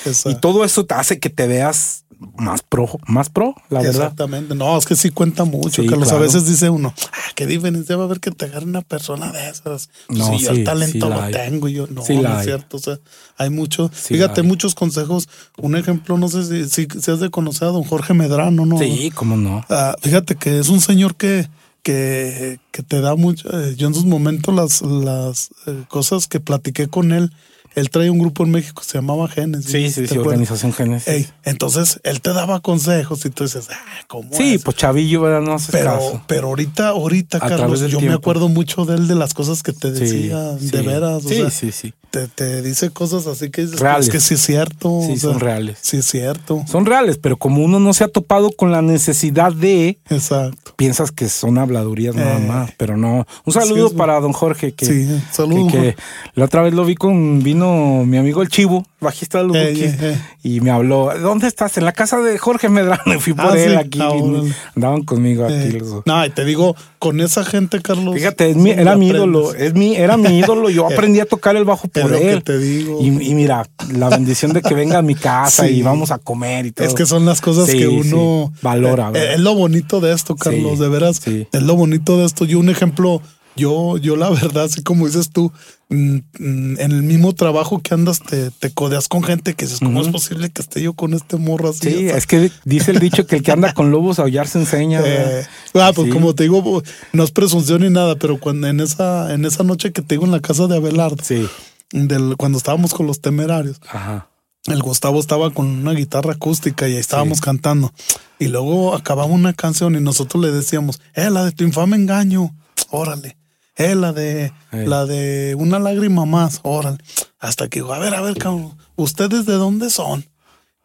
todo 0.41 0.65
eso 0.65 0.85
te 0.85 0.95
hace 0.95 1.19
que 1.19 1.31
te 1.31 1.47
veas 1.47 2.05
más 2.37 2.63
pro, 2.63 2.89
más 3.09 3.31
pro, 3.31 3.55
la 3.69 3.81
verdad. 3.81 4.03
Exactamente. 4.03 4.55
No, 4.55 4.79
es 4.79 4.85
que 4.85 4.95
sí 4.95 5.11
cuenta 5.11 5.45
mucho, 5.45 5.83
Sí, 5.83 5.89
Carlos. 5.89 6.09
claro. 6.09 6.23
A 6.23 6.27
veces 6.27 6.47
dice 6.47 6.71
uno, 6.71 6.95
ah, 7.13 7.31
qué 7.35 7.47
diferencia 7.47 7.97
va 7.97 8.03
a 8.03 8.07
haber 8.07 8.21
que 8.21 8.31
te 8.31 8.45
agarre 8.45 8.65
una 8.67 8.83
persona 8.83 9.33
de 9.33 9.49
esas. 9.49 9.89
Pues 10.07 10.19
No, 10.19 10.39
sí, 10.39 10.45
yo 10.45 10.51
el 10.51 10.63
talento 10.63 11.09
sí 11.09 11.13
lo 11.13 11.31
tengo 11.31 11.69
y 11.69 11.73
yo 11.73 11.87
no, 11.89 12.03
no 12.09 12.39
es 12.39 12.45
cierto. 12.45 12.77
O 12.77 12.81
sea, 12.81 12.99
hay 13.39 13.51
mucho. 13.51 13.89
Fíjate, 13.93 14.43
hay. 14.43 14.47
muchos 14.47 14.77
consejos. 14.77 15.29
Un 15.57 15.75
ejemplo, 15.77 16.17
no 16.17 16.29
sé 16.29 16.45
si, 16.45 16.69
si, 16.69 17.01
si 17.01 17.11
has 17.11 17.19
de 17.19 17.31
conocer 17.31 17.67
a 17.69 17.71
don 17.73 17.83
Jorge 17.83 18.15
Medrano, 18.15 18.67
¿no? 18.67 18.79
Sí, 18.79 19.11
cómo 19.13 19.37
no. 19.37 19.65
Ah, 19.69 19.97
fíjate 20.01 20.37
que 20.37 20.61
es 20.61 20.69
un 20.69 20.81
señor 20.81 21.17
que, 21.17 21.49
que, 21.83 22.61
que 22.71 22.83
te 22.83 23.01
da 23.01 23.15
mucho. 23.17 23.49
eh, 23.53 23.75
yo 23.77 23.89
en 23.89 23.95
sus 23.95 24.05
momentos 24.05 24.55
las, 24.55 24.83
las 24.83 25.51
eh, 25.67 25.85
cosas 25.89 26.29
que 26.29 26.41
platiqué 26.41 26.89
con 26.89 27.13
él, 27.13 27.33
él 27.75 27.91
trae 27.91 28.11
un 28.11 28.19
grupo 28.19 28.45
en 28.45 28.51
México, 28.51 28.83
se 28.85 28.99
llamaba 28.99 29.29
Genes. 29.29 29.65
Sí, 29.65 29.91
sí, 29.91 30.03
¿te 30.03 30.09
sí? 30.09 30.19
Organización 30.19 30.73
Génesis. 30.73 31.09
Ey, 31.09 31.29
entonces 31.45 32.01
él 32.05 32.21
te 32.21 32.33
daba 32.33 32.61
consejos 32.61 33.25
y 33.25 33.31
tú 33.31 33.45
dices, 33.45 33.69
ah, 33.71 33.77
¿cómo 34.07 34.29
sí, 34.33 34.55
es? 34.55 34.63
pues 34.63 34.77
Chavillo, 34.77 35.23
¿verdad? 35.23 35.41
No 35.41 35.55
haces 35.55 35.71
pero, 35.73 35.93
caso. 35.93 36.23
pero 36.27 36.49
ahorita, 36.49 36.89
ahorita, 36.89 37.39
A 37.39 37.49
Carlos, 37.49 37.81
yo 37.91 38.01
me 38.01 38.13
acuerdo 38.13 38.49
mucho 38.49 38.85
de 38.85 38.97
él 38.97 39.09
de 39.09 39.15
las 39.15 39.35
cosas 39.35 39.63
que 39.63 39.73
te 39.73 39.91
decía, 39.91 40.57
sí. 40.59 40.71
de 40.71 40.83
veras. 40.83 41.25
O 41.25 41.29
Sí, 41.29 41.37
sea, 41.37 41.51
sí, 41.51 41.73
sí. 41.73 41.95
Te, 42.11 42.29
te 42.29 42.61
dice 42.61 42.91
cosas 42.91 43.27
así 43.27 43.51
que 43.51 43.63
dices, 43.63 43.81
Reales. 43.81 44.07
es 44.09 44.13
que 44.13 44.21
sí 44.21 44.35
es 44.35 44.43
cierto. 44.43 45.01
Sí, 45.07 45.13
o 45.13 45.17
sea, 45.17 45.31
son 45.31 45.41
reales. 45.41 45.79
Sí 45.81 45.97
es 45.97 46.05
cierto. 46.05 46.63
Son 46.71 46.85
reales, 46.85 47.17
pero 47.17 47.39
como 47.39 47.65
uno 47.65 47.81
no 47.81 47.95
se 47.95 48.05
ha 48.05 48.09
topado 48.09 48.51
con 48.53 48.71
la 48.71 48.83
necesidad 48.83 49.51
de, 49.55 49.99
Exacto. 50.11 50.75
piensas 50.77 51.11
que 51.11 51.31
son 51.31 51.57
habladurías 51.57 52.15
nada 52.15 52.37
Eh. 52.39 52.47
más, 52.47 52.71
pero 52.77 52.99
no. 52.99 53.27
Un 53.47 53.53
saludo 53.55 53.95
para 53.95 54.21
don 54.21 54.35
Jorge, 54.35 54.73
que, 54.73 54.85
Sí, 54.85 55.09
saludos. 55.33 55.73
que, 55.73 55.79
que 55.79 55.97
la 56.35 56.45
otra 56.45 56.61
vez 56.61 56.75
lo 56.75 56.85
vi 56.85 56.97
con, 56.97 57.43
vino 57.43 57.62
mi 57.71 58.17
amigo 58.17 58.43
el 58.43 58.49
Chivo, 58.49 58.85
bajista 59.01 59.39
de 59.39 59.45
los 59.49 59.57
Eh, 59.57 59.69
Bukis, 59.71 59.83
eh, 59.95 59.99
eh. 60.01 60.19
y 60.43 60.61
me 60.61 60.71
habló, 60.71 61.11
¿dónde 61.21 61.47
estás? 61.49 61.77
En 61.79 61.85
la 61.85 61.93
casa 61.93 62.19
de 62.21 62.39
Jorge 62.39 62.69
Medrano, 62.69 63.03
y 63.17 63.21
fui 63.21 63.33
por 63.35 63.53
Ah, 63.57 63.59
él 63.59 63.71
sí. 63.73 63.77
aquí, 63.77 64.01
órale. 64.01 64.53
andaban 64.77 65.03
conmigo 65.03 65.45
aquí 65.45 65.55
Eh, 65.55 65.77
los 65.79 65.89
dos. 65.91 66.03
no, 66.07 66.25
y 66.27 66.31
te 66.31 66.45
digo, 66.45 66.75
con 66.99 67.21
esa 67.21 67.45
gente, 67.45 67.81
Carlos. 67.83 68.15
Fíjate, 68.15 68.51
es 68.51 68.57
mi- 68.57 68.71
era 68.71 68.97
mi 68.97 69.11
aprendes. 69.11 69.15
ídolo, 69.17 69.55
es 69.55 69.75
mi, 69.75 69.97
era 69.97 70.17
mi 70.17 70.39
ídolo. 70.39 70.71
Yo 70.71 70.87
aprendí 70.93 71.21
a 71.21 71.27
tocar 71.27 71.57
el 71.57 71.65
bajo 71.65 71.89
Es 71.93 72.03
por 72.03 72.13
que 72.19 72.33
él. 72.33 72.43
te 72.45 72.59
digo. 72.59 72.99
Y, 73.01 73.07
y 73.09 73.35
mira, 73.35 73.67
la 73.93 74.09
bendición 74.09 74.53
de 74.53 74.63
que 74.63 74.75
venga 74.75 74.99
a 74.99 75.03
mi 75.03 75.15
casa 75.17 75.67
Sí. 75.67 75.75
y 75.75 75.83
vamos 75.83 76.11
a 76.13 76.19
comer 76.19 76.67
y 76.67 76.73
todo. 76.73 76.87
Es 76.87 76.95
que 76.95 77.07
son 77.07 77.25
las 77.27 77.41
cosas 77.41 77.69
Sí, 77.69 77.79
que 77.79 77.89
uno 77.89 78.53
valora. 78.63 79.09
Eh, 79.09 79.13
¿verdad? 79.13 79.33
es 79.35 79.41
lo 79.41 79.55
bonito 79.55 80.01
de 80.01 80.13
esto, 80.13 80.37
Carlos, 80.37 80.79
de 80.79 80.89
veras. 80.89 81.17
sí. 81.23 81.47
Es 81.53 81.63
lo 81.63 81.75
bonito 81.77 82.19
de 82.19 82.25
esto. 82.27 82.45
Yo 82.45 82.59
un 82.61 82.71
ejemplo 82.71 83.21
yo, 83.57 83.99
yo 83.99 84.17
la 84.17 84.31
verdad, 84.31 84.65
así 84.65 84.83
como 84.83 85.07
dices 85.07 85.31
tú, 85.31 85.53
mm, 85.89 86.17
mm, 86.39 86.81
en 86.81 86.93
el 86.93 87.03
mismo 87.03 87.35
trabajo 87.35 87.81
que 87.81 87.95
andas, 87.95 88.21
te, 88.21 88.51
te 88.51 88.71
codeas 88.73 89.09
con 89.09 89.23
gente 89.23 89.55
que 89.55 89.67
dices, 89.67 89.81
¿cómo 89.81 90.01
es 90.01 90.09
posible 90.09 90.51
que 90.51 90.63
esté 90.63 90.83
yo 90.83 90.95
con 90.95 91.15
este 91.15 91.37
morro 91.37 91.71
así? 91.71 91.91
Sí, 91.91 92.09
es 92.09 92.27
que 92.27 92.51
dice 92.65 92.93
el 92.93 92.99
dicho 92.99 93.27
que 93.27 93.37
el 93.37 93.43
que 93.43 93.53
anda 93.53 93.75
con 93.75 93.91
lobos 93.91 94.19
a 94.19 94.23
aullar 94.23 94.49
se 94.49 94.59
enseña. 94.59 95.03
Eh, 95.15 95.45
ah, 95.75 95.93
pues 95.95 96.13
como 96.13 96.35
te 96.35 96.45
digo, 96.45 96.83
no 97.13 97.25
es 97.25 97.31
presunción 97.33 97.83
ni 97.83 97.91
nada, 97.91 98.17
pero 98.17 98.39
cuando 98.39 98.69
en 98.69 98.81
esa, 98.81 99.35
en 99.35 99.45
esa 99.45 99.63
noche 99.63 99.93
que 99.93 100.01
te 100.01 100.15
digo 100.15 100.25
en 100.25 100.31
la 100.31 100.41
casa 100.41 100.67
de 100.67 100.77
Abelardo, 100.77 101.23
sí. 101.23 101.47
del, 101.91 102.37
cuando 102.37 102.57
estábamos 102.57 102.95
con 102.95 103.07
los 103.07 103.21
temerarios, 103.21 103.81
Ajá. 103.89 104.29
el 104.67 104.81
Gustavo 104.81 105.21
estaba 105.21 105.51
con 105.51 105.67
una 105.67 105.93
guitarra 105.93 106.33
acústica 106.33 106.89
y 106.89 106.93
ahí 106.93 106.99
estábamos 106.99 107.41
cantando. 107.41 107.93
Y 108.39 108.49
luego 108.49 108.95
acababa 108.95 109.29
una 109.29 109.53
canción 109.53 109.97
y 109.97 110.01
nosotros 110.01 110.43
le 110.43 110.51
decíamos, 110.51 111.01
eh, 111.15 111.31
la 111.31 111.45
de 111.45 111.53
tu 111.53 111.65
infame 111.65 111.97
engaño, 111.97 112.55
órale. 112.91 113.37
Eh, 113.77 113.95
la 113.95 114.13
de, 114.13 114.53
la 114.71 115.07
de 115.07 115.55
una 115.59 115.79
lágrima 115.79 116.25
más, 116.27 116.61
órale. 116.63 116.99
Hasta 117.39 117.69
que 117.69 117.81
dijo, 117.81 117.93
a 117.93 117.99
ver, 117.99 118.15
a 118.15 118.21
ver, 118.21 118.37
cabrón, 118.37 118.77
¿ustedes 118.97 119.47
de 119.47 119.55
dónde 119.55 119.89
son? 119.91 120.27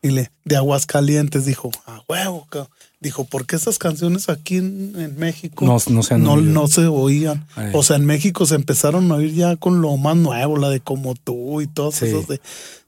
Y 0.02 0.12
le, 0.12 0.32
de 0.46 0.56
Aguascalientes, 0.56 1.46
dijo, 1.46 1.70
a 1.86 2.02
huevo, 2.08 2.48
cabrón. 2.50 2.72
Dijo, 3.00 3.26
¿por 3.26 3.46
qué 3.46 3.58
esas 3.58 3.78
canciones 3.78 4.28
aquí 4.28 4.58
en, 4.58 5.16
México 5.20 5.66
no, 5.66 5.78
no, 5.90 6.02
se, 6.02 6.18
no, 6.18 6.38
no, 6.38 6.68
se 6.68 6.88
oían? 6.88 7.46
O 7.74 7.84
sea, 7.84 7.98
en 7.98 8.06
México 8.06 8.48
se 8.48 8.56
empezaron 8.56 9.12
a 9.12 9.16
oír 9.16 9.36
ya 9.36 9.56
con 9.56 9.82
lo 9.82 9.96
más 9.98 10.16
nuevo, 10.16 10.58
la 10.58 10.70
de 10.70 10.80
Como 10.80 11.14
tú 11.14 11.62
y 11.62 11.68
todas 11.68 12.02
esas 12.02 12.28
de, 12.28 12.42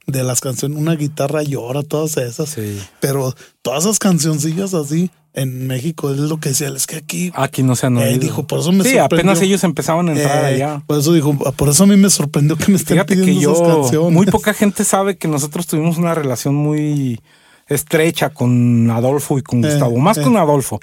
de 0.08 0.24
las 0.24 0.40
canciones, 0.40 0.78
una 0.78 0.96
guitarra 0.96 1.44
llora, 1.44 1.84
todas 1.84 2.16
esas. 2.16 2.48
Sí. 2.50 2.80
Pero 2.98 3.36
todas 3.62 3.84
esas 3.84 4.00
cancioncillas 4.00 4.74
así, 4.74 5.12
en 5.32 5.66
México 5.66 6.10
es 6.10 6.18
lo 6.18 6.38
que 6.38 6.50
decía, 6.50 6.68
es 6.68 6.86
que 6.86 6.96
aquí. 6.96 7.32
Aquí 7.34 7.62
no 7.62 7.76
se 7.76 7.86
han 7.86 7.96
oído. 7.96 8.18
dijo, 8.18 8.46
por 8.46 8.60
eso 8.60 8.72
me 8.72 8.84
sí, 8.84 8.98
apenas 8.98 9.40
ellos 9.40 9.62
empezaban 9.64 10.08
a 10.08 10.12
entrar 10.12 10.44
eh, 10.44 10.54
allá. 10.54 10.82
Por 10.86 10.98
eso 10.98 11.12
dijo, 11.12 11.36
por 11.36 11.68
eso 11.68 11.84
a 11.84 11.86
mí 11.86 11.96
me 11.96 12.10
sorprendió 12.10 12.56
que 12.56 12.70
me 12.70 12.76
estén 12.76 12.96
Fíjate 12.96 13.14
pidiendo 13.14 13.38
que 13.38 13.44
yo, 13.44 13.52
esas 13.52 13.76
canciones. 13.76 14.12
Muy 14.12 14.26
poca 14.26 14.52
gente 14.54 14.84
sabe 14.84 15.16
que 15.16 15.28
nosotros 15.28 15.66
tuvimos 15.66 15.98
una 15.98 16.14
relación 16.14 16.54
muy 16.54 17.20
estrecha 17.68 18.30
con 18.30 18.90
Adolfo 18.90 19.38
y 19.38 19.42
con 19.42 19.64
Eh, 19.64 19.70
Gustavo, 19.70 19.96
más 19.98 20.18
eh, 20.18 20.22
con 20.22 20.36
Adolfo. 20.36 20.80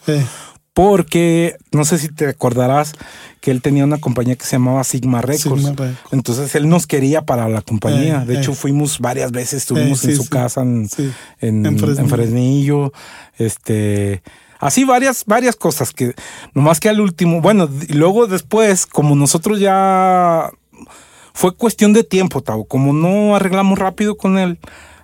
Porque 0.77 1.57
no 1.71 1.85
sé 1.85 1.97
si 1.97 2.07
te 2.07 2.27
acordarás 2.27 2.93
que 3.41 3.49
él 3.49 3.63
tenía 3.63 3.83
una 3.83 3.97
compañía 3.97 4.35
que 4.35 4.45
se 4.45 4.57
llamaba 4.57 4.83
Sigma 4.83 5.23
Records. 5.23 5.63
Sigma 5.63 5.69
Records. 5.71 5.97
Entonces 6.11 6.53
él 6.53 6.69
nos 6.69 6.85
quería 6.85 7.23
para 7.23 7.49
la 7.49 7.63
compañía. 7.63 8.21
Eh, 8.21 8.25
de 8.27 8.37
hecho, 8.37 8.51
eh. 8.51 8.55
fuimos 8.55 8.99
varias 8.99 9.31
veces, 9.31 9.53
estuvimos 9.63 10.05
en 10.05 10.15
su 10.15 10.21
sí. 10.21 10.29
casa 10.29 10.61
en, 10.61 10.87
Sí. 10.87 11.11
en, 11.39 11.65
En 11.65 11.79
Fresnillo. 11.79 12.03
en 12.03 12.09
Fresnillo. 12.09 12.93
Este. 13.39 14.21
Así 14.59 14.83
varias, 14.83 15.25
varias 15.25 15.55
cosas 15.55 15.93
que 15.93 16.13
nomás 16.53 16.79
que 16.79 16.89
al 16.89 16.99
último, 16.99 17.41
bueno, 17.41 17.67
y 17.89 17.93
luego 17.93 18.27
después, 18.27 18.85
como 18.85 19.15
nosotros 19.15 19.59
ya 19.59 20.51
fue 21.33 21.55
cuestión 21.55 21.91
de 21.91 22.03
tiempo, 22.03 22.43
Tavo, 22.43 22.65
como 22.65 22.93
no 22.93 23.35
arreglamos 23.35 23.79
rápido 23.79 24.15
con 24.15 24.37
él, 24.37 24.59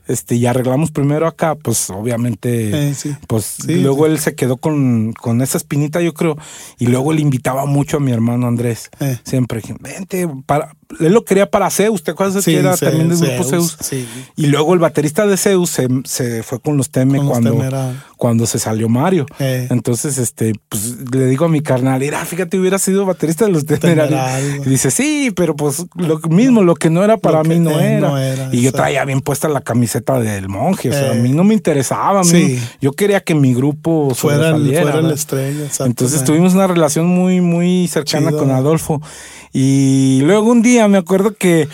este, 0.08 0.36
y 0.36 0.46
arreglamos 0.46 0.92
primero 0.92 1.28
acá, 1.28 1.56
pues 1.56 1.90
obviamente, 1.90 2.90
Eh, 2.90 2.94
sí. 2.94 3.16
pues 3.28 3.46
Sí, 3.66 3.76
luego 3.76 4.06
sí. 4.06 4.12
él 4.12 4.20
se 4.20 4.36
quedó 4.36 4.58
con, 4.58 5.14
con 5.14 5.42
esa 5.42 5.58
espinita, 5.58 6.02
yo 6.02 6.14
creo, 6.14 6.38
y 6.80 6.88
luego 6.88 7.14
le 7.14 7.22
invitaba 7.22 7.66
mucho 7.66 7.98
a 7.98 8.00
mi 8.00 8.12
hermano 8.12 8.48
Andrés. 8.48 8.90
Eh. 9.00 9.18
Siempre, 9.24 9.62
vente, 9.80 10.28
para, 10.46 10.76
él 11.00 11.14
lo 11.14 11.24
quería 11.26 11.50
para 11.50 11.70
Zeus, 11.70 12.04
¿te 12.04 12.12
acuerdas 12.12 12.44
Sí, 12.44 12.52
que 12.52 12.60
era 12.60 12.76
Zeus, 12.78 12.92
también 12.92 13.10
del 13.10 13.18
grupo 13.20 13.44
Zeus, 13.50 13.76
Zeus? 13.78 13.78
sí. 13.82 14.08
Y 14.36 14.48
luego 14.48 14.74
el 14.74 14.80
baterista 14.80 15.26
de 15.28 15.38
Zeus 15.38 15.70
se, 15.70 15.88
se 16.06 16.44
fue 16.44 16.60
con 16.60 16.78
los 16.78 16.90
Teme 16.90 17.18
Con 17.18 17.28
los 17.28 17.40
cuando, 17.40 17.94
cuando 18.18 18.46
se 18.46 18.60
salió 18.60 18.90
Mario. 18.90 19.26
Eh. 19.40 19.68
Entonces, 19.70 20.18
este, 20.18 20.54
pues 20.70 20.96
le 21.14 21.26
digo 21.28 21.46
a 21.46 21.50
mi 21.50 21.62
carnal, 21.62 22.00
mira, 22.00 22.24
fíjate, 22.26 22.58
hubiera 22.60 22.80
sido 22.80 23.06
baterista 23.06 23.46
de 23.46 23.52
los 23.52 23.66
Temerarios. 23.66 24.66
Y 24.66 24.70
dice, 24.70 24.92
sí, 24.92 25.32
pero 25.36 25.56
pues 25.56 25.86
lo 25.96 26.20
mismo, 26.30 26.64
lo 26.64 26.76
que 26.76 26.90
no 26.90 27.04
era 27.04 27.18
para 27.18 27.44
mí 27.44 27.60
no, 27.60 27.80
era. 27.80 28.00
no 28.10 28.18
era, 28.18 28.50
Y 28.52 28.62
yo 28.62 28.72
traía 28.72 29.04
bien 29.06 29.22
puesta 29.22 29.48
la 29.50 29.62
camiseta 29.62 30.20
del 30.20 30.50
monje, 30.50 30.90
o 30.90 30.94
sea, 30.94 31.12
a 31.12 31.16
Eh. 31.16 31.22
mí 31.22 31.30
no 31.32 31.44
me 31.44 31.54
interesaba, 31.54 32.22
a 32.22 32.24
mí- 32.24 32.30
Sí. 32.30 32.60
yo 32.82 32.94
quería 32.94 33.20
que 33.22 33.36
mi 33.36 33.54
grupo 33.54 34.14
Fuera, 34.16 34.50
el, 34.50 34.76
fuera 34.82 35.14
estrella. 35.14 35.68
Entonces 35.86 36.22
eh. 36.22 36.26
tuvimos 36.26 36.54
una 36.54 36.68
relación 36.68 37.08
muy, 37.08 37.42
muy 37.42 37.88
cercana 37.88 38.30
Chido. 38.30 38.40
con 38.40 38.52
Adolfo. 38.52 39.02
Y 39.56 40.22
luego 40.24 40.50
un 40.52 40.62
día 40.64 40.83
me 40.88 40.98
acuerdo 40.98 41.36
que, 41.36 41.68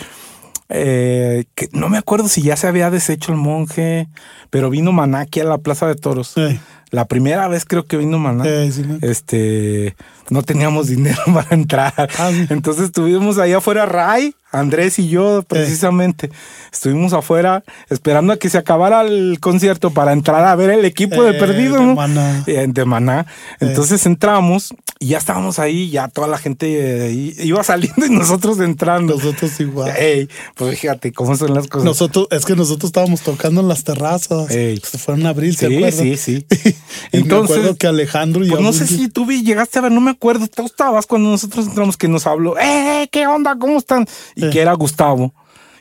eh, 0.68 1.44
que 1.54 1.68
no 1.72 1.88
me 1.88 1.98
acuerdo 1.98 2.28
si 2.28 2.42
ya 2.42 2.56
se 2.56 2.66
había 2.68 2.90
deshecho 2.90 3.32
el 3.32 3.38
monje, 3.38 4.08
pero 4.50 4.70
vino 4.70 4.92
Maná 4.92 5.20
aquí 5.20 5.40
a 5.40 5.44
la 5.44 5.58
Plaza 5.58 5.86
de 5.86 5.94
Toros. 5.96 6.32
Eh, 6.36 6.60
La 6.92 7.04
primera 7.04 7.46
vez 7.48 7.64
creo 7.64 7.84
que 7.84 7.96
vino 7.96 8.18
Maná. 8.18 8.44
eh, 8.46 8.70
sí, 8.72 8.84
Este, 9.02 9.94
no 10.28 10.42
teníamos 10.42 10.86
dinero 10.88 11.20
para 11.32 11.48
entrar. 11.54 11.94
Ah, 12.18 12.30
sí. 12.32 12.46
Entonces 12.50 12.84
estuvimos 12.86 13.38
allá 13.38 13.58
afuera, 13.58 13.86
Ray, 13.86 14.34
Andrés 14.52 14.98
y 14.98 15.08
yo, 15.08 15.42
precisamente. 15.44 16.30
Estuvimos 16.72 17.12
afuera 17.12 17.62
esperando 17.90 18.32
a 18.32 18.36
que 18.38 18.48
se 18.48 18.58
acabara 18.58 19.02
el 19.02 19.38
concierto 19.40 19.90
para 19.90 20.12
entrar 20.12 20.44
a 20.44 20.54
ver 20.56 20.70
el 20.70 20.84
equipo 20.84 21.22
de 21.22 21.36
Eh, 21.36 21.40
perdido, 21.40 21.78
de 21.78 21.86
¿no? 21.86 21.94
Maná. 21.94 22.42
Eh, 22.48 22.66
de 22.68 22.84
Maná. 22.84 23.26
Entonces 23.60 24.04
entramos 24.06 24.74
y 25.02 25.06
ya 25.08 25.18
estábamos 25.18 25.58
ahí, 25.58 25.88
ya 25.88 26.08
toda 26.08 26.28
la 26.28 26.36
gente 26.36 27.08
eh, 27.08 27.34
iba 27.42 27.64
saliendo 27.64 28.04
y 28.04 28.10
nosotros 28.10 28.60
entrando. 28.60 29.14
Nosotros 29.14 29.58
igual. 29.58 29.90
Ey, 29.96 30.28
pues 30.54 30.78
fíjate 30.78 31.10
cómo 31.12 31.34
son 31.38 31.54
las 31.54 31.68
cosas. 31.68 31.86
Nosotros, 31.86 32.26
es 32.30 32.44
que 32.44 32.54
nosotros 32.54 32.90
estábamos 32.90 33.22
tocando 33.22 33.62
en 33.62 33.68
las 33.68 33.82
terrazas. 33.82 34.50
Ey. 34.50 34.78
Se 34.84 34.98
fueron 34.98 35.24
a 35.24 35.30
abril, 35.30 35.56
¿se 35.56 35.68
sí, 35.90 36.16
sí, 36.16 36.16
sí. 36.16 36.46
me 37.12 37.18
Entonces, 37.20 37.56
acuerdo 37.56 37.76
que 37.76 37.86
Alejandro 37.86 38.44
y 38.44 38.50
Pues 38.50 38.60
no 38.60 38.74
sé 38.74 38.86
si 38.86 39.08
tú 39.08 39.24
vi- 39.24 39.42
llegaste 39.42 39.78
a 39.78 39.82
ver, 39.82 39.92
no 39.92 40.02
me 40.02 40.10
acuerdo. 40.10 40.46
Tú 40.48 40.66
estabas 40.66 41.06
cuando 41.06 41.30
nosotros 41.30 41.66
entramos 41.66 41.96
que 41.96 42.06
nos 42.06 42.26
habló, 42.26 42.58
¡eh, 42.58 43.08
qué 43.10 43.26
onda! 43.26 43.56
¿Cómo 43.58 43.78
están? 43.78 44.06
Y 44.36 44.44
Eh. 44.44 44.50
que 44.50 44.60
era 44.60 44.74
Gustavo. 44.74 45.32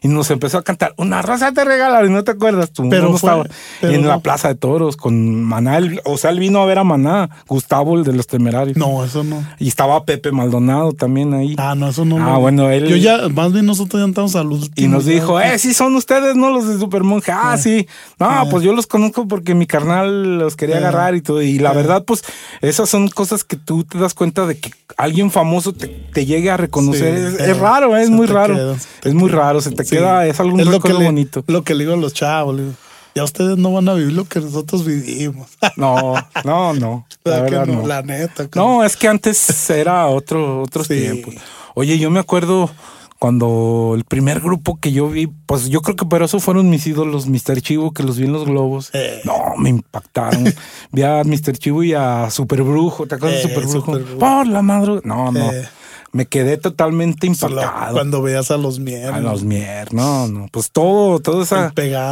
Y 0.01 0.07
nos 0.07 0.29
empezó 0.31 0.57
a 0.57 0.63
cantar, 0.63 0.93
una 0.97 1.21
rosa 1.21 1.51
te 1.51 1.63
regalaron, 1.65 2.11
no 2.13 2.23
te 2.23 2.31
acuerdas 2.31 2.71
tú. 2.71 2.87
Pero 2.89 3.09
no 3.09 3.17
fue- 3.17 3.29
estaba 3.29 3.43
pero 3.81 3.93
en 3.93 4.07
la 4.07 4.15
no. 4.15 4.19
Plaza 4.21 4.47
de 4.49 4.55
Toros 4.55 4.95
con 4.97 5.43
Maná. 5.43 5.79
o 6.05 6.17
sea, 6.17 6.29
él 6.31 6.39
vino 6.39 6.61
a 6.61 6.65
ver 6.65 6.79
a 6.79 6.83
Maná, 6.83 7.29
Gustavo, 7.47 7.95
el 7.97 8.03
de 8.03 8.13
los 8.13 8.27
temerarios. 8.27 8.77
No, 8.77 9.03
eso 9.03 9.23
no. 9.23 9.43
Y 9.59 9.67
estaba 9.67 10.03
Pepe 10.05 10.31
Maldonado 10.31 10.93
también 10.93 11.33
ahí. 11.33 11.55
Ah, 11.57 11.75
no, 11.75 11.89
eso 11.89 12.05
no. 12.05 12.17
Ah, 12.17 12.33
lo- 12.33 12.39
bueno, 12.39 12.69
él- 12.69 12.87
Yo 12.87 12.95
ya, 12.95 13.29
más 13.29 13.51
bien 13.53 13.65
nosotros 13.65 14.01
ya 14.01 14.07
estamos 14.07 14.35
al 14.35 14.47
último. 14.47 14.71
Y 14.75 14.87
nos 14.87 15.05
dijo, 15.05 15.39
eh, 15.39 15.57
sí 15.59 15.73
son 15.73 15.95
ustedes, 15.95 16.35
¿no? 16.35 16.49
Los 16.49 16.67
de 16.67 16.77
Supermonje. 16.79 17.31
Ah, 17.31 17.57
sí. 17.57 17.87
No, 18.19 18.47
pues 18.49 18.63
yo 18.63 18.73
los 18.73 18.87
conozco 18.87 19.27
porque 19.27 19.53
mi 19.55 19.65
carnal 19.67 20.39
los 20.39 20.55
quería 20.55 20.75
Eh. 20.75 20.79
agarrar 20.79 21.15
y 21.15 21.21
todo. 21.21 21.41
Y 21.41 21.59
la 21.59 21.73
verdad, 21.73 22.03
pues, 22.05 22.23
esas 22.61 22.89
son 22.89 23.07
cosas 23.09 23.43
que 23.43 23.55
tú 23.57 23.83
te 23.83 23.97
das 23.97 24.13
cuenta 24.13 24.45
de 24.45 24.57
que 24.59 24.71
alguien 24.97 25.31
famoso 25.31 25.73
te, 25.73 25.87
te 25.87 26.25
llegue 26.25 26.49
a 26.51 26.57
reconocer. 26.57 27.17
Sí, 27.31 27.35
es, 27.43 27.49
es 27.49 27.57
raro, 27.57 27.95
eh, 27.97 28.01
es 28.01 28.07
se 28.07 28.13
muy 28.13 28.27
raro. 28.27 28.75
es 29.03 29.13
muy 29.13 29.29
raro, 29.29 29.61
se 29.61 29.71
te 29.71 29.83
Sí. 29.89 29.95
queda, 29.97 30.25
es 30.27 30.39
algo 30.39 30.59
Es 30.59 30.65
lo 30.67 30.79
que, 30.79 30.93
le, 30.93 31.05
bonito. 31.05 31.43
lo 31.47 31.63
que 31.63 31.73
le 31.75 31.83
digo 31.83 31.93
a 31.93 31.97
los 31.97 32.13
chavos. 32.13 32.55
le 32.55 32.63
digo, 32.63 32.75
ya 33.15 33.23
ustedes 33.23 33.57
no 33.57 33.73
van 33.73 33.89
a 33.89 33.93
vivir 33.95 34.13
lo 34.13 34.25
que 34.25 34.39
nosotros 34.39 34.85
vivimos. 34.85 35.47
No, 35.77 36.13
no, 36.45 36.73
no. 36.73 37.05
La 37.23 37.41
¿Verdad 37.41 37.45
que 37.45 37.51
verdad, 37.55 37.65
no? 37.73 37.81
no. 37.81 37.87
La 37.87 38.01
neta. 38.01 38.47
No, 38.55 38.83
es 38.83 38.95
que 38.95 39.07
antes 39.07 39.69
era 39.69 40.07
otro, 40.07 40.61
otros 40.61 40.87
Sí. 40.87 40.95
tiempos. 41.01 41.35
Oye, 41.75 41.97
yo 41.99 42.09
me 42.11 42.19
acuerdo 42.19 42.69
cuando 43.17 43.93
el 43.95 44.05
primer 44.05 44.39
grupo 44.39 44.79
que 44.79 44.93
yo 44.93 45.09
vi, 45.09 45.27
pues 45.27 45.67
yo 45.69 45.81
creo 45.81 45.95
que 45.97 46.05
por 46.05 46.23
eso 46.23 46.39
fueron 46.39 46.69
mis 46.69 46.87
ídolos, 46.87 47.27
Mr. 47.27 47.61
Chivo, 47.61 47.91
que 47.91 48.03
los 48.03 48.17
vi 48.17 48.25
en 48.25 48.31
los 48.31 48.45
globos. 48.45 48.89
Eh. 48.93 49.19
No, 49.25 49.55
me 49.57 49.69
impactaron. 49.69 50.45
vi 50.93 51.01
a 51.03 51.21
Mr. 51.25 51.57
Chivo 51.57 51.83
y 51.83 51.93
a 51.93 52.29
Super 52.29 52.63
Brujo, 52.63 53.07
¿te 53.07 53.15
acuerdas 53.15 53.43
de 53.43 53.49
Eh, 53.49 53.53
Super 53.53 53.63
Brujo? 53.67 53.85
Super 53.85 54.03
Brujo. 54.03 54.19
Por 54.19 54.47
la 54.47 54.61
madre. 54.61 55.01
No, 55.03 55.31
no. 55.33 55.51
Eh. 55.51 55.67
Me 56.11 56.25
quedé 56.25 56.57
totalmente 56.57 57.31
Solo 57.35 57.61
impactado. 57.61 57.93
Cuando 57.93 58.21
veas 58.21 58.49
a 58.51 58.57
los 58.57 58.79
mierdas. 58.79 59.13
A 59.13 59.19
los 59.19 59.43
mier, 59.43 59.93
no, 59.93 60.27
no. 60.27 60.47
Pues 60.51 60.71
todo, 60.71 61.19
toda 61.19 61.43
esa, 61.43 61.71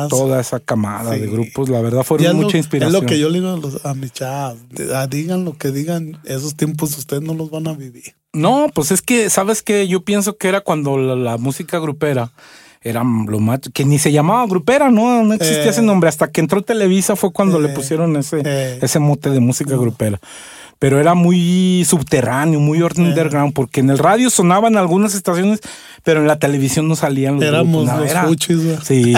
toda 0.09 0.39
esa 0.39 0.59
camada 0.59 1.15
Sí. 1.15 1.21
de 1.21 1.27
grupos, 1.27 1.69
la 1.69 1.81
verdad 1.81 2.03
fueron 2.03 2.27
lo- 2.37 2.43
mucha 2.43 2.57
inspiración. 2.57 2.95
Es 2.95 3.01
lo 3.01 3.07
que 3.07 3.17
yo 3.19 3.29
le 3.29 3.39
digo 3.39 3.53
a, 3.53 3.57
los- 3.57 3.85
a 3.85 3.93
mis 3.95 4.13
chavos. 4.13 4.59
ah, 4.93 5.07
digan 5.07 5.45
lo 5.45 5.53
que 5.53 5.71
digan, 5.71 6.19
esos 6.25 6.55
tiempos 6.55 6.95
ustedes 6.97 7.23
no 7.23 7.33
los 7.33 7.49
van 7.49 7.67
a 7.67 7.73
vivir. 7.73 8.15
No, 8.33 8.67
pues 8.73 8.91
es 8.91 9.01
que, 9.01 9.29
¿sabes 9.31 9.63
qué? 9.63 9.87
Yo 9.87 10.01
pienso 10.03 10.37
que 10.37 10.47
era 10.47 10.61
cuando 10.61 10.97
la, 10.97 11.15
la 11.15 11.37
música 11.37 11.79
grupera 11.79 12.31
era 12.83 13.03
lo 13.03 13.39
más. 13.39 13.61
que 13.73 13.83
ni 13.83 13.97
se 13.97 14.11
llamaba 14.11 14.45
grupera, 14.45 14.91
¿no? 14.91 15.23
No 15.23 15.33
existía 15.33 15.63
Eh. 15.65 15.69
ese 15.69 15.81
nombre. 15.81 16.07
Hasta 16.07 16.29
que 16.31 16.39
entró 16.39 16.61
Televisa 16.61 17.15
fue 17.15 17.33
cuando 17.33 17.59
le 17.59 17.69
Eh. 17.71 17.73
pusieron 17.73 18.15
ese, 18.15 18.41
Eh. 18.45 18.79
ese 18.81 18.99
mote 18.99 19.31
de 19.31 19.39
música 19.39 19.75
grupera. 19.75 20.19
Pero 20.79 20.99
era 20.99 21.15
muy 21.15 21.83
subterráneo, 21.87 22.59
muy 22.59 22.79
Eh. 22.79 22.87
underground, 22.97 23.53
porque 23.53 23.79
en 23.79 23.89
el 23.89 23.97
radio 23.97 24.29
sonaban 24.29 24.77
algunas 24.77 25.15
estaciones, 25.15 25.59
pero 26.03 26.19
en 26.21 26.27
la 26.27 26.37
televisión 26.37 26.87
no 26.87 26.95
salían 26.95 27.35
los 27.35 27.43
Éramos 27.43 27.85
grupos, 27.85 28.01
los 28.01 28.11
era- 28.11 28.23
fuchis. 28.25 28.57
Sí, 28.83 29.15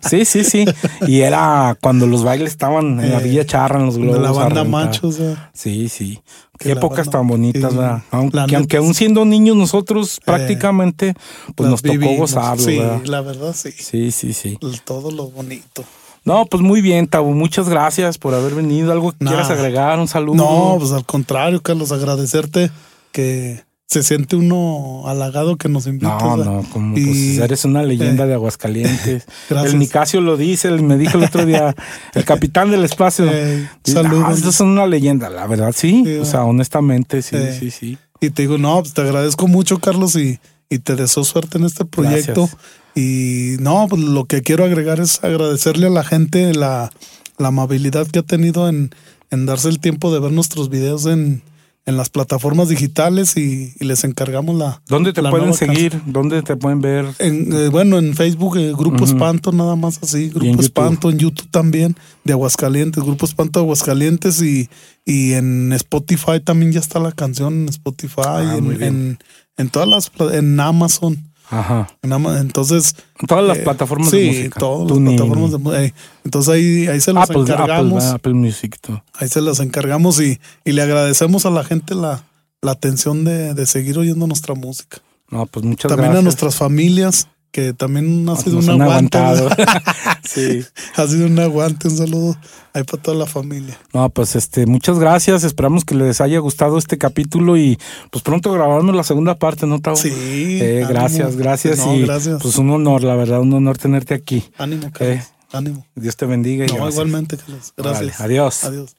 sí, 0.00 0.24
sí, 0.24 0.44
sí. 0.44 0.64
Y 1.06 1.20
era 1.20 1.76
cuando 1.82 2.06
los 2.06 2.24
bailes 2.24 2.50
estaban 2.50 2.98
en 3.00 3.10
la 3.12 3.20
Eh, 3.20 3.24
Villa 3.24 3.44
Charra, 3.44 3.78
en 3.78 3.86
los 3.86 3.96
De 3.96 4.00
globos. 4.02 4.22
la 4.22 4.28
a 4.30 4.32
banda 4.32 4.64
machos. 4.64 5.18
güey. 5.18 5.36
Sí, 5.52 5.88
sí. 5.88 6.20
Qué 6.58 6.68
la 6.70 6.74
épocas 6.76 7.10
tan 7.10 7.26
bonitas. 7.26 7.74
¿verdad? 7.74 8.02
Aunque, 8.10 8.36
La 8.36 8.46
aunque 8.56 8.76
aún 8.76 8.94
siendo 8.94 9.24
niños 9.24 9.56
nosotros 9.56 10.20
prácticamente, 10.24 11.14
pues 11.56 11.68
nos 11.68 11.82
tocó 11.82 11.92
vivimos. 11.92 12.18
gozarlo, 12.32 12.62
Sí, 12.62 12.78
¿verdad? 12.78 13.00
la 13.04 13.20
verdad 13.20 13.54
sí. 13.54 13.70
Sí, 13.76 14.10
sí, 14.12 14.32
sí. 14.32 14.58
Todo 14.84 15.10
lo 15.10 15.28
bonito. 15.28 15.84
No, 16.24 16.46
pues 16.46 16.62
muy 16.62 16.80
bien, 16.80 17.06
Tabu. 17.08 17.32
Muchas 17.34 17.68
gracias 17.68 18.18
por 18.18 18.34
haber 18.34 18.54
venido. 18.54 18.92
¿Algo 18.92 19.12
que 19.12 19.24
Nah. 19.24 19.30
quieras 19.32 19.50
agregar? 19.50 19.98
Un 19.98 20.08
saludo. 20.08 20.34
No, 20.36 20.76
pues 20.78 20.92
al 20.92 21.04
contrario, 21.04 21.60
Carlos, 21.62 21.90
agradecerte 21.92 22.70
que 23.10 23.64
se 23.88 24.02
siente 24.02 24.36
uno 24.36 25.02
halagado 25.06 25.56
que 25.56 25.68
nos 25.68 25.86
invites. 25.86 26.08
No, 26.08 26.36
no, 26.38 26.62
como 26.72 26.96
Y- 26.96 27.04
pues, 27.04 27.38
eres 27.38 27.64
una 27.66 27.82
leyenda 27.82 28.24
eh, 28.24 28.28
de 28.28 28.34
Aguascalientes. 28.34 29.26
gracias. 29.50 29.72
El 29.74 29.78
Nicasio 29.80 30.20
lo 30.22 30.36
dice, 30.38 30.68
él 30.68 30.82
me 30.82 30.96
dijo 30.96 31.18
el 31.18 31.24
otro 31.24 31.44
día, 31.44 31.74
el 32.14 32.24
capitán 32.24 32.70
del 32.70 32.84
espacio. 32.84 33.26
Eh, 33.28 33.68
saludos. 33.84 34.24
"Ah, 34.28 34.32
estos 34.32 34.54
son 34.54 34.68
una 34.68 34.86
leyenda, 34.86 35.28
la 35.28 35.46
verdad, 35.46 35.74
sí. 35.76 36.02
Sí, 36.06 36.14
o 36.16 36.24
sea, 36.24 36.44
honestamente, 36.44 37.20
sí, 37.20 37.36
Eh. 37.36 37.56
sí, 37.58 37.70
sí. 37.70 37.98
Y 38.20 38.30
te 38.30 38.42
digo, 38.42 38.56
no, 38.56 38.80
pues 38.80 38.94
te 38.94 39.02
agradezco 39.02 39.46
mucho, 39.48 39.78
Carlos, 39.80 40.14
y, 40.16 40.38
y 40.70 40.78
te 40.78 40.94
deseo 40.96 41.24
suerte 41.24 41.58
en 41.58 41.64
este 41.64 41.84
proyecto. 41.84 42.42
Gracias. 42.42 42.60
Y 42.94 43.56
no, 43.60 43.86
pues 43.88 44.02
lo 44.02 44.26
que 44.26 44.42
quiero 44.42 44.64
agregar 44.64 45.00
es 45.00 45.22
agradecerle 45.24 45.86
a 45.86 45.90
la 45.90 46.04
gente 46.04 46.52
la, 46.54 46.90
la 47.38 47.48
amabilidad 47.48 48.06
que 48.06 48.18
ha 48.18 48.22
tenido 48.22 48.68
en, 48.68 48.90
en 49.30 49.46
darse 49.46 49.68
el 49.68 49.80
tiempo 49.80 50.12
de 50.12 50.20
ver 50.20 50.32
nuestros 50.32 50.68
videos 50.68 51.06
en, 51.06 51.42
en 51.86 51.96
las 51.96 52.10
plataformas 52.10 52.68
digitales 52.68 53.36
y, 53.36 53.72
y 53.80 53.84
les 53.86 54.04
encargamos 54.04 54.56
la. 54.56 54.82
¿Dónde 54.88 55.12
te 55.14 55.22
la 55.22 55.30
pueden 55.30 55.48
canción. 55.48 55.74
seguir? 55.74 56.02
¿Dónde 56.06 56.42
te 56.42 56.54
pueden 56.56 56.80
ver? 56.82 57.06
En, 57.18 57.52
eh, 57.52 57.68
bueno, 57.68 57.98
en 57.98 58.14
Facebook, 58.14 58.58
eh, 58.58 58.72
Grupo 58.76 59.04
Espanto, 59.04 59.52
nada 59.52 59.74
más 59.74 59.98
así. 60.02 60.28
Grupo 60.28 60.44
YouTube. 60.46 60.60
Espanto, 60.60 61.10
en 61.10 61.18
YouTube 61.18 61.50
también, 61.50 61.96
de 62.24 62.34
Aguascalientes, 62.34 63.02
Grupo 63.02 63.24
Espanto 63.24 63.58
de 63.58 63.64
Aguascalientes 63.64 64.42
y, 64.42 64.68
y 65.06 65.32
en 65.32 65.72
Spotify 65.72 66.40
también 66.44 66.72
ya 66.72 66.80
está 66.80 67.00
la 67.00 67.12
canción, 67.12 67.62
en 67.62 67.68
Spotify, 67.70 68.20
Ah, 68.24 68.54
en, 68.58 68.82
en, 68.82 69.18
en 69.56 69.68
todas 69.70 69.88
las, 69.88 70.12
en 70.34 70.60
Amazon. 70.60 71.31
Ajá. 71.52 71.86
Entonces. 72.02 72.96
Todas 73.28 73.44
las 73.44 73.58
eh, 73.58 73.62
plataformas 73.62 74.10
sí, 74.10 74.16
de 74.20 74.26
música. 74.28 74.58
todas 74.60 74.88
Tuning. 74.88 75.04
las 75.04 75.14
plataformas 75.20 75.50
de 75.52 75.58
música. 75.58 75.94
entonces 76.24 76.54
ahí, 76.54 76.86
ahí 76.88 77.00
se 77.00 77.10
Apple, 77.10 77.22
Apple, 77.22 77.40
encargamos. 77.42 77.94
¿verdad? 77.94 78.14
Apple 78.14 78.34
Music. 78.34 78.76
todo. 78.80 79.04
ahí 79.14 79.28
se 79.28 79.40
las 79.42 79.60
encargamos 79.60 80.20
y, 80.20 80.40
y 80.64 80.72
le 80.72 80.82
agradecemos 80.82 81.44
a 81.46 81.50
la 81.50 81.62
gente 81.62 81.94
la, 81.94 82.24
la 82.62 82.72
atención 82.72 83.24
de, 83.24 83.54
de 83.54 83.66
seguir 83.66 83.98
oyendo 83.98 84.26
nuestra 84.26 84.54
música. 84.54 84.98
No, 85.30 85.46
pues 85.46 85.64
muchas 85.64 85.88
también 85.88 86.10
gracias. 86.12 86.20
a 86.20 86.24
nuestras 86.24 86.56
familias, 86.56 87.28
que 87.52 87.72
también 87.74 88.26
ha 88.28 88.36
sido 88.36 88.56
Nos 88.56 88.68
un 88.68 88.82
aguante. 88.82 89.18
sí. 90.24 90.64
ha 90.96 91.06
sido 91.06 91.26
un 91.26 91.38
aguante, 91.38 91.88
un 91.88 91.96
saludo 91.96 92.36
ahí 92.72 92.82
para 92.82 93.02
toda 93.02 93.16
la 93.16 93.26
familia. 93.26 93.78
No, 93.92 94.08
pues 94.08 94.34
este, 94.36 94.66
muchas 94.66 94.98
gracias. 94.98 95.44
Esperamos 95.44 95.84
que 95.84 95.94
les 95.94 96.20
haya 96.20 96.38
gustado 96.38 96.78
este 96.78 96.96
capítulo 96.98 97.56
y 97.56 97.78
pues 98.10 98.24
pronto 98.24 98.50
grabarnos 98.52 98.96
la 98.96 99.04
segunda 99.04 99.38
parte, 99.38 99.66
¿no, 99.66 99.80
Tavo? 99.80 99.96
Sí. 99.96 100.10
Eh, 100.12 100.84
gracias, 100.88 101.36
gracias. 101.36 101.78
No, 101.78 101.94
y 101.94 102.02
gracias. 102.02 102.42
pues 102.42 102.56
un 102.56 102.70
honor, 102.70 103.04
la 103.04 103.14
verdad, 103.14 103.40
un 103.40 103.52
honor 103.52 103.76
tenerte 103.78 104.14
aquí. 104.14 104.42
ánimo, 104.58 104.90
Carlos. 104.90 105.00
eh, 105.18 105.22
Ánimo. 105.52 105.86
Dios 105.94 106.16
te 106.16 106.24
bendiga 106.24 106.64
y 106.64 106.68
No, 106.68 106.74
gracias. 106.76 106.94
igualmente, 106.94 107.36
Carlos. 107.36 107.74
Gracias. 107.76 108.20
adiós. 108.20 108.64
Adiós. 108.64 108.96